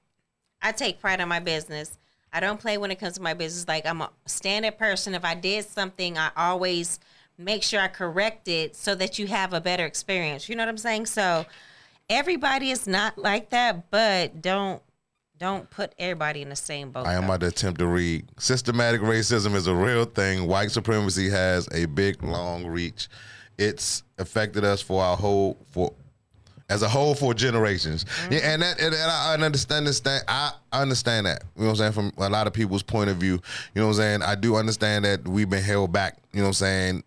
I 0.62 0.72
take 0.72 1.02
pride 1.02 1.20
in 1.20 1.28
my 1.28 1.42
business. 1.42 1.98
I 2.36 2.42
don't 2.42 2.60
play 2.60 2.78
when 2.78 2.92
it 2.92 3.00
comes 3.00 3.14
to 3.14 3.22
my 3.22 3.34
business. 3.34 3.66
Like 3.66 3.86
I'm 3.86 4.02
a 4.02 4.12
standard 4.26 4.78
person. 4.78 5.16
If 5.16 5.24
I 5.24 5.36
did 5.36 5.64
something, 5.64 6.18
I 6.18 6.32
always 6.36 7.00
make 7.38 7.64
sure 7.64 7.80
I 7.80 7.88
correct 7.88 8.50
it 8.50 8.76
so 8.76 8.94
that 8.96 9.18
you 9.18 9.28
have 9.28 9.54
a 9.54 9.62
better 9.62 9.86
experience. 9.86 10.50
You 10.50 10.58
know 10.58 10.64
what 10.64 10.70
I'm 10.70 10.78
saying? 10.78 11.06
So 11.06 11.46
everybody 12.10 12.72
is 12.72 12.88
not 12.88 13.18
like 13.18 13.52
that, 13.52 13.90
but 13.90 14.42
don't 14.42 14.82
don't 15.38 15.70
put 15.70 15.94
everybody 15.98 16.42
in 16.42 16.50
the 16.50 16.58
same 16.58 16.92
boat. 16.92 17.08
I 17.08 17.14
am 17.14 17.24
about 17.24 17.40
to 17.40 17.48
attempt 17.48 17.80
to 17.80 17.88
read. 17.88 18.26
Systematic 18.38 19.00
racism 19.00 19.56
is 19.56 19.68
a 19.68 19.76
real 19.76 20.04
thing. 20.04 20.46
White 20.46 20.72
supremacy 20.72 21.30
has 21.30 21.70
a 21.74 21.86
big, 21.86 22.22
long 22.22 22.68
reach. 22.68 23.08
It's 23.58 24.04
affected 24.18 24.66
us 24.66 24.82
for 24.82 25.02
our 25.02 25.16
whole 25.16 25.58
for 25.72 25.94
as 26.70 26.82
a 26.82 26.90
whole 26.90 27.14
for 27.14 27.34
generations. 27.34 28.06
Mm-hmm. 28.06 28.34
Yeah, 28.34 28.40
and 28.54 28.62
that 28.62 28.80
and, 28.80 28.94
and 28.94 29.12
I 29.12 29.34
understand 29.34 29.88
this 29.88 30.00
thing. 30.00 30.20
I 30.28 30.52
understand 30.72 31.28
that. 31.28 31.44
You 31.56 31.64
know 31.64 31.68
what 31.68 31.82
I'm 31.82 31.94
saying? 31.94 32.12
From 32.12 32.12
a 32.18 32.30
lot 32.30 32.48
of 32.48 32.54
people's 32.54 32.84
point 32.84 33.10
of 33.10 33.18
view. 33.18 33.34
You 33.74 33.82
know 33.82 33.88
what 33.88 33.94
I'm 33.94 33.98
saying? 33.98 34.22
I 34.24 34.36
do 34.36 34.56
understand 34.56 35.06
that 35.06 35.28
we've 35.28 35.50
been 35.50 35.64
held 35.64 35.92
back, 35.92 36.18
you 36.34 36.40
know 36.40 36.46
what 36.46 36.50
I'm 36.50 36.54
saying? 36.54 37.04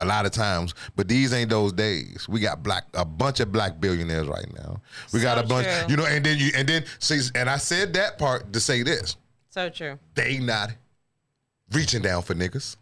A 0.00 0.06
lot 0.06 0.26
of 0.26 0.32
times, 0.32 0.74
but 0.96 1.06
these 1.06 1.32
ain't 1.32 1.48
those 1.48 1.72
days. 1.72 2.26
We 2.28 2.40
got 2.40 2.64
black 2.64 2.86
a 2.94 3.04
bunch 3.04 3.38
of 3.38 3.52
black 3.52 3.80
billionaires 3.80 4.26
right 4.26 4.52
now. 4.52 4.80
We 5.12 5.20
got 5.20 5.38
a 5.38 5.46
bunch, 5.46 5.68
true. 5.68 5.90
you 5.90 5.96
know, 5.96 6.06
and 6.06 6.26
then 6.26 6.38
you 6.38 6.50
and 6.56 6.68
then 6.68 6.84
see, 6.98 7.20
and 7.36 7.48
I 7.48 7.56
said 7.56 7.94
that 7.94 8.18
part 8.18 8.52
to 8.52 8.58
say 8.58 8.82
this 8.82 9.16
so 9.50 9.68
true. 9.68 10.00
they 10.16 10.38
not 10.38 10.72
reaching 11.70 12.02
down 12.02 12.22
for 12.22 12.34
niggas. 12.34 12.76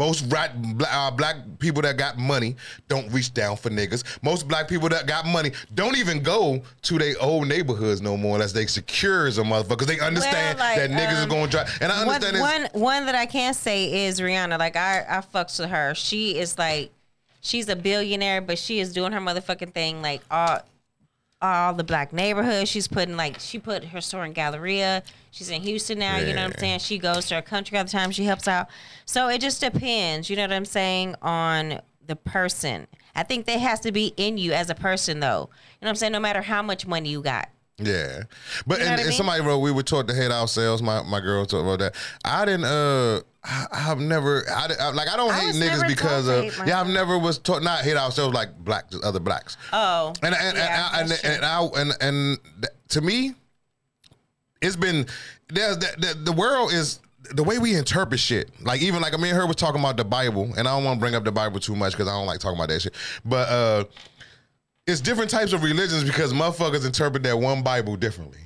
Most 0.00 0.30
black, 0.30 0.52
uh, 0.90 1.10
black 1.10 1.36
people 1.58 1.82
that 1.82 1.98
got 1.98 2.16
money 2.16 2.56
don't 2.88 3.06
reach 3.12 3.34
down 3.34 3.58
for 3.58 3.68
niggas. 3.68 4.02
Most 4.22 4.48
black 4.48 4.66
people 4.66 4.88
that 4.88 5.06
got 5.06 5.26
money 5.26 5.52
don't 5.74 5.94
even 5.98 6.22
go 6.22 6.62
to 6.80 6.98
their 6.98 7.14
old 7.20 7.48
neighborhoods 7.48 8.00
no 8.00 8.16
more 8.16 8.36
unless 8.36 8.52
they 8.52 8.64
secure 8.64 9.26
as 9.26 9.36
a 9.36 9.42
motherfucker. 9.42 9.68
Because 9.68 9.88
they 9.88 10.00
understand 10.00 10.58
Well, 10.58 10.68
like, 10.68 10.78
that 10.78 10.90
niggas 10.90 11.18
is 11.18 11.24
um, 11.24 11.28
going 11.28 11.44
to 11.44 11.50
try. 11.50 11.68
And 11.82 11.92
I 11.92 12.06
One, 12.06 12.14
understand 12.14 12.36
this. 12.36 12.72
one 12.72 12.82
one 12.82 13.06
that 13.06 13.14
I 13.14 13.26
can 13.26 13.52
say 13.52 14.06
is 14.06 14.20
Rihanna. 14.20 14.58
Like 14.58 14.74
I 14.74 15.04
I 15.06 15.20
fucks 15.20 15.60
with 15.60 15.68
her. 15.68 15.94
She 15.94 16.38
is 16.38 16.56
like 16.56 16.90
she's 17.42 17.68
a 17.68 17.76
billionaire, 17.76 18.40
but 18.40 18.58
she 18.58 18.80
is 18.80 18.94
doing 18.94 19.12
her 19.12 19.20
motherfucking 19.20 19.74
thing 19.74 20.00
like 20.00 20.22
all 20.30 20.60
all 21.42 21.74
the 21.74 21.84
black 21.84 22.12
neighborhoods. 22.12 22.70
She's 22.70 22.88
putting 22.88 23.16
like 23.16 23.40
she 23.40 23.58
put 23.58 23.84
her 23.84 24.00
store 24.00 24.24
in 24.24 24.32
Galleria. 24.32 25.02
She's 25.30 25.50
in 25.50 25.62
Houston 25.62 25.98
now. 25.98 26.18
You 26.18 26.34
know 26.34 26.42
what 26.42 26.54
I'm 26.54 26.58
saying? 26.58 26.80
She 26.80 26.98
goes 26.98 27.26
to 27.26 27.36
her 27.36 27.42
country 27.42 27.78
all 27.78 27.84
the 27.84 27.90
time. 27.90 28.10
She 28.10 28.24
helps 28.24 28.46
out. 28.48 28.68
So 29.04 29.28
it 29.28 29.40
just 29.40 29.60
depends. 29.60 30.28
You 30.28 30.36
know 30.36 30.42
what 30.42 30.52
I'm 30.52 30.64
saying 30.64 31.14
on 31.22 31.80
the 32.06 32.16
person. 32.16 32.86
I 33.14 33.22
think 33.22 33.46
that 33.46 33.60
has 33.60 33.80
to 33.80 33.92
be 33.92 34.12
in 34.16 34.38
you 34.38 34.52
as 34.52 34.70
a 34.70 34.74
person, 34.74 35.20
though. 35.20 35.26
You 35.26 35.84
know 35.84 35.86
what 35.86 35.88
I'm 35.90 35.96
saying? 35.96 36.12
No 36.12 36.20
matter 36.20 36.42
how 36.42 36.62
much 36.62 36.86
money 36.86 37.10
you 37.10 37.22
got. 37.22 37.48
Yeah, 37.80 38.24
but 38.66 38.78
You 38.78 38.84
know 38.84 38.90
and, 38.92 39.00
I 39.00 39.04
and 39.04 39.14
somebody 39.14 39.42
wrote 39.42 39.58
we 39.58 39.72
were 39.72 39.82
taught 39.82 40.06
to 40.08 40.14
hate 40.14 40.30
ourselves. 40.30 40.82
My 40.82 41.02
my 41.02 41.20
girl 41.20 41.46
talked 41.46 41.64
about 41.64 41.78
that. 41.78 41.94
I 42.24 42.44
didn't. 42.44 42.64
Uh, 42.66 43.20
I, 43.42 43.66
I've 43.72 44.00
never. 44.00 44.44
I, 44.50 44.68
I- 44.78 44.90
like. 44.90 45.08
I 45.08 45.16
don't 45.16 45.30
I 45.30 45.40
hate 45.40 45.54
niggas 45.54 45.86
because 45.88 46.28
of. 46.28 46.66
Yeah, 46.66 46.80
I've 46.80 46.88
never 46.88 47.18
was 47.18 47.38
taught 47.38 47.62
not 47.62 47.80
hate 47.80 47.96
ourselves 47.96 48.34
like 48.34 48.56
black 48.58 48.90
just 48.90 49.02
other 49.02 49.20
blacks. 49.20 49.56
Oh. 49.72 50.12
And 50.22 50.34
and 50.34 50.56
yeah, 50.56 50.90
and, 50.94 51.10
and, 51.10 51.24
and, 51.24 51.44
I, 51.44 51.64
and 51.76 51.92
and 52.00 52.38
to 52.88 53.00
me, 53.00 53.34
it's 54.60 54.76
been 54.76 55.06
there's 55.48 55.78
the, 55.78 55.94
the, 55.98 56.14
the 56.24 56.32
world 56.32 56.72
is 56.72 57.00
the 57.32 57.44
way 57.44 57.58
we 57.58 57.74
interpret 57.74 58.20
shit. 58.20 58.50
Like 58.62 58.82
even 58.82 59.00
like 59.00 59.18
me 59.18 59.30
and 59.30 59.38
her 59.38 59.46
was 59.46 59.56
talking 59.56 59.80
about 59.80 59.96
the 59.96 60.04
Bible, 60.04 60.52
and 60.56 60.66
I 60.68 60.74
don't 60.74 60.84
want 60.84 60.98
to 60.98 61.00
bring 61.00 61.14
up 61.14 61.24
the 61.24 61.32
Bible 61.32 61.60
too 61.60 61.76
much 61.76 61.92
because 61.92 62.08
I 62.08 62.12
don't 62.12 62.26
like 62.26 62.40
talking 62.40 62.58
about 62.58 62.68
that 62.68 62.80
shit. 62.82 62.94
But 63.24 63.48
uh 63.48 63.84
it's 64.90 65.00
different 65.00 65.30
types 65.30 65.52
of 65.52 65.62
religions 65.62 66.04
because 66.04 66.32
motherfuckers 66.32 66.84
interpret 66.84 67.22
that 67.22 67.38
one 67.38 67.62
Bible 67.62 67.96
differently. 67.96 68.40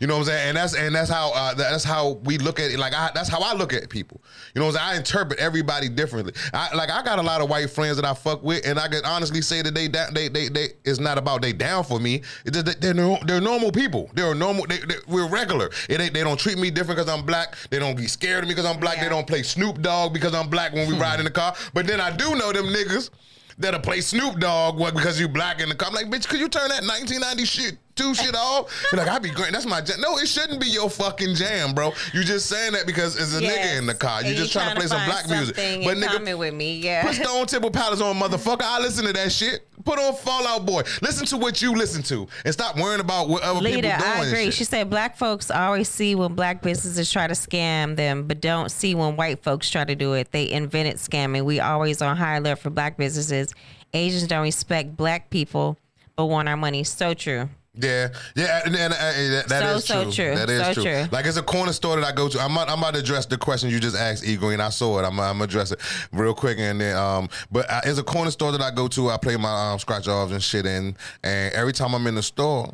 You 0.00 0.06
know 0.06 0.14
what 0.14 0.20
I'm 0.20 0.26
saying? 0.26 0.48
And 0.48 0.56
that's 0.56 0.74
and 0.74 0.94
that's 0.94 1.10
how 1.10 1.32
uh, 1.32 1.54
that's 1.54 1.84
how 1.84 2.20
we 2.24 2.38
look 2.38 2.60
at 2.60 2.70
it. 2.70 2.78
Like 2.78 2.92
I, 2.92 3.10
that's 3.14 3.28
how 3.28 3.40
I 3.40 3.54
look 3.54 3.72
at 3.72 3.88
people. 3.88 4.20
You 4.54 4.60
know 4.60 4.66
what 4.66 4.76
I'm 4.76 4.80
saying? 4.80 4.94
I 4.94 4.96
interpret 4.98 5.38
everybody 5.38 5.88
differently. 5.88 6.34
I, 6.52 6.74
like 6.74 6.90
I 6.90 7.02
got 7.02 7.18
a 7.18 7.22
lot 7.22 7.40
of 7.40 7.48
white 7.48 7.70
friends 7.70 7.96
that 7.96 8.04
I 8.04 8.12
fuck 8.12 8.42
with, 8.42 8.66
and 8.66 8.78
I 8.78 8.88
can 8.88 9.04
honestly 9.04 9.40
say 9.40 9.62
that 9.62 9.74
they 9.74 9.88
they 9.88 10.28
they, 10.28 10.48
they 10.48 10.68
it's 10.84 10.98
not 10.98 11.18
about 11.18 11.40
they 11.40 11.52
down 11.52 11.84
for 11.84 11.98
me. 11.98 12.22
It's 12.44 12.60
just 12.60 12.80
they're 12.80 12.94
they're 13.26 13.40
normal 13.40 13.72
people. 13.72 14.10
They're 14.14 14.34
normal. 14.34 14.66
They, 14.66 14.78
they, 14.78 14.96
we're 15.06 15.28
regular. 15.28 15.70
It 15.88 16.00
ain't, 16.00 16.12
they 16.12 16.24
don't 16.24 16.38
treat 16.38 16.58
me 16.58 16.70
different 16.70 16.98
because 16.98 17.12
I'm 17.12 17.24
black. 17.24 17.56
They 17.70 17.78
don't 17.78 17.96
be 17.96 18.06
scared 18.06 18.44
of 18.44 18.48
me 18.48 18.54
because 18.54 18.70
I'm 18.70 18.80
black. 18.80 19.00
They 19.00 19.08
don't 19.08 19.26
play 19.26 19.42
Snoop 19.42 19.80
Dogg 19.80 20.12
because 20.12 20.34
I'm 20.34 20.50
black 20.50 20.74
when 20.74 20.88
we 20.88 20.98
ride 20.98 21.20
in 21.20 21.24
the 21.24 21.30
car. 21.30 21.54
But 21.72 21.86
then 21.86 22.00
I 22.00 22.14
do 22.14 22.34
know 22.34 22.52
them 22.52 22.66
niggas 22.66 23.10
that'll 23.58 23.80
play 23.80 24.00
Snoop 24.00 24.38
Dogg 24.38 24.78
what, 24.78 24.94
because 24.94 25.20
you 25.20 25.28
black 25.28 25.60
in 25.60 25.68
the 25.68 25.74
car. 25.74 25.88
I'm 25.88 25.94
like, 25.94 26.06
bitch, 26.06 26.28
could 26.28 26.40
you 26.40 26.48
turn 26.48 26.68
that 26.68 26.82
1990 26.82 27.44
shit? 27.44 27.78
Two 27.96 28.14
shit 28.14 28.34
off. 28.36 28.70
You're 28.92 29.02
like, 29.02 29.10
I 29.10 29.18
be 29.18 29.30
great. 29.30 29.52
That's 29.52 29.64
my 29.64 29.80
jam. 29.80 30.00
No, 30.00 30.18
it 30.18 30.28
shouldn't 30.28 30.60
be 30.60 30.68
your 30.68 30.90
fucking 30.90 31.34
jam, 31.34 31.74
bro. 31.74 31.92
You 32.12 32.24
just 32.24 32.46
saying 32.46 32.74
that 32.74 32.86
because 32.86 33.16
it's 33.16 33.34
a 33.34 33.40
nigga 33.40 33.78
in 33.78 33.86
the 33.86 33.94
car. 33.94 34.20
You 34.20 34.28
And 34.28 34.36
just 34.36 34.54
you 34.54 34.60
trying 34.60 34.74
to 34.74 34.76
play 34.76 34.86
some 34.86 35.04
black 35.06 35.28
music. 35.28 35.56
But 35.56 35.96
nigga, 35.96 36.38
with 36.38 36.54
me, 36.54 36.76
yeah. 36.76 37.06
Put 37.06 37.14
Stone 37.14 37.46
Temple 37.46 37.70
Pilots 37.70 38.02
on, 38.02 38.16
motherfucker. 38.16 38.62
I 38.62 38.80
listen 38.80 39.06
to 39.06 39.12
that 39.14 39.32
shit. 39.32 39.66
Put 39.84 39.98
on 39.98 40.14
Fall 40.14 40.46
Out 40.46 40.66
Boy. 40.66 40.82
Listen 41.00 41.26
to 41.26 41.36
what 41.36 41.62
you 41.62 41.74
listen 41.74 42.02
to, 42.04 42.26
and 42.44 42.52
stop 42.52 42.76
worrying 42.76 43.00
about 43.00 43.28
what 43.28 43.42
other 43.42 43.60
Leader, 43.60 43.76
people 43.76 43.98
doing. 43.98 44.02
I 44.02 44.26
agree. 44.26 44.50
She 44.50 44.64
said 44.64 44.90
black 44.90 45.16
folks 45.16 45.50
always 45.50 45.88
see 45.88 46.16
when 46.16 46.34
black 46.34 46.60
businesses 46.60 47.10
try 47.10 47.26
to 47.28 47.34
scam 47.34 47.94
them, 47.94 48.26
but 48.26 48.40
don't 48.40 48.70
see 48.70 48.94
when 48.96 49.14
white 49.16 49.44
folks 49.44 49.70
try 49.70 49.84
to 49.84 49.94
do 49.94 50.14
it. 50.14 50.32
They 50.32 50.50
invented 50.50 50.96
scamming. 50.96 51.44
We 51.44 51.60
always 51.60 52.02
on 52.02 52.16
high 52.16 52.36
alert 52.36 52.58
for 52.58 52.70
black 52.70 52.96
businesses. 52.96 53.54
Asians 53.94 54.26
don't 54.26 54.42
respect 54.42 54.96
black 54.96 55.30
people, 55.30 55.78
but 56.16 56.26
want 56.26 56.48
our 56.48 56.56
money. 56.56 56.82
So 56.82 57.14
true. 57.14 57.48
Yeah, 57.78 58.08
yeah, 58.34 58.62
and, 58.64 58.74
and, 58.74 58.92
uh, 58.94 58.96
that, 58.96 59.44
that 59.48 59.62
So, 59.62 59.76
is 59.76 59.84
so 59.84 60.02
true. 60.04 60.12
true. 60.12 60.34
That 60.34 60.48
is 60.48 60.66
So 60.66 60.72
true. 60.74 60.82
true. 60.84 61.04
Like 61.12 61.26
it's 61.26 61.36
a 61.36 61.42
corner 61.42 61.72
store 61.72 61.96
that 62.00 62.04
I 62.06 62.12
go 62.12 62.26
to. 62.28 62.40
I'm 62.40 62.52
about, 62.52 62.70
I'm 62.70 62.78
about 62.78 62.94
to 62.94 63.00
address 63.00 63.26
the 63.26 63.36
question 63.36 63.68
you 63.68 63.78
just 63.80 63.96
asked, 63.96 64.24
Eagle, 64.26 64.48
and 64.50 64.62
I 64.62 64.70
saw 64.70 64.98
it. 64.98 65.02
I'm, 65.02 65.18
I'm 65.20 65.34
gonna 65.34 65.44
address 65.44 65.72
it 65.72 65.80
real 66.12 66.32
quick, 66.34 66.58
and 66.58 66.80
then 66.80 66.96
um, 66.96 67.28
but 67.50 67.70
uh, 67.70 67.82
it's 67.84 67.98
a 67.98 68.02
corner 68.02 68.30
store 68.30 68.52
that 68.52 68.62
I 68.62 68.70
go 68.70 68.88
to. 68.88 69.10
I 69.10 69.18
play 69.18 69.36
my 69.36 69.72
um, 69.72 69.78
scratch 69.78 70.08
offs 70.08 70.32
and 70.32 70.42
shit 70.42 70.64
in, 70.64 70.96
and 71.22 71.54
every 71.54 71.72
time 71.74 71.94
I'm 71.94 72.06
in 72.06 72.14
the 72.14 72.22
store, 72.22 72.72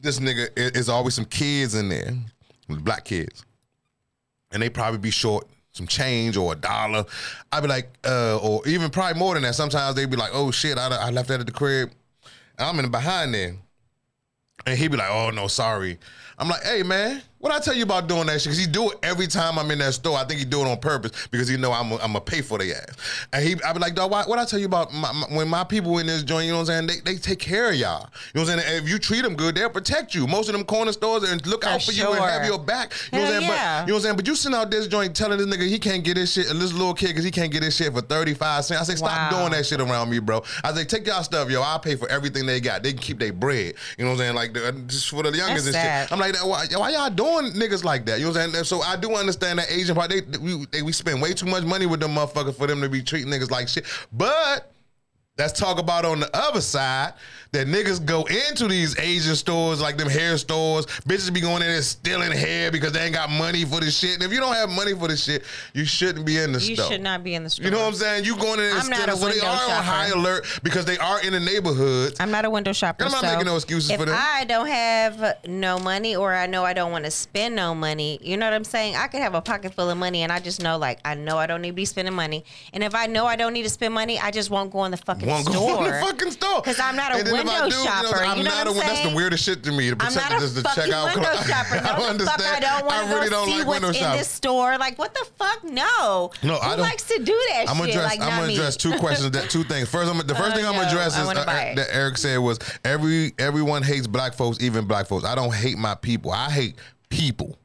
this 0.00 0.18
nigga 0.18 0.48
is 0.56 0.72
is 0.72 0.88
always 0.90 1.14
some 1.14 1.24
kids 1.24 1.74
in 1.74 1.88
there, 1.88 2.12
black 2.68 3.04
kids, 3.06 3.44
and 4.52 4.62
they 4.62 4.68
probably 4.68 4.98
be 4.98 5.10
short 5.10 5.46
some 5.72 5.86
change 5.86 6.36
or 6.36 6.52
a 6.52 6.56
dollar. 6.56 7.04
I'd 7.52 7.60
be 7.62 7.68
like, 7.68 7.88
uh, 8.04 8.38
or 8.38 8.66
even 8.66 8.90
probably 8.90 9.18
more 9.18 9.34
than 9.34 9.44
that. 9.44 9.54
Sometimes 9.54 9.94
they'd 9.94 10.10
be 10.10 10.16
like, 10.16 10.30
oh 10.32 10.50
shit, 10.50 10.76
I, 10.76 10.88
I 10.88 11.10
left 11.10 11.28
that 11.28 11.40
at 11.40 11.46
the 11.46 11.52
crib. 11.52 11.90
And 12.58 12.68
I'm 12.68 12.76
in 12.80 12.84
the 12.86 12.90
behind 12.90 13.32
there. 13.32 13.54
And 14.68 14.78
he'd 14.78 14.90
be 14.90 14.98
like, 14.98 15.08
oh 15.10 15.30
no, 15.30 15.48
sorry. 15.48 15.98
I'm 16.38 16.46
like, 16.46 16.62
hey 16.62 16.82
man, 16.82 17.22
what 17.40 17.52
I 17.52 17.58
tell 17.60 17.74
you 17.74 17.84
about 17.84 18.08
doing 18.08 18.26
that 18.26 18.40
shit? 18.40 18.50
Cause 18.50 18.58
he 18.58 18.66
do 18.66 18.90
it 18.90 18.98
every 19.02 19.26
time 19.26 19.58
I'm 19.58 19.70
in 19.70 19.78
that 19.78 19.94
store. 19.94 20.16
I 20.18 20.24
think 20.24 20.40
he 20.40 20.44
do 20.44 20.60
it 20.60 20.66
on 20.68 20.78
purpose 20.78 21.28
because 21.30 21.48
he 21.48 21.56
know 21.56 21.72
I'm 21.72 21.92
I'm 21.92 21.98
gonna 21.98 22.20
pay 22.20 22.40
for 22.42 22.58
the 22.58 22.74
ass. 22.76 22.96
And 23.32 23.44
he, 23.44 23.56
I 23.62 23.72
be 23.72 23.78
like, 23.78 23.94
dog, 23.94 24.10
why, 24.10 24.24
what 24.24 24.38
I 24.38 24.44
tell 24.44 24.58
you 24.58 24.66
about 24.66 24.92
my, 24.92 25.12
my- 25.12 25.26
when 25.36 25.48
my 25.48 25.64
people 25.64 25.98
in 25.98 26.06
this 26.06 26.22
joint? 26.22 26.46
You 26.46 26.52
know 26.52 26.58
what 26.58 26.70
I'm 26.70 26.86
saying? 26.88 27.02
They, 27.04 27.12
they 27.12 27.18
take 27.18 27.38
care 27.38 27.68
of 27.70 27.76
y'all. 27.76 28.08
You 28.34 28.40
know 28.40 28.46
what 28.46 28.50
I'm 28.54 28.60
saying? 28.60 28.82
If 28.82 28.88
you 28.88 28.98
treat 28.98 29.22
them 29.22 29.34
good, 29.36 29.54
they'll 29.54 29.70
protect 29.70 30.14
you. 30.14 30.26
Most 30.26 30.48
of 30.48 30.54
them 30.54 30.64
corner 30.64 30.92
stores 30.92 31.30
and 31.30 31.44
look 31.46 31.64
out 31.64 31.82
for 31.82 31.92
you 31.92 32.10
and 32.12 32.18
have 32.24 32.44
your 32.46 32.58
back. 32.58 32.92
You 33.12 33.18
know 33.18 33.24
what 33.24 33.34
I'm 33.34 33.40
saying? 33.40 33.50
yeah. 33.52 33.80
But 33.82 33.86
you 33.86 33.92
know 33.92 33.94
what 33.94 33.98
I'm 33.98 34.02
saying? 34.02 34.16
But 34.16 34.26
you 34.26 34.34
sitting 34.34 34.56
out 34.58 34.70
this 34.70 34.86
joint 34.88 35.14
telling 35.14 35.38
this 35.38 35.46
nigga 35.46 35.68
he 35.68 35.78
can't 35.78 36.02
get 36.04 36.16
his 36.16 36.32
shit, 36.32 36.50
and 36.50 36.60
this 36.60 36.72
little 36.72 36.94
kid, 36.94 37.14
cause 37.14 37.24
he 37.24 37.30
can't 37.30 37.52
get 37.52 37.62
his 37.62 37.76
shit 37.76 37.92
for 37.92 38.00
35 38.00 38.64
cents. 38.64 38.80
I 38.80 38.84
say, 38.84 38.96
stop 38.96 39.32
Wow. 39.32 39.40
doing 39.40 39.52
that 39.52 39.64
shit 39.64 39.80
around 39.80 40.10
me, 40.10 40.18
bro. 40.18 40.42
I 40.64 40.72
say, 40.74 40.84
take 40.84 41.06
y'all 41.06 41.22
stuff, 41.22 41.50
yo. 41.50 41.62
I'll 41.62 41.78
pay 41.78 41.94
for 41.94 42.08
everything 42.08 42.46
they 42.46 42.60
got. 42.60 42.82
They 42.82 42.92
can 42.92 43.00
keep 43.00 43.18
their 43.18 43.32
bread. 43.32 43.74
You 43.96 44.04
know 44.04 44.10
what 44.10 44.14
I'm 44.14 44.18
saying? 44.18 44.34
Like 44.34 44.52
the- 44.54 44.72
just 44.88 45.08
for 45.08 45.22
the 45.22 45.30
youngest 45.36 45.66
and 45.66 45.74
That's 45.74 46.10
shit. 46.10 46.12
I'm 46.12 46.18
like, 46.18 46.34
why, 46.44 46.66
why 46.76 46.90
y'all 46.90 47.10
doing 47.10 47.27
niggas 47.28 47.84
like 47.84 48.06
that? 48.06 48.18
You 48.18 48.26
know 48.26 48.32
what 48.32 48.40
I'm 48.40 48.52
saying? 48.52 48.64
So 48.64 48.80
I 48.80 48.96
do 48.96 49.14
understand 49.14 49.58
that 49.58 49.70
Asian 49.70 49.94
part. 49.94 50.10
They, 50.10 50.20
we, 50.38 50.66
they, 50.66 50.82
we 50.82 50.92
spend 50.92 51.22
way 51.22 51.32
too 51.34 51.46
much 51.46 51.64
money 51.64 51.86
with 51.86 52.00
them 52.00 52.14
motherfuckers 52.14 52.54
for 52.54 52.66
them 52.66 52.80
to 52.80 52.88
be 52.88 53.02
treating 53.02 53.28
niggas 53.32 53.50
like 53.50 53.68
shit. 53.68 53.84
But 54.12 54.72
Let's 55.38 55.52
talk 55.52 55.78
about 55.78 56.04
on 56.04 56.18
the 56.18 56.28
other 56.36 56.60
side 56.60 57.12
that 57.52 57.68
niggas 57.68 58.04
go 58.04 58.24
into 58.24 58.66
these 58.66 58.98
Asian 58.98 59.36
stores 59.36 59.80
like 59.80 59.96
them 59.96 60.08
hair 60.08 60.36
stores. 60.36 60.86
Bitches 60.86 61.32
be 61.32 61.40
going 61.40 61.62
in 61.62 61.68
there 61.68 61.80
stealing 61.80 62.32
hair 62.32 62.72
because 62.72 62.90
they 62.90 63.04
ain't 63.04 63.14
got 63.14 63.30
money 63.30 63.64
for 63.64 63.78
this 63.78 63.96
shit. 63.96 64.14
And 64.14 64.24
if 64.24 64.32
you 64.32 64.40
don't 64.40 64.54
have 64.54 64.68
money 64.68 64.94
for 64.94 65.06
this 65.06 65.22
shit, 65.22 65.44
you 65.74 65.84
shouldn't 65.84 66.26
be 66.26 66.38
in 66.38 66.50
the 66.50 66.58
You 66.58 66.74
store. 66.74 66.86
You 66.86 66.92
should 66.92 67.02
not 67.02 67.22
be 67.22 67.36
in 67.36 67.44
the 67.44 67.50
store. 67.50 67.64
You 67.64 67.70
know 67.70 67.78
what 67.78 67.86
I'm 67.86 67.94
saying? 67.94 68.24
You 68.24 68.36
going 68.36 68.54
in 68.54 68.56
there 68.58 68.70
and 68.72 68.80
I'm 68.80 68.90
not 68.90 68.98
stealing. 68.98 69.14
a 69.14 69.16
So 69.16 69.28
they 69.28 69.46
are 69.46 69.78
on 69.78 69.84
high 69.84 70.08
alert 70.08 70.60
because 70.64 70.84
they 70.86 70.98
are 70.98 71.22
in 71.22 71.32
the 71.32 71.40
neighborhoods. 71.40 72.18
I'm 72.18 72.32
not 72.32 72.44
a 72.44 72.50
window 72.50 72.72
shopper. 72.72 73.04
I'm 73.04 73.12
not 73.12 73.20
so 73.20 73.30
making 73.30 73.46
no 73.46 73.54
excuses 73.54 73.92
for 73.92 74.06
them. 74.06 74.16
I 74.18 74.44
don't 74.44 74.66
have 74.66 75.46
no 75.46 75.78
money 75.78 76.16
or 76.16 76.34
I 76.34 76.46
know 76.46 76.64
I 76.64 76.72
don't 76.72 76.90
want 76.90 77.04
to 77.04 77.12
spend 77.12 77.54
no 77.54 77.76
money, 77.76 78.18
you 78.22 78.36
know 78.36 78.46
what 78.46 78.54
I'm 78.54 78.64
saying? 78.64 78.96
I 78.96 79.06
could 79.06 79.20
have 79.20 79.34
a 79.34 79.40
pocket 79.40 79.72
full 79.72 79.88
of 79.88 79.96
money 79.96 80.22
and 80.22 80.32
I 80.32 80.40
just 80.40 80.60
know, 80.62 80.76
like, 80.76 80.98
I 81.04 81.14
know 81.14 81.38
I 81.38 81.46
don't 81.46 81.62
need 81.62 81.70
to 81.70 81.74
be 81.74 81.84
spending 81.84 82.14
money. 82.14 82.44
And 82.72 82.82
if 82.82 82.96
I 82.96 83.06
know 83.06 83.26
I 83.26 83.36
don't 83.36 83.52
need 83.52 83.62
to 83.62 83.70
spend 83.70 83.94
money, 83.94 84.18
I 84.18 84.32
just 84.32 84.50
won't 84.50 84.72
go 84.72 84.84
in 84.84 84.90
the 84.90 84.96
fucking 84.96 85.27
Won't 85.28 85.46
go 85.46 85.84
in 85.84 85.84
the 85.84 86.00
fucking 86.00 86.30
store 86.32 86.62
'Cause 86.62 86.80
I'm 86.80 86.96
not 86.96 87.12
a 87.12 87.18
And 87.18 87.26
then 87.26 87.34
if 87.34 87.48
I 87.48 87.60
window 87.62 87.76
do, 87.76 87.84
shopper, 87.84 88.16
I'm 88.24 88.38
you 88.38 88.44
know 88.44 88.50
not 88.50 88.66
a, 88.68 88.72
That's 88.74 89.02
the 89.08 89.14
weirdest 89.14 89.44
shit 89.44 89.62
to 89.64 89.72
me. 89.72 89.90
To 89.90 89.92
I'm 89.92 89.98
protect 90.12 90.30
not 90.30 90.38
a 90.38 90.44
just 90.44 90.58
fucking 90.60 90.82
check 90.84 90.92
out 90.92 91.14
window 91.14 91.34
shopper. 91.42 91.74
No, 91.84 91.90
I 91.90 91.98
the 92.00 92.06
understand. 92.08 92.42
fuck 92.42 92.56
I 92.56 92.60
don't 92.60 92.86
want 92.86 93.06
to 93.08 93.14
really 93.14 93.28
go 93.30 93.44
see 93.46 93.58
like 93.58 93.66
what's 93.66 93.98
in 93.98 94.12
this 94.12 94.28
store. 94.28 94.78
Like, 94.78 94.98
what 94.98 95.14
the 95.14 95.26
fuck? 95.36 95.64
No. 95.64 96.30
No, 96.42 96.54
Who 96.54 96.60
I 96.60 96.70
don't- 96.76 96.80
likes 96.80 97.04
to 97.04 97.18
do 97.18 97.38
that 97.50 97.66
I'm 97.68 97.76
gonna 97.78 97.86
shit? 97.92 97.96
address. 97.96 98.10
like, 98.10 98.20
I'm 98.20 98.40
gonna 98.40 98.52
address 98.52 98.76
two 98.76 98.96
questions. 98.98 99.30
That 99.32 99.50
two 99.50 99.64
things. 99.64 99.88
First, 99.88 100.10
I'm, 100.10 100.18
the 100.26 100.34
first 100.34 100.52
Oh, 100.52 100.56
thing 100.56 100.66
I'm 100.66 100.74
gonna 100.74 100.88
address 100.88 101.16
is 101.18 101.28
uh, 101.28 101.34
that 101.34 101.86
Eric 101.92 102.16
said 102.16 102.38
was 102.38 102.58
every 102.84 103.32
everyone 103.38 103.82
hates 103.82 104.06
black 104.06 104.34
folks, 104.34 104.60
even 104.62 104.86
black 104.86 105.06
folks. 105.06 105.24
I 105.24 105.34
don't 105.34 105.54
hate 105.54 105.78
my 105.78 105.94
people. 105.94 106.30
I 106.32 106.50
hate 106.50 106.76
people. 107.10 107.58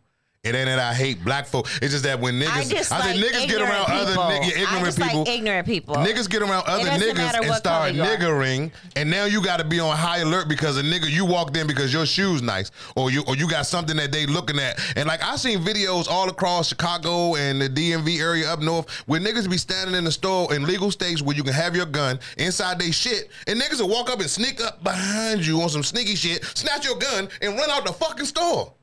It 0.43 0.55
ain't 0.55 0.65
that 0.65 0.77
I 0.77 0.93
hate 0.93 1.23
black 1.23 1.45
folk. 1.45 1.69
It's 1.81 1.93
just 1.93 2.03
that 2.03 2.19
when 2.19 2.37
niggas, 2.37 2.49
I 2.49 2.63
just 2.65 2.89
say 2.89 2.99
like 2.99 3.15
niggas 3.15 3.47
get 3.47 3.61
around 3.61 3.85
other 3.89 4.11
people. 4.11 4.23
niggas, 4.23 4.57
I 4.57 4.61
ignorant 4.61 4.85
just 4.85 4.99
people. 4.99 5.19
like 5.19 5.29
ignorant 5.29 5.65
people. 5.65 5.95
Niggas 5.95 6.29
get 6.29 6.41
around 6.41 6.63
other 6.67 6.83
niggas 6.83 7.33
and 7.41 7.55
start 7.55 7.63
color 7.63 7.87
you 7.91 8.03
are. 8.03 8.17
niggering, 8.17 8.71
and 8.97 9.09
now 9.09 9.23
you 9.23 9.41
got 9.41 9.59
to 9.59 9.63
be 9.63 9.79
on 9.79 9.95
high 9.95 10.17
alert 10.17 10.49
because 10.49 10.77
a 10.77 10.81
nigga 10.83 11.09
you 11.09 11.23
walked 11.23 11.55
in 11.55 11.65
because 11.65 11.93
your 11.93 12.05
shoes 12.05 12.41
nice, 12.41 12.71
or 12.97 13.09
you 13.09 13.23
or 13.25 13.37
you 13.37 13.49
got 13.49 13.65
something 13.67 13.95
that 13.95 14.11
they 14.11 14.25
looking 14.25 14.59
at. 14.59 14.81
And 14.97 15.07
like 15.07 15.23
I 15.23 15.37
seen 15.37 15.59
videos 15.59 16.09
all 16.09 16.27
across 16.27 16.67
Chicago 16.67 17.35
and 17.35 17.61
the 17.61 17.69
DMV 17.69 18.19
area 18.19 18.51
up 18.51 18.59
north 18.59 18.89
where 19.07 19.21
niggas 19.21 19.49
be 19.49 19.57
standing 19.57 19.95
in 19.95 20.03
the 20.03 20.11
store 20.11 20.53
in 20.53 20.65
legal 20.65 20.91
states 20.91 21.21
where 21.21 21.37
you 21.37 21.43
can 21.43 21.53
have 21.53 21.73
your 21.73 21.85
gun 21.85 22.19
inside 22.37 22.79
they 22.79 22.91
shit, 22.91 23.29
and 23.47 23.61
niggas 23.61 23.79
will 23.79 23.87
walk 23.87 24.09
up 24.09 24.19
and 24.19 24.29
sneak 24.29 24.61
up 24.61 24.83
behind 24.83 25.45
you 25.45 25.61
on 25.61 25.69
some 25.69 25.83
sneaky 25.83 26.15
shit, 26.15 26.43
snatch 26.43 26.83
your 26.83 26.97
gun, 26.97 27.29
and 27.41 27.55
run 27.55 27.69
out 27.69 27.85
the 27.85 27.93
fucking 27.93 28.25
store. 28.25 28.73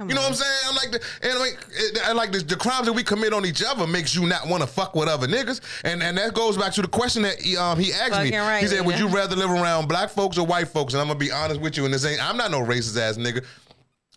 Come 0.00 0.08
You 0.08 0.14
know 0.14 0.22
on. 0.22 0.30
what 0.30 0.40
I'm 0.40 0.46
saying? 0.46 0.60
I'm 0.66 0.74
like, 0.76 0.90
the, 0.92 1.28
and 1.28 1.38
like, 1.38 2.08
and 2.08 2.16
like 2.16 2.32
the, 2.32 2.38
the 2.38 2.56
crimes 2.56 2.86
that 2.86 2.92
we 2.94 3.02
commit 3.02 3.34
on 3.34 3.44
each 3.44 3.62
other 3.62 3.86
makes 3.86 4.14
you 4.14 4.24
not 4.26 4.48
want 4.48 4.62
to 4.62 4.66
fuck 4.66 4.94
with 4.94 5.10
other 5.10 5.26
niggas, 5.26 5.60
and 5.84 6.02
and 6.02 6.16
that 6.16 6.32
goes 6.32 6.56
back 6.56 6.72
to 6.72 6.80
the 6.80 6.88
question 6.88 7.20
that 7.24 7.38
he, 7.38 7.54
um 7.58 7.78
he 7.78 7.92
asked 7.92 8.12
me. 8.22 8.34
Right, 8.34 8.62
he 8.62 8.66
said, 8.66 8.86
"Would 8.86 8.98
you 8.98 9.08
rather 9.08 9.36
live 9.36 9.50
around 9.50 9.88
black 9.88 10.08
folks 10.08 10.38
or 10.38 10.46
white 10.46 10.68
folks?" 10.68 10.94
And 10.94 11.02
I'm 11.02 11.08
gonna 11.08 11.18
be 11.18 11.30
honest 11.30 11.60
with 11.60 11.76
you, 11.76 11.84
and 11.84 11.92
this 11.92 12.06
ain't 12.06 12.18
I'm 12.26 12.38
not 12.38 12.50
no 12.50 12.60
racist 12.60 12.98
ass 12.98 13.18
nigga, 13.18 13.44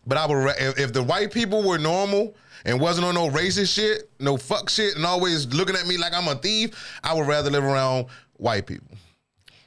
but 0.07 0.17
I 0.17 0.25
would 0.25 0.55
if, 0.57 0.79
if 0.79 0.93
the 0.93 1.03
white 1.03 1.33
people 1.33 1.61
were 1.67 1.77
normal 1.77 2.33
and 2.63 2.79
wasn't 2.79 3.05
on 3.05 3.15
no 3.15 3.29
racist 3.29 3.75
shit, 3.75 4.09
no 4.21 4.37
fuck 4.37 4.69
shit, 4.69 4.95
and 4.95 5.05
always 5.05 5.53
looking 5.53 5.75
at 5.75 5.85
me 5.85 5.97
like 5.97 6.13
I'm 6.13 6.29
a 6.29 6.35
thief, 6.35 6.97
I 7.03 7.13
would 7.13 7.27
rather 7.27 7.51
live 7.51 7.65
around 7.65 8.05
white 8.37 8.65
people. 8.65 8.92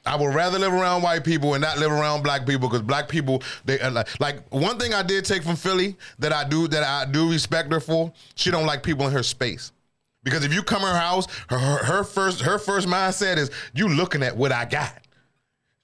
I 0.07 0.15
would 0.15 0.33
rather 0.33 0.57
live 0.57 0.73
around 0.73 1.01
white 1.01 1.23
people 1.23 1.53
and 1.53 1.61
not 1.61 1.77
live 1.77 1.91
around 1.91 2.23
black 2.23 2.45
people 2.45 2.69
because 2.69 2.81
black 2.81 3.09
people 3.09 3.43
they 3.65 3.79
are 3.81 3.91
like, 3.91 4.19
like 4.19 4.53
one 4.53 4.79
thing 4.79 4.93
I 4.93 5.03
did 5.03 5.25
take 5.25 5.43
from 5.43 5.55
Philly 5.57 5.97
that 6.19 6.31
I 6.31 6.47
do 6.47 6.67
that 6.69 6.83
I 6.83 7.09
do 7.09 7.29
respect 7.29 7.71
her 7.73 7.79
for. 7.79 8.11
She 8.35 8.49
don't 8.49 8.65
like 8.65 8.83
people 8.83 9.05
in 9.05 9.11
her 9.11 9.23
space 9.23 9.71
because 10.23 10.43
if 10.45 10.53
you 10.53 10.63
come 10.63 10.81
her 10.81 10.97
house, 10.97 11.27
her, 11.49 11.57
her 11.57 11.83
her 11.83 12.03
first 12.03 12.41
her 12.41 12.57
first 12.57 12.87
mindset 12.87 13.37
is 13.37 13.51
you 13.73 13.89
looking 13.89 14.23
at 14.23 14.35
what 14.35 14.51
I 14.51 14.65
got. 14.65 14.93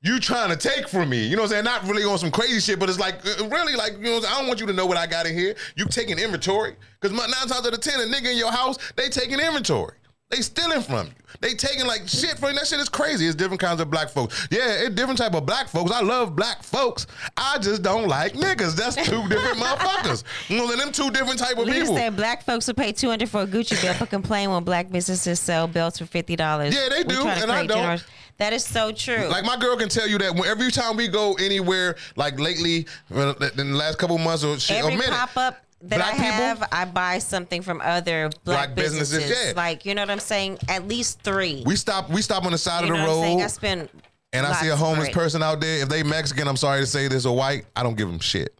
You 0.01 0.19
trying 0.19 0.49
to 0.49 0.57
take 0.57 0.89
from 0.89 1.09
me, 1.09 1.25
you 1.25 1.37
know 1.37 1.43
what 1.43 1.53
I'm 1.53 1.63
saying? 1.63 1.63
Not 1.63 1.87
really 1.87 2.03
on 2.03 2.17
some 2.17 2.29
crazy 2.29 2.59
shit, 2.59 2.77
but 2.77 2.89
it's 2.89 2.99
like 2.99 3.25
uh, 3.25 3.47
really 3.47 3.75
like 3.75 3.93
you 3.99 4.03
know. 4.03 4.17
I 4.17 4.37
don't 4.39 4.47
want 4.47 4.59
you 4.59 4.67
to 4.67 4.73
know 4.73 4.85
what 4.85 4.97
I 4.97 5.07
got 5.07 5.25
in 5.25 5.37
here. 5.37 5.55
You 5.75 5.85
taking 5.85 6.19
inventory 6.19 6.75
because 6.99 7.17
nine 7.17 7.29
times 7.29 7.51
out 7.51 7.73
of 7.73 7.79
ten, 7.79 7.99
a 8.01 8.03
nigga 8.03 8.31
in 8.31 8.37
your 8.37 8.51
house 8.51 8.77
they 8.95 9.09
taking 9.09 9.39
inventory. 9.39 9.95
They 10.33 10.41
stealing 10.41 10.81
from 10.81 11.05
you. 11.07 11.13
They 11.41 11.53
taking 11.53 11.85
like 11.85 12.07
shit 12.07 12.39
from 12.39 12.49
you. 12.49 12.55
That 12.55 12.65
shit 12.65 12.79
is 12.79 12.89
crazy. 12.89 13.27
It's 13.27 13.35
different 13.35 13.61
kinds 13.61 13.79
of 13.79 13.91
black 13.91 14.09
folks. 14.09 14.47
Yeah, 14.49 14.81
it's 14.81 14.95
different 14.95 15.19
type 15.19 15.35
of 15.35 15.45
black 15.45 15.67
folks. 15.67 15.91
I 15.91 16.01
love 16.01 16.35
black 16.35 16.63
folks. 16.63 17.05
I 17.37 17.59
just 17.59 17.83
don't 17.83 18.07
like 18.07 18.33
niggas. 18.33 18.75
That's 18.75 18.95
two 18.95 19.21
different 19.29 19.57
motherfuckers. 19.57 20.23
You 20.47 20.57
know, 20.57 20.75
them 20.75 20.91
two 20.91 21.11
different 21.11 21.37
type 21.37 21.59
of 21.59 21.67
Lisa 21.67 21.81
people. 21.81 21.95
said 21.97 22.15
black 22.15 22.43
folks 22.43 22.65
will 22.65 22.73
pay 22.73 22.91
two 22.91 23.09
hundred 23.09 23.29
for 23.29 23.43
a 23.43 23.45
Gucci 23.45 23.79
belt, 23.79 23.97
but 23.99 24.09
complain 24.09 24.49
when 24.49 24.63
black 24.63 24.89
businesses 24.89 25.39
sell 25.39 25.67
belts 25.67 25.99
for 25.99 26.07
fifty 26.07 26.35
dollars. 26.35 26.73
Yeah, 26.73 26.89
they 26.89 27.03
do, 27.03 27.27
and 27.27 27.51
I 27.51 27.67
don't. 27.67 28.03
That 28.37 28.53
is 28.53 28.65
so 28.65 28.91
true. 28.91 29.27
Like 29.27 29.45
my 29.45 29.57
girl 29.57 29.77
can 29.77 29.89
tell 29.89 30.07
you 30.07 30.17
that 30.17 30.33
when, 30.33 30.45
every 30.45 30.71
time 30.71 30.97
we 30.97 31.07
go 31.07 31.33
anywhere, 31.35 31.95
like 32.15 32.39
lately, 32.39 32.87
uh, 33.13 33.35
in 33.55 33.71
the 33.71 33.77
last 33.77 33.99
couple 33.99 34.17
months 34.17 34.43
or 34.43 34.59
shit, 34.59 34.83
Every 34.83 34.97
pop 34.99 35.37
up 35.37 35.57
that 35.83 35.97
black 35.97 36.07
I 36.13 36.17
people- 36.17 36.29
have, 36.31 36.67
I 36.71 36.85
buy 36.85 37.19
something 37.19 37.61
from 37.61 37.81
other 37.81 38.29
black, 38.43 38.69
Black 38.69 38.75
businesses, 38.75 39.17
businesses. 39.19 39.47
yeah. 39.47 39.53
Like 39.55 39.85
you 39.85 39.95
know 39.95 40.01
what 40.01 40.09
I'm 40.09 40.19
saying? 40.19 40.59
At 40.69 40.87
least 40.87 41.21
three. 41.21 41.63
we 41.65 41.75
stop, 41.75 42.09
we 42.09 42.21
stop 42.21 42.45
on 42.45 42.51
the 42.51 42.57
side 42.57 42.85
you 42.85 42.93
of 42.93 42.99
the 42.99 43.05
saying? 43.05 43.39
I 43.39 43.43
road, 43.43 43.51
spend. 43.51 43.89
and 44.31 44.45
I 44.45 44.53
see 44.53 44.69
a 44.69 44.75
homeless 44.75 45.09
person 45.09 45.43
out 45.43 45.59
there. 45.61 45.83
If 45.83 45.89
they 45.89 46.03
Mexican, 46.03 46.47
I'm 46.47 46.57
sorry 46.57 46.79
to 46.81 46.85
say 46.87 47.07
this, 47.07 47.25
or 47.25 47.35
white, 47.35 47.65
I 47.75 47.83
don't 47.83 47.95
give 47.95 48.07
them 48.07 48.19
shit. 48.19 48.53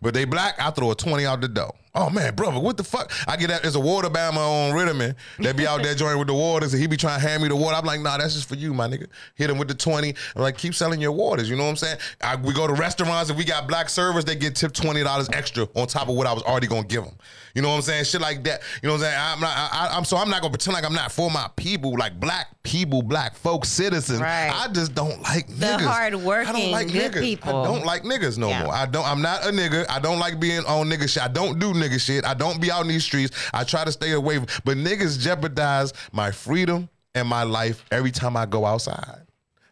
But 0.00 0.14
they 0.14 0.24
black, 0.24 0.54
I 0.58 0.70
throw 0.70 0.90
a 0.90 0.94
twenty 0.94 1.26
out 1.26 1.40
the 1.40 1.48
door. 1.48 1.74
Oh 1.94 2.10
man, 2.10 2.34
brother, 2.34 2.60
what 2.60 2.76
the 2.76 2.84
fuck? 2.84 3.10
I 3.26 3.36
get 3.36 3.48
that 3.48 3.62
there's 3.62 3.74
a 3.74 3.80
water 3.80 4.10
bammer 4.10 4.36
on 4.36 4.74
Ritterman 4.74 5.14
that 5.38 5.56
be 5.56 5.66
out 5.66 5.82
there 5.82 5.94
joining 5.96 6.18
with 6.18 6.28
the 6.28 6.34
waters, 6.34 6.74
and 6.74 6.80
he 6.80 6.86
be 6.86 6.98
trying 6.98 7.20
to 7.20 7.26
hand 7.26 7.42
me 7.42 7.48
the 7.48 7.56
water. 7.56 7.74
I'm 7.76 7.86
like, 7.86 8.00
nah, 8.00 8.18
that's 8.18 8.34
just 8.34 8.48
for 8.48 8.54
you, 8.54 8.74
my 8.74 8.86
nigga. 8.86 9.06
Hit 9.34 9.48
him 9.48 9.56
with 9.56 9.68
the 9.68 9.74
twenty. 9.74 10.14
I'm 10.34 10.42
like, 10.42 10.58
keep 10.58 10.74
selling 10.74 11.00
your 11.00 11.12
waters. 11.12 11.48
You 11.48 11.56
know 11.56 11.64
what 11.64 11.70
I'm 11.70 11.76
saying? 11.76 11.98
I, 12.20 12.36
we 12.36 12.52
go 12.52 12.66
to 12.66 12.74
restaurants 12.74 13.30
and 13.30 13.38
we 13.38 13.44
got 13.44 13.66
black 13.66 13.88
servers. 13.88 14.24
They 14.26 14.36
get 14.36 14.54
tipped 14.54 14.76
twenty 14.76 15.02
dollars 15.02 15.30
extra 15.32 15.66
on 15.74 15.86
top 15.86 16.08
of 16.08 16.16
what 16.16 16.26
I 16.26 16.32
was 16.34 16.42
already 16.42 16.66
gonna 16.66 16.86
give 16.86 17.04
them. 17.04 17.16
You 17.56 17.62
know 17.62 17.70
what 17.70 17.76
I'm 17.76 17.82
saying? 17.82 18.04
Shit 18.04 18.20
like 18.20 18.44
that. 18.44 18.60
You 18.82 18.88
know 18.88 18.92
what 18.96 18.98
I'm 18.98 19.04
saying? 19.06 19.18
I'm 19.18 19.40
not. 19.40 19.56
I, 19.56 19.88
I- 19.88 19.96
I'm 19.96 20.04
so 20.04 20.18
I'm 20.18 20.28
not 20.28 20.42
gonna 20.42 20.52
pretend 20.52 20.74
like 20.74 20.84
I'm 20.84 20.92
not 20.92 21.10
for 21.10 21.30
my 21.30 21.48
people, 21.56 21.96
like 21.98 22.20
black 22.20 22.48
people, 22.62 23.00
black 23.00 23.34
folks, 23.34 23.68
citizens. 23.70 24.20
Right. 24.20 24.50
I 24.52 24.70
just 24.72 24.94
don't 24.94 25.22
like 25.22 25.46
The 25.48 25.54
niggas. 25.66 25.78
I 25.80 25.82
hardworking, 25.82 26.52
don't 26.52 26.70
like 26.70 26.92
good 26.92 27.12
niggas. 27.12 27.20
people. 27.22 27.62
I 27.62 27.64
don't 27.66 27.86
like 27.86 28.02
niggas 28.02 28.36
no 28.36 28.48
Yeah. 28.50 28.64
more. 28.64 28.74
I 28.74 28.84
don't. 28.84 29.06
I'm 29.06 29.22
not 29.22 29.44
a 29.46 29.50
nigga. 29.50 29.86
I 29.88 29.98
don't 30.00 30.18
like 30.18 30.38
being 30.38 30.64
on 30.66 30.88
nigga 30.90 31.08
shit. 31.08 31.22
I 31.22 31.28
don't 31.28 31.58
do 31.58 31.72
nigga 31.72 31.98
shit. 31.98 32.26
I 32.26 32.34
don't 32.34 32.60
be 32.60 32.70
out 32.70 32.82
in 32.82 32.88
these 32.88 33.04
streets. 33.04 33.34
I 33.54 33.64
try 33.64 33.84
to 33.84 33.92
stay 33.92 34.12
away. 34.12 34.36
From, 34.36 34.46
but 34.64 34.76
niggas 34.76 35.18
jeopardize 35.18 35.94
my 36.12 36.30
freedom 36.32 36.90
and 37.14 37.26
my 37.26 37.44
life 37.44 37.82
every 37.90 38.10
time 38.10 38.36
I 38.36 38.44
go 38.44 38.66
outside. 38.66 39.22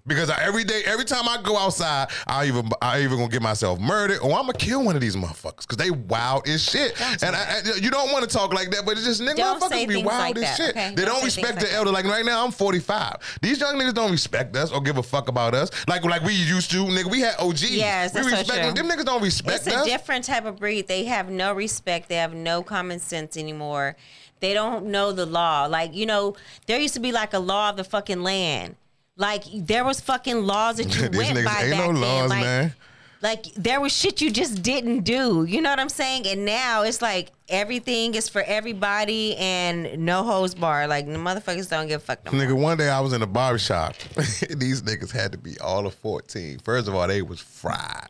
Because 0.06 0.28
I, 0.28 0.42
every 0.44 0.64
day, 0.64 0.82
every 0.84 1.06
time 1.06 1.26
I 1.26 1.40
go 1.42 1.56
outside, 1.56 2.08
I 2.26 2.44
even 2.44 2.68
I 2.82 3.00
even 3.02 3.16
gonna 3.16 3.30
get 3.30 3.40
myself 3.40 3.80
murdered, 3.80 4.18
oh, 4.22 4.32
or 4.32 4.38
I'm 4.38 4.44
gonna 4.44 4.52
kill 4.52 4.84
one 4.84 4.94
of 4.96 5.00
these 5.00 5.16
motherfuckers 5.16 5.62
because 5.62 5.78
they 5.78 5.90
wild 5.90 6.46
as 6.46 6.62
shit. 6.62 7.00
and 7.22 7.34
I, 7.34 7.62
I- 7.64 7.76
you 7.80 7.90
don't 7.90 8.12
want 8.12 8.28
to 8.28 8.36
talk 8.36 8.52
like 8.52 8.70
that, 8.72 8.84
but 8.84 8.98
it's 8.98 9.04
just 9.06 9.22
nigga 9.22 9.36
Don't 9.36 9.62
motherfuckers 9.62 9.88
be 9.88 10.02
wild 10.02 10.36
like 10.36 10.36
as 10.36 10.42
that, 10.42 10.56
shit. 10.58 10.70
okay? 10.76 10.94
They 10.94 11.06
Don't 11.06 11.14
don't, 11.14 11.24
respect 11.24 11.46
like 11.54 11.58
the 11.60 11.66
that. 11.70 11.74
elder. 11.74 11.90
Like 11.90 12.04
right 12.04 12.22
now, 12.24 12.44
I'm 12.44 12.50
45. 12.52 13.38
These 13.40 13.60
young 13.60 13.76
niggas 13.76 13.94
don't 13.94 14.10
respect 14.10 14.54
us 14.56 14.70
or 14.70 14.82
give 14.82 14.98
a 14.98 15.02
fuck 15.02 15.28
about 15.28 15.54
us. 15.54 15.70
Like 15.88 16.04
like 16.04 16.22
we 16.22 16.34
used 16.34 16.70
to, 16.72 16.84
nigga. 16.84 17.10
We 17.10 17.20
had 17.20 17.36
OGs. 17.38 17.70
Yes, 17.74 18.12
we 18.12 18.20
that's 18.20 18.30
so 18.30 18.36
respect 18.36 18.48
them. 18.62 18.74
true. 18.74 18.86
Them 18.88 18.98
niggas 18.98 19.06
don't 19.06 19.22
respect 19.22 19.60
us. 19.60 19.66
It's 19.68 19.74
a 19.74 19.78
us. 19.80 19.86
different 19.86 20.26
type 20.26 20.44
of 20.44 20.58
breed. 20.58 20.86
They 20.86 21.04
have 21.04 21.30
no 21.30 21.54
respect. 21.54 22.10
They 22.10 22.16
have 22.16 22.34
no 22.34 22.62
common 22.62 22.98
sense 22.98 23.38
anymore. 23.38 23.96
They 24.40 24.52
don't 24.52 24.84
know 24.86 25.12
the 25.12 25.24
law. 25.24 25.64
Like, 25.64 25.94
you 25.94 26.04
know, 26.04 26.36
there 26.66 26.78
used 26.78 26.92
to 26.92 27.00
be 27.00 27.10
like 27.12 27.32
a 27.32 27.38
law 27.38 27.70
of 27.70 27.78
the 27.78 27.84
fucking 27.84 28.22
land. 28.22 28.76
Like 29.16 29.44
there 29.54 29.84
was 29.84 30.00
fucking 30.00 30.44
laws 30.44 30.76
that 30.78 30.94
you 31.12 31.18
went 31.18 31.34
by 31.34 31.38
ain't 31.38 31.46
back 31.46 31.68
no 31.70 31.92
then. 31.92 32.00
laws, 32.00 32.30
like, 32.30 32.40
man. 32.42 32.74
like 33.22 33.44
there 33.54 33.80
was 33.80 33.92
shit 33.92 34.20
you 34.20 34.30
just 34.30 34.62
didn't 34.62 35.00
do. 35.00 35.44
You 35.44 35.62
know 35.62 35.70
what 35.70 35.78
I'm 35.78 35.88
saying? 35.88 36.26
And 36.26 36.44
now 36.44 36.82
it's 36.82 37.00
like 37.00 37.30
everything 37.48 38.14
is 38.14 38.28
for 38.28 38.42
everybody 38.42 39.36
and 39.36 40.04
no 40.04 40.24
hose 40.24 40.54
bar. 40.54 40.88
Like 40.88 41.06
the 41.06 41.12
motherfuckers 41.12 41.70
don't 41.70 41.86
give 41.86 42.00
a 42.02 42.04
fuck 42.04 42.24
no 42.24 42.32
more. 42.32 42.40
Nigga, 42.40 42.60
one 42.60 42.76
day 42.76 42.88
I 42.88 43.00
was 43.00 43.12
in 43.12 43.22
a 43.22 43.26
barbershop. 43.26 43.94
These 44.16 44.82
niggas 44.82 45.12
had 45.12 45.30
to 45.32 45.38
be 45.38 45.58
all 45.60 45.86
of 45.86 45.94
14. 45.94 46.58
First 46.58 46.88
of 46.88 46.94
all, 46.94 47.06
they 47.06 47.22
was 47.22 47.40
fried. 47.40 48.08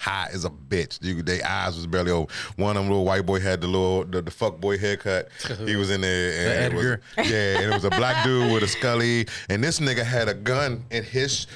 High 0.00 0.30
as 0.32 0.46
a 0.46 0.50
bitch. 0.50 0.98
You, 1.02 1.22
they 1.22 1.42
eyes 1.42 1.76
was 1.76 1.86
barely 1.86 2.10
open. 2.10 2.34
One 2.56 2.76
of 2.76 2.82
them 2.82 2.90
little 2.90 3.04
white 3.04 3.26
boy 3.26 3.38
had 3.38 3.60
the 3.60 3.66
little 3.66 4.04
the, 4.04 4.22
the 4.22 4.30
fuck 4.30 4.58
boy 4.58 4.78
haircut. 4.78 5.28
He 5.66 5.76
was 5.76 5.90
in 5.90 6.00
there 6.00 6.64
and 6.64 6.74
The 6.74 6.92
it 6.92 7.00
was, 7.18 7.30
yeah, 7.30 7.58
and 7.60 7.70
it 7.70 7.74
was 7.74 7.84
a 7.84 7.90
black 7.90 8.24
dude 8.24 8.50
with 8.50 8.62
a 8.62 8.66
scully. 8.68 9.26
And 9.50 9.62
this 9.62 9.78
nigga 9.78 10.02
had 10.02 10.28
a 10.28 10.34
gun 10.34 10.84
in 10.90 11.04
his 11.04 11.46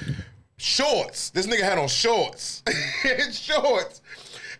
shorts. 0.57 1.31
This 1.31 1.47
nigga 1.47 1.61
had 1.63 1.77
on 1.77 1.87
shorts. 1.87 2.63
his 3.01 3.37
shorts. 3.39 4.01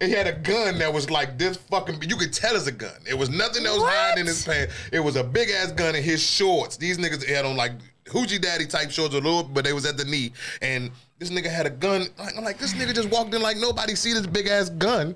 And 0.02 0.10
he 0.12 0.18
had 0.18 0.28
a 0.28 0.34
gun 0.34 0.78
that 0.80 0.92
was 0.94 1.10
like 1.10 1.38
this 1.38 1.56
fucking. 1.58 2.02
You 2.10 2.18
could 2.18 2.34
tell 2.34 2.56
it's 2.56 2.68
a 2.68 2.72
gun. 2.72 2.92
It 3.08 3.18
was 3.18 3.30
nothing 3.30 3.64
that 3.64 3.72
was 3.72 3.82
What? 3.82 3.94
hiding 3.94 4.22
in 4.22 4.26
his 4.28 4.44
pants. 4.44 4.74
It 4.92 5.00
was 5.00 5.16
a 5.16 5.24
big 5.24 5.50
ass 5.50 5.72
gun 5.72 5.96
in 5.96 6.04
his 6.04 6.22
shorts. 6.22 6.76
These 6.76 6.98
niggas 6.98 7.26
had 7.26 7.46
on 7.46 7.56
like 7.56 7.72
hoochie 8.06 8.42
daddy 8.42 8.66
type 8.66 8.92
shorts 8.92 9.14
a 9.16 9.20
little, 9.20 9.44
but 9.44 9.64
they 9.64 9.74
was 9.74 9.86
at 9.86 9.96
the 9.96 10.04
knee. 10.06 10.34
And 10.62 10.92
this 11.20 11.30
nigga 11.30 11.50
had 11.50 11.66
a 11.66 11.70
gun. 11.70 12.08
Like, 12.18 12.38
I'm 12.38 12.44
like, 12.44 12.58
this 12.58 12.74
nigga 12.74 12.94
just 12.94 13.10
walked 13.10 13.34
in 13.34 13.42
like 13.42 13.58
nobody 13.58 13.96
see 13.96 14.14
this 14.14 14.28
big 14.28 14.48
ass 14.48 14.70
gun. 14.70 15.16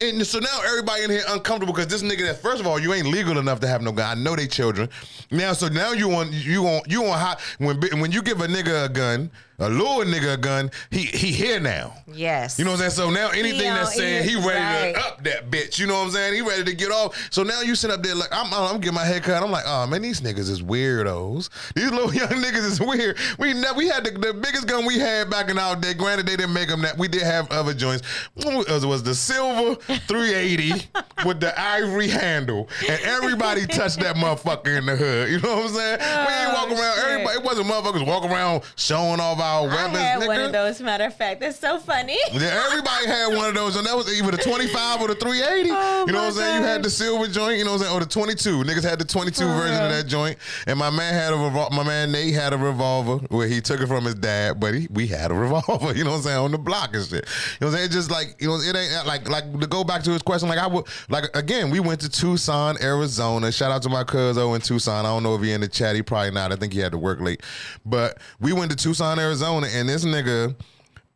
And 0.00 0.24
so 0.24 0.38
now 0.38 0.60
everybody 0.64 1.02
in 1.02 1.10
here 1.10 1.22
uncomfortable 1.28 1.74
because 1.74 1.88
this 1.88 2.02
nigga 2.02 2.24
that 2.26 2.40
first 2.40 2.60
of 2.60 2.68
all 2.68 2.78
you 2.78 2.94
ain't 2.94 3.08
legal 3.08 3.36
enough 3.36 3.58
to 3.60 3.66
have 3.66 3.82
no 3.82 3.90
gun. 3.90 4.18
I 4.18 4.20
know 4.20 4.36
they 4.36 4.46
children. 4.46 4.88
Now 5.32 5.52
so 5.52 5.66
now 5.66 5.90
you 5.90 6.08
want 6.08 6.32
you 6.32 6.62
want 6.62 6.88
you 6.88 7.02
want 7.02 7.20
hot 7.20 7.40
when 7.58 7.80
when 8.00 8.12
you 8.12 8.22
give 8.22 8.40
a 8.40 8.46
nigga 8.46 8.84
a 8.86 8.88
gun, 8.88 9.28
a 9.60 9.68
little 9.68 9.98
nigga 10.04 10.34
a 10.34 10.36
gun, 10.36 10.70
he 10.90 11.00
he 11.06 11.32
here 11.32 11.58
now. 11.60 11.94
Yes. 12.06 12.58
You 12.58 12.64
know 12.64 12.72
what 12.72 12.80
I'm 12.82 12.90
saying? 12.90 13.08
So 13.08 13.10
now 13.10 13.30
anything 13.30 13.60
that's 13.74 13.94
saying 13.96 14.28
he 14.28 14.36
ready 14.36 14.58
right. 14.58 14.94
to 14.94 15.00
up 15.00 15.24
that 15.24 15.50
bitch. 15.50 15.78
You 15.78 15.86
know 15.86 15.94
what 15.98 16.04
I'm 16.06 16.10
saying? 16.12 16.34
He 16.34 16.40
ready 16.42 16.64
to 16.64 16.74
get 16.74 16.90
off. 16.90 17.28
So 17.30 17.42
now 17.42 17.60
you 17.62 17.74
sit 17.74 17.90
up 17.90 18.02
there 18.02 18.14
like 18.14 18.28
I'm 18.32 18.52
I'm 18.54 18.80
getting 18.80 18.94
my 18.94 19.04
hair 19.04 19.20
cut. 19.20 19.42
I'm 19.42 19.50
like, 19.50 19.64
oh 19.66 19.86
man, 19.86 20.02
these 20.02 20.20
niggas 20.20 20.48
is 20.48 20.62
weirdos. 20.62 21.48
These 21.74 21.90
little 21.90 22.14
young 22.14 22.28
niggas 22.28 22.64
is 22.64 22.80
weird. 22.80 23.18
We 23.38 23.52
never 23.52 23.74
we 23.76 23.88
had 23.88 24.04
the, 24.04 24.12
the 24.12 24.32
biggest 24.34 24.66
gun 24.68 24.86
we 24.86 24.98
had 24.98 25.28
back 25.28 25.50
in 25.50 25.58
our 25.58 25.74
day. 25.76 25.94
Granted, 25.94 26.26
they 26.26 26.36
didn't 26.36 26.52
make 26.54 26.68
them 26.68 26.82
that. 26.82 26.96
We 26.96 27.08
did 27.08 27.22
have 27.22 27.50
other 27.50 27.74
joints. 27.74 28.02
It 28.36 28.84
was 28.84 29.02
the 29.02 29.14
silver 29.14 29.74
380 29.74 30.88
with 31.26 31.40
the 31.40 31.58
ivory 31.60 32.08
handle, 32.08 32.68
and 32.88 33.00
everybody 33.02 33.66
touched 33.66 34.00
that 34.00 34.16
motherfucker 34.16 34.78
in 34.78 34.86
the 34.86 34.96
hood. 34.96 35.30
You 35.30 35.40
know 35.40 35.56
what 35.56 35.64
I'm 35.66 35.74
saying? 35.74 35.98
we 35.98 36.34
ain't 36.34 36.52
walk 36.52 36.68
Oh, 36.68 36.80
around. 36.80 36.94
shit. 36.96 37.04
Everybody. 37.08 37.38
It 37.38 37.44
wasn't 37.44 37.66
motherfuckers 37.68 38.06
walk 38.06 38.24
around 38.24 38.62
showing 38.76 39.20
off 39.20 39.38
our 39.40 39.47
I 39.48 39.66
weapons. 39.66 39.98
had 39.98 40.20
nigga. 40.20 40.26
one 40.26 40.40
of 40.40 40.52
those. 40.52 40.80
Matter 40.80 41.04
of 41.04 41.14
fact, 41.14 41.40
that's 41.40 41.58
so 41.58 41.78
funny. 41.78 42.16
Yeah, 42.32 42.64
everybody 42.66 43.06
had 43.06 43.34
one 43.36 43.48
of 43.48 43.54
those, 43.54 43.76
and 43.76 43.86
that 43.86 43.96
was 43.96 44.12
either 44.12 44.30
the 44.30 44.38
25 44.38 45.00
or 45.02 45.08
the 45.08 45.14
380. 45.14 45.70
Oh, 45.72 46.04
you 46.06 46.12
know 46.12 46.20
what 46.20 46.26
I'm 46.28 46.32
saying? 46.32 46.56
You 46.56 46.62
had 46.62 46.82
the 46.82 46.90
silver 46.90 47.26
joint, 47.26 47.58
you 47.58 47.64
know 47.64 47.72
what 47.72 47.80
I'm 47.82 47.86
saying, 47.86 47.96
or 47.96 48.00
the 48.00 48.06
22. 48.06 48.62
Niggas 48.62 48.84
had 48.84 48.98
the 48.98 49.04
22 49.04 49.42
For 49.42 49.46
version 49.48 49.82
of 49.84 49.90
that 49.90 50.06
joint, 50.06 50.38
and 50.66 50.78
my 50.78 50.90
man 50.90 51.14
had 51.14 51.32
a 51.32 51.36
revol- 51.36 51.70
my 51.72 51.82
man 51.82 52.12
Nate 52.12 52.34
had 52.34 52.52
a 52.52 52.58
revolver 52.58 53.16
where 53.28 53.48
he 53.48 53.60
took 53.60 53.80
it 53.80 53.86
from 53.86 54.04
his 54.04 54.14
dad, 54.14 54.60
but 54.60 54.74
he, 54.74 54.88
we 54.90 55.06
had 55.06 55.30
a 55.30 55.34
revolver. 55.34 55.92
You 55.98 56.04
know 56.04 56.10
what 56.10 56.16
I'm 56.18 56.22
saying 56.22 56.38
on 56.38 56.52
the 56.52 56.58
block 56.58 56.94
and 56.94 57.04
shit. 57.04 57.24
You 57.60 57.66
know 57.66 57.66
what 57.66 57.66
I'm 57.68 57.72
saying? 57.72 57.84
It's 57.86 57.94
just 57.94 58.10
like 58.10 58.36
you 58.40 58.48
know, 58.48 58.56
it 58.56 58.76
ain't 58.76 59.06
like 59.06 59.28
like 59.28 59.60
to 59.60 59.66
go 59.66 59.82
back 59.82 60.02
to 60.04 60.10
his 60.10 60.22
question. 60.22 60.48
Like 60.48 60.58
I 60.58 60.66
would 60.66 60.86
like 61.08 61.24
again, 61.34 61.70
we 61.70 61.80
went 61.80 62.00
to 62.02 62.08
Tucson, 62.08 62.76
Arizona. 62.80 63.50
Shout 63.50 63.72
out 63.72 63.82
to 63.82 63.88
my 63.88 64.04
cousin 64.04 64.42
in 64.54 64.60
Tucson. 64.60 65.04
I 65.04 65.08
don't 65.08 65.22
know 65.22 65.34
if 65.34 65.42
he 65.42 65.52
in 65.52 65.60
the 65.60 65.68
chat. 65.68 65.96
He 65.96 66.02
probably 66.02 66.30
not. 66.30 66.52
I 66.52 66.56
think 66.56 66.72
he 66.72 66.78
had 66.78 66.92
to 66.92 66.98
work 66.98 67.20
late, 67.20 67.42
but 67.84 68.18
we 68.38 68.52
went 68.52 68.70
to 68.70 68.76
Tucson, 68.76 69.18
Arizona, 69.18 69.37
and 69.42 69.88
this 69.88 70.04
nigga 70.04 70.54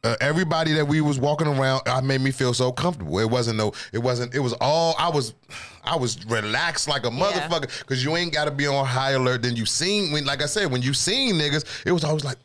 uh, 0.04 0.16
everybody 0.20 0.72
that 0.72 0.86
we 0.86 1.00
was 1.00 1.18
walking 1.18 1.46
around, 1.46 1.82
I 1.86 2.00
made 2.00 2.20
me 2.20 2.32
feel 2.32 2.54
so 2.54 2.72
comfortable. 2.72 3.18
It 3.20 3.30
wasn't 3.30 3.56
no, 3.56 3.72
it 3.92 3.98
wasn't. 3.98 4.34
It 4.34 4.40
was 4.40 4.52
all 4.54 4.94
I 4.98 5.08
was. 5.08 5.34
I 5.84 5.96
was 5.96 6.24
relaxed 6.26 6.88
like 6.88 7.04
a 7.04 7.10
motherfucker 7.10 7.80
because 7.80 8.04
you 8.04 8.16
ain't 8.16 8.32
got 8.32 8.44
to 8.44 8.50
be 8.50 8.66
on 8.66 8.86
high 8.86 9.12
alert. 9.12 9.42
Then 9.42 9.56
you 9.56 9.66
seen 9.66 10.12
when, 10.12 10.24
like 10.24 10.42
I 10.42 10.46
said, 10.46 10.70
when 10.70 10.82
you 10.82 10.94
seen 10.94 11.36
niggas, 11.36 11.64
it 11.86 11.92
was 11.92 12.04
always 12.04 12.24
like. 12.24 12.36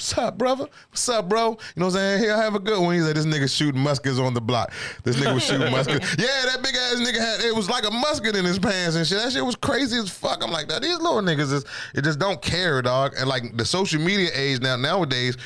What's 0.00 0.16
up, 0.16 0.38
brother? 0.38 0.66
What's 0.88 1.06
up, 1.10 1.28
bro? 1.28 1.50
You 1.50 1.56
know 1.76 1.84
what 1.84 1.84
I'm 1.88 1.90
saying? 1.90 2.22
Here, 2.22 2.32
I 2.32 2.38
have 2.38 2.54
a 2.54 2.58
good 2.58 2.80
one. 2.80 2.94
He 2.94 3.02
said, 3.02 3.16
this 3.16 3.26
nigga 3.26 3.54
shooting 3.54 3.82
muskets 3.82 4.18
on 4.18 4.32
the 4.32 4.40
block. 4.40 4.72
This 5.04 5.16
nigga 5.16 5.34
was 5.34 5.44
shooting 5.44 5.70
muskets. 5.70 6.16
Yeah, 6.18 6.46
that 6.46 6.62
big 6.62 6.74
ass 6.74 6.94
nigga 6.94 7.18
had, 7.18 7.42
it 7.42 7.54
was 7.54 7.68
like 7.68 7.86
a 7.86 7.90
musket 7.90 8.34
in 8.34 8.46
his 8.46 8.58
pants 8.58 8.96
and 8.96 9.06
shit. 9.06 9.18
That 9.18 9.30
shit 9.30 9.44
was 9.44 9.56
crazy 9.56 9.98
as 9.98 10.08
fuck. 10.08 10.42
I'm 10.42 10.50
like, 10.50 10.68
that 10.68 10.80
these 10.80 10.98
little 10.98 11.20
niggas 11.20 11.52
is, 11.52 11.66
it 11.94 12.02
just 12.02 12.18
don't 12.18 12.40
care, 12.40 12.80
dog. 12.80 13.12
And 13.18 13.28
like 13.28 13.58
the 13.58 13.64
social 13.66 14.00
media 14.00 14.30
age 14.32 14.62
now, 14.62 14.76
nowadays, 14.76 15.36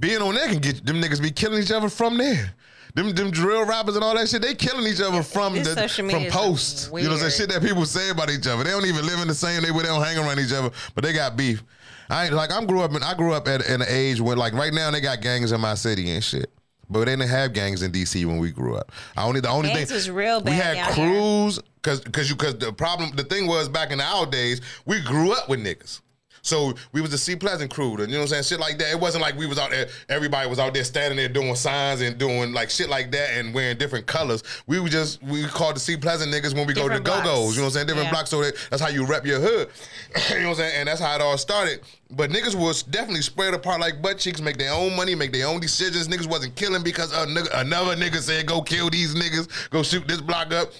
being 0.00 0.22
on 0.22 0.34
there 0.34 0.48
can 0.48 0.60
get 0.60 0.86
them 0.86 0.96
niggas 0.96 1.20
be 1.20 1.30
killing 1.30 1.62
each 1.62 1.72
other 1.72 1.90
from 1.90 2.16
there. 2.16 2.54
Them 2.94 3.14
them 3.14 3.30
drill 3.30 3.66
rappers 3.66 3.94
and 3.96 4.02
all 4.02 4.14
that 4.14 4.26
shit, 4.26 4.40
they 4.40 4.54
killing 4.54 4.90
each 4.90 5.02
other 5.02 5.22
from 5.22 5.52
this 5.52 5.74
the 5.74 5.86
from 5.86 6.24
posts. 6.30 6.86
You 6.86 7.02
know 7.02 7.10
what 7.10 7.22
I'm 7.24 7.30
saying? 7.30 7.32
Shit 7.32 7.50
that 7.50 7.60
people 7.60 7.84
say 7.84 8.08
about 8.08 8.30
each 8.30 8.46
other. 8.46 8.64
They 8.64 8.70
don't 8.70 8.86
even 8.86 9.04
live 9.04 9.20
in 9.20 9.28
the 9.28 9.34
same 9.34 9.60
neighborhood. 9.60 9.84
They 9.84 9.88
don't 9.88 10.02
hang 10.02 10.16
around 10.16 10.40
each 10.40 10.54
other, 10.54 10.70
but 10.94 11.04
they 11.04 11.12
got 11.12 11.36
beef. 11.36 11.62
I 12.10 12.28
like 12.28 12.52
I'm 12.52 12.66
grew 12.66 12.82
up 12.82 12.94
in 12.94 13.02
I 13.02 13.14
grew 13.14 13.32
up 13.32 13.48
at, 13.48 13.66
in 13.66 13.82
an 13.82 13.88
age 13.88 14.20
where 14.20 14.36
like 14.36 14.52
right 14.52 14.72
now 14.72 14.90
they 14.90 15.00
got 15.00 15.20
gangs 15.20 15.52
in 15.52 15.60
my 15.60 15.74
city 15.74 16.10
and 16.10 16.22
shit. 16.22 16.50
But 16.88 17.00
they 17.00 17.16
didn't 17.16 17.28
have 17.30 17.52
gangs 17.52 17.82
in 17.82 17.90
DC 17.90 18.24
when 18.26 18.38
we 18.38 18.52
grew 18.52 18.76
up. 18.76 18.92
I 19.16 19.24
only 19.24 19.40
the 19.40 19.48
only 19.48 19.70
Gangs 19.70 19.88
thing 19.88 19.96
was 19.96 20.08
real 20.10 20.40
bad. 20.40 20.50
we 20.52 20.56
had 20.56 20.94
crews 20.94 21.58
because 21.82 22.00
because 22.00 22.28
you 22.30 22.36
because 22.36 22.56
the 22.58 22.72
problem 22.72 23.10
the 23.16 23.24
thing 23.24 23.48
was 23.48 23.68
back 23.68 23.90
in 23.90 24.00
our 24.00 24.24
days 24.26 24.60
we 24.84 25.00
grew 25.00 25.32
up 25.32 25.48
with 25.48 25.60
niggas. 25.60 26.00
So 26.46 26.74
we 26.92 27.00
was 27.00 27.10
the 27.10 27.18
Seat 27.18 27.40
Pleasant 27.40 27.72
crew, 27.72 27.94
and 27.96 28.02
you 28.02 28.06
know 28.06 28.18
what 28.18 28.22
I'm 28.22 28.28
saying? 28.28 28.44
Shit 28.44 28.60
like 28.60 28.78
that. 28.78 28.92
It 28.92 29.00
wasn't 29.00 29.22
like 29.22 29.36
we 29.36 29.46
was 29.46 29.58
out 29.58 29.70
there, 29.70 29.88
everybody 30.08 30.48
was 30.48 30.60
out 30.60 30.74
there 30.74 30.84
standing 30.84 31.16
there 31.16 31.28
doing 31.28 31.56
signs 31.56 32.00
and 32.02 32.16
doing 32.16 32.52
like 32.52 32.70
shit 32.70 32.88
like 32.88 33.10
that 33.10 33.30
and 33.36 33.52
wearing 33.52 33.76
different 33.76 34.06
colors. 34.06 34.44
We 34.68 34.78
were 34.78 34.88
just, 34.88 35.20
we 35.24 35.44
called 35.46 35.74
the 35.74 35.80
Seat 35.80 36.00
Pleasant 36.00 36.32
niggas 36.32 36.54
when 36.54 36.66
we 36.66 36.72
go 36.72 36.88
to 36.88 36.94
the 36.94 37.00
Go-Go's, 37.00 37.56
you 37.56 37.62
know 37.62 37.66
what 37.66 37.70
I'm 37.70 37.70
saying? 37.72 37.86
Different 37.88 38.06
Yeah. 38.06 38.10
blocks, 38.12 38.30
so 38.30 38.42
that, 38.42 38.54
that's 38.70 38.80
how 38.80 38.88
you 38.88 39.04
rep 39.04 39.26
your 39.26 39.40
hood. 39.40 39.68
you 40.30 40.36
know 40.36 40.42
what 40.42 40.50
I'm 40.50 40.54
saying? 40.54 40.72
And 40.76 40.88
that's 40.88 41.00
how 41.00 41.14
it 41.16 41.20
all 41.20 41.36
started. 41.36 41.80
But 42.12 42.30
niggas 42.30 42.54
was 42.54 42.84
definitely 42.84 43.22
spread 43.22 43.52
apart 43.52 43.80
like 43.80 44.00
butt 44.00 44.18
cheeks, 44.18 44.40
make 44.40 44.56
their 44.56 44.72
own 44.72 44.94
money, 44.94 45.16
make 45.16 45.32
their 45.32 45.48
own 45.48 45.58
decisions. 45.58 46.06
Niggas 46.06 46.28
wasn't 46.28 46.54
killing 46.54 46.84
because 46.84 47.12
a 47.12 47.26
nigga, 47.26 47.48
another 47.60 47.96
nigga 47.96 48.18
said, 48.20 48.46
go 48.46 48.62
kill 48.62 48.88
these 48.88 49.16
niggas, 49.16 49.70
go 49.70 49.82
shoot 49.82 50.06
this 50.06 50.20
block 50.20 50.52
up. 50.54 50.70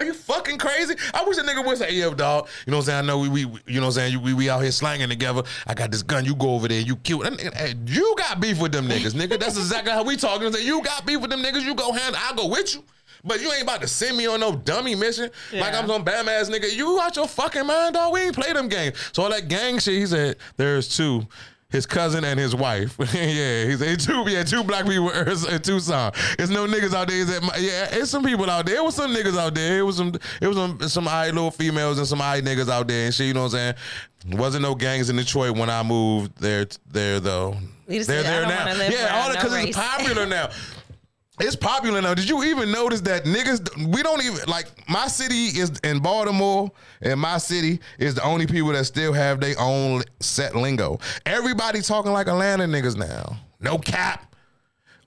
Are 0.00 0.06
you 0.06 0.14
fucking 0.14 0.56
crazy? 0.56 0.94
I 1.12 1.24
wish 1.24 1.36
a 1.36 1.42
nigga 1.42 1.64
would 1.64 1.76
say, 1.76 1.92
yo, 1.92 2.14
dog. 2.14 2.48
You 2.66 2.70
know 2.70 2.78
what 2.78 2.84
I'm 2.84 2.86
saying? 2.86 2.98
I 3.04 3.06
know 3.06 3.18
we, 3.18 3.28
we 3.28 3.40
you 3.66 3.80
know 3.80 3.88
what 3.88 3.98
I'm 3.98 4.10
saying? 4.10 4.22
We, 4.22 4.32
we 4.32 4.48
out 4.48 4.62
here 4.62 4.72
slanging 4.72 5.10
together. 5.10 5.42
I 5.66 5.74
got 5.74 5.90
this 5.90 6.02
gun. 6.02 6.24
You 6.24 6.34
go 6.34 6.54
over 6.54 6.68
there 6.68 6.80
you 6.80 6.96
kill. 6.96 7.18
That 7.18 7.34
nigga, 7.34 7.54
hey, 7.54 7.74
you 7.84 8.14
got 8.16 8.40
beef 8.40 8.58
with 8.60 8.72
them 8.72 8.88
niggas, 8.88 9.12
nigga. 9.12 9.38
That's 9.38 9.58
exactly 9.58 9.92
how 9.92 10.02
we 10.02 10.16
talking. 10.16 10.46
I'm 10.46 10.54
saying? 10.54 10.66
You 10.66 10.82
got 10.82 11.04
beef 11.04 11.20
with 11.20 11.30
them 11.30 11.42
niggas. 11.42 11.62
You 11.62 11.74
go 11.74 11.92
hand. 11.92 12.16
I'll 12.18 12.34
go 12.34 12.48
with 12.48 12.74
you. 12.74 12.82
But 13.22 13.42
you 13.42 13.52
ain't 13.52 13.64
about 13.64 13.82
to 13.82 13.86
send 13.88 14.16
me 14.16 14.26
on 14.26 14.40
no 14.40 14.56
dummy 14.56 14.94
mission 14.94 15.30
like 15.52 15.74
I'm 15.74 15.86
some 15.86 16.02
bam 16.02 16.26
ass 16.26 16.48
nigga. 16.48 16.74
You 16.74 16.98
out 16.98 17.16
your 17.16 17.28
fucking 17.28 17.66
mind, 17.66 17.94
dog. 17.94 18.14
We 18.14 18.20
ain't 18.20 18.34
play 18.34 18.54
them 18.54 18.68
games. 18.68 18.96
So 19.12 19.22
all 19.24 19.28
that 19.28 19.48
gang 19.48 19.78
shit, 19.78 19.98
he 19.98 20.06
said, 20.06 20.36
there's 20.56 20.96
two. 20.96 21.26
His 21.70 21.86
cousin 21.86 22.24
and 22.24 22.38
his 22.38 22.54
wife. 22.54 22.96
yeah, 23.14 23.64
he 23.64 23.76
said 23.76 24.00
two. 24.00 24.24
Yeah, 24.28 24.42
two 24.42 24.64
black 24.64 24.86
people 24.86 25.10
in 25.10 25.62
Tucson. 25.62 26.12
There's 26.36 26.50
no 26.50 26.66
niggas 26.66 26.94
out 26.94 27.08
there. 27.08 27.16
He 27.16 27.24
said, 27.24 27.42
yeah, 27.58 27.88
it's 27.92 28.10
some 28.10 28.24
people 28.24 28.50
out 28.50 28.66
there. 28.66 28.76
It 28.76 28.84
was 28.84 28.96
some 28.96 29.14
niggas 29.14 29.38
out 29.38 29.54
there. 29.54 29.78
It 29.78 29.82
was 29.82 29.96
some. 29.96 30.12
It 30.40 30.48
was 30.48 30.56
some 30.56 30.88
some 30.88 31.08
eye 31.08 31.26
little 31.26 31.50
females 31.50 31.98
and 31.98 32.06
some 32.06 32.20
eye 32.20 32.40
niggas 32.40 32.68
out 32.68 32.88
there 32.88 33.06
and 33.06 33.14
shit. 33.14 33.28
You 33.28 33.34
know 33.34 33.42
what 33.44 33.54
I'm 33.54 33.74
saying? 34.24 34.38
Wasn't 34.38 34.62
no 34.62 34.74
gangs 34.74 35.10
in 35.10 35.16
Detroit 35.16 35.56
when 35.56 35.70
I 35.70 35.82
moved 35.82 36.36
there. 36.40 36.66
There 36.90 37.20
though. 37.20 37.56
They're 37.86 38.04
there 38.04 38.46
now. 38.46 38.66
Yeah, 38.88 39.22
all 39.22 39.32
because 39.32 39.52
no 39.52 39.58
it's 39.58 39.76
popular 39.76 40.26
now. 40.26 40.50
It's 41.40 41.56
popular 41.56 42.02
now. 42.02 42.12
Did 42.12 42.28
you 42.28 42.44
even 42.44 42.70
notice 42.70 43.00
that 43.02 43.24
niggas? 43.24 43.94
We 43.94 44.02
don't 44.02 44.22
even 44.22 44.46
like 44.46 44.66
my 44.88 45.08
city 45.08 45.46
is 45.58 45.72
in 45.82 46.00
Baltimore, 46.00 46.70
and 47.00 47.18
my 47.18 47.38
city 47.38 47.80
is 47.98 48.14
the 48.14 48.22
only 48.22 48.46
people 48.46 48.72
that 48.72 48.84
still 48.84 49.14
have 49.14 49.40
their 49.40 49.54
own 49.58 50.02
set 50.20 50.54
lingo. 50.54 50.98
Everybody 51.24 51.80
talking 51.80 52.12
like 52.12 52.26
Atlanta 52.26 52.64
niggas 52.64 52.96
now. 52.96 53.38
No 53.58 53.78
cap. 53.78 54.29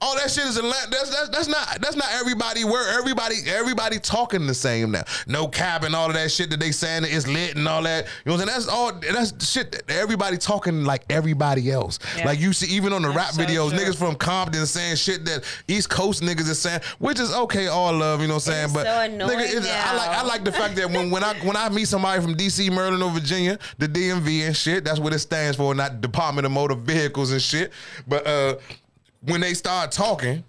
All 0.04 0.16
that 0.18 0.30
shit 0.30 0.44
is 0.44 0.58
Atlanta. 0.58 0.90
That's, 0.92 1.10
that's 1.10 1.30
that's 1.30 1.48
not 1.48 1.80
that's 1.80 1.96
not 1.96 2.08
everybody 2.12 2.66
where 2.66 3.00
everybody 3.00 3.36
everybody 3.48 4.00
talking 4.00 4.46
the 4.46 4.54
same 4.54 4.92
now. 4.92 5.04
No 5.28 5.48
cap 5.48 5.84
and 5.84 5.96
all 5.96 6.08
of 6.08 6.14
that 6.16 6.30
shit 6.30 6.50
that 6.50 6.60
they 6.60 6.72
saying 6.72 7.06
is 7.06 7.26
lit 7.26 7.56
and 7.56 7.66
all 7.66 7.82
that. 7.84 8.04
You 8.26 8.32
know 8.32 8.34
what 8.34 8.42
I'm 8.42 8.48
saying? 8.50 8.60
That's 8.60 8.68
all 8.68 8.92
that's 9.32 9.50
shit 9.50 9.72
that 9.72 9.90
everybody 9.90 10.36
talking 10.36 10.84
like 10.84 11.06
everybody 11.10 11.72
else. 11.72 12.00
Yeah. 12.18 12.26
Like 12.26 12.40
you 12.42 12.52
see 12.52 12.76
even 12.76 12.92
on 12.92 13.02
the 13.02 13.12
rap 13.12 13.32
so 13.32 13.42
videos, 13.44 13.70
true. 13.70 13.80
niggas 13.80 13.96
from 13.96 14.16
Compton 14.16 14.66
saying 14.66 14.98
shit 14.98 15.24
that 15.24 15.46
East 15.70 15.90
Coast 15.90 16.22
niggas 16.22 16.50
is 16.50 16.60
saying, 16.60 16.82
which 17.00 17.22
is 17.22 17.34
okay, 17.34 17.68
all 17.68 17.94
love, 17.94 18.20
you 18.20 18.28
know 18.28 18.34
what 18.34 18.48
I'm 18.48 18.54
saying? 18.54 18.66
It's 18.66 18.74
but 18.74 18.86
so 18.86 19.04
it's- 19.40 19.66
I 19.66 19.96
like 19.96 20.10
I 20.10 20.24
like 20.24 20.44
the 20.44 20.52
fact 20.52 20.76
that 20.76 20.92
when, 20.92 21.12
when 21.12 21.24
I 21.24 21.34
when 21.46 21.56
I 21.56 21.70
meet 21.70 21.88
somebody 21.88 22.22
from 22.22 22.36
DC, 22.36 22.70
Maryland, 22.70 23.04
or 23.04 23.12
Virginia, 23.12 23.58
the 23.78 23.88
DMV 23.88 24.48
and 24.48 24.58
shit, 24.58 24.84
that's 24.84 25.00
what 25.00 25.14
it 25.14 25.20
stands 25.20 25.56
for, 25.56 25.74
not 25.74 26.02
Department 26.02 26.46
of 26.46 26.52
Motor 26.52 26.76
Vehicles 26.76 27.32
and 27.32 27.42
shit. 27.42 27.72
But 28.06 28.28
uh 28.28 28.56
when 29.26 29.42
they 29.42 29.54
start 29.54 29.92
talking, 29.92 30.44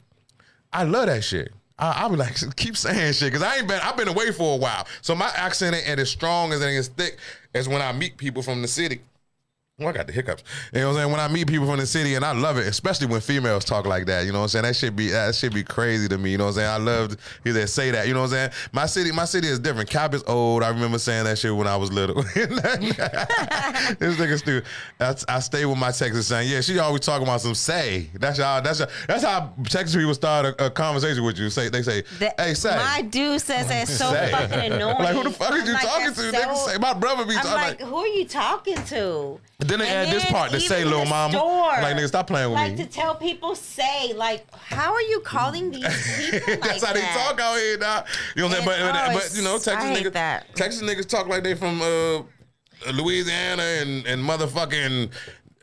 I 0.72 0.84
love 0.84 1.06
that 1.06 1.24
shit. 1.24 1.52
I, 1.78 2.04
I 2.04 2.08
be 2.08 2.16
like, 2.16 2.36
keep 2.56 2.76
saying 2.76 3.14
shit 3.14 3.32
because 3.32 3.42
I 3.42 3.56
ain't 3.56 3.68
been. 3.68 3.80
I've 3.82 3.96
been 3.96 4.08
away 4.08 4.30
for 4.32 4.54
a 4.54 4.58
while, 4.58 4.86
so 5.02 5.14
my 5.14 5.30
accent 5.36 5.76
ain't 5.76 5.98
as 5.98 6.10
strong 6.10 6.52
as 6.52 6.60
it 6.60 6.66
ain't 6.66 6.78
as 6.78 6.88
thick 6.88 7.18
as 7.54 7.68
when 7.68 7.82
I 7.82 7.92
meet 7.92 8.16
people 8.16 8.42
from 8.42 8.62
the 8.62 8.68
city. 8.68 9.00
Well, 9.76 9.88
I 9.88 9.92
got 9.92 10.06
the 10.06 10.12
hiccups. 10.12 10.44
You 10.72 10.82
know 10.82 10.86
what 10.86 10.90
I'm 10.92 10.96
saying? 10.98 11.10
When 11.10 11.18
I 11.20 11.26
meet 11.26 11.48
people 11.48 11.66
from 11.66 11.80
the 11.80 11.86
city, 11.86 12.14
and 12.14 12.24
I 12.24 12.30
love 12.30 12.58
it, 12.58 12.66
especially 12.68 13.08
when 13.08 13.20
females 13.20 13.64
talk 13.64 13.86
like 13.86 14.06
that. 14.06 14.24
You 14.24 14.30
know 14.30 14.38
what 14.38 14.44
I'm 14.44 14.48
saying? 14.50 14.62
That 14.66 14.76
should 14.76 14.94
be 14.94 15.08
that 15.08 15.34
should 15.34 15.52
be 15.52 15.64
crazy 15.64 16.06
to 16.06 16.16
me. 16.16 16.30
You 16.30 16.38
know 16.38 16.44
what 16.44 16.50
I'm 16.50 16.54
saying? 16.54 16.70
I 16.70 16.76
love 16.76 17.08
to 17.10 17.18
hear 17.42 17.52
they 17.54 17.66
say 17.66 17.90
that. 17.90 18.06
You 18.06 18.14
know 18.14 18.20
what 18.20 18.26
I'm 18.26 18.30
saying? 18.30 18.50
My 18.70 18.86
city, 18.86 19.10
my 19.10 19.24
city 19.24 19.48
is 19.48 19.58
different. 19.58 19.90
Cap 19.90 20.14
is 20.14 20.22
old. 20.28 20.62
I 20.62 20.68
remember 20.68 21.00
saying 21.00 21.24
that 21.24 21.38
shit 21.38 21.52
when 21.56 21.66
I 21.66 21.76
was 21.76 21.90
little. 21.92 22.22
this 22.34 22.46
nigga 24.16 24.38
stupid. 24.38 24.64
I, 25.00 25.16
I 25.28 25.40
stay 25.40 25.64
with 25.66 25.76
my 25.76 25.90
Texas 25.90 26.28
saying, 26.28 26.48
yeah, 26.48 26.60
she 26.60 26.78
always 26.78 27.00
talking 27.00 27.26
about 27.26 27.40
some 27.40 27.56
say. 27.56 28.10
That's 28.14 28.38
how 28.38 28.60
that's 28.60 28.78
how, 28.78 28.86
that's 29.08 29.24
how 29.24 29.52
Texas 29.64 29.96
people 29.96 30.14
start 30.14 30.46
a, 30.46 30.66
a 30.66 30.70
conversation 30.70 31.24
with 31.24 31.36
you. 31.36 31.50
Say 31.50 31.68
they 31.68 31.82
say, 31.82 32.04
That- 32.20 32.38
hey, 32.38 32.54
say. 32.54 32.76
My 32.76 33.02
dude 33.02 33.40
says 33.40 33.66
that's 33.66 33.92
so 33.92 34.12
Say. 34.12 34.30
fucking 34.30 34.72
annoying. 34.72 34.94
Like 35.04 35.16
who 35.16 35.24
the 35.24 35.30
fuck 35.30 35.52
is 35.54 35.62
I'm 35.62 35.66
you 35.66 35.72
like, 35.72 35.82
talking 35.82 36.06
to? 36.14 36.14
so- 36.14 36.30
Niggas 36.32 36.56
say 36.66 36.78
my 36.78 36.94
brother 36.94 37.24
be 37.26 37.34
I'm 37.34 37.42
talking 37.42 37.50
like, 37.56 37.80
who 37.80 37.96
are 37.96 38.06
you 38.06 38.24
talking 38.24 38.76
to? 38.76 39.40
Then 39.66 39.78
they 39.78 39.88
And 39.88 40.08
add 40.08 40.14
this 40.14 40.24
part 40.26 40.50
to 40.50 40.60
say, 40.60 40.84
little 40.84 41.06
mama. 41.06 41.32
store, 41.32 41.68
Like, 41.68 41.96
nigga, 41.96 42.08
stop 42.08 42.26
playing 42.26 42.50
with 42.50 42.56
like 42.58 42.72
me. 42.72 42.78
Like 42.78 42.90
to 42.90 42.94
tell 42.94 43.14
people 43.14 43.54
say 43.54 44.12
like, 44.14 44.46
how 44.54 44.92
are 44.92 45.00
you 45.02 45.20
calling 45.20 45.70
these 45.70 45.82
people? 46.30 46.56
That's 46.60 46.82
like 46.82 46.88
how 46.88 46.92
they 46.92 47.00
talk 47.00 47.40
out 47.40 47.56
here 47.58 47.78
now. 47.78 48.04
You 48.36 48.42
know 48.42 48.48
what 48.48 48.58
I'm 48.58 48.64
saying? 48.64 48.66
But, 48.66 48.78
And, 48.80 48.92
but, 48.92 49.10
oh, 49.10 49.14
but, 49.30 49.36
you 49.36 49.42
know, 49.42 49.58
Texas 49.58 49.98
niggas, 49.98 50.12
that. 50.12 50.54
Texas 50.54 50.82
niggas 50.82 51.08
talk 51.08 51.26
like 51.28 51.42
they 51.44 51.54
from 51.54 51.80
uh, 51.80 52.22
Louisiana 52.92 53.62
and, 53.62 54.06
and 54.06 54.22
motherfucking 54.22 55.10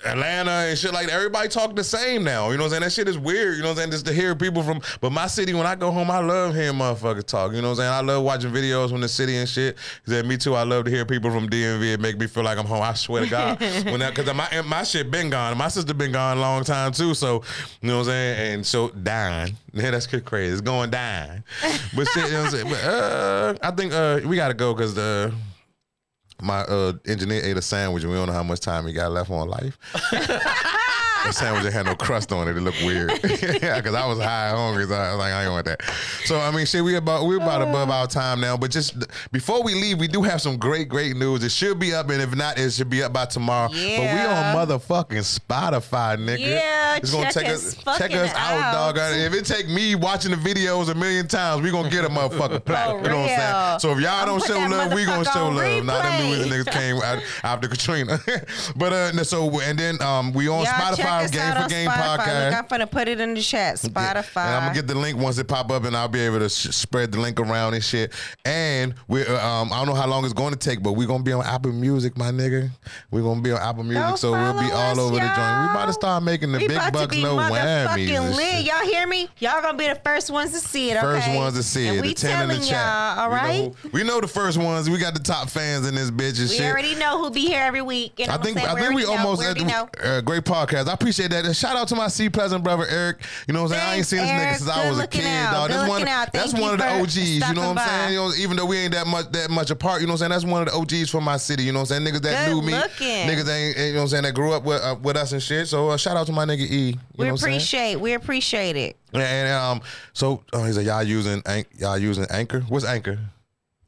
Atlanta 0.06 0.52
and 0.52 0.78
shit 0.78 0.94
like 0.94 1.08
that. 1.08 1.14
Everybody 1.14 1.48
talk 1.50 1.76
the 1.76 1.84
same 1.84 2.24
now. 2.24 2.50
You 2.50 2.58
know 2.58 2.64
what 2.64 2.66
I'm 2.66 2.70
saying? 2.72 2.82
That 2.84 2.92
shit 2.92 3.08
is 3.08 3.18
weird. 3.18 3.58
You 3.58 3.64
know 3.64 3.70
what 3.70 3.72
I'm 3.74 3.78
saying? 3.78 3.92
Just 3.92 4.06
to 4.08 4.14
hear 4.14 4.36
people 4.36 4.64
from, 4.64 4.82
but 5.00 5.12
my 5.12 5.28
city, 5.28 5.54
when 5.54 5.66
I 5.66 5.76
go 5.76 5.92
home, 5.92 6.10
I 6.10 6.20
love 6.20 6.56
hearing 6.56 6.78
motherfuckers 6.78 7.26
talk. 7.26 7.54
You 7.54 7.62
know 7.62 7.70
what 7.70 7.80
I'm 7.80 7.84
saying? 7.84 7.92
I 7.92 8.02
love 8.02 8.24
watching 8.24 8.52
videos 8.52 8.90
from 8.90 9.02
the 9.02 9.08
city 9.08 9.38
and 9.38 9.48
shit. 9.48 9.78
Cause 10.06 10.24
me 10.24 10.38
too. 10.38 10.56
I 10.56 10.64
love 10.64 10.86
to 10.86 10.92
hear 10.92 11.06
people 11.06 11.32
from 11.32 11.50
DMV. 11.50 11.94
It 11.94 12.00
make 12.00 12.20
me 12.20 12.28
feel 12.28 12.44
like 12.44 12.58
I'm 12.58 12.66
home. 12.66 12.82
I 12.82 12.94
swear 12.94 13.24
to 13.24 13.30
God. 13.30 13.60
when 13.86 14.00
that, 14.00 14.16
cause 14.16 14.26
my 14.34 14.62
my 14.62 14.84
shit 14.84 15.12
been 15.12 15.30
gone. 15.30 15.58
My 15.58 15.68
sister 15.68 15.94
been 15.94 16.12
gone 16.12 16.38
a 16.38 16.42
long 16.42 16.64
time 16.64 16.92
too. 16.92 17.14
So 17.14 17.44
you 17.82 17.90
know 17.90 17.98
what 17.98 18.02
I'm 18.02 18.06
saying? 18.06 18.54
And 18.54 18.66
so 18.66 18.90
dying. 18.90 19.56
Yeah, 19.74 19.92
that's 19.92 20.06
crazy. 20.06 20.52
It's 20.52 20.60
going 20.60 20.90
down. 20.90 21.46
But 21.96 22.06
shit, 22.10 22.26
you 22.26 22.32
know 22.34 22.40
what 22.40 22.46
I'm 22.46 22.52
saying? 22.52 22.70
But 22.70 22.84
uh, 22.84 23.54
I 23.62 23.72
think 23.72 23.94
uh, 23.94 24.20
we 24.26 24.36
gotta 24.36 24.54
go 24.54 24.74
because 24.74 24.94
the 24.94 25.34
my 26.42 26.62
uh, 26.62 26.94
engineer 27.06 27.42
ate 27.44 27.58
a 27.58 27.62
sandwich 27.62 28.04
and 28.04 28.12
we 28.12 28.18
don't 28.18 28.28
know 28.28 28.34
how 28.34 28.44
much 28.44 28.60
time 28.60 28.88
he 28.88 28.94
got 28.94 29.12
left 29.12 29.30
on 29.30 29.48
life. 29.48 29.78
that 31.24 31.36
sandwich 31.36 31.72
have 31.74 31.86
no 31.86 31.96
crust 31.96 32.32
on 32.32 32.48
it. 32.48 32.58
It 32.58 32.62
looked 32.62 32.84
weird. 32.84 33.12
yeah, 33.24 33.78
because 33.78 33.94
I 33.94 34.06
was 34.06 34.20
high 34.20 34.50
hungry, 34.50 34.86
so 34.86 34.96
I 34.96 35.12
was 35.12 35.20
like, 35.20 35.34
I 35.34 35.44
ain't 35.44 35.52
want 35.52 35.66
that. 35.66 35.82
So 36.26 36.40
I 36.40 36.52
mean, 36.52 36.66
shit, 36.66 36.84
we 36.84 36.96
about 36.96 37.26
we 37.26 37.36
about 37.36 37.62
above 37.62 37.90
our 37.90 38.08
time 38.08 38.42
now. 38.42 38.58
But 38.58 38.72
just 38.72 38.96
before 39.32 39.64
we 39.64 39.74
leave, 39.74 40.00
we 40.00 40.08
do 40.08 40.22
have 40.24 40.42
some 40.42 40.58
great, 40.58 40.90
great 40.90 41.16
news. 41.16 41.44
It 41.44 41.52
should 41.52 41.80
be 41.80 41.94
up, 41.94 42.10
and 42.10 42.22
if 42.22 42.36
not, 42.36 42.58
it 42.58 42.72
should 42.72 42.90
be 42.90 43.04
up 43.04 43.14
by 43.14 43.26
tomorrow. 43.26 43.72
Yeah. 43.72 43.98
But 43.98 44.66
we 44.66 44.70
on 44.70 44.80
motherfucking 44.80 45.40
Spotify, 45.40 46.18
nigga. 46.18 46.40
Yeah, 46.40 47.00
check 47.00 47.34
take 47.34 47.48
us 47.48 47.86
us 47.88 47.98
check 47.98 48.12
us 48.12 48.34
out, 48.36 48.60
out. 48.60 48.96
dog. 48.96 48.98
If 48.98 49.34
it 49.34 49.46
take 49.46 49.68
me 49.68 49.96
watching 49.96 50.32
the 50.32 50.38
videos 50.38 50.90
a 50.90 50.96
million 50.96 51.28
times, 51.28 51.62
we 51.62 51.72
gonna 51.72 51.90
get 51.90 52.06
a 52.06 52.10
motherfucking 52.10 52.66
plaque. 52.66 53.04
You 53.04 53.10
know 53.10 53.22
what 53.22 53.32
I'm 53.32 53.80
saying? 53.80 53.80
So 53.80 53.92
if 53.92 54.00
y'all 54.00 54.26
don't 54.26 54.44
show 54.44 54.58
love, 54.58 54.94
we 54.94 55.06
gonna 55.06 55.26
show 55.26 55.50
love. 55.50 55.86
Now 55.86 56.02
them 56.02 56.30
new 56.30 56.46
niggas 56.46 56.72
came 56.72 56.98
out 56.98 57.24
after 57.44 57.68
Katrina. 57.68 58.20
but 58.76 58.94
uh, 58.94 59.24
so 59.24 59.60
and 59.62 59.78
then 59.78 60.02
um, 60.02 60.34
we 60.34 60.48
on 60.48 60.66
Spotify, 60.66 61.11
us 61.12 61.32
Game 61.32 61.54
for 61.64 61.68
Game 61.70 61.90
Spotify. 61.90 62.18
podcast. 62.18 62.50
Look, 62.52 62.60
I'm 62.60 62.68
gonna 62.68 62.88
put 62.88 63.08
it 63.08 63.20
in 63.20 63.34
the 63.34 63.42
chat. 63.42 63.76
Spotify. 63.76 64.46
And 64.46 64.56
I'm 64.56 64.62
gonna 64.64 64.74
get 64.74 64.88
the 64.88 64.96
link 64.96 65.18
once 65.20 65.38
it 65.38 65.48
pop 65.48 65.72
up, 65.72 65.84
and 65.86 65.96
I'll 65.96 66.08
be 66.08 66.20
able 66.22 66.40
to 66.40 66.50
sh- 66.50 66.70
spread 66.76 67.12
the 67.12 67.20
link 67.20 67.40
around 67.40 67.74
and 67.74 67.84
shit. 67.84 68.14
And 68.46 68.94
we, 69.08 69.26
uh, 69.26 69.46
um, 69.46 69.72
I 69.74 69.78
don't 69.78 69.88
know 69.88 69.94
how 69.96 70.08
long 70.08 70.24
it's 70.26 70.34
going 70.34 70.54
to 70.54 70.60
take, 70.60 70.82
but 70.82 70.94
we're 70.94 71.08
gonna 71.08 71.24
be 71.24 71.34
on 71.34 71.46
Apple 71.46 71.72
Music, 71.72 72.18
my 72.18 72.32
nigga. 72.32 72.70
We're 73.12 73.22
gonna 73.24 73.42
be 73.42 73.52
on 73.52 73.60
Apple 73.62 73.84
Music, 73.84 74.02
Go 74.10 74.16
so 74.16 74.32
we'll 74.32 74.54
be 74.54 74.72
all 74.72 74.92
us, 74.92 74.98
over 74.98 75.16
the 75.16 75.20
joint. 75.20 75.32
We 75.32 75.70
about 75.72 75.86
to 75.88 75.94
start 75.94 76.24
making 76.24 76.52
the 76.52 76.60
we 76.60 76.68
big 76.68 76.78
bucks, 76.94 77.18
no 77.18 77.36
whammies. 77.38 78.36
lit. 78.36 78.66
Y'all 78.66 78.86
hear 78.86 79.08
me? 79.08 79.28
Y'all 79.40 79.62
gonna 79.62 79.78
be 79.78 79.88
the 79.88 79.96
first 80.04 80.30
ones 80.30 80.52
to 80.52 80.60
see 80.60 80.92
it. 80.92 80.98
Okay? 80.98 81.02
First 81.02 81.30
ones 81.36 81.56
to 81.56 81.64
see 81.64 81.88
and 81.88 81.98
it. 81.98 82.02
We 82.02 82.10
the 82.10 82.14
10 82.16 82.50
in 82.50 82.60
the 82.60 82.66
chat. 82.66 83.18
y'all. 83.18 83.20
All 83.20 83.30
We 83.32 83.36
know 83.36 83.76
who- 83.82 83.90
We 83.92 84.04
know 84.04 84.22
the 84.22 84.28
first 84.28 84.58
ones. 84.58 84.90
We 84.90 84.98
got 84.98 85.14
the 85.14 85.20
top 85.20 85.50
fans 85.50 85.88
in 85.88 85.96
this 85.96 86.12
bitch 86.12 86.40
and 86.40 86.50
We 86.50 86.56
shit. 86.58 86.72
already 86.72 86.96
know 86.96 87.20
who 87.24 87.30
be 87.32 87.46
here 87.48 87.62
every 87.64 87.82
week. 87.82 88.14
You 88.18 88.28
know 88.28 88.34
I 88.34 88.38
think 88.38 88.58
I 88.58 88.74
think 88.76 88.96
we 88.96 89.06
already 89.06 89.22
know. 89.22 89.30
almost 89.30 89.44
at 89.44 89.58
the, 89.58 90.08
uh, 90.08 90.22
great 90.22 90.44
podcast. 90.44 90.88
I 90.88 90.96
appreciate 91.02 91.32
that. 91.32 91.46
And 91.46 91.56
shout 91.56 91.76
out 91.76 91.88
to 91.90 91.96
my 91.96 92.08
Seat 92.08 92.30
Pleasant 92.30 92.64
brother 92.64 92.86
Eric. 92.88 93.18
You 93.48 93.54
know 93.54 93.64
what 93.64 93.72
I'm 93.74 93.78
saying? 93.78 93.82
I 93.82 93.96
ain't 93.96 94.06
Thanks, 94.06 94.08
seen 94.10 94.20
this 94.20 94.30
nigga 94.30 94.46
Eric. 94.46 94.58
since 94.58 94.70
I 94.70 94.90
was 94.90 95.00
a 95.00 95.08
kid, 95.08 95.26
out. 95.26 95.52
dog. 95.54 95.68
Good 95.70 95.78
That's 95.78 95.90
one. 95.90 96.08
out. 96.08 96.34
That's 96.34 96.52
Thank 96.52 96.64
one 96.64 96.74
of 96.74 96.80
the 96.80 97.02
OGs. 97.02 97.18
You 97.18 97.40
know 97.40 97.48
what 97.48 97.58
I'm 97.70 97.76
by. 97.76 97.86
saying? 97.86 98.14
You 98.14 98.20
know, 98.20 98.32
even 98.38 98.58
though 98.58 98.66
we 98.66 98.78
ain't 98.78 98.94
that 98.94 99.08
much 99.08 99.32
that 99.32 99.50
much 99.50 99.72
apart. 99.72 100.02
You 100.02 100.08
know 100.08 100.14
what 100.14 100.22
I'm 100.22 100.32
saying? 100.32 100.42
That's 100.42 100.46
one 100.46 100.68
of 100.68 100.74
the 100.74 100.98
OGs 100.98 101.10
from 101.10 101.24
my 101.24 101.38
city. 101.38 101.64
You 101.64 101.72
know 101.74 101.80
what 101.80 101.92
I'm 101.92 102.04
saying? 102.06 102.14
Niggas 102.16 102.22
that 102.22 102.46
Good 102.48 102.56
knew 102.56 102.62
me, 102.62 102.74
looking. 102.74 103.28
niggas 103.28 103.46
that 103.46 103.52
ain't, 103.56 103.78
you 103.78 103.84
know 103.94 103.96
what 103.96 104.02
I'm 104.04 104.08
saying? 104.10 104.24
That 104.24 104.34
grew 104.34 104.54
up 104.54 104.64
with 104.64 104.82
uh, 104.82 104.96
with 105.02 105.18
us 105.18 105.32
and 105.32 105.42
shit. 105.42 105.68
So 105.68 105.90
uh, 105.90 105.98
shout 105.98 106.16
out 106.18 106.26
to 106.28 106.32
my 106.32 106.46
nigga 106.46 106.62
E. 106.62 106.90
You 106.92 106.98
We 107.18 107.26
know 107.26 107.34
what 107.34 107.42
I'm 107.44 107.50
appreciate. 107.50 107.96
We 107.98 108.14
appreciate 108.14 108.76
it. 108.76 108.98
And, 109.14 109.22
and, 109.24 109.50
um, 109.52 109.82
so 110.14 110.44
uh, 110.54 110.64
he's 110.64 110.78
like, 110.78 110.86
y'all 110.86 111.04
using 111.04 111.42
y'all 111.78 111.98
using 111.98 112.26
Anchor? 112.30 112.62
What's 112.62 112.86
Anchor? 112.86 113.20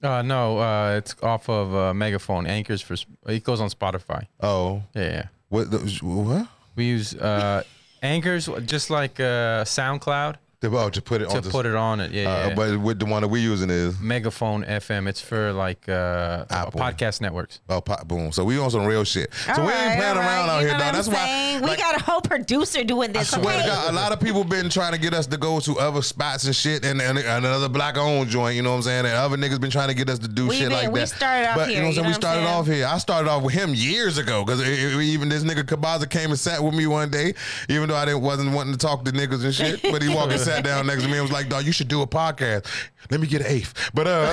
Uh, 0.01 0.21
no, 0.21 0.57
uh, 0.57 0.95
it's 0.97 1.15
off 1.23 1.47
of 1.47 1.73
uh, 1.73 1.93
Megaphone. 1.93 2.45
Anchors 2.45 2.81
for 2.81 2.97
Sp- 2.99 3.07
it 3.25 3.41
goes 3.45 3.61
on 3.61 3.69
Spotify. 3.69 4.27
Oh, 4.41 4.83
Yeah, 4.93 5.01
yeah. 5.03 5.23
what? 5.47 5.71
The, 5.71 5.77
what? 6.03 6.47
We 6.75 6.85
use 6.85 7.15
uh, 7.15 7.63
Anchors 8.01 8.49
just 8.65 8.89
like 8.89 9.19
uh, 9.19 9.63
SoundCloud. 9.63 10.35
To, 10.63 10.77
oh, 10.77 10.89
to 10.89 11.01
put 11.01 11.21
it 11.21 11.29
to 11.29 11.35
on. 11.35 11.43
the- 11.43 11.49
put 11.49 11.65
it 11.65 11.75
on 11.75 11.99
it. 11.99 12.11
Yeah, 12.11 12.31
uh, 12.31 12.47
yeah. 12.47 12.55
But 12.55 12.77
with 12.79 12.97
the 12.97 13.05
one 13.05 13.21
that 13.21 13.27
we're 13.27 13.41
using 13.43 13.69
is 13.69 13.99
Megaphone 13.99 14.63
FM. 14.63 15.09
It's 15.09 15.19
for 15.19 15.51
like 15.51 15.89
uh, 15.89 16.45
Apple. 16.49 16.79
podcast 16.79 17.19
networks. 17.19 17.59
oh 17.67 17.81
pop 17.81 18.07
boom. 18.07 18.31
So 18.31 18.45
we 18.45 18.57
on 18.57 18.71
some 18.71 18.85
real 18.85 19.03
shit. 19.03 19.33
So 19.33 19.59
All 19.61 19.67
we 19.67 19.73
ain't 19.73 19.97
playing 19.97 20.11
all 20.13 20.17
around 20.19 20.47
right, 20.47 20.49
out 20.55 20.59
you 20.61 20.67
here, 20.67 20.77
know 20.77 20.83
dog. 20.85 20.93
That's 20.95 21.07
I'm 21.09 21.13
why 21.15 21.25
saying? 21.25 21.61
we 21.63 21.75
got 21.75 21.99
a 21.99 22.03
whole 22.05 22.21
producer 22.21 22.83
doing 22.85 23.11
this. 23.11 23.33
I 23.33 23.37
this. 23.37 23.43
swear 23.43 23.55
okay? 23.59 23.63
to 23.67 23.75
God, 23.75 23.91
a 23.91 23.93
lot 23.93 24.11
of 24.13 24.21
people 24.21 24.45
been 24.45 24.69
trying 24.69 24.93
to 24.93 24.97
get 24.97 25.13
us 25.13 25.27
to 25.27 25.35
go 25.37 25.59
to 25.59 25.77
other 25.79 26.01
spots 26.01 26.45
and 26.45 26.55
shit, 26.55 26.85
and, 26.85 27.01
and, 27.01 27.17
and 27.19 27.45
another 27.45 27.67
black 27.67 27.97
owned 27.97 28.29
joint. 28.29 28.55
You 28.55 28.61
know 28.61 28.69
what 28.71 28.77
I'm 28.77 28.81
saying? 28.83 29.05
And 29.05 29.15
other 29.15 29.35
niggas 29.35 29.59
been 29.59 29.69
trying 29.69 29.89
to 29.89 29.93
get 29.93 30.09
us 30.09 30.19
to 30.19 30.29
do 30.29 30.47
We 30.47 30.55
shit 30.55 30.69
been- 30.69 30.77
like 30.77 30.91
we 30.93 31.01
that. 31.01 31.07
started 31.09 31.49
off 31.49 31.55
but 31.57 31.69
you 31.71 31.75
know 31.75 31.81
what 31.81 31.87
I'm 31.89 31.93
saying? 31.95 32.07
we 32.07 32.13
started 32.13 32.45
off 32.47 32.67
here. 32.67 32.87
I 32.87 32.97
started 32.99 33.29
off 33.29 33.43
with 33.43 33.53
him 33.53 33.73
years 33.73 34.17
ago 34.17 34.45
because 34.45 34.61
even 34.65 35.27
this 35.27 35.43
nigga 35.43 35.63
Kabaza 35.63 36.09
came 36.09 36.29
and 36.29 36.39
sat 36.39 36.63
with 36.63 36.73
me 36.73 36.87
one 36.87 37.09
day, 37.09 37.33
even 37.67 37.89
though 37.89 37.97
I 37.97 38.05
didn't 38.05 38.21
wasn't 38.21 38.53
wanting 38.53 38.71
to 38.71 38.79
talk 38.79 39.03
to 39.03 39.11
niggas 39.11 39.43
and 39.43 39.53
shit. 39.53 39.81
But 39.91 40.01
he 40.01 40.07
walked 40.07 40.31
and 40.31 40.39
sat 40.39 40.52
down 40.61 40.87
next 40.87 41.03
to 41.03 41.07
me 41.07 41.15
and 41.15 41.23
was 41.23 41.31
like, 41.31 41.49
"Dog, 41.49 41.65
you 41.65 41.71
should 41.71 41.87
do 41.87 42.01
a 42.01 42.07
podcast. 42.07 42.67
Let 43.09 43.19
me 43.19 43.27
get 43.27 43.41
an 43.41 43.47
eighth. 43.47 43.91
But 43.93 44.07
uh, 44.07 44.25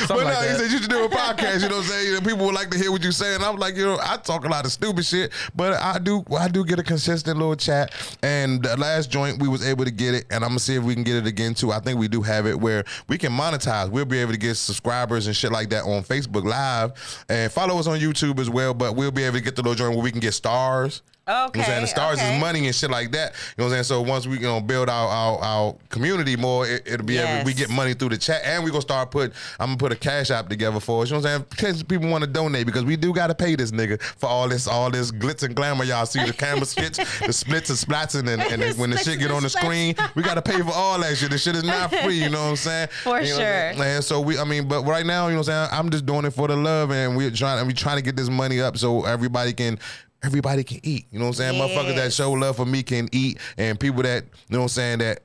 but 0.08 0.16
like 0.18 0.26
no, 0.26 0.40
he 0.40 0.54
said 0.54 0.70
you 0.70 0.78
should 0.78 0.90
do 0.90 1.04
a 1.04 1.08
podcast. 1.08 1.62
You 1.62 1.68
know 1.68 1.76
what 1.76 1.84
I'm 1.84 1.90
saying? 1.90 2.14
Know, 2.14 2.20
people 2.20 2.46
would 2.46 2.54
like 2.54 2.70
to 2.70 2.78
hear 2.78 2.92
what 2.92 3.02
you're 3.02 3.12
saying. 3.12 3.42
I'm 3.42 3.56
like, 3.56 3.76
you 3.76 3.84
know, 3.84 3.98
I 4.00 4.16
talk 4.16 4.44
a 4.44 4.48
lot 4.48 4.64
of 4.64 4.72
stupid 4.72 5.04
shit, 5.04 5.32
but 5.54 5.74
I 5.74 5.98
do 5.98 6.24
I 6.38 6.48
do 6.48 6.64
get 6.64 6.78
a 6.78 6.82
consistent 6.82 7.38
little 7.38 7.56
chat. 7.56 7.92
And 8.22 8.62
the 8.62 8.76
last 8.76 9.10
joint 9.10 9.40
we 9.40 9.48
was 9.48 9.66
able 9.66 9.84
to 9.84 9.90
get 9.90 10.14
it, 10.14 10.26
and 10.30 10.44
I'm 10.44 10.50
gonna 10.50 10.60
see 10.60 10.76
if 10.76 10.82
we 10.82 10.94
can 10.94 11.04
get 11.04 11.16
it 11.16 11.26
again 11.26 11.54
too. 11.54 11.72
I 11.72 11.80
think 11.80 11.98
we 11.98 12.08
do 12.08 12.22
have 12.22 12.46
it 12.46 12.58
where 12.58 12.84
we 13.08 13.18
can 13.18 13.32
monetize. 13.32 13.90
We'll 13.90 14.04
be 14.04 14.18
able 14.18 14.32
to 14.32 14.38
get 14.38 14.56
subscribers 14.56 15.26
and 15.26 15.34
shit 15.34 15.52
like 15.52 15.70
that 15.70 15.84
on 15.84 16.02
Facebook 16.02 16.44
Live, 16.44 17.24
and 17.28 17.50
follow 17.50 17.78
us 17.78 17.86
on 17.86 17.98
YouTube 17.98 18.38
as 18.38 18.48
well. 18.48 18.74
But 18.74 18.96
we'll 18.96 19.10
be 19.10 19.24
able 19.24 19.38
to 19.38 19.42
get 19.42 19.56
the 19.56 19.62
little 19.62 19.74
joint 19.74 19.94
where 19.94 20.04
we 20.04 20.10
can 20.10 20.20
get 20.20 20.32
stars. 20.32 21.02
You 21.30 21.36
know 21.36 21.44
what 21.44 21.56
I'm 21.56 21.64
saying? 21.64 21.80
The 21.82 21.86
stars 21.88 22.18
okay. 22.18 22.34
is 22.34 22.40
money 22.40 22.66
and 22.66 22.74
shit 22.74 22.90
like 22.90 23.12
that. 23.12 23.32
You 23.56 23.62
know 23.62 23.64
what 23.64 23.76
I'm 23.76 23.84
saying? 23.84 23.84
So 23.84 24.02
once 24.02 24.26
we 24.26 24.36
you 24.36 24.42
know 24.42 24.60
build 24.60 24.88
our 24.88 25.08
our, 25.08 25.38
our 25.38 25.76
community 25.88 26.36
more, 26.36 26.66
it, 26.66 26.82
it'll 26.86 27.06
be 27.06 27.18
able, 27.18 27.44
we 27.44 27.54
get 27.54 27.70
money 27.70 27.94
through 27.94 28.10
the 28.10 28.18
chat, 28.18 28.42
and 28.44 28.64
we 28.64 28.70
gonna 28.70 28.82
start 28.82 29.10
put. 29.10 29.32
I'm 29.58 29.68
gonna 29.68 29.78
put 29.78 29.92
a 29.92 29.96
cash 29.96 30.30
app 30.30 30.48
together 30.48 30.80
for 30.80 31.02
us. 31.02 31.10
You 31.10 31.16
know 31.16 31.20
what 31.20 31.30
I'm 31.30 31.40
saying? 31.40 31.46
Because 31.50 31.82
people 31.82 32.08
want 32.08 32.24
to 32.24 32.30
donate 32.30 32.66
because 32.66 32.84
we 32.84 32.96
do 32.96 33.12
gotta 33.12 33.34
pay 33.34 33.54
this 33.54 33.70
nigga 33.70 34.00
for 34.02 34.28
all 34.28 34.48
this 34.48 34.66
all 34.66 34.90
this 34.90 35.10
glitz 35.10 35.42
and 35.42 35.54
glamour 35.54 35.84
y'all 35.84 36.06
see 36.06 36.24
the 36.24 36.32
camera 36.32 36.64
skits, 36.64 36.98
the 37.20 37.32
splits 37.32 37.70
and 37.70 37.78
splats, 37.78 38.18
and, 38.18 38.28
and, 38.28 38.42
and 38.42 38.78
when 38.78 38.90
the 38.90 38.98
shit 38.98 39.18
get 39.18 39.30
on 39.30 39.42
the 39.42 39.50
screen, 39.50 39.94
we 40.14 40.22
gotta 40.22 40.42
pay 40.42 40.60
for 40.60 40.72
all 40.72 40.98
that 41.00 41.16
shit. 41.16 41.30
The 41.30 41.38
shit 41.38 41.56
is 41.56 41.64
not 41.64 41.94
free. 41.94 42.22
You 42.22 42.30
know 42.30 42.42
what 42.42 42.50
I'm 42.50 42.56
saying? 42.56 42.88
For 43.02 43.20
You 43.20 43.30
know 43.30 43.38
sure. 43.38 43.84
And 43.84 44.04
so 44.04 44.20
we, 44.20 44.38
I 44.38 44.44
mean, 44.44 44.68
but 44.68 44.84
right 44.84 45.06
now, 45.06 45.26
you 45.26 45.32
know 45.34 45.40
what 45.40 45.48
I'm 45.48 45.68
saying? 45.68 45.78
I'm 45.78 45.90
just 45.90 46.06
doing 46.06 46.24
it 46.24 46.32
for 46.32 46.48
the 46.48 46.56
love, 46.56 46.90
and 46.90 47.16
we're 47.16 47.30
trying, 47.30 47.66
we 47.66 47.72
trying 47.72 47.96
to 47.96 48.02
get 48.02 48.16
this 48.16 48.28
money 48.28 48.60
up 48.60 48.76
so 48.76 49.04
everybody 49.04 49.52
can. 49.52 49.78
Everybody 50.22 50.64
can 50.64 50.80
eat. 50.82 51.06
You 51.10 51.18
know 51.18 51.26
what 51.26 51.40
I'm 51.40 51.54
saying? 51.54 51.60
Motherfuckers 51.60 51.96
that 51.96 52.12
show 52.12 52.32
love 52.32 52.56
for 52.56 52.66
me 52.66 52.82
can 52.82 53.08
eat, 53.12 53.38
and 53.56 53.78
people 53.80 54.02
that 54.02 54.24
you 54.24 54.30
know 54.50 54.58
what 54.58 54.64
I'm 54.64 54.68
saying 54.68 54.98
that 54.98 55.22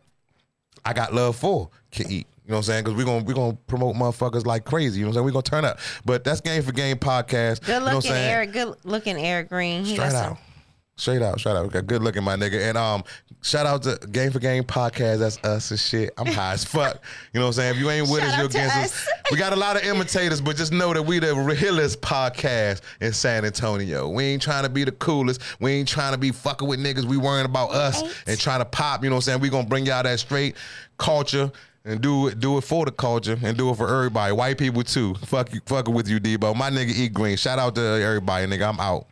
I 0.85 0.93
got 0.93 1.13
love 1.13 1.35
for 1.35 1.69
can 1.91 2.09
eat. 2.11 2.27
You 2.45 2.51
know 2.51 2.57
what 2.57 2.59
I'm 2.59 2.63
saying? 2.63 2.83
Because 2.83 2.97
we're 2.97 3.05
gonna 3.05 3.23
we 3.23 3.33
gonna 3.33 3.57
promote 3.67 3.95
motherfuckers 3.95 4.45
like 4.45 4.65
crazy. 4.65 4.99
You 4.99 5.05
know 5.05 5.09
what 5.09 5.11
I'm 5.11 5.15
saying? 5.15 5.25
We're 5.25 5.31
gonna 5.31 5.43
turn 5.43 5.65
up. 5.65 5.79
But 6.05 6.23
that's 6.23 6.41
Game 6.41 6.61
for 6.61 6.71
Game 6.71 6.97
podcast. 6.97 7.61
Good 7.61 7.67
you 7.67 7.73
know 7.73 7.79
what 7.79 7.89
I'm 7.89 7.95
looking 7.95 8.11
saying? 8.11 8.31
Eric. 8.31 8.51
Good 8.53 8.75
looking 8.83 9.17
Eric 9.17 9.49
Green. 9.49 9.83
He 9.83 9.95
Straight 9.95 10.13
out. 10.13 10.37
Straight 10.97 11.21
out, 11.21 11.37
shout 11.41 11.57
out. 11.57 11.69
Good 11.87 12.01
looking, 12.01 12.23
my 12.23 12.37
nigga. 12.37 12.69
And 12.69 12.77
um, 12.77 13.03
shout 13.41 13.65
out 13.65 13.83
to 13.83 13.97
Game 14.13 14.31
for 14.31 14.39
Game 14.39 14.63
podcast. 14.63 15.19
That's 15.19 15.37
us 15.43 15.69
and 15.71 15.79
shit. 15.79 16.13
I'm 16.17 16.25
high 16.25 16.53
as 16.53 16.63
fuck. 16.63 17.01
You 17.33 17.41
know 17.41 17.47
what 17.47 17.47
I'm 17.47 17.53
saying? 17.53 17.75
If 17.75 17.81
you 17.81 17.89
ain't 17.89 18.09
with 18.09 18.21
Shout 18.21 18.29
us, 18.31 18.37
you're 18.37 18.45
against 18.45 18.75
us. 18.77 18.93
us. 19.07 19.07
We 19.29 19.37
got 19.37 19.51
a 19.51 19.57
lot 19.57 19.75
of 19.75 19.83
imitators, 19.83 20.39
but 20.39 20.55
just 20.55 20.71
know 20.71 20.93
that 20.93 21.03
we 21.03 21.19
the 21.19 21.35
realest 21.35 21.99
podcast 21.99 22.79
in 23.01 23.11
San 23.11 23.43
Antonio. 23.43 24.07
We 24.07 24.23
ain't 24.23 24.41
trying 24.41 24.63
to 24.63 24.69
be 24.69 24.85
the 24.85 24.93
coolest. 24.93 25.41
We 25.59 25.73
ain't 25.73 25.89
trying 25.89 26.13
to 26.13 26.17
be 26.17 26.31
fucking 26.31 26.65
with 26.65 26.79
niggas. 26.79 27.03
We 27.03 27.17
worrying 27.17 27.45
about 27.45 27.71
us 27.71 28.01
Right. 28.01 28.13
and 28.27 28.39
trying 28.39 28.59
to 28.59 28.65
pop. 28.65 29.03
You 29.03 29.09
know 29.09 29.15
what 29.17 29.27
I'm 29.27 29.31
saying? 29.33 29.39
We 29.41 29.49
gonna 29.49 29.67
bring 29.67 29.85
y'all 29.85 30.01
that 30.03 30.19
straight 30.19 30.55
culture. 30.97 31.51
And 31.87 32.01
do 32.01 32.29
it, 32.29 32.39
do 32.39 32.57
it 32.57 32.61
for 32.61 32.83
the 32.83 32.91
culture, 32.91 33.37
and 33.43 33.55
do 33.55 33.69
it 33.69 33.75
for 33.77 33.87
everybody. 33.95 34.33
White 34.33 34.57
people 34.57 34.81
too. 34.81 35.13
Fuck 35.25 35.53
you, 35.53 35.61
fucking 35.67 35.93
with 35.93 36.07
you, 36.09 36.19
Debo. 36.19 36.55
My 36.55 36.71
nigga 36.71 36.97
Eric 36.99 37.13
Green. 37.13 37.37
Shout 37.37 37.59
out 37.59 37.75
to 37.75 37.81
everybody, 37.81 38.47
nigga. 38.47 38.67
I'm 38.69 38.79
out. 38.79 39.05